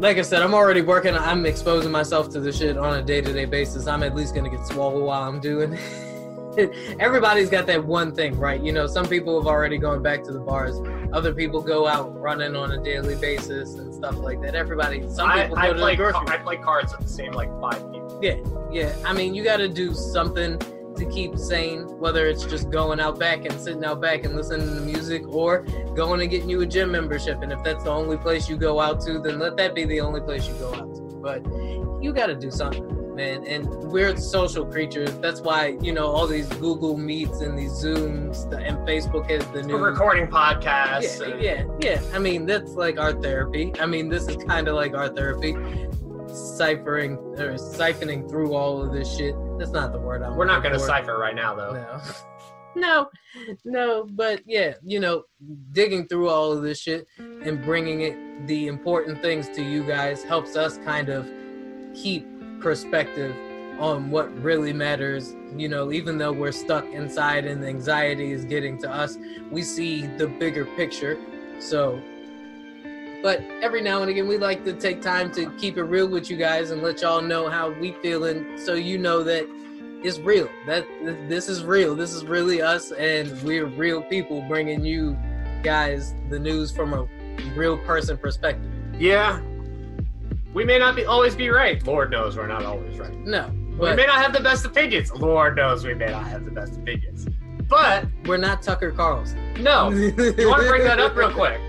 like 0.00 0.18
I 0.18 0.22
said, 0.22 0.42
I'm 0.42 0.52
already 0.54 0.82
working. 0.82 1.14
I'm 1.14 1.46
exposing 1.46 1.92
myself 1.92 2.28
to 2.30 2.40
the 2.40 2.50
shit 2.52 2.76
on 2.76 2.96
a 2.98 3.02
day 3.02 3.20
to 3.20 3.32
day 3.32 3.44
basis. 3.44 3.86
I'm 3.86 4.02
at 4.02 4.16
least 4.16 4.34
gonna 4.34 4.50
get 4.50 4.66
swallowed 4.66 5.04
while 5.04 5.22
I'm 5.22 5.38
doing. 5.40 5.74
it. 5.74 6.96
Everybody's 6.98 7.48
got 7.48 7.66
that 7.68 7.84
one 7.84 8.12
thing, 8.12 8.36
right? 8.36 8.60
You 8.60 8.72
know, 8.72 8.88
some 8.88 9.06
people 9.06 9.38
have 9.40 9.46
already 9.46 9.78
gone 9.78 10.02
back 10.02 10.24
to 10.24 10.32
the 10.32 10.40
bars. 10.40 10.80
Other 11.12 11.32
people 11.32 11.60
go 11.62 11.86
out 11.86 12.18
running 12.20 12.56
on 12.56 12.72
a 12.72 12.82
daily 12.82 13.14
basis 13.14 13.74
and 13.74 13.94
stuff 13.94 14.16
like 14.18 14.40
that. 14.42 14.56
Everybody, 14.56 15.08
some 15.08 15.30
people 15.30 15.56
I 15.56 15.68
go 15.68 15.74
to 15.74 15.78
play 15.78 15.92
the 15.92 15.96
grocery. 15.98 16.28
I 16.28 16.38
play 16.38 16.56
cards 16.56 16.90
with 16.92 17.06
the 17.06 17.12
same 17.12 17.32
like 17.32 17.48
five 17.60 17.74
people. 17.92 17.99
Yeah, 18.22 18.36
yeah. 18.70 18.94
I 19.04 19.12
mean, 19.12 19.34
you 19.34 19.42
got 19.44 19.58
to 19.58 19.68
do 19.68 19.94
something 19.94 20.58
to 20.96 21.06
keep 21.06 21.38
sane, 21.38 21.82
whether 21.98 22.26
it's 22.26 22.44
just 22.44 22.70
going 22.70 23.00
out 23.00 23.18
back 23.18 23.46
and 23.46 23.58
sitting 23.58 23.84
out 23.84 24.00
back 24.02 24.24
and 24.24 24.36
listening 24.36 24.66
to 24.74 24.80
music 24.82 25.26
or 25.28 25.60
going 25.94 26.20
and 26.20 26.30
getting 26.30 26.50
you 26.50 26.60
a 26.60 26.66
gym 26.66 26.92
membership. 26.92 27.40
And 27.42 27.50
if 27.52 27.62
that's 27.64 27.84
the 27.84 27.90
only 27.90 28.18
place 28.18 28.48
you 28.50 28.56
go 28.58 28.80
out 28.80 29.00
to, 29.02 29.18
then 29.18 29.38
let 29.38 29.56
that 29.56 29.74
be 29.74 29.84
the 29.84 30.00
only 30.00 30.20
place 30.20 30.46
you 30.46 30.54
go 30.54 30.74
out 30.74 30.94
to. 30.96 31.00
But 31.22 31.44
you 32.02 32.12
got 32.12 32.26
to 32.26 32.34
do 32.34 32.50
something, 32.50 33.14
man. 33.14 33.46
And 33.46 33.66
we're 33.84 34.14
social 34.16 34.66
creatures. 34.66 35.12
That's 35.18 35.40
why, 35.40 35.78
you 35.80 35.92
know, 35.92 36.06
all 36.06 36.26
these 36.26 36.48
Google 36.48 36.96
Meets 36.98 37.40
and 37.40 37.58
these 37.58 37.72
Zooms 37.72 38.44
and 38.52 38.76
Facebook 38.86 39.30
has 39.30 39.46
the 39.52 39.62
new. 39.62 39.74
We're 39.74 39.90
recording 39.92 40.26
podcasts. 40.26 41.18
Yeah, 41.20 41.26
and- 41.32 41.42
yeah, 41.42 41.64
yeah. 41.80 42.02
I 42.14 42.18
mean, 42.18 42.44
that's 42.44 42.72
like 42.72 42.98
our 42.98 43.12
therapy. 43.12 43.72
I 43.80 43.86
mean, 43.86 44.08
this 44.10 44.28
is 44.28 44.36
kind 44.44 44.68
of 44.68 44.74
like 44.74 44.94
our 44.94 45.08
therapy. 45.08 45.56
Ciphering 46.32 47.16
or 47.38 47.54
siphoning 47.54 48.28
through 48.28 48.54
all 48.54 48.82
of 48.82 48.92
this 48.92 49.16
shit. 49.16 49.34
That's 49.58 49.72
not 49.72 49.92
the 49.92 49.98
word 49.98 50.22
I'm 50.22 50.36
We're 50.36 50.44
not 50.44 50.62
going 50.62 50.74
to 50.74 50.80
cipher 50.80 51.18
right 51.18 51.34
now, 51.34 51.54
though. 51.54 51.72
No. 51.72 52.00
no, 52.74 53.10
no, 53.64 54.06
but 54.10 54.42
yeah, 54.46 54.74
you 54.82 55.00
know, 55.00 55.24
digging 55.72 56.06
through 56.06 56.28
all 56.28 56.52
of 56.52 56.62
this 56.62 56.80
shit 56.80 57.06
and 57.18 57.62
bringing 57.64 58.02
it, 58.02 58.46
the 58.46 58.68
important 58.68 59.20
things 59.22 59.48
to 59.50 59.62
you 59.62 59.82
guys 59.82 60.22
helps 60.22 60.56
us 60.56 60.78
kind 60.78 61.08
of 61.08 61.28
keep 61.94 62.26
perspective 62.60 63.34
on 63.78 64.10
what 64.10 64.32
really 64.42 64.72
matters. 64.72 65.34
You 65.56 65.68
know, 65.68 65.90
even 65.90 66.18
though 66.18 66.32
we're 66.32 66.52
stuck 66.52 66.84
inside 66.86 67.44
and 67.44 67.62
the 67.62 67.68
anxiety 67.68 68.30
is 68.30 68.44
getting 68.44 68.78
to 68.82 68.90
us, 68.90 69.18
we 69.50 69.62
see 69.62 70.06
the 70.06 70.26
bigger 70.26 70.64
picture. 70.64 71.18
So, 71.58 72.00
but 73.22 73.42
every 73.62 73.80
now 73.82 74.00
and 74.02 74.10
again, 74.10 74.26
we 74.26 74.38
like 74.38 74.64
to 74.64 74.72
take 74.72 75.02
time 75.02 75.30
to 75.32 75.50
keep 75.58 75.76
it 75.76 75.84
real 75.84 76.08
with 76.08 76.30
you 76.30 76.36
guys 76.36 76.70
and 76.70 76.82
let 76.82 77.02
y'all 77.02 77.20
know 77.20 77.48
how 77.48 77.70
we 77.70 77.92
feeling, 78.02 78.58
so 78.58 78.74
you 78.74 78.98
know 78.98 79.22
that 79.22 79.46
it's 80.02 80.18
real. 80.18 80.48
That 80.66 80.86
this 81.28 81.48
is 81.48 81.64
real. 81.64 81.94
This 81.94 82.12
is 82.12 82.24
really 82.24 82.62
us, 82.62 82.92
and 82.92 83.40
we're 83.42 83.66
real 83.66 84.02
people 84.02 84.42
bringing 84.42 84.84
you 84.84 85.16
guys 85.62 86.14
the 86.30 86.38
news 86.38 86.70
from 86.70 86.94
a 86.94 87.06
real 87.54 87.76
person 87.78 88.16
perspective. 88.16 88.70
Yeah. 88.98 89.40
We 90.54 90.64
may 90.64 90.78
not 90.78 90.96
be 90.96 91.04
always 91.04 91.36
be 91.36 91.48
right. 91.48 91.84
Lord 91.86 92.10
knows 92.10 92.36
we're 92.36 92.46
not 92.46 92.64
always 92.64 92.98
right. 92.98 93.14
No, 93.24 93.50
we 93.78 93.94
may 93.94 94.06
not 94.06 94.16
have 94.16 94.32
the 94.32 94.40
best 94.40 94.64
opinions. 94.64 95.12
Lord 95.12 95.56
knows 95.56 95.84
we 95.84 95.94
may 95.94 96.06
not 96.06 96.26
have 96.26 96.44
the 96.44 96.50
best 96.50 96.76
opinions. 96.76 97.26
But 97.68 98.06
we're 98.26 98.36
not 98.36 98.62
Tucker 98.62 98.90
Carlson. 98.90 99.38
no, 99.62 99.90
you 99.90 100.48
want 100.48 100.62
to 100.62 100.68
bring 100.68 100.82
that 100.84 100.98
up 100.98 101.14
real 101.14 101.32
quick? 101.32 101.60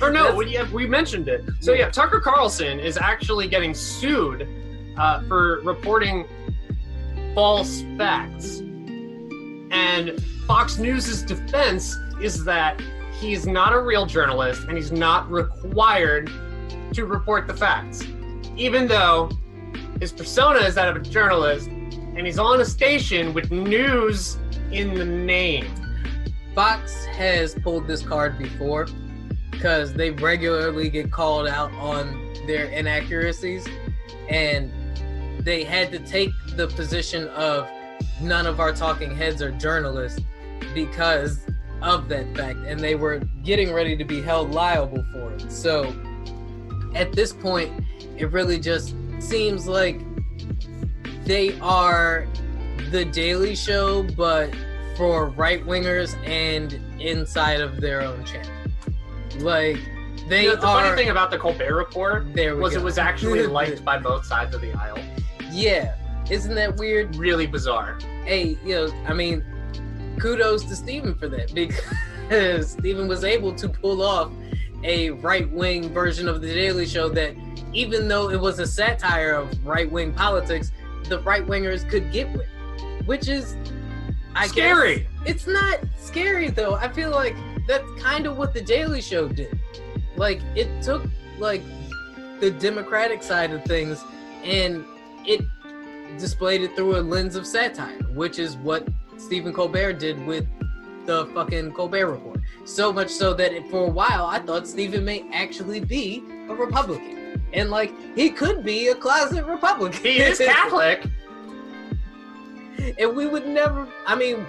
Or 0.00 0.10
no, 0.10 0.34
we, 0.34 0.52
yeah, 0.52 0.70
we 0.70 0.86
mentioned 0.86 1.28
it. 1.28 1.44
So 1.60 1.72
yeah, 1.72 1.90
Tucker 1.90 2.20
Carlson 2.20 2.78
is 2.78 2.96
actually 2.96 3.48
getting 3.48 3.74
sued 3.74 4.48
uh, 4.96 5.22
for 5.26 5.60
reporting 5.62 6.26
false 7.34 7.82
facts, 7.96 8.60
and 9.70 10.22
Fox 10.46 10.78
News' 10.78 11.22
defense 11.22 11.96
is 12.20 12.44
that 12.44 12.80
he's 13.20 13.46
not 13.46 13.72
a 13.72 13.80
real 13.80 14.06
journalist 14.06 14.62
and 14.68 14.76
he's 14.76 14.92
not 14.92 15.30
required 15.30 16.30
to 16.92 17.04
report 17.04 17.46
the 17.46 17.54
facts, 17.54 18.04
even 18.56 18.86
though 18.86 19.30
his 20.00 20.12
persona 20.12 20.60
is 20.60 20.74
that 20.76 20.88
of 20.88 20.96
a 20.96 21.00
journalist 21.00 21.68
and 21.68 22.26
he's 22.26 22.38
on 22.38 22.60
a 22.60 22.64
station 22.64 23.34
with 23.34 23.50
news 23.50 24.38
in 24.72 24.94
the 24.94 25.04
name. 25.04 25.66
Fox 26.54 27.04
has 27.06 27.54
pulled 27.56 27.86
this 27.86 28.02
card 28.02 28.38
before 28.38 28.86
because 29.50 29.92
they 29.94 30.10
regularly 30.10 30.88
get 30.88 31.10
called 31.10 31.46
out 31.46 31.72
on 31.72 32.34
their 32.46 32.66
inaccuracies, 32.66 33.66
and 34.28 34.70
they 35.40 35.64
had 35.64 35.90
to 35.92 35.98
take 36.00 36.30
the 36.56 36.66
position 36.68 37.28
of 37.28 37.68
none 38.20 38.46
of 38.46 38.60
our 38.60 38.72
talking 38.72 39.14
heads 39.14 39.42
are 39.42 39.50
journalists 39.52 40.20
because 40.74 41.40
of 41.82 42.08
that 42.08 42.36
fact, 42.36 42.58
and 42.66 42.80
they 42.80 42.94
were 42.94 43.18
getting 43.44 43.72
ready 43.72 43.96
to 43.96 44.04
be 44.04 44.20
held 44.20 44.52
liable 44.52 45.04
for 45.12 45.32
it. 45.32 45.50
So 45.50 45.94
at 46.94 47.12
this 47.12 47.32
point, 47.32 47.72
it 48.16 48.30
really 48.32 48.58
just 48.58 48.94
seems 49.20 49.66
like 49.66 50.00
they 51.24 51.58
are 51.60 52.26
the 52.90 53.04
Daily 53.04 53.54
Show, 53.54 54.02
but 54.16 54.54
for 54.96 55.28
right 55.30 55.64
wingers 55.64 56.16
and 56.26 56.72
inside 57.00 57.60
of 57.60 57.80
their 57.80 58.02
own 58.02 58.24
channel. 58.24 58.50
Like 59.40 59.78
they 60.28 60.42
You 60.44 60.48
know, 60.50 60.56
the 60.56 60.66
are. 60.66 60.82
funny 60.84 60.96
thing 60.96 61.10
about 61.10 61.30
the 61.30 61.38
Colbert 61.38 61.74
Report 61.76 62.32
there 62.34 62.56
was 62.56 62.74
go. 62.74 62.80
it 62.80 62.84
was 62.84 62.98
actually 62.98 63.46
liked 63.58 63.84
by 63.84 63.98
both 63.98 64.24
sides 64.26 64.54
of 64.54 64.60
the 64.60 64.72
aisle. 64.72 64.98
yeah, 65.50 65.94
isn't 66.30 66.54
that 66.54 66.76
weird? 66.76 67.16
Really 67.16 67.46
bizarre. 67.46 67.98
Hey, 68.24 68.58
you 68.64 68.74
know, 68.74 68.92
I 69.06 69.14
mean, 69.14 69.44
kudos 70.20 70.64
to 70.64 70.76
Stephen 70.76 71.14
for 71.14 71.28
that 71.28 71.54
because 72.28 72.70
Stephen 72.72 73.08
was 73.08 73.24
able 73.24 73.54
to 73.54 73.68
pull 73.68 74.02
off 74.02 74.30
a 74.84 75.10
right 75.10 75.50
wing 75.50 75.88
version 75.92 76.28
of 76.28 76.40
the 76.40 76.48
Daily 76.48 76.86
Show 76.86 77.08
that, 77.10 77.34
even 77.72 78.06
though 78.08 78.30
it 78.30 78.40
was 78.40 78.58
a 78.58 78.66
satire 78.66 79.32
of 79.32 79.66
right 79.66 79.90
wing 79.90 80.12
politics, 80.12 80.70
the 81.08 81.20
right 81.20 81.44
wingers 81.46 81.88
could 81.88 82.12
get 82.12 82.30
with, 82.32 82.46
which 83.06 83.28
is, 83.28 83.56
I 84.34 84.42
guess, 84.42 84.50
Scary. 84.50 85.06
it's 85.24 85.46
not 85.46 85.80
scary 85.98 86.50
though. 86.50 86.74
I 86.74 86.88
feel 86.90 87.10
like 87.10 87.34
that's 87.68 87.88
kind 88.02 88.26
of 88.26 88.36
what 88.36 88.52
the 88.54 88.62
Daily 88.62 89.00
Show 89.00 89.28
did. 89.28 89.56
Like 90.16 90.40
it 90.56 90.82
took 90.82 91.04
like 91.38 91.62
the 92.40 92.50
democratic 92.50 93.22
side 93.22 93.52
of 93.52 93.62
things 93.64 94.02
and 94.42 94.84
it 95.26 95.42
displayed 96.18 96.62
it 96.62 96.74
through 96.74 96.96
a 96.96 97.02
lens 97.02 97.36
of 97.36 97.46
satire, 97.46 98.02
which 98.14 98.38
is 98.38 98.56
what 98.56 98.88
Stephen 99.18 99.52
Colbert 99.52 99.94
did 99.94 100.24
with 100.26 100.46
the 101.04 101.26
fucking 101.26 101.72
Colbert 101.72 102.10
Report. 102.10 102.40
So 102.64 102.92
much 102.92 103.10
so 103.10 103.34
that 103.34 103.52
it, 103.52 103.70
for 103.70 103.86
a 103.86 103.90
while 103.90 104.26
I 104.26 104.38
thought 104.38 104.66
Stephen 104.66 105.04
may 105.04 105.28
actually 105.32 105.80
be 105.80 106.24
a 106.48 106.54
Republican. 106.54 107.42
And 107.52 107.70
like 107.70 107.92
he 108.16 108.30
could 108.30 108.64
be 108.64 108.88
a 108.88 108.94
closet 108.94 109.44
Republican. 109.44 110.02
He 110.02 110.20
is 110.20 110.38
Catholic. 110.44 111.04
and 112.98 113.14
we 113.14 113.26
would 113.26 113.46
never 113.46 113.86
i 114.06 114.14
mean 114.14 114.46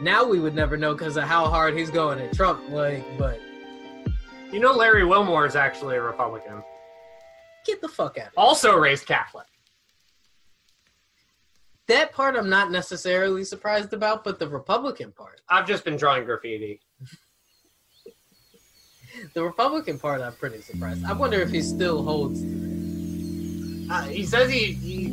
now 0.00 0.24
we 0.24 0.40
would 0.40 0.54
never 0.54 0.76
know 0.76 0.94
because 0.94 1.16
of 1.16 1.24
how 1.24 1.46
hard 1.46 1.76
he's 1.76 1.90
going 1.90 2.18
at 2.18 2.32
trump 2.32 2.60
like 2.70 3.04
but 3.18 3.40
you 4.52 4.58
know 4.58 4.72
Larry 4.72 5.04
Wilmore 5.04 5.46
is 5.46 5.54
actually 5.54 5.96
a 5.96 6.02
Republican. 6.02 6.62
get 7.64 7.80
the 7.80 7.88
fuck 7.88 8.18
out 8.18 8.30
Also 8.36 8.74
raised 8.76 9.06
Catholic. 9.06 9.46
that 11.86 12.12
part 12.12 12.36
i'm 12.36 12.48
not 12.48 12.70
necessarily 12.70 13.44
surprised 13.44 13.92
about 13.92 14.24
but 14.24 14.38
the 14.38 14.48
republican 14.48 15.12
part 15.12 15.40
I've 15.48 15.66
just 15.66 15.84
been 15.84 15.96
drawing 15.96 16.24
graffiti. 16.24 16.80
the 19.34 19.42
republican 19.44 19.98
part 19.98 20.20
i'm 20.20 20.34
pretty 20.34 20.60
surprised 20.62 21.04
i 21.04 21.12
wonder 21.12 21.40
if 21.40 21.50
he 21.50 21.62
still 21.62 22.02
holds 22.02 22.40
Uh, 23.92 24.02
he 24.04 24.24
says 24.24 24.50
he, 24.50 24.72
he, 24.72 25.04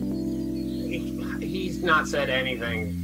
he 0.88 1.46
he's 1.46 1.84
not 1.84 2.08
said 2.08 2.30
anything 2.30 2.96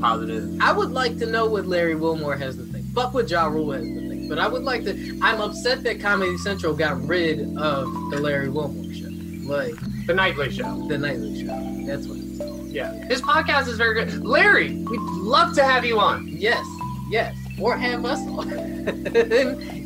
positive. 0.00 0.58
i 0.60 0.72
would 0.72 0.90
like 0.90 1.18
to 1.18 1.26
know 1.26 1.46
what 1.46 1.66
larry 1.66 1.94
wilmore 1.94 2.36
has 2.36 2.56
to 2.56 2.62
think 2.64 2.86
fuck 2.94 3.12
what 3.14 3.28
ja 3.30 3.46
rule 3.46 3.72
has 3.72 3.82
to 3.82 4.08
think 4.08 4.28
but 4.28 4.38
i 4.38 4.46
would 4.46 4.62
like 4.62 4.84
to 4.84 5.18
i'm 5.22 5.40
upset 5.40 5.82
that 5.82 6.00
comedy 6.00 6.36
central 6.38 6.74
got 6.74 7.00
rid 7.06 7.40
of 7.58 7.84
the 8.10 8.18
larry 8.20 8.48
wilmore 8.48 8.92
show 8.92 9.08
like 9.48 9.74
The 10.06 10.14
Nightly 10.14 10.50
Show. 10.50 10.86
the 10.88 10.98
nightly 10.98 11.44
show 11.46 11.84
that's 11.86 12.06
what 12.06 12.18
it's 12.18 12.38
called 12.38 12.68
Yeah, 12.68 12.92
his 13.08 13.22
podcast 13.22 13.66
is 13.68 13.76
very 13.78 13.94
good. 14.04 14.22
Larry, 14.24 14.84
we'd 14.84 15.00
love 15.00 15.54
to 15.54 15.64
have 15.64 15.86
you 15.86 15.98
on. 15.98 16.28
Yes, 16.28 16.62
yes. 17.08 17.34
Or 17.58 17.76
have 17.78 18.04
us 18.04 18.20
on 18.20 18.48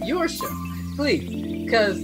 your 0.05 0.27
show, 0.29 0.51
please, 0.97 1.65
because 1.65 2.01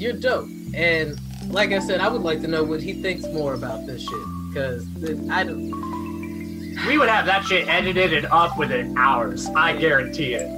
you're 0.00 0.14
dope. 0.14 0.48
And 0.74 1.18
like 1.52 1.72
I 1.72 1.78
said, 1.80 2.00
I 2.00 2.08
would 2.08 2.22
like 2.22 2.40
to 2.40 2.48
know 2.48 2.64
what 2.64 2.80
he 2.82 2.94
thinks 3.02 3.24
more 3.28 3.52
about 3.52 3.86
this 3.86 4.00
shit 4.02 4.26
because 4.48 4.86
I 5.30 5.44
don't. 5.44 5.70
We 6.86 6.98
would 6.98 7.08
have 7.08 7.26
that 7.26 7.44
shit 7.44 7.68
edited 7.68 8.12
and 8.12 8.26
up 8.26 8.58
within 8.58 8.96
hours. 8.98 9.46
I 9.56 9.76
guarantee 9.76 10.34
it. 10.34 10.48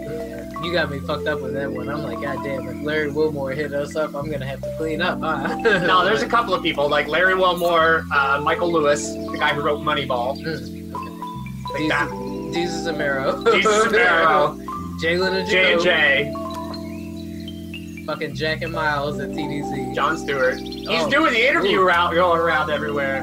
You 0.63 0.73
got 0.73 0.91
me 0.91 0.99
fucked 1.01 1.27
up 1.29 1.41
with 1.43 1.53
that 1.55 1.71
one. 1.71 1.89
I'm 1.89 2.03
like, 2.03 2.21
God 2.21 2.43
damn, 2.43 2.67
if 2.67 2.83
Larry 2.83 3.11
Wilmore 3.11 3.53
hit 3.53 3.73
us 3.75 3.95
up, 3.95 4.15
I'm 4.15 4.31
gonna 4.31 4.47
have 4.47 4.61
to 4.63 4.75
clean 4.79 5.03
up. 5.03 5.21
Huh? 5.21 5.57
No, 5.87 6.05
there's 6.05 6.23
a 6.23 6.29
couple 6.29 6.55
of 6.55 6.63
people 6.63 6.89
like 6.89 7.07
Larry 7.09 7.35
Wilmore, 7.35 8.05
uh, 8.13 8.41
Michael 8.43 8.73
Lewis, 8.73 9.11
the 9.13 9.37
guy 9.39 9.53
who 9.55 9.61
wrote 9.63 9.81
Moneyball. 9.81 10.37
Mm. 10.43 10.93
Like 11.73 11.89
that. 11.91 12.09
Desus 12.55 12.87
and 12.89 12.97
Mero. 12.99 13.45
Jesus 13.55 13.85
Amaro, 13.93 14.57
Jalen 15.01 15.33
and 15.41 15.49
J 15.49 15.73
and 15.75 15.83
J, 15.83 16.33
Fucking 18.07 18.35
Jack 18.35 18.63
and 18.63 18.73
Miles 18.73 19.19
at 19.19 19.31
TDC. 19.31 19.95
Jon 19.95 20.17
Stewart. 20.17 20.59
He's 20.59 20.89
Oh. 20.89 21.11
doing 21.11 21.33
the 21.33 21.47
interview 21.49 21.81
Ooh. 21.81 21.87
route 21.89 22.15
going 22.15 22.41
around 22.41 22.71
everywhere. 22.71 23.23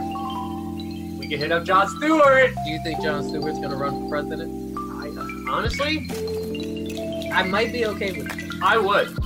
Can 1.33 1.39
hit 1.41 1.51
up 1.51 1.63
Jon 1.63 1.87
Stewart. 1.87 2.53
Do 2.63 2.69
you 2.69 2.79
think 2.83 3.01
Jon 3.01 3.27
Stewart's 3.27 3.57
gonna 3.57 3.75
run 3.75 4.03
for 4.03 4.09
president? 4.09 4.77
I, 4.77 5.07
honestly, 5.51 6.07
I 7.33 7.41
might 7.41 7.71
be 7.71 7.87
okay 7.87 8.11
with 8.11 8.31
it. 8.37 8.53
I 8.61 8.77
would. 8.77 9.17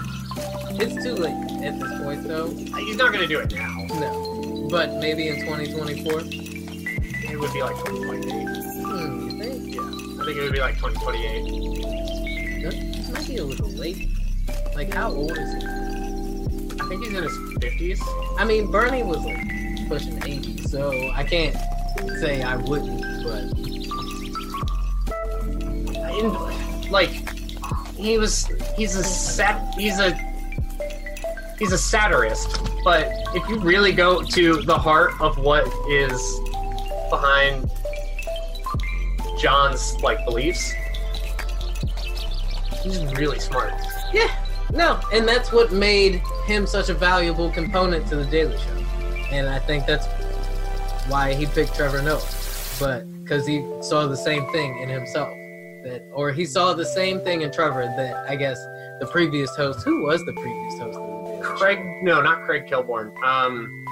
It's 0.80 1.04
too 1.04 1.16
late 1.16 1.36
at 1.66 1.78
this 1.78 2.02
point, 2.02 2.24
though. 2.26 2.50
He's 2.50 2.96
not 2.96 3.12
going 3.12 3.20
to 3.20 3.28
do 3.28 3.40
it 3.40 3.54
now. 3.54 3.88
No. 4.00 4.70
But 4.72 4.94
maybe 5.02 5.28
in 5.28 5.42
2024. 5.42 6.22
It 7.30 7.38
would 7.38 7.52
be 7.52 7.62
like 7.62 7.76
2028. 7.76 8.32
Hmm, 8.86 9.30
you 9.30 9.44
think? 9.44 9.76
Yeah, 9.76 9.82
I 9.82 10.26
think 10.26 10.38
it 10.38 10.42
would 10.44 10.54
be 10.54 10.62
like 10.62 10.76
2028. 10.78 12.72
This 12.72 13.10
might 13.10 13.28
be 13.28 13.36
a 13.36 13.44
little 13.44 13.68
late. 13.72 14.08
Like, 14.76 14.94
how 14.94 15.12
old 15.12 15.38
is 15.38 15.52
he? 15.56 15.68
I 16.80 16.88
think 16.88 17.04
he's 17.04 17.14
in 17.14 17.24
his 17.24 17.38
50s. 17.60 18.00
I 18.40 18.46
mean, 18.46 18.72
Bernie 18.72 19.04
was 19.04 19.26
like 19.26 19.90
pushing 19.90 20.24
80, 20.24 20.70
so 20.70 21.12
I 21.14 21.26
can't 21.26 21.54
say 22.20 22.42
I 22.42 22.56
wouldn't, 22.56 23.02
but 23.24 23.44
In, 26.18 26.92
like, 26.92 27.10
he 27.96 28.18
was. 28.18 28.48
He's 28.76 28.96
a 28.96 29.04
sat. 29.04 29.74
He's 29.76 30.00
a. 30.00 30.14
He's 31.60 31.72
a 31.72 31.78
satirist, 31.78 32.62
but 32.84 33.08
if 33.34 33.48
you 33.50 33.60
really 33.60 33.92
go 33.92 34.22
to 34.22 34.62
the 34.62 34.78
heart 34.78 35.14
of 35.20 35.40
what 35.40 35.68
is 35.90 36.40
behind 37.10 37.68
Jon's 39.40 40.00
like 40.02 40.24
beliefs, 40.24 40.72
he's 42.84 43.04
really 43.16 43.40
smart. 43.40 43.74
yeah, 44.14 44.36
no. 44.72 45.00
And 45.12 45.28
that's 45.28 45.52
what 45.52 45.72
made 45.72 46.22
him 46.46 46.68
such 46.68 46.90
a 46.90 46.94
valuable 46.94 47.50
component 47.50 48.06
to 48.10 48.18
The 48.18 48.26
Daily 48.26 48.58
Show. 48.60 48.86
And 49.32 49.50
I 49.50 49.58
think 49.58 49.88
that's 49.88 50.06
why 51.08 51.34
he 51.34 51.46
picked 51.46 51.76
Trevor 51.76 52.02
Noah. 52.02 52.22
But 52.80 53.06
because 53.24 53.46
he 53.46 53.66
saw 53.82 54.08
the 54.08 54.18
same 54.18 54.46
thing 54.52 54.80
in 54.80 54.90
himself. 54.90 55.30
That, 55.84 56.04
or 56.14 56.32
he 56.32 56.46
saw 56.46 56.74
the 56.74 56.86
same 56.86 57.20
thing 57.22 57.42
in 57.42 57.52
Trevor 57.52 57.86
that 57.86 58.30
I 58.30 58.36
guess 58.36 58.58
the 59.00 59.08
previous 59.12 59.56
host, 59.56 59.84
who 59.84 60.04
was 60.04 60.24
the 60.26 60.34
previous 60.34 60.80
host 60.80 60.98
of 60.98 61.40
The 61.40 61.44
Craig, 61.44 61.80
no, 62.02 62.22
not 62.22 62.44
Craig 62.44 62.66
Kilborn. 62.66 63.16
Um, 63.24 63.86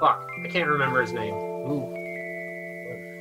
fuck, 0.00 0.26
I 0.44 0.48
can't 0.48 0.68
remember 0.68 1.00
his 1.00 1.12
name. 1.12 1.34
Ooh. 1.34 1.92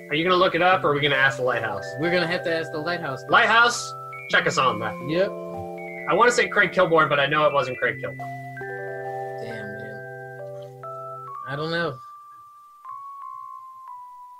Are 0.10 0.16
you 0.16 0.24
gonna 0.24 0.36
look 0.36 0.54
it 0.54 0.62
up, 0.62 0.84
or 0.84 0.90
are 0.90 0.94
we 0.94 1.02
gonna 1.02 1.16
ask 1.16 1.38
the 1.38 1.44
Lighthouse? 1.44 1.86
We're 2.00 2.12
gonna 2.12 2.28
have 2.28 2.44
to 2.44 2.54
ask 2.54 2.72
the 2.72 2.78
lighthouse. 2.80 3.24
Lighthouse, 3.30 3.94
check 4.30 4.46
us 4.46 4.58
on 4.58 4.80
that. 4.80 4.96
Yep. 5.08 5.30
I 6.08 6.14
want 6.14 6.30
to 6.30 6.36
say 6.36 6.48
Craig 6.48 6.72
Kilborn, 6.72 7.10
but 7.10 7.20
I 7.20 7.26
know 7.26 7.48
it 7.48 7.54
wasn't 7.54 7.80
Craig 7.80 8.00
Kilborn. 8.04 8.35
I 11.48 11.56
don't 11.56 11.72
know. 11.72 11.98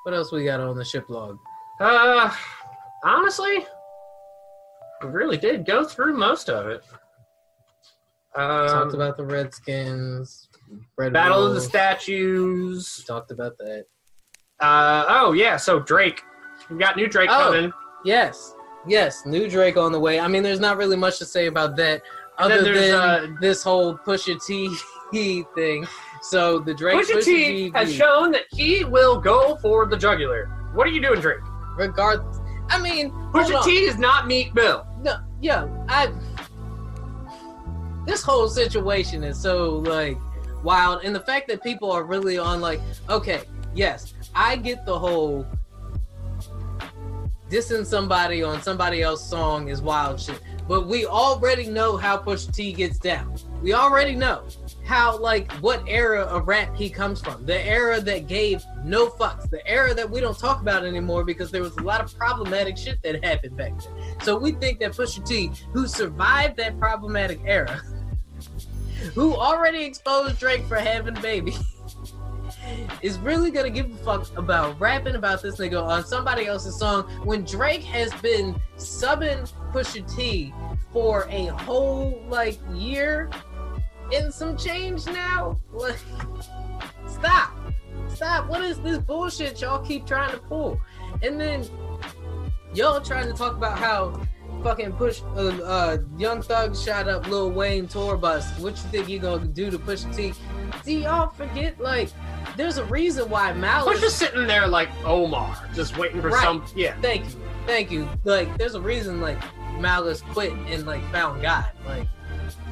What 0.04 0.14
else 0.16 0.32
we 0.32 0.44
got 0.46 0.60
on 0.60 0.76
the 0.78 0.86
ship 0.86 1.10
log? 1.10 1.40
Uh, 1.80 2.32
honestly, 3.04 3.66
we 5.04 5.10
really 5.10 5.38
did 5.38 5.66
go 5.66 5.84
through 5.84 6.16
most 6.18 6.50
of 6.50 6.68
it. 6.68 6.84
Talked 8.36 8.94
Um, 8.94 8.96
about 9.02 9.18
the 9.18 9.24
Redskins. 9.26 10.50
Red 10.98 11.14
Battle 11.14 11.46
of 11.48 11.56
the. 11.56 11.62
Statues. 11.62 13.04
Talked 13.08 13.32
about 13.32 13.58
that. 13.60 13.86
Uh, 14.60 15.06
oh 15.08 15.32
yeah, 15.34 15.58
so 15.58 15.80
Drake. 15.80 16.22
We 16.70 16.78
got 16.78 16.98
new 16.98 17.08
Drake 17.08 17.30
Oh. 17.32 17.52
coming. 17.52 17.74
Yes. 18.04 18.56
Yes. 18.88 19.26
New 19.26 19.50
Drake 19.50 19.78
on 19.78 19.92
the 19.92 20.00
way. 20.00 20.20
I 20.20 20.28
mean, 20.28 20.44
there's 20.44 20.60
not 20.60 20.78
really 20.78 20.96
much 20.98 21.18
to 21.20 21.26
say 21.26 21.48
about 21.48 21.76
that 21.78 22.02
other 22.38 22.62
than 22.74 22.94
uh, 22.94 23.28
this 23.42 23.64
whole 23.64 23.98
Pusha 23.98 24.44
T 24.46 25.44
thing. 25.56 25.88
So 26.30 26.60
the 26.60 26.74
Drake 26.74 26.98
Pusha 26.98 27.24
T 27.24 27.72
has 27.76 27.94
shown 27.94 28.32
that 28.32 28.46
he 28.52 28.84
will 28.84 29.20
go 29.20 29.58
for 29.62 29.86
the 29.86 29.96
jugular. 29.96 30.48
What 30.74 30.88
are 30.88 30.92
you 30.92 31.02
doing, 31.02 31.22
Drake? 31.22 31.40
regardless. 31.76 32.40
I 32.70 32.82
mean, 32.82 33.12
Pusha. 33.32 33.64
T 33.64 33.72
is 33.84 33.98
not 33.98 34.28
Meek 34.28 34.54
Mill. 34.56 34.86
no, 35.02 35.18
yeah, 35.42 35.68
I. 35.88 36.12
This 38.06 38.22
whole 38.22 38.48
situation 38.48 39.24
is 39.24 39.40
so 39.40 39.78
like 39.80 40.18
wild, 40.64 41.04
and 41.04 41.16
the 41.16 41.20
fact 41.20 41.48
that 41.50 41.62
people 41.62 41.92
are 41.92 42.04
really 42.04 42.38
on 42.38 42.62
like, 42.62 42.80
okay, 43.10 43.42
yes, 43.74 44.14
I 44.34 44.56
get 44.56 44.86
the 44.86 44.98
whole 44.98 45.46
dissing 47.50 47.86
somebody 47.86 48.42
on 48.42 48.62
somebody 48.62 49.04
else's 49.04 49.30
song 49.30 49.70
is 49.70 49.82
wild 49.82 50.20
shit, 50.20 50.42
but 50.68 50.88
we 50.88 51.06
already 51.06 51.68
know 51.68 51.98
how 51.98 52.18
Pusha 52.18 52.54
T 52.54 52.74
gets 52.74 52.98
down. 52.98 53.36
We 53.62 53.74
already 53.74 54.16
know 54.16 54.44
how 54.86 55.18
like 55.18 55.52
what 55.54 55.84
era 55.88 56.22
of 56.22 56.48
rap 56.48 56.76
he 56.76 56.90
comes 56.90 57.20
from. 57.20 57.46
The 57.46 57.60
era 57.66 58.00
that 58.02 58.28
gave 58.28 58.64
no 58.84 59.08
fucks. 59.08 59.50
The 59.50 59.66
era 59.68 59.94
that 59.96 60.10
we 60.10 60.22
don't 60.22 60.38
talk 60.38 60.62
about 60.62 60.86
anymore 60.86 61.24
because 61.24 61.52
there 61.52 61.64
was 61.64 61.76
a 61.78 61.82
lot 61.82 62.02
of 62.02 62.16
problematic 62.18 62.78
shit 62.78 63.02
that 63.02 63.24
happened 63.26 63.58
back 63.58 63.74
then. 63.80 64.22
So 64.22 64.38
we 64.38 64.52
think 64.52 64.80
that 64.80 64.92
Pusha 64.92 65.26
T, 65.26 65.52
who 65.74 65.88
survived 65.88 66.58
that 66.58 66.80
problematic 66.80 67.40
era, 67.46 67.82
who 69.16 69.36
already 69.36 69.84
exposed 69.84 70.40
Drake 70.40 70.66
for 70.66 70.78
having 70.78 71.18
a 71.18 71.22
baby, 71.22 71.56
is 73.02 73.18
really 73.20 73.50
gonna 73.50 73.72
give 73.72 73.92
a 73.92 73.98
fuck 73.98 74.38
about 74.38 74.80
rapping 74.80 75.16
about 75.16 75.42
this 75.42 75.58
nigga 75.58 75.82
on 75.82 76.06
somebody 76.06 76.46
else's 76.46 76.78
song 76.78 77.04
when 77.24 77.44
Drake 77.44 77.84
has 77.84 78.14
been 78.22 78.56
subbing 78.78 79.52
Pusha 79.72 80.16
T 80.16 80.54
for 80.94 81.28
a 81.32 81.48
whole 81.48 82.24
like 82.30 82.60
year 82.74 83.30
and 84.14 84.34
some 84.34 84.58
change 84.58 85.06
now? 85.08 85.60
Like, 85.72 85.98
stop. 87.08 87.52
Stop. 88.10 88.48
What 88.48 88.64
is 88.64 88.80
this 88.80 88.98
bullshit 89.00 89.62
y'all 89.62 89.84
keep 89.86 90.06
trying 90.06 90.32
to 90.32 90.38
pull? 90.38 90.80
And 91.22 91.40
then 91.40 91.66
y'all 92.74 93.02
trying 93.02 93.28
to 93.28 93.34
talk 93.34 93.56
about 93.56 93.78
how 93.78 94.20
fucking 94.64 94.94
push 94.94 95.22
uh, 95.36 95.50
uh 95.64 95.98
young 96.18 96.42
thug 96.42 96.76
shot 96.76 97.08
up 97.08 97.28
Lil 97.28 97.52
Wayne 97.52 97.88
tour 97.88 98.18
bus. 98.18 98.48
What 98.60 98.72
you 98.72 98.90
think 98.90 99.10
you 99.10 99.20
gonna 99.20 99.46
do 99.46 99.70
to 99.70 99.78
push 99.78 100.04
T? 100.16 100.34
Do 100.84 100.92
y'all 100.94 101.30
forget 101.30 101.80
like 101.80 102.10
there's 102.58 102.78
a 102.78 102.86
reason 102.86 103.30
why 103.30 103.52
Malice 103.54 103.96
We're 103.96 104.02
just 104.02 104.18
sitting 104.18 104.48
there 104.48 104.68
like 104.68 104.90
Omar, 105.04 105.58
just 105.74 105.98
waiting 105.98 106.22
for 106.22 106.30
Right. 106.30 106.44
some. 106.44 106.64
Yeah. 106.76 106.96
thank 107.02 107.26
you. 107.26 107.42
Thank 107.66 107.92
you. 107.92 108.08
Like 108.24 108.58
there's 108.58 108.76
a 108.76 108.82
reason 108.82 109.20
like 109.20 109.38
Malice 109.80 110.22
quit 110.22 110.54
and 110.54 110.86
like 110.86 111.04
found 111.12 111.42
God. 111.42 111.66
Like 111.86 112.08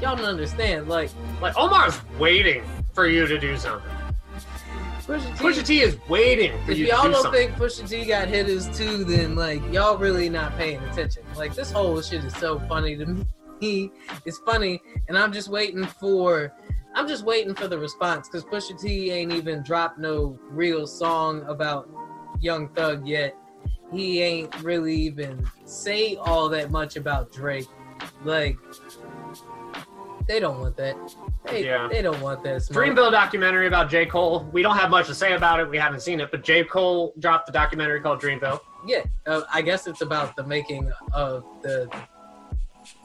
y'all 0.04 0.18
don't 0.18 0.26
understand. 0.26 0.88
Like 0.88 1.10
Like 1.42 1.58
Omar's 1.58 2.00
waiting 2.20 2.64
for 2.94 3.08
you 3.08 3.26
to 3.26 3.40
do 3.40 3.58
something. 3.58 3.90
Pusha 5.08 5.38
T, 5.38 5.44
Pusha 5.44 5.66
T 5.66 5.82
is 5.82 5.98
waiting 6.08 6.52
for 6.64 6.72
if 6.72 6.78
you 6.78 6.86
to 6.86 6.92
y'all 6.92 7.04
do 7.04 7.12
don't 7.12 7.32
think 7.34 7.52
Pusha 7.54 7.90
T 7.90 8.06
got 8.06 8.28
hit 8.28 8.46
hitters 8.46 8.78
too, 8.78 9.04
then 9.04 9.36
like 9.36 9.62
y'all 9.72 9.98
really 9.98 10.30
not 10.30 10.56
paying 10.58 10.82
attention. 10.84 11.24
Like 11.36 11.56
this 11.56 11.72
whole 11.72 12.02
shit 12.02 12.24
is 12.24 12.36
so 12.36 12.60
funny 12.60 12.96
to 12.98 13.26
me. 13.62 13.92
It's 14.26 14.40
funny, 14.40 14.82
and 15.08 15.18
I'm 15.18 15.32
just 15.32 15.50
waiting 15.50 15.86
for. 15.86 16.54
I'm 16.96 17.08
just 17.08 17.26
waiting 17.26 17.56
for 17.56 17.68
the 17.68 17.78
response 17.78 18.30
because 18.30 18.44
Pusha 18.46 18.80
T 18.80 19.10
ain't 19.10 19.32
even 19.32 19.64
dropped 19.64 19.98
no 19.98 20.38
real 20.50 20.86
song 20.86 21.44
about 21.48 21.90
Young 22.40 22.70
Thug 22.70 23.08
yet. 23.08 23.36
He 23.92 24.22
ain't 24.22 24.62
really 24.62 24.96
even 24.96 25.48
say 25.66 26.18
all 26.18 26.50
that 26.50 26.72
much 26.72 26.96
about 26.98 27.32
Drake. 27.32 27.68
Like 28.24 28.58
they 30.28 30.40
don't 30.40 30.60
want 30.60 30.78
that. 30.78 30.96
They, 31.46 31.66
Yeah. 31.66 31.88
they 31.92 32.02
don't 32.02 32.20
want 32.22 32.44
this. 32.44 32.70
Dreamville 32.70 33.12
documentary 33.12 33.68
about 33.68 33.90
J. 33.90 34.06
Cole. 34.06 34.48
We 34.52 34.62
don't 34.62 34.78
have 34.78 34.90
much 34.90 35.08
to 35.08 35.16
say 35.16 35.34
about 35.34 35.60
it. 35.60 35.70
We 35.70 35.78
haven't 35.78 36.02
seen 36.02 36.20
it, 36.20 36.32
but 36.32 36.44
J. 36.44 36.64
Cole 36.64 37.14
dropped 37.20 37.46
the 37.48 37.52
documentary 37.52 38.00
called 38.02 38.22
Dreamville. 38.22 38.60
Yeah, 38.86 39.04
uh, 39.28 39.42
I 39.54 39.62
guess 39.62 39.88
it's 39.88 40.02
about 40.02 40.36
the 40.36 40.44
making 40.44 40.92
of 41.14 41.44
the 41.62 41.90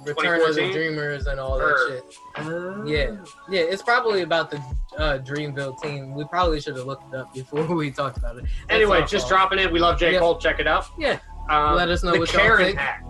Return 0.05 0.41
of 0.41 0.55
the 0.57 0.63
2014? 0.63 0.73
Dreamers 0.73 1.27
and 1.29 1.39
all 1.39 1.57
that 1.59 1.77
shit. 1.89 2.89
Yeah, 2.89 3.17
yeah, 3.49 3.61
it's 3.73 3.83
probably 3.83 4.23
about 4.23 4.51
the 4.51 4.57
uh, 4.97 5.19
Dreamville 5.19 5.81
team. 5.81 6.15
We 6.15 6.25
probably 6.25 6.61
should 6.61 6.77
have 6.77 6.87
looked 6.87 7.13
it 7.15 7.17
up 7.17 7.33
before 7.33 7.65
we 7.77 7.91
talked 7.93 8.17
about 8.19 8.37
it. 8.39 8.43
That's 8.45 8.55
Anyway, 8.71 9.01
just 9.03 9.29
fault. 9.29 9.29
dropping 9.29 9.59
it. 9.61 9.71
We 9.73 9.79
love 9.79 9.99
J. 9.99 10.15
Yeah. 10.15 10.19
Cole. 10.19 10.37
Check 10.39 10.59
it 10.59 10.67
out. 10.67 10.87
Yeah, 10.99 11.19
Um, 11.49 11.77
Let 11.77 11.89
us 11.91 12.03
know 12.03 12.13
the 12.13 12.19
what 12.21 12.33
y'all 12.33 12.57
think. 12.57 12.77
Act. 12.77 13.05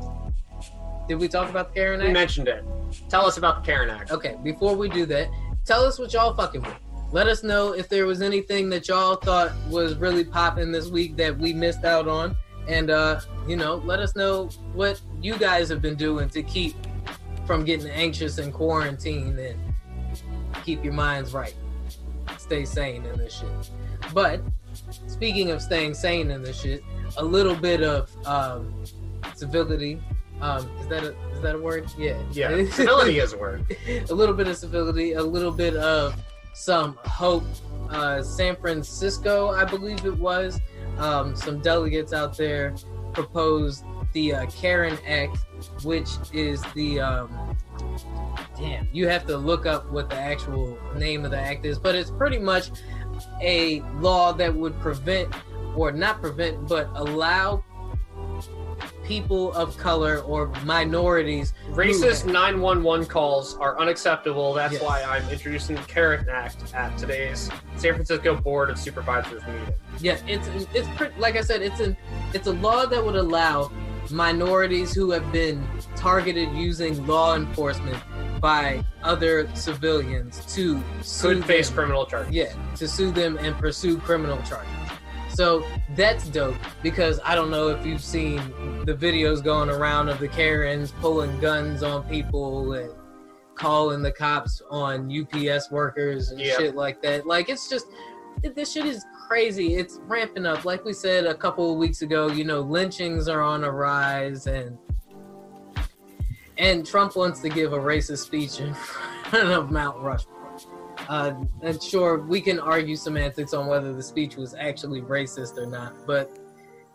Did 1.08 1.18
we 1.18 1.26
talk 1.26 1.48
about 1.48 1.72
the 1.72 1.80
Karen 1.80 2.00
Act? 2.00 2.08
We 2.08 2.12
mentioned 2.12 2.48
it. 2.48 2.64
Tell 3.08 3.24
us 3.24 3.38
about 3.38 3.64
the 3.64 3.72
Karen 3.72 3.88
Act. 3.88 4.10
Okay, 4.10 4.36
before 4.44 4.76
we 4.76 4.90
do 4.90 5.06
that, 5.06 5.28
tell 5.64 5.84
us 5.84 5.98
what 5.98 6.12
y'all 6.12 6.34
fucking 6.34 6.60
with. 6.60 6.74
Let 7.10 7.26
us 7.26 7.42
know 7.42 7.72
if 7.72 7.88
there 7.88 8.06
was 8.06 8.20
anything 8.20 8.68
that 8.68 8.88
y'all 8.88 9.16
thought 9.16 9.52
was 9.70 9.96
really 9.96 10.24
popping 10.24 10.70
this 10.70 10.90
week 10.90 11.16
that 11.16 11.36
we 11.38 11.54
missed 11.54 11.84
out 11.84 12.06
on. 12.06 12.36
And 12.68 12.90
uh, 12.90 13.20
you 13.46 13.56
know, 13.56 13.76
let 13.76 14.00
us 14.00 14.14
know 14.14 14.48
what 14.74 15.00
you 15.22 15.38
guys 15.38 15.70
have 15.70 15.80
been 15.80 15.96
doing 15.96 16.28
to 16.30 16.42
keep 16.42 16.76
from 17.46 17.64
getting 17.64 17.88
anxious 17.88 18.36
in 18.36 18.52
quarantine 18.52 19.38
and 19.38 19.58
keep 20.62 20.84
your 20.84 20.92
minds 20.92 21.32
right. 21.32 21.54
Stay 22.36 22.66
sane 22.66 23.06
in 23.06 23.16
this 23.16 23.38
shit. 23.38 23.70
But 24.12 24.42
speaking 25.06 25.50
of 25.50 25.62
staying 25.62 25.94
sane 25.94 26.30
in 26.30 26.42
this 26.42 26.60
shit, 26.60 26.84
a 27.16 27.24
little 27.24 27.54
bit 27.54 27.82
of 27.82 28.10
um, 28.26 28.84
civility. 29.34 30.00
Um, 30.40 30.70
is 30.80 30.88
that 30.88 31.04
a 31.04 31.16
is 31.32 31.40
that 31.42 31.54
a 31.54 31.58
word? 31.58 31.90
Yeah. 31.96 32.20
Yeah, 32.32 32.48
civility 32.70 33.18
is 33.18 33.32
a 33.32 33.38
word. 33.38 33.76
a 34.08 34.14
little 34.14 34.34
bit 34.34 34.48
of 34.48 34.56
civility, 34.56 35.12
a 35.12 35.22
little 35.22 35.52
bit 35.52 35.76
of 35.76 36.14
some 36.54 36.98
hope. 37.04 37.44
Uh, 37.90 38.22
San 38.22 38.54
Francisco, 38.56 39.48
I 39.48 39.64
believe 39.64 40.04
it 40.04 40.18
was, 40.18 40.60
um, 40.98 41.34
some 41.34 41.60
delegates 41.60 42.12
out 42.12 42.36
there 42.36 42.74
proposed 43.14 43.82
the 44.12 44.34
uh, 44.34 44.46
Karen 44.46 44.98
Act, 45.06 45.38
which 45.84 46.08
is 46.32 46.62
the 46.74 47.00
um, 47.00 47.56
damn. 48.56 48.88
You 48.92 49.08
have 49.08 49.26
to 49.26 49.36
look 49.36 49.66
up 49.66 49.90
what 49.90 50.10
the 50.10 50.16
actual 50.16 50.78
name 50.96 51.24
of 51.24 51.30
the 51.30 51.38
act 51.38 51.64
is, 51.64 51.78
but 51.78 51.94
it's 51.94 52.10
pretty 52.10 52.38
much 52.38 52.70
a 53.40 53.80
law 54.00 54.32
that 54.32 54.54
would 54.54 54.78
prevent, 54.80 55.32
or 55.76 55.92
not 55.92 56.20
prevent, 56.20 56.68
but 56.68 56.90
allow 56.94 57.64
people 59.08 59.52
of 59.54 59.74
color 59.78 60.18
or 60.20 60.48
minorities 60.64 61.54
Racist 61.70 62.26
911 62.26 63.06
calls 63.06 63.56
are 63.56 63.78
unacceptable. 63.80 64.52
That's 64.52 64.74
Yes. 64.74 64.82
why 64.82 65.02
I'm 65.02 65.26
introducing 65.30 65.76
the 65.76 65.82
Karen 65.82 66.26
Act 66.30 66.74
at 66.74 66.96
today's 66.98 67.50
San 67.76 67.94
Francisco 67.94 68.36
Board 68.36 68.68
of 68.68 68.78
Supervisors 68.78 69.42
meeting. 69.46 69.74
Yeah, 69.98 70.18
it's 70.26 70.46
it's 70.74 70.88
pretty, 70.96 71.18
like 71.18 71.36
I 71.36 71.40
said, 71.40 71.62
it's 71.62 71.80
an 71.80 71.96
it's 72.34 72.46
a 72.48 72.52
law 72.52 72.84
that 72.84 73.02
would 73.02 73.16
allow 73.16 73.70
minorities 74.10 74.92
who 74.94 75.10
have 75.10 75.30
been 75.32 75.66
targeted 75.96 76.50
using 76.52 77.06
law 77.06 77.34
enforcement 77.34 77.96
by 78.40 78.84
other 79.02 79.48
civilians 79.54 80.40
to 80.54 80.82
sue 81.02 81.28
Could 81.36 81.44
face 81.46 81.70
criminal 81.70 82.04
charges. 82.06 82.32
Yeah, 82.32 82.52
to 82.76 82.86
sue 82.86 83.10
them 83.10 83.38
and 83.38 83.56
pursue 83.56 83.96
criminal 83.98 84.36
charges. 84.42 84.70
So 85.38 85.64
that's 85.94 86.26
dope 86.30 86.56
because 86.82 87.20
I 87.24 87.36
don't 87.36 87.48
know 87.48 87.68
if 87.68 87.86
you've 87.86 88.02
seen 88.02 88.38
the 88.84 88.92
videos 88.92 89.40
going 89.40 89.70
around 89.70 90.08
of 90.08 90.18
the 90.18 90.26
Karens 90.26 90.90
pulling 91.00 91.38
guns 91.38 91.84
on 91.84 92.02
people 92.08 92.72
and 92.72 92.90
calling 93.54 94.02
the 94.02 94.10
cops 94.10 94.60
on 94.68 95.08
UPS 95.08 95.70
workers 95.70 96.32
and 96.32 96.40
Yeah. 96.40 96.56
shit 96.56 96.74
like 96.74 97.00
that. 97.02 97.24
Like 97.24 97.48
it's 97.50 97.70
just 97.70 97.86
this 98.42 98.72
shit 98.72 98.84
is 98.84 99.06
crazy. 99.28 99.76
It's 99.76 100.00
ramping 100.08 100.44
up. 100.44 100.64
Like 100.64 100.84
we 100.84 100.92
said 100.92 101.24
a 101.24 101.36
couple 101.36 101.70
of 101.70 101.78
weeks 101.78 102.02
ago, 102.02 102.26
you 102.26 102.42
know, 102.42 102.60
lynchings 102.60 103.28
are 103.28 103.40
on 103.40 103.62
a 103.62 103.70
rise 103.70 104.48
and 104.48 104.76
and 106.56 106.84
Trump 106.84 107.14
wants 107.14 107.38
to 107.42 107.48
give 107.48 107.72
a 107.72 107.78
racist 107.78 108.24
speech 108.24 108.58
in 108.58 108.74
front 109.26 109.50
of 109.50 109.70
Mount 109.70 109.98
Rushmore. 110.02 110.37
Uh, 111.08 111.34
and 111.62 111.82
sure, 111.82 112.20
we 112.20 112.40
can 112.40 112.60
argue 112.60 112.94
semantics 112.94 113.54
on 113.54 113.66
whether 113.66 113.94
the 113.94 114.02
speech 114.02 114.36
was 114.36 114.54
actually 114.54 115.00
racist 115.00 115.56
or 115.56 115.66
not, 115.66 115.94
but 116.06 116.30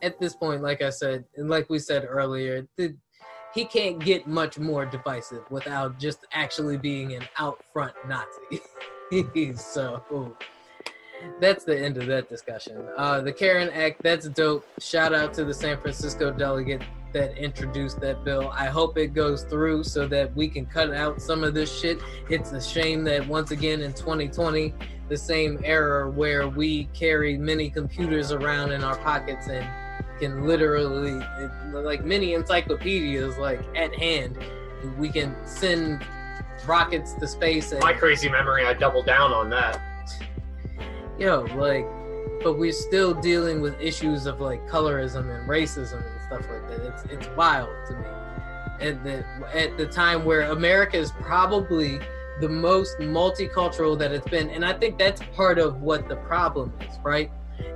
at 0.04 0.20
this 0.20 0.36
point, 0.36 0.62
like 0.62 0.82
I 0.82 0.90
said, 0.90 1.26
and 1.38 1.50
like 1.50 1.70
we 1.70 1.80
said 1.80 2.06
earlier, 2.08 2.68
the, 2.78 2.96
he 3.54 3.66
can't 3.66 4.00
get 4.00 4.28
much 4.28 4.60
more 4.60 4.86
divisive 4.86 5.50
without 5.50 6.00
just 6.00 6.26
actually 6.32 6.78
being 6.78 7.14
an 7.14 7.24
out 7.40 7.64
front 7.72 7.94
Nazi. 8.08 9.56
so 9.56 10.36
that's 11.40 11.64
the 11.64 11.80
end 11.80 11.98
of 11.98 12.06
that 12.08 12.30
discussion. 12.30 12.86
Uh, 12.98 13.22
the 13.22 13.32
Karen 13.32 13.70
Act, 13.70 14.04
that's 14.04 14.28
dope. 14.30 14.66
Shout 14.80 15.14
out 15.14 15.34
to 15.36 15.46
the 15.46 15.54
San 15.54 15.80
Francisco 15.80 16.32
delegate 16.32 16.82
that 17.14 17.38
introduced 17.38 18.00
that 18.02 18.24
bill. 18.24 18.50
I 18.54 18.66
hope 18.66 18.98
it 18.98 19.14
goes 19.14 19.44
through 19.44 19.84
so 19.84 20.08
that 20.08 20.36
we 20.36 20.48
can 20.48 20.66
cut 20.66 20.94
out 20.94 21.22
some 21.22 21.44
of 21.44 21.54
this 21.54 21.72
shit. 21.80 22.00
It's 22.30 22.52
a 22.52 22.62
shame 22.62 23.04
that 23.06 23.28
once 23.28 23.52
again 23.52 23.82
in 23.82 23.94
2020, 23.94 24.74
the 25.10 25.18
same 25.18 25.60
era 25.64 26.10
where 26.10 26.48
we 26.48 26.86
carry 26.94 27.38
many 27.38 27.70
computers 27.70 28.32
around 28.32 28.72
in 28.72 28.84
our 28.84 28.98
pockets 28.98 29.48
and 29.48 29.66
can 30.20 30.46
literally, 30.46 31.22
like 31.72 32.04
many 32.04 32.34
encyclopedias, 32.34 33.38
like 33.38 33.62
at 33.76 33.94
hand, 33.96 34.38
we 34.98 35.10
can 35.10 35.36
send 35.46 36.06
rockets 36.66 37.14
to 37.14 37.28
space 37.28 37.72
and 37.72 37.82
My 37.82 37.94
crazy 37.94 38.30
memory, 38.30 38.66
I 38.66 38.74
doubled 38.74 39.06
down 39.06 39.32
on 39.34 39.50
that. 39.50 39.82
yo, 41.18 41.42
like, 41.56 41.88
but 42.44 42.58
we're 42.58 42.72
still 42.72 43.14
dealing 43.14 43.62
with 43.62 43.80
issues 43.80 44.26
of 44.26 44.42
like 44.42 44.68
colorism 44.68 45.34
and 45.34 45.50
racism 45.50 46.04
and 46.06 46.22
stuff 46.28 46.52
like 46.52 46.68
that. 46.70 46.86
It's 46.86 47.04
it's 47.06 47.28
wild 47.36 47.70
to 47.88 47.96
me. 47.96 48.06
At 48.82 49.04
the 49.04 49.26
at 49.54 49.78
the 49.78 49.86
time 49.86 50.26
where 50.26 50.52
America 50.52 50.98
is 50.98 51.12
probably 51.22 52.00
the 52.42 52.50
most 52.50 52.98
multicultural 52.98 53.98
that 54.00 54.12
it's 54.12 54.28
been, 54.28 54.50
and 54.50 54.66
I 54.66 54.74
think 54.74 54.98
that's 54.98 55.22
part 55.36 55.60
of 55.60 55.82
what 55.82 56.10
the 56.10 56.18
problem 56.18 56.74
is, 56.82 56.98
right? 57.04 57.32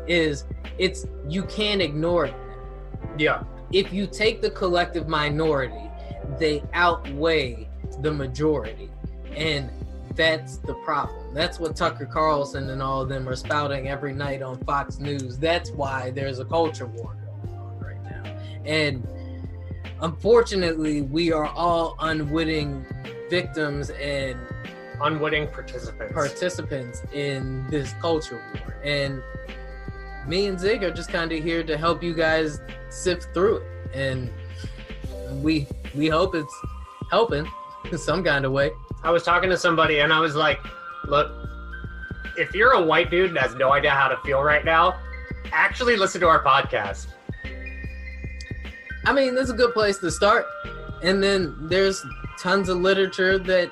Is 0.08 0.46
it's 0.78 1.06
you 1.28 1.44
can't 1.44 1.82
ignore 1.82 2.26
it. 2.26 2.36
Yeah. 3.18 3.44
If 3.72 3.94
you 3.94 4.08
take 4.08 4.42
the 4.42 4.50
collective 4.50 5.08
minority, 5.08 5.90
they 6.40 6.64
outweigh 6.74 7.68
the 8.02 8.12
majority, 8.12 8.90
and 9.36 9.70
that's 10.16 10.58
the 10.58 10.74
problem. 10.86 11.27
That's 11.38 11.60
what 11.60 11.76
Tucker 11.76 12.08
Carlson 12.08 12.72
and 12.72 12.82
all 12.82 13.02
of 13.02 13.10
them 13.10 13.30
are 13.30 13.36
spouting 13.36 13.90
every 13.90 14.12
night 14.12 14.42
on 14.42 14.58
Fox 14.64 14.98
News. 14.98 15.38
That's 15.38 15.70
why 15.70 16.10
there's 16.10 16.40
a 16.40 16.46
culture 16.46 16.88
war 16.88 17.16
going 17.44 17.56
on 17.60 17.80
right 17.80 18.04
now. 18.04 18.24
And 18.66 19.08
unfortunately, 20.02 21.04
we 21.04 21.32
are 21.32 21.46
all 21.46 21.96
unwitting 22.00 22.84
victims 23.30 23.92
and 23.92 24.40
Unwitting 25.00 25.48
participants. 25.50 26.12
participants 26.12 27.04
in 27.14 27.68
this 27.70 27.94
culture 28.02 28.42
war. 28.56 28.82
And 28.84 29.22
me 30.28 30.48
and 30.48 30.60
Zig 30.60 30.84
are 30.84 30.90
just 30.90 31.10
kind 31.10 31.32
of 31.32 31.44
here 31.44 31.62
to 31.62 31.78
help 31.78 32.02
you 32.02 32.16
guys 32.16 32.62
sift 32.90 33.32
through 33.36 33.58
it. 33.58 33.92
And 33.94 34.34
we 35.44 35.68
we 35.94 36.08
hope 36.08 36.34
it's 36.34 36.62
helping 37.12 37.48
in 37.92 37.98
some 38.00 38.24
kind 38.24 38.44
of 38.44 38.54
way. 38.54 38.72
I 39.04 39.12
was 39.12 39.22
talking 39.22 39.52
to 39.52 39.58
somebody 39.58 40.00
and 40.00 40.12
I 40.12 40.20
was 40.20 40.36
like, 40.36 40.60
look, 41.08 41.32
if 42.38 42.54
you're 42.54 42.74
a 42.74 42.82
white 42.82 43.10
dude 43.10 43.30
and 43.30 43.38
has 43.38 43.56
no 43.56 43.74
idea 43.74 43.92
how 43.92 44.08
to 44.08 44.18
feel 44.18 44.44
right 44.44 44.64
now, 44.64 45.00
actually 45.52 45.96
listen 45.96 46.22
to 46.22 46.28
our 46.28 46.44
podcast. 46.44 47.08
I 49.06 49.14
mean, 49.14 49.36
that's 49.36 49.50
a 49.50 49.54
good 49.54 49.74
place 49.74 49.98
to 50.00 50.12
start. 50.12 50.46
And 51.02 51.24
then 51.24 51.56
there's 51.70 52.04
tons 52.40 52.70
of 52.70 52.78
literature 52.78 53.40
that 53.40 53.70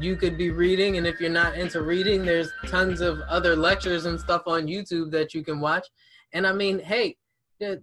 you 0.00 0.16
could 0.16 0.36
be 0.36 0.50
reading. 0.50 0.96
And 0.96 1.06
if 1.06 1.20
you're 1.20 1.30
not 1.30 1.56
into 1.56 1.82
reading, 1.82 2.24
there's 2.24 2.50
tons 2.66 3.00
of 3.00 3.20
other 3.28 3.56
lectures 3.56 4.06
and 4.06 4.18
stuff 4.18 4.42
on 4.46 4.66
YouTube 4.66 5.10
that 5.12 5.34
you 5.34 5.44
can 5.44 5.60
watch. 5.60 5.86
And 6.32 6.46
I 6.46 6.52
mean, 6.52 6.80
hey, 6.80 7.16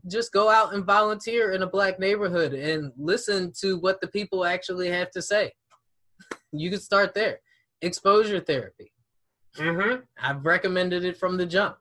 just 0.08 0.32
go 0.32 0.50
out 0.50 0.74
and 0.74 0.86
volunteer 0.86 1.54
in 1.54 1.64
a 1.64 1.68
black 1.68 2.00
neighborhood 2.00 2.54
and 2.54 2.92
listen 2.98 3.52
to 3.62 3.80
what 3.80 4.00
the 4.02 4.08
people 4.08 4.46
actually 4.46 4.90
have 4.90 5.10
to 5.12 5.22
say. 5.22 5.52
You 6.52 6.70
could 6.70 6.82
start 6.82 7.14
there. 7.16 7.40
Exposure 7.84 8.40
therapy. 8.40 8.94
Mm-hmm. 9.58 10.02
I've 10.22 10.46
recommended 10.46 11.04
it 11.04 11.18
from 11.18 11.38
the 11.38 11.46
jump. 11.46 11.78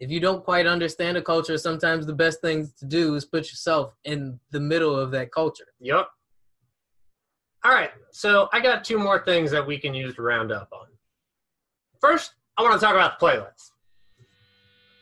If 0.00 0.10
you 0.10 0.18
don't 0.18 0.44
quite 0.44 0.66
understand 0.66 1.16
a 1.16 1.22
culture, 1.22 1.56
sometimes 1.56 2.04
the 2.04 2.12
best 2.14 2.40
thing 2.40 2.68
to 2.78 2.84
do 2.84 3.14
is 3.14 3.24
put 3.24 3.44
yourself 3.50 3.94
in 4.04 4.40
the 4.50 4.60
middle 4.60 4.98
of 4.98 5.10
that 5.12 5.30
culture. 5.30 5.68
Yep. 5.80 6.08
All 7.64 7.72
right. 7.72 7.90
So 8.10 8.48
I 8.52 8.60
got 8.60 8.82
two 8.82 8.98
more 8.98 9.24
things 9.24 9.50
that 9.52 9.64
we 9.64 9.78
can 9.78 9.94
use 9.94 10.14
to 10.16 10.22
round 10.22 10.50
up 10.50 10.68
on. 10.72 10.86
First, 12.00 12.32
I 12.56 12.62
want 12.62 12.80
to 12.80 12.84
talk 12.84 12.94
about 12.94 13.20
the 13.20 13.26
playlist. 13.26 13.70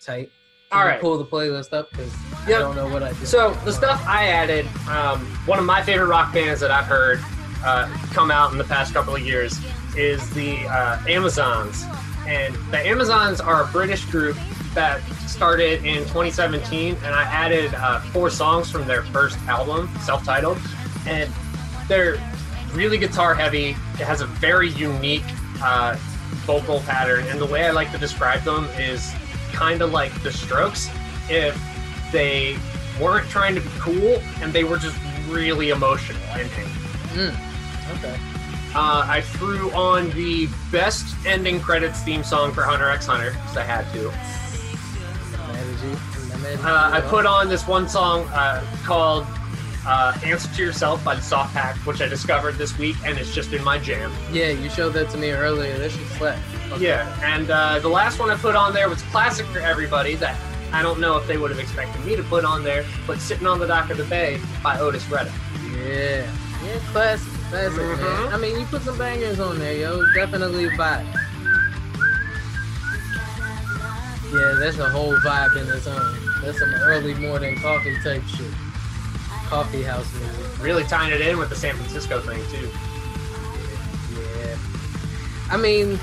Tight. 0.05 0.31
All 0.71 0.81
Can 0.81 0.87
you 0.87 0.93
right. 0.93 1.01
Pull 1.01 1.19
the 1.19 1.25
playlist 1.25 1.73
up 1.73 1.91
because 1.91 2.13
Yep. 2.47 2.57
I 2.57 2.61
don't 2.61 2.77
know 2.77 2.89
what 2.89 3.03
I 3.03 3.13
did. 3.13 3.27
So 3.27 3.55
the 3.65 3.73
stuff 3.73 4.05
I 4.07 4.27
added, 4.29 4.67
um, 4.89 5.25
one 5.47 5.59
of 5.59 5.65
my 5.65 5.83
favorite 5.83 6.09
rock 6.09 6.35
bands 6.35 6.61
that 6.61 6.71
I've 6.71 6.87
heard 6.87 7.21
uh, 7.65 7.87
come 8.13 8.31
out 8.31 8.53
in 8.53 8.59
the 8.59 8.65
past 8.65 8.93
couple 8.93 9.15
of 9.15 9.25
years 9.25 9.59
is 9.97 10.29
the 10.31 10.59
uh, 10.67 11.01
Amazons, 11.09 11.85
and 12.27 12.55
the 12.71 12.79
Amazons 12.79 13.41
are 13.41 13.65
a 13.65 13.67
British 13.69 14.05
group 14.07 14.37
that 14.75 15.03
started 15.27 15.85
in 15.85 16.03
2017, 16.05 16.97
and 16.97 17.15
I 17.15 17.23
added 17.23 17.75
uh, 17.75 18.01
four 18.01 18.31
songs 18.31 18.71
from 18.71 18.87
their 18.87 19.03
first 19.05 19.39
album, 19.49 19.91
self-titled, 20.03 20.59
and 21.07 21.33
they're 21.89 22.19
really 22.73 22.99
guitar 22.99 23.35
heavy. 23.35 23.71
It 23.71 24.07
has 24.07 24.21
a 24.21 24.27
very 24.27 24.69
unique 24.71 25.25
uh, 25.63 25.97
vocal 26.47 26.81
pattern, 26.81 27.27
and 27.29 27.41
the 27.41 27.47
way 27.47 27.67
I 27.67 27.71
like 27.71 27.91
to 27.93 27.99
describe 27.99 28.43
them 28.43 28.67
is 28.79 29.13
kind 29.53 29.83
of 29.83 29.93
like 29.93 30.13
the 30.23 30.31
Strokes 30.31 30.89
if 31.29 31.61
they 32.13 32.57
weren't 33.01 33.29
trying 33.29 33.55
to 33.55 33.61
be 33.61 33.71
cool 33.79 34.23
and 34.41 34.53
they 34.53 34.65
were 34.65 34.79
just 34.79 34.97
really 35.29 35.71
emotional. 35.71 36.21
Mm. 37.15 37.35
Okay. 37.97 38.19
Uh, 38.75 39.05
I 39.09 39.23
threw 39.23 39.71
on 39.73 40.11
the 40.11 40.49
best 40.71 41.17
ending 41.27 41.61
credits 41.61 42.03
theme 42.03 42.23
song 42.23 42.53
for 42.53 42.63
Hunter 42.63 42.89
x 42.91 43.07
Hunter 43.07 43.31
because 43.31 43.57
I 43.57 43.63
had 43.65 43.91
to. 43.95 44.09
Mad 45.49 45.57
at 45.57 45.83
you. 45.85 45.97
I'm 46.35 46.43
mad 46.43 46.53
at 46.53 46.65
Uh, 46.65 46.91
I 46.93 47.01
put 47.01 47.27
on 47.27 47.49
this 47.49 47.67
one 47.67 47.89
song 47.89 48.27
uh, 48.29 48.65
called 48.85 49.27
uh, 49.87 50.19
"Answer 50.23 50.49
to 50.55 50.63
Yourself" 50.63 51.03
by 51.03 51.15
the 51.15 51.23
Soft 51.23 51.55
Pack, 51.55 51.77
which 51.87 52.03
I 52.03 52.07
discovered 52.07 52.57
this 52.57 52.77
week, 52.79 52.97
and 53.05 53.19
it's 53.19 53.35
just 53.35 53.53
in 53.53 53.65
my 53.65 53.79
jam. 53.79 54.13
Yeah, 54.31 54.51
you 54.51 54.69
showed 54.69 54.93
that 54.93 55.09
to 55.11 55.17
me 55.17 55.31
earlier. 55.31 55.77
This 55.79 55.97
is 55.97 56.07
slap. 56.11 56.39
Okay. 56.73 56.85
Yeah, 56.85 57.35
and 57.35 57.51
uh, 57.51 57.79
the 57.79 57.89
last 57.89 58.19
one 58.19 58.31
I 58.31 58.37
put 58.37 58.55
on 58.55 58.75
there 58.75 58.89
was 58.91 59.01
classic 59.05 59.47
for 59.47 59.61
everybody 59.61 60.15
that 60.17 60.39
I 60.73 60.83
don't 60.83 61.01
know 61.01 61.17
if 61.17 61.27
they 61.27 61.39
would 61.39 61.51
have 61.51 61.61
expected 61.61 62.05
me 62.05 62.17
to 62.17 62.23
put 62.25 62.45
on 62.45 62.63
there, 62.63 62.85
but 63.07 63.19
"Sitting 63.19 63.47
on 63.47 63.59
the 63.59 63.67
Dock 63.67 63.89
of 63.91 63.97
the 63.97 64.05
Bay" 64.05 64.39
by 64.63 64.79
Otis 64.79 65.09
Redding. 65.09 65.33
Yeah. 65.73 66.31
Yeah, 66.65 66.79
classic. 66.93 67.33
Classic, 67.51 67.79
man. 67.79 67.99
Mhm. 67.99 68.33
I 68.33 68.37
mean, 68.37 68.61
you 68.61 68.67
put 68.67 68.83
some 68.83 68.99
bangers 68.99 69.41
on 69.41 69.59
there, 69.59 69.73
yo. 69.75 70.05
Definitely 70.13 70.67
a 70.67 70.71
vibe. 70.71 71.07
Yeah, 74.33 74.57
that's 74.61 74.79
a 74.79 74.91
whole 74.91 75.17
vibe 75.17 75.57
in 75.57 75.67
its 75.75 75.87
own. 75.87 76.19
That's 76.45 76.59
some 76.59 76.73
early 76.75 77.15
morning 77.15 77.59
coffee 77.61 77.97
type 78.05 78.23
shit. 78.27 78.53
Coffee 79.49 79.83
house 79.83 80.07
music. 80.15 80.45
Really 80.61 80.85
tying 80.85 81.13
it 81.13 81.23
in 81.23 81.39
with 81.39 81.49
the 81.49 81.57
San 81.57 81.75
Francisco 81.77 82.21
thing 82.21 82.43
too. 82.51 82.69
Yeah. 84.15 84.57
I 85.51 85.57
mean, 85.57 85.99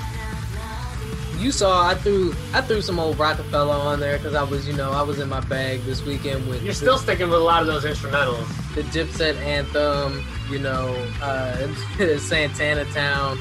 you 1.46 1.52
saw 1.52 1.86
I 1.88 1.94
threw 1.94 2.34
I 2.52 2.60
threw 2.60 2.82
some 2.82 2.98
old 2.98 3.18
Roc-A-Fella 3.20 3.78
on 3.78 4.00
there 4.00 4.16
because 4.18 4.34
I 4.34 4.42
was, 4.42 4.66
you 4.66 4.74
know, 4.74 4.90
I 4.90 5.02
was 5.02 5.20
in 5.20 5.28
my 5.28 5.38
bag 5.40 5.80
this 5.84 6.04
weekend 6.04 6.48
with 6.48 6.60
You're 6.64 6.72
the- 6.72 6.78
still 6.78 6.98
sticking 6.98 7.30
with 7.30 7.38
a 7.40 7.44
lot 7.44 7.60
of 7.60 7.68
those 7.68 7.84
instrumentals. 7.84 8.44
the 8.74 8.82
Dipset 8.82 9.36
anthem, 9.36 10.26
you 10.50 10.58
know, 10.58 10.88
uh, 11.22 11.56
Santana 12.18 12.84
Town, 12.86 13.38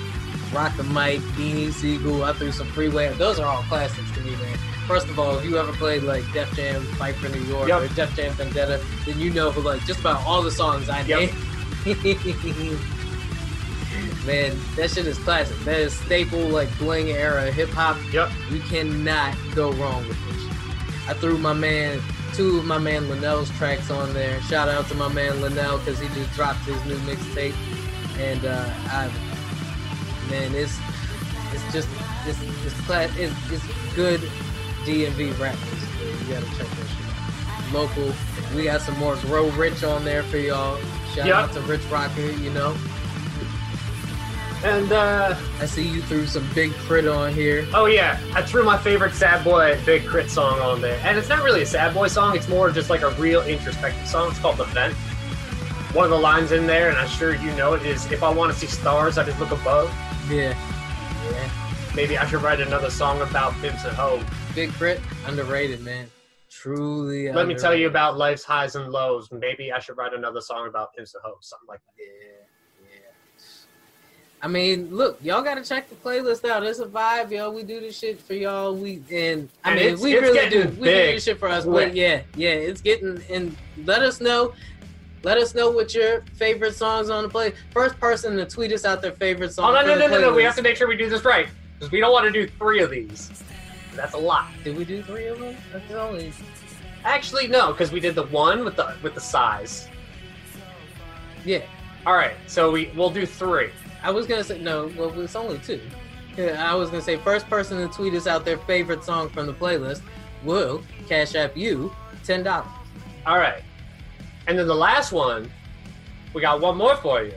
Rock 0.54 0.78
the 0.78 0.84
Mic, 0.84 1.20
Beanie 1.36 1.74
Sigel. 1.74 2.24
I 2.24 2.34
threw 2.34 2.52
some 2.52 2.68
Freeway. 2.68 3.12
Those 3.16 3.40
are 3.40 3.48
all 3.48 3.64
classics 3.64 4.12
to 4.12 4.22
me, 4.22 4.32
man. 4.36 4.58
First 4.88 5.08
of 5.08 5.18
all, 5.18 5.40
if 5.40 5.44
you 5.46 5.58
ever 5.58 5.74
played 5.74 6.04
like 6.04 6.24
Def 6.32 6.56
Jam 6.56 6.84
Fight 7.00 7.16
for 7.16 7.28
New 7.30 7.42
York 7.46 7.68
Yep. 7.68 7.82
or 7.82 7.88
Def 7.96 8.16
Jam 8.16 8.32
Vendetta, 8.34 8.80
then 9.08 9.20
you 9.20 9.32
know 9.32 9.50
who 9.50 9.62
like 9.62 9.84
just 9.88 10.00
about 10.02 10.24
all 10.28 10.44
the 10.44 10.52
songs 10.52 10.90
I 10.90 11.02
Yep. 11.02 11.20
named. 11.20 11.34
man, 14.26 14.58
that 14.76 14.92
shit 14.92 15.06
is 15.08 15.18
classic. 15.20 15.58
That 15.66 15.80
is 15.80 15.94
staple 15.94 16.40
like 16.48 16.76
bling 16.78 17.10
era 17.10 17.52
hip 17.52 17.70
hop. 17.70 17.98
Yep. 18.14 18.30
You 18.52 18.60
cannot 18.62 19.36
go 19.54 19.72
wrong 19.74 20.08
with 20.08 20.18
this. 20.28 21.08
I 21.08 21.14
threw 21.14 21.38
my 21.38 21.54
man, 21.54 22.02
two 22.34 22.58
of 22.58 22.66
my 22.66 22.78
man 22.80 23.08
Linnell's 23.10 23.50
tracks 23.52 23.92
on 23.92 24.14
there. 24.14 24.42
Shout 24.42 24.68
out 24.68 24.88
to 24.90 24.96
my 24.96 25.08
man 25.10 25.42
Linnell 25.42 25.78
because 25.80 26.00
he 26.00 26.08
just 26.10 26.34
dropped 26.34 26.60
his 26.62 26.84
new 26.86 26.98
mixtape, 27.00 27.56
and 28.20 28.44
uh, 28.46 28.70
I, 28.88 29.08
man, 30.30 30.54
it's 30.56 30.78
it's 31.54 31.72
just 31.74 31.88
it's 32.26 32.40
it's 32.66 32.82
class, 32.88 33.16
it's, 33.18 33.34
it's 33.52 33.64
good 33.96 34.20
DMV 34.86 35.38
rappers. 35.40 35.62
You 36.28 36.34
gotta 36.34 36.46
check 36.58 36.68
this 36.68 36.90
shit 36.90 37.06
out. 37.06 37.74
Local, 37.74 38.12
we 38.56 38.64
got 38.64 38.82
some 38.82 38.98
more 38.98 39.16
Grow 39.18 39.50
Rich 39.52 39.84
on 39.84 40.04
there 40.04 40.24
for 40.24 40.38
y'all. 40.38 40.78
Shout 41.14 41.28
Yep. 41.28 41.36
out 41.36 41.54
to 41.54 41.62
Rich 41.62 41.84
Rocker, 41.92 42.22
you 42.22 42.50
know. 42.52 42.76
And 44.66 44.92
uh, 44.92 45.36
I 45.60 45.66
see 45.68 45.88
you 45.88 46.02
threw 46.02 46.26
some 46.26 46.50
Big 46.56 46.74
K.R.I.T. 46.74 47.08
on 47.08 47.32
here. 47.34 47.68
oh 47.76 47.86
yeah, 47.86 48.20
I 48.34 48.42
threw 48.42 48.64
my 48.64 48.80
favorite 48.80 49.14
Sad 49.14 49.44
Boy 49.44 49.80
Big 49.86 50.02
K.R.I.T. 50.02 50.30
song 50.30 50.60
on 50.60 50.82
there, 50.82 51.00
and 51.04 51.20
it's 51.20 51.30
not 51.30 51.44
really 51.44 51.62
a 51.62 51.66
Sad 51.68 51.94
Boy 51.94 52.08
song. 52.08 52.36
It's 52.36 52.48
more 52.48 52.72
just 52.72 52.90
like 52.90 53.04
a 53.04 53.12
real 53.12 53.44
introspective 53.44 54.08
song. 54.08 54.32
It's 54.32 54.40
called 54.40 54.58
The 54.58 54.64
Vent. 54.66 54.96
One 55.94 56.06
of 56.06 56.10
the 56.10 56.18
lines 56.18 56.52
in 56.52 56.66
there, 56.66 56.90
and 56.90 56.98
I'm 56.98 57.08
sure 57.08 57.36
you 57.36 57.56
know 57.56 57.74
it, 57.76 57.86
is 57.86 58.12
"If 58.12 58.24
I 58.24 58.30
want 58.34 58.52
to 58.52 58.58
see 58.58 58.66
stars, 58.66 59.20
I 59.20 59.24
just 59.24 59.40
look 59.40 59.52
above." 59.52 59.88
Yeah, 60.32 60.58
yeah. 61.32 61.50
Maybe 61.96 62.18
I 62.18 62.26
should 62.26 62.42
write 62.42 62.60
another 62.60 62.90
song 62.90 63.22
about 63.22 63.54
pimps 63.62 63.86
and 63.86 63.96
hoes. 63.96 64.24
Big 64.56 64.74
K.R.I.T., 64.74 65.00
underrated, 65.28 65.82
man. 65.82 66.10
Truly. 66.50 67.32
Let 67.32 67.48
me 67.48 67.54
tell 67.54 67.76
you 67.76 67.86
about 67.86 68.18
life's 68.18 68.44
highs 68.44 68.76
and 68.76 68.92
lows. 68.92 69.30
Maybe 69.32 69.72
I 69.72 69.78
should 69.78 69.96
write 69.98 70.16
another 70.16 70.42
song 70.42 70.68
about 70.68 70.96
pimps 70.96 71.14
and 71.14 71.22
hoes, 71.24 71.38
something 71.42 71.68
like 71.68 71.82
that. 71.82 72.04
Yeah. 72.04 72.45
I 74.42 74.48
mean, 74.48 74.96
look, 74.96 75.18
y'all 75.24 75.42
gotta 75.42 75.64
check 75.64 75.90
the 75.90 75.96
playlist 75.96 76.48
out. 76.48 76.64
It's 76.64 76.80
a 76.80 76.86
vibe, 76.86 77.32
y'all. 77.32 77.52
We 77.54 77.64
do 77.64 77.80
this 77.80 77.98
shit 77.98 78.22
for 78.22 78.34
y'all. 78.34 78.76
We 78.76 79.02
and 79.12 79.50
I 79.64 79.72
And 79.72 79.80
mean, 79.80 79.86
it's- 79.88 80.02
we 80.02 80.14
it's 80.14 80.22
really 80.22 80.50
do. 80.50 80.64
We 80.80 80.88
do 80.88 80.94
this 80.94 81.24
shit 81.24 81.40
for 81.40 81.48
us. 81.48 81.64
quick. 81.64 81.90
But 81.90 81.96
yeah, 81.96 82.22
yeah, 82.36 82.50
it's 82.50 82.82
getting. 82.82 83.22
And 83.30 83.56
let 83.86 84.02
us 84.04 84.22
know. 84.22 84.54
Let 85.24 85.38
us 85.40 85.56
know 85.56 85.72
what 85.72 85.96
your 85.96 86.22
favorite 86.36 86.76
songs 86.76 87.10
on 87.10 87.24
the 87.24 87.30
play. 87.30 87.54
First 87.72 88.00
person 88.00 88.38
to 88.38 88.46
tweet 88.46 88.72
us 88.72 88.86
out 88.86 89.02
their 89.02 89.14
favorite 89.14 89.54
song. 89.54 89.72
Oh 89.72 89.82
no 89.82 89.88
no 89.88 89.96
no 89.98 90.08
no 90.08 90.22
no! 90.22 90.34
We 90.34 90.44
have 90.44 90.56
to 90.58 90.62
make 90.62 90.76
sure 90.76 90.88
we 90.88 90.96
do 90.98 91.10
this 91.10 91.26
right 91.26 91.48
because 91.80 91.92
we 91.92 92.00
don't 92.00 92.12
want 92.12 92.26
to 92.26 92.32
do 92.32 92.48
three 92.60 92.82
of 92.82 92.92
these. 92.92 93.32
That's 93.96 94.14
a 94.14 94.18
lot. 94.20 94.50
Did 94.64 94.78
we 94.78 94.86
do 94.86 95.02
three 95.02 95.26
of 95.28 95.40
them? 95.40 95.56
That's 95.74 95.92
only. 95.94 96.32
Actually, 97.04 97.48
no, 97.48 97.72
because 97.72 97.92
we 97.92 98.00
did 98.00 98.14
the 98.14 98.26
one 98.28 98.64
with 98.64 98.76
the 98.76 98.94
with 99.02 99.16
the 99.16 99.22
size. 99.22 99.88
Yeah, 101.44 101.62
All 102.06 102.14
right, 102.16 102.34
so 102.48 102.70
we 102.72 102.92
we'll 102.96 103.10
do 103.10 103.26
three. 103.26 103.70
I 104.06 104.12
was 104.12 104.28
gonna 104.28 104.44
say 104.44 104.60
no. 104.60 104.92
Well, 104.96 105.20
it's 105.20 105.36
only 105.36 105.58
two. 105.58 105.82
Yeah, 106.38 106.72
I 106.72 106.76
was 106.76 106.92
gonna 106.92 107.02
say 107.02 107.18
first 107.18 107.50
person 107.50 107.78
to 107.78 107.92
tweet 107.92 108.14
us 108.14 108.28
out 108.28 108.46
their 108.46 108.60
favorite 108.60 109.04
song 109.04 109.30
from 109.30 109.48
the 109.48 109.54
playlist 109.54 110.04
will 110.44 110.84
cash 111.10 111.34
app 111.34 111.58
you 111.58 111.92
ten 112.24 112.44
dollars. 112.44 112.68
All 113.26 113.38
right, 113.40 113.64
and 114.46 114.60
then 114.60 114.68
the 114.68 114.76
last 114.76 115.12
one, 115.12 115.52
we 116.36 116.42
got 116.42 116.62
one 116.62 116.78
more 116.78 116.96
for 116.98 117.24
you. 117.24 117.34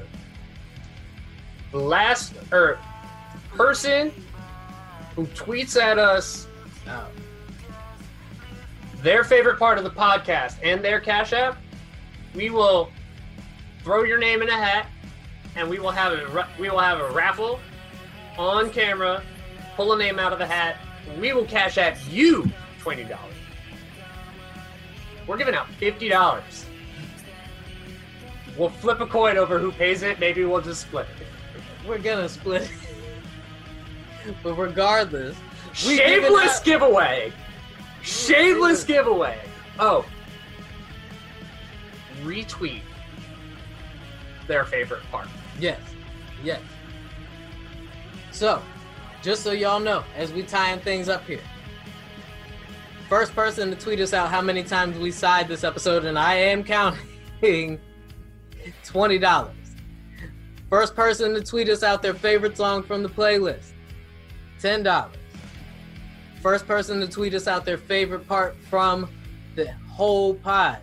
The 1.72 1.78
last 1.78 2.34
or 2.52 2.78
person 3.56 4.12
who 5.16 5.24
tweets 5.28 5.80
at 5.80 5.98
us 5.98 6.46
Oh, 6.86 7.06
their 9.02 9.24
favorite 9.24 9.58
part 9.58 9.78
of 9.78 9.84
the 9.84 9.90
podcast 9.90 10.56
and 10.62 10.82
their 10.84 11.00
cash 11.00 11.32
app, 11.32 11.56
we 12.34 12.50
will 12.50 12.90
throw 13.82 14.04
your 14.04 14.18
name 14.18 14.42
in 14.42 14.48
a 14.48 14.52
hat, 14.52 14.86
and 15.56 15.68
we 15.68 15.78
will 15.78 15.90
have 15.90 16.12
a 16.12 16.48
we 16.58 16.70
will 16.70 16.78
have 16.78 17.00
a 17.00 17.10
raffle 17.10 17.60
on 18.38 18.70
camera. 18.70 19.22
Pull 19.76 19.92
a 19.92 19.98
name 19.98 20.18
out 20.18 20.32
of 20.32 20.38
the 20.38 20.46
hat. 20.46 20.78
We 21.20 21.32
will 21.32 21.44
cash 21.44 21.78
app 21.78 21.98
you 22.08 22.50
twenty 22.80 23.04
dollars. 23.04 23.34
We're 25.26 25.36
giving 25.36 25.54
out 25.54 25.68
fifty 25.74 26.08
dollars. 26.08 26.66
We'll 28.56 28.70
flip 28.70 29.00
a 29.00 29.06
coin 29.06 29.36
over 29.36 29.58
who 29.58 29.70
pays 29.70 30.02
it. 30.02 30.18
Maybe 30.18 30.44
we'll 30.44 30.60
just 30.60 30.82
split 30.82 31.06
it. 31.20 31.88
we're 31.88 31.98
gonna 31.98 32.28
split. 32.28 32.68
but 34.42 34.54
regardless, 34.54 35.36
give 35.74 35.98
Shameless 35.98 36.60
giveaway. 36.60 37.32
Shameless 38.02 38.84
giveaway. 38.84 39.38
Oh. 39.78 40.04
Retweet 42.22 42.82
their 44.48 44.64
favorite 44.64 45.02
part. 45.10 45.28
Yes, 45.60 45.80
yes. 46.42 46.60
So, 48.30 48.62
just 49.22 49.42
so 49.42 49.50
y'all 49.50 49.80
know, 49.80 50.04
as 50.16 50.32
we 50.32 50.42
tying 50.42 50.80
things 50.80 51.08
up 51.08 51.24
here, 51.26 51.40
first 53.08 53.34
person 53.34 53.70
to 53.70 53.76
tweet 53.76 54.00
us 54.00 54.12
out 54.12 54.28
how 54.28 54.40
many 54.40 54.62
times 54.62 54.96
we 54.98 55.10
sighed 55.10 55.48
this 55.48 55.64
episode, 55.64 56.04
and 56.04 56.18
I 56.18 56.34
am 56.34 56.62
counting 56.62 56.98
twenty 58.84 59.18
dollars. 59.18 59.54
First 60.70 60.94
person 60.94 61.34
to 61.34 61.42
tweet 61.42 61.68
us 61.68 61.82
out 61.82 62.02
their 62.02 62.14
favorite 62.14 62.56
song 62.56 62.82
from 62.82 63.02
the 63.02 63.08
playlist, 63.08 63.72
ten 64.60 64.82
dollars. 64.82 65.16
First 66.40 66.68
person 66.68 67.00
to 67.00 67.08
tweet 67.08 67.34
us 67.34 67.48
out 67.48 67.64
their 67.64 67.78
favorite 67.78 68.28
part 68.28 68.56
from 68.70 69.10
the 69.56 69.72
whole 69.90 70.34
pod, 70.34 70.78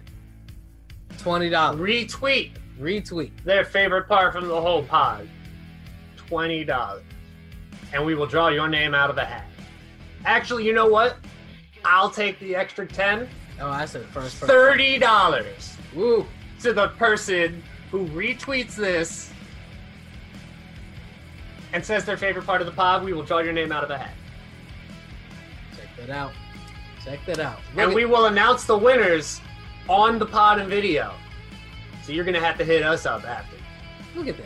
twenty 1.18 1.50
dollars. 1.50 1.80
Retweet 1.80 2.52
Retweet. 2.80 3.32
their 3.44 3.64
favorite 3.64 4.08
part 4.08 4.34
from 4.34 4.48
the 4.48 4.62
whole 4.62 4.84
pod. 4.84 5.30
Twenty 6.18 6.64
dollars. 6.64 7.04
And 7.94 8.06
we 8.06 8.16
will 8.16 8.26
draw 8.26 8.50
your 8.50 8.68
name 8.68 8.94
out 8.94 9.10
of 9.10 9.18
a 9.18 9.26
hat. 9.26 9.46
Actually, 10.26 10.66
you 10.66 10.74
know 10.74 10.88
what? 10.88 11.18
I'll 11.86 12.10
take 12.10 12.40
the 12.40 12.56
extra 12.56 12.86
ten. 12.86 13.30
Oh, 13.62 13.70
I 13.70 13.86
said 13.86 14.06
first 14.08 14.46
dollars 15.00 15.78
Woo. 15.94 16.26
to 16.62 16.74
the 16.74 16.90
person 16.90 17.64
who 17.92 18.06
retweets 18.08 18.76
this 18.76 19.32
and 21.72 21.86
says 21.86 22.04
their 22.06 22.18
favorite 22.18 22.46
part 22.46 22.62
of 22.62 22.68
the 22.68 22.74
pod. 22.74 23.04
We 23.04 23.14
will 23.14 23.24
draw 23.24 23.40
your 23.40 23.54
name 23.54 23.72
out 23.72 23.84
of 23.84 23.92
a 23.92 23.98
hat. 23.98 24.14
Check 25.78 25.90
that 25.98 26.10
out. 26.10 26.34
Check 27.04 27.20
that 27.28 27.40
out. 27.40 27.60
Look 27.76 27.86
and 27.86 27.94
we 27.94 28.06
will 28.06 28.26
announce 28.26 28.66
the 28.66 28.78
winners 28.78 29.40
on 29.88 30.18
the 30.20 30.26
pod 30.26 30.60
and 30.60 30.70
video. 30.70 31.14
So 32.06 32.12
you're 32.12 32.24
gonna 32.26 32.40
have 32.40 32.58
to 32.60 32.64
hit 32.66 32.84
us 32.84 33.08
up 33.08 33.24
after. 33.26 33.56
look 34.16 34.28
at 34.28 34.38
that. 34.38 34.46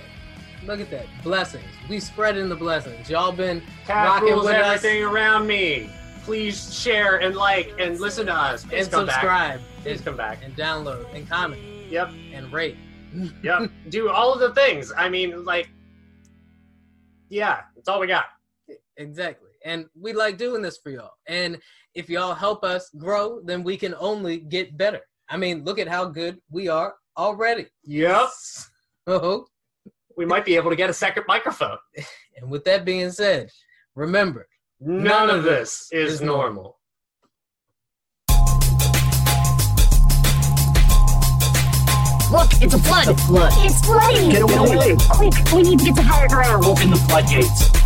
Look 0.66 0.80
at 0.80 0.90
that. 0.92 1.06
Blessings. 1.24 1.66
We 1.90 2.00
spreading 2.00 2.48
the 2.48 2.56
blessings. 2.56 3.10
Y'all 3.10 3.34
been 3.34 3.62
Cat 3.86 4.06
rocking 4.08 4.30
rules 4.30 4.46
with 4.46 4.56
us 4.56 4.78
everything 4.78 5.04
around 5.04 5.46
me. 5.46 5.90
Please 6.24 6.74
share 6.74 7.18
and 7.22 7.36
like 7.36 7.74
and 7.80 8.00
listen 8.00 8.28
to 8.28 8.34
us. 8.34 8.64
Please 8.64 8.86
and 8.86 8.92
come 8.94 9.06
back. 9.08 9.16
subscribe 9.16 9.62
Please 9.84 10.00
come 10.02 10.16
back. 10.16 10.40
and 10.44 10.56
download 10.56 11.14
and 11.14 11.28
comment 11.28 11.62
Yep. 11.90 12.12
and 12.34 12.52
rate. 12.54 12.78
Yep. 13.44 13.72
Do 13.90 14.10
all 14.10 14.32
of 14.34 14.40
the 14.40 14.54
things. 14.54 14.94
I 14.96 15.10
mean, 15.10 15.44
like, 15.44 15.68
yeah, 17.30 17.62
that's 17.76 17.88
all 17.90 18.00
we 18.00 18.08
got. 18.08 18.26
Exactly. 18.98 19.50
And 19.66 19.86
we 20.00 20.14
like 20.14 20.38
doing 20.38 20.62
this 20.62 20.78
for 20.78 20.92
y'all. 20.92 21.12
And 21.28 21.60
if 21.96 22.10
y'all 22.10 22.34
help 22.36 22.64
us 22.64 22.90
grow, 22.98 23.42
then 23.44 23.64
we 23.64 23.78
can 23.78 23.96
only 24.00 24.38
get 24.38 24.78
better. 24.78 25.02
I 25.30 25.38
mean, 25.38 25.64
look 25.64 25.80
at 25.80 25.88
how 25.88 26.06
good 26.06 26.40
we 26.52 26.68
are 26.68 26.96
already. 27.20 27.68
Yes. 27.84 28.70
Oh, 29.06 29.16
uh-huh. 29.16 29.44
We 30.18 30.26
might 30.26 30.46
be 30.46 30.56
able 30.56 30.70
to 30.70 30.76
get 30.76 30.90
a 30.90 30.94
second 30.94 31.26
microphone. 31.28 31.78
and 32.38 32.50
with 32.50 32.64
that 32.66 32.86
being 32.86 33.12
said, 33.12 33.50
remember, 33.96 34.48
None 34.82 35.30
of 35.30 35.44
this 35.44 35.90
is 35.92 36.14
is 36.14 36.22
normal. 36.22 36.78
Look, 42.32 42.52
it's 42.62 42.76
a 42.76 42.80
flood. 42.80 43.08
The 43.08 43.16
flood. 43.28 43.52
It's 43.58 43.86
flooding. 43.86 44.30
Get 44.30 44.44
away. 44.44 44.96
Quick, 45.10 45.34
we 45.52 45.64
need 45.64 45.80
to 45.80 45.86
get 45.86 45.96
to 45.96 46.02
higher 46.04 46.30
ground. 46.30 46.64
Open 46.64 46.92
the 46.92 46.96
floodgates. 46.96 47.79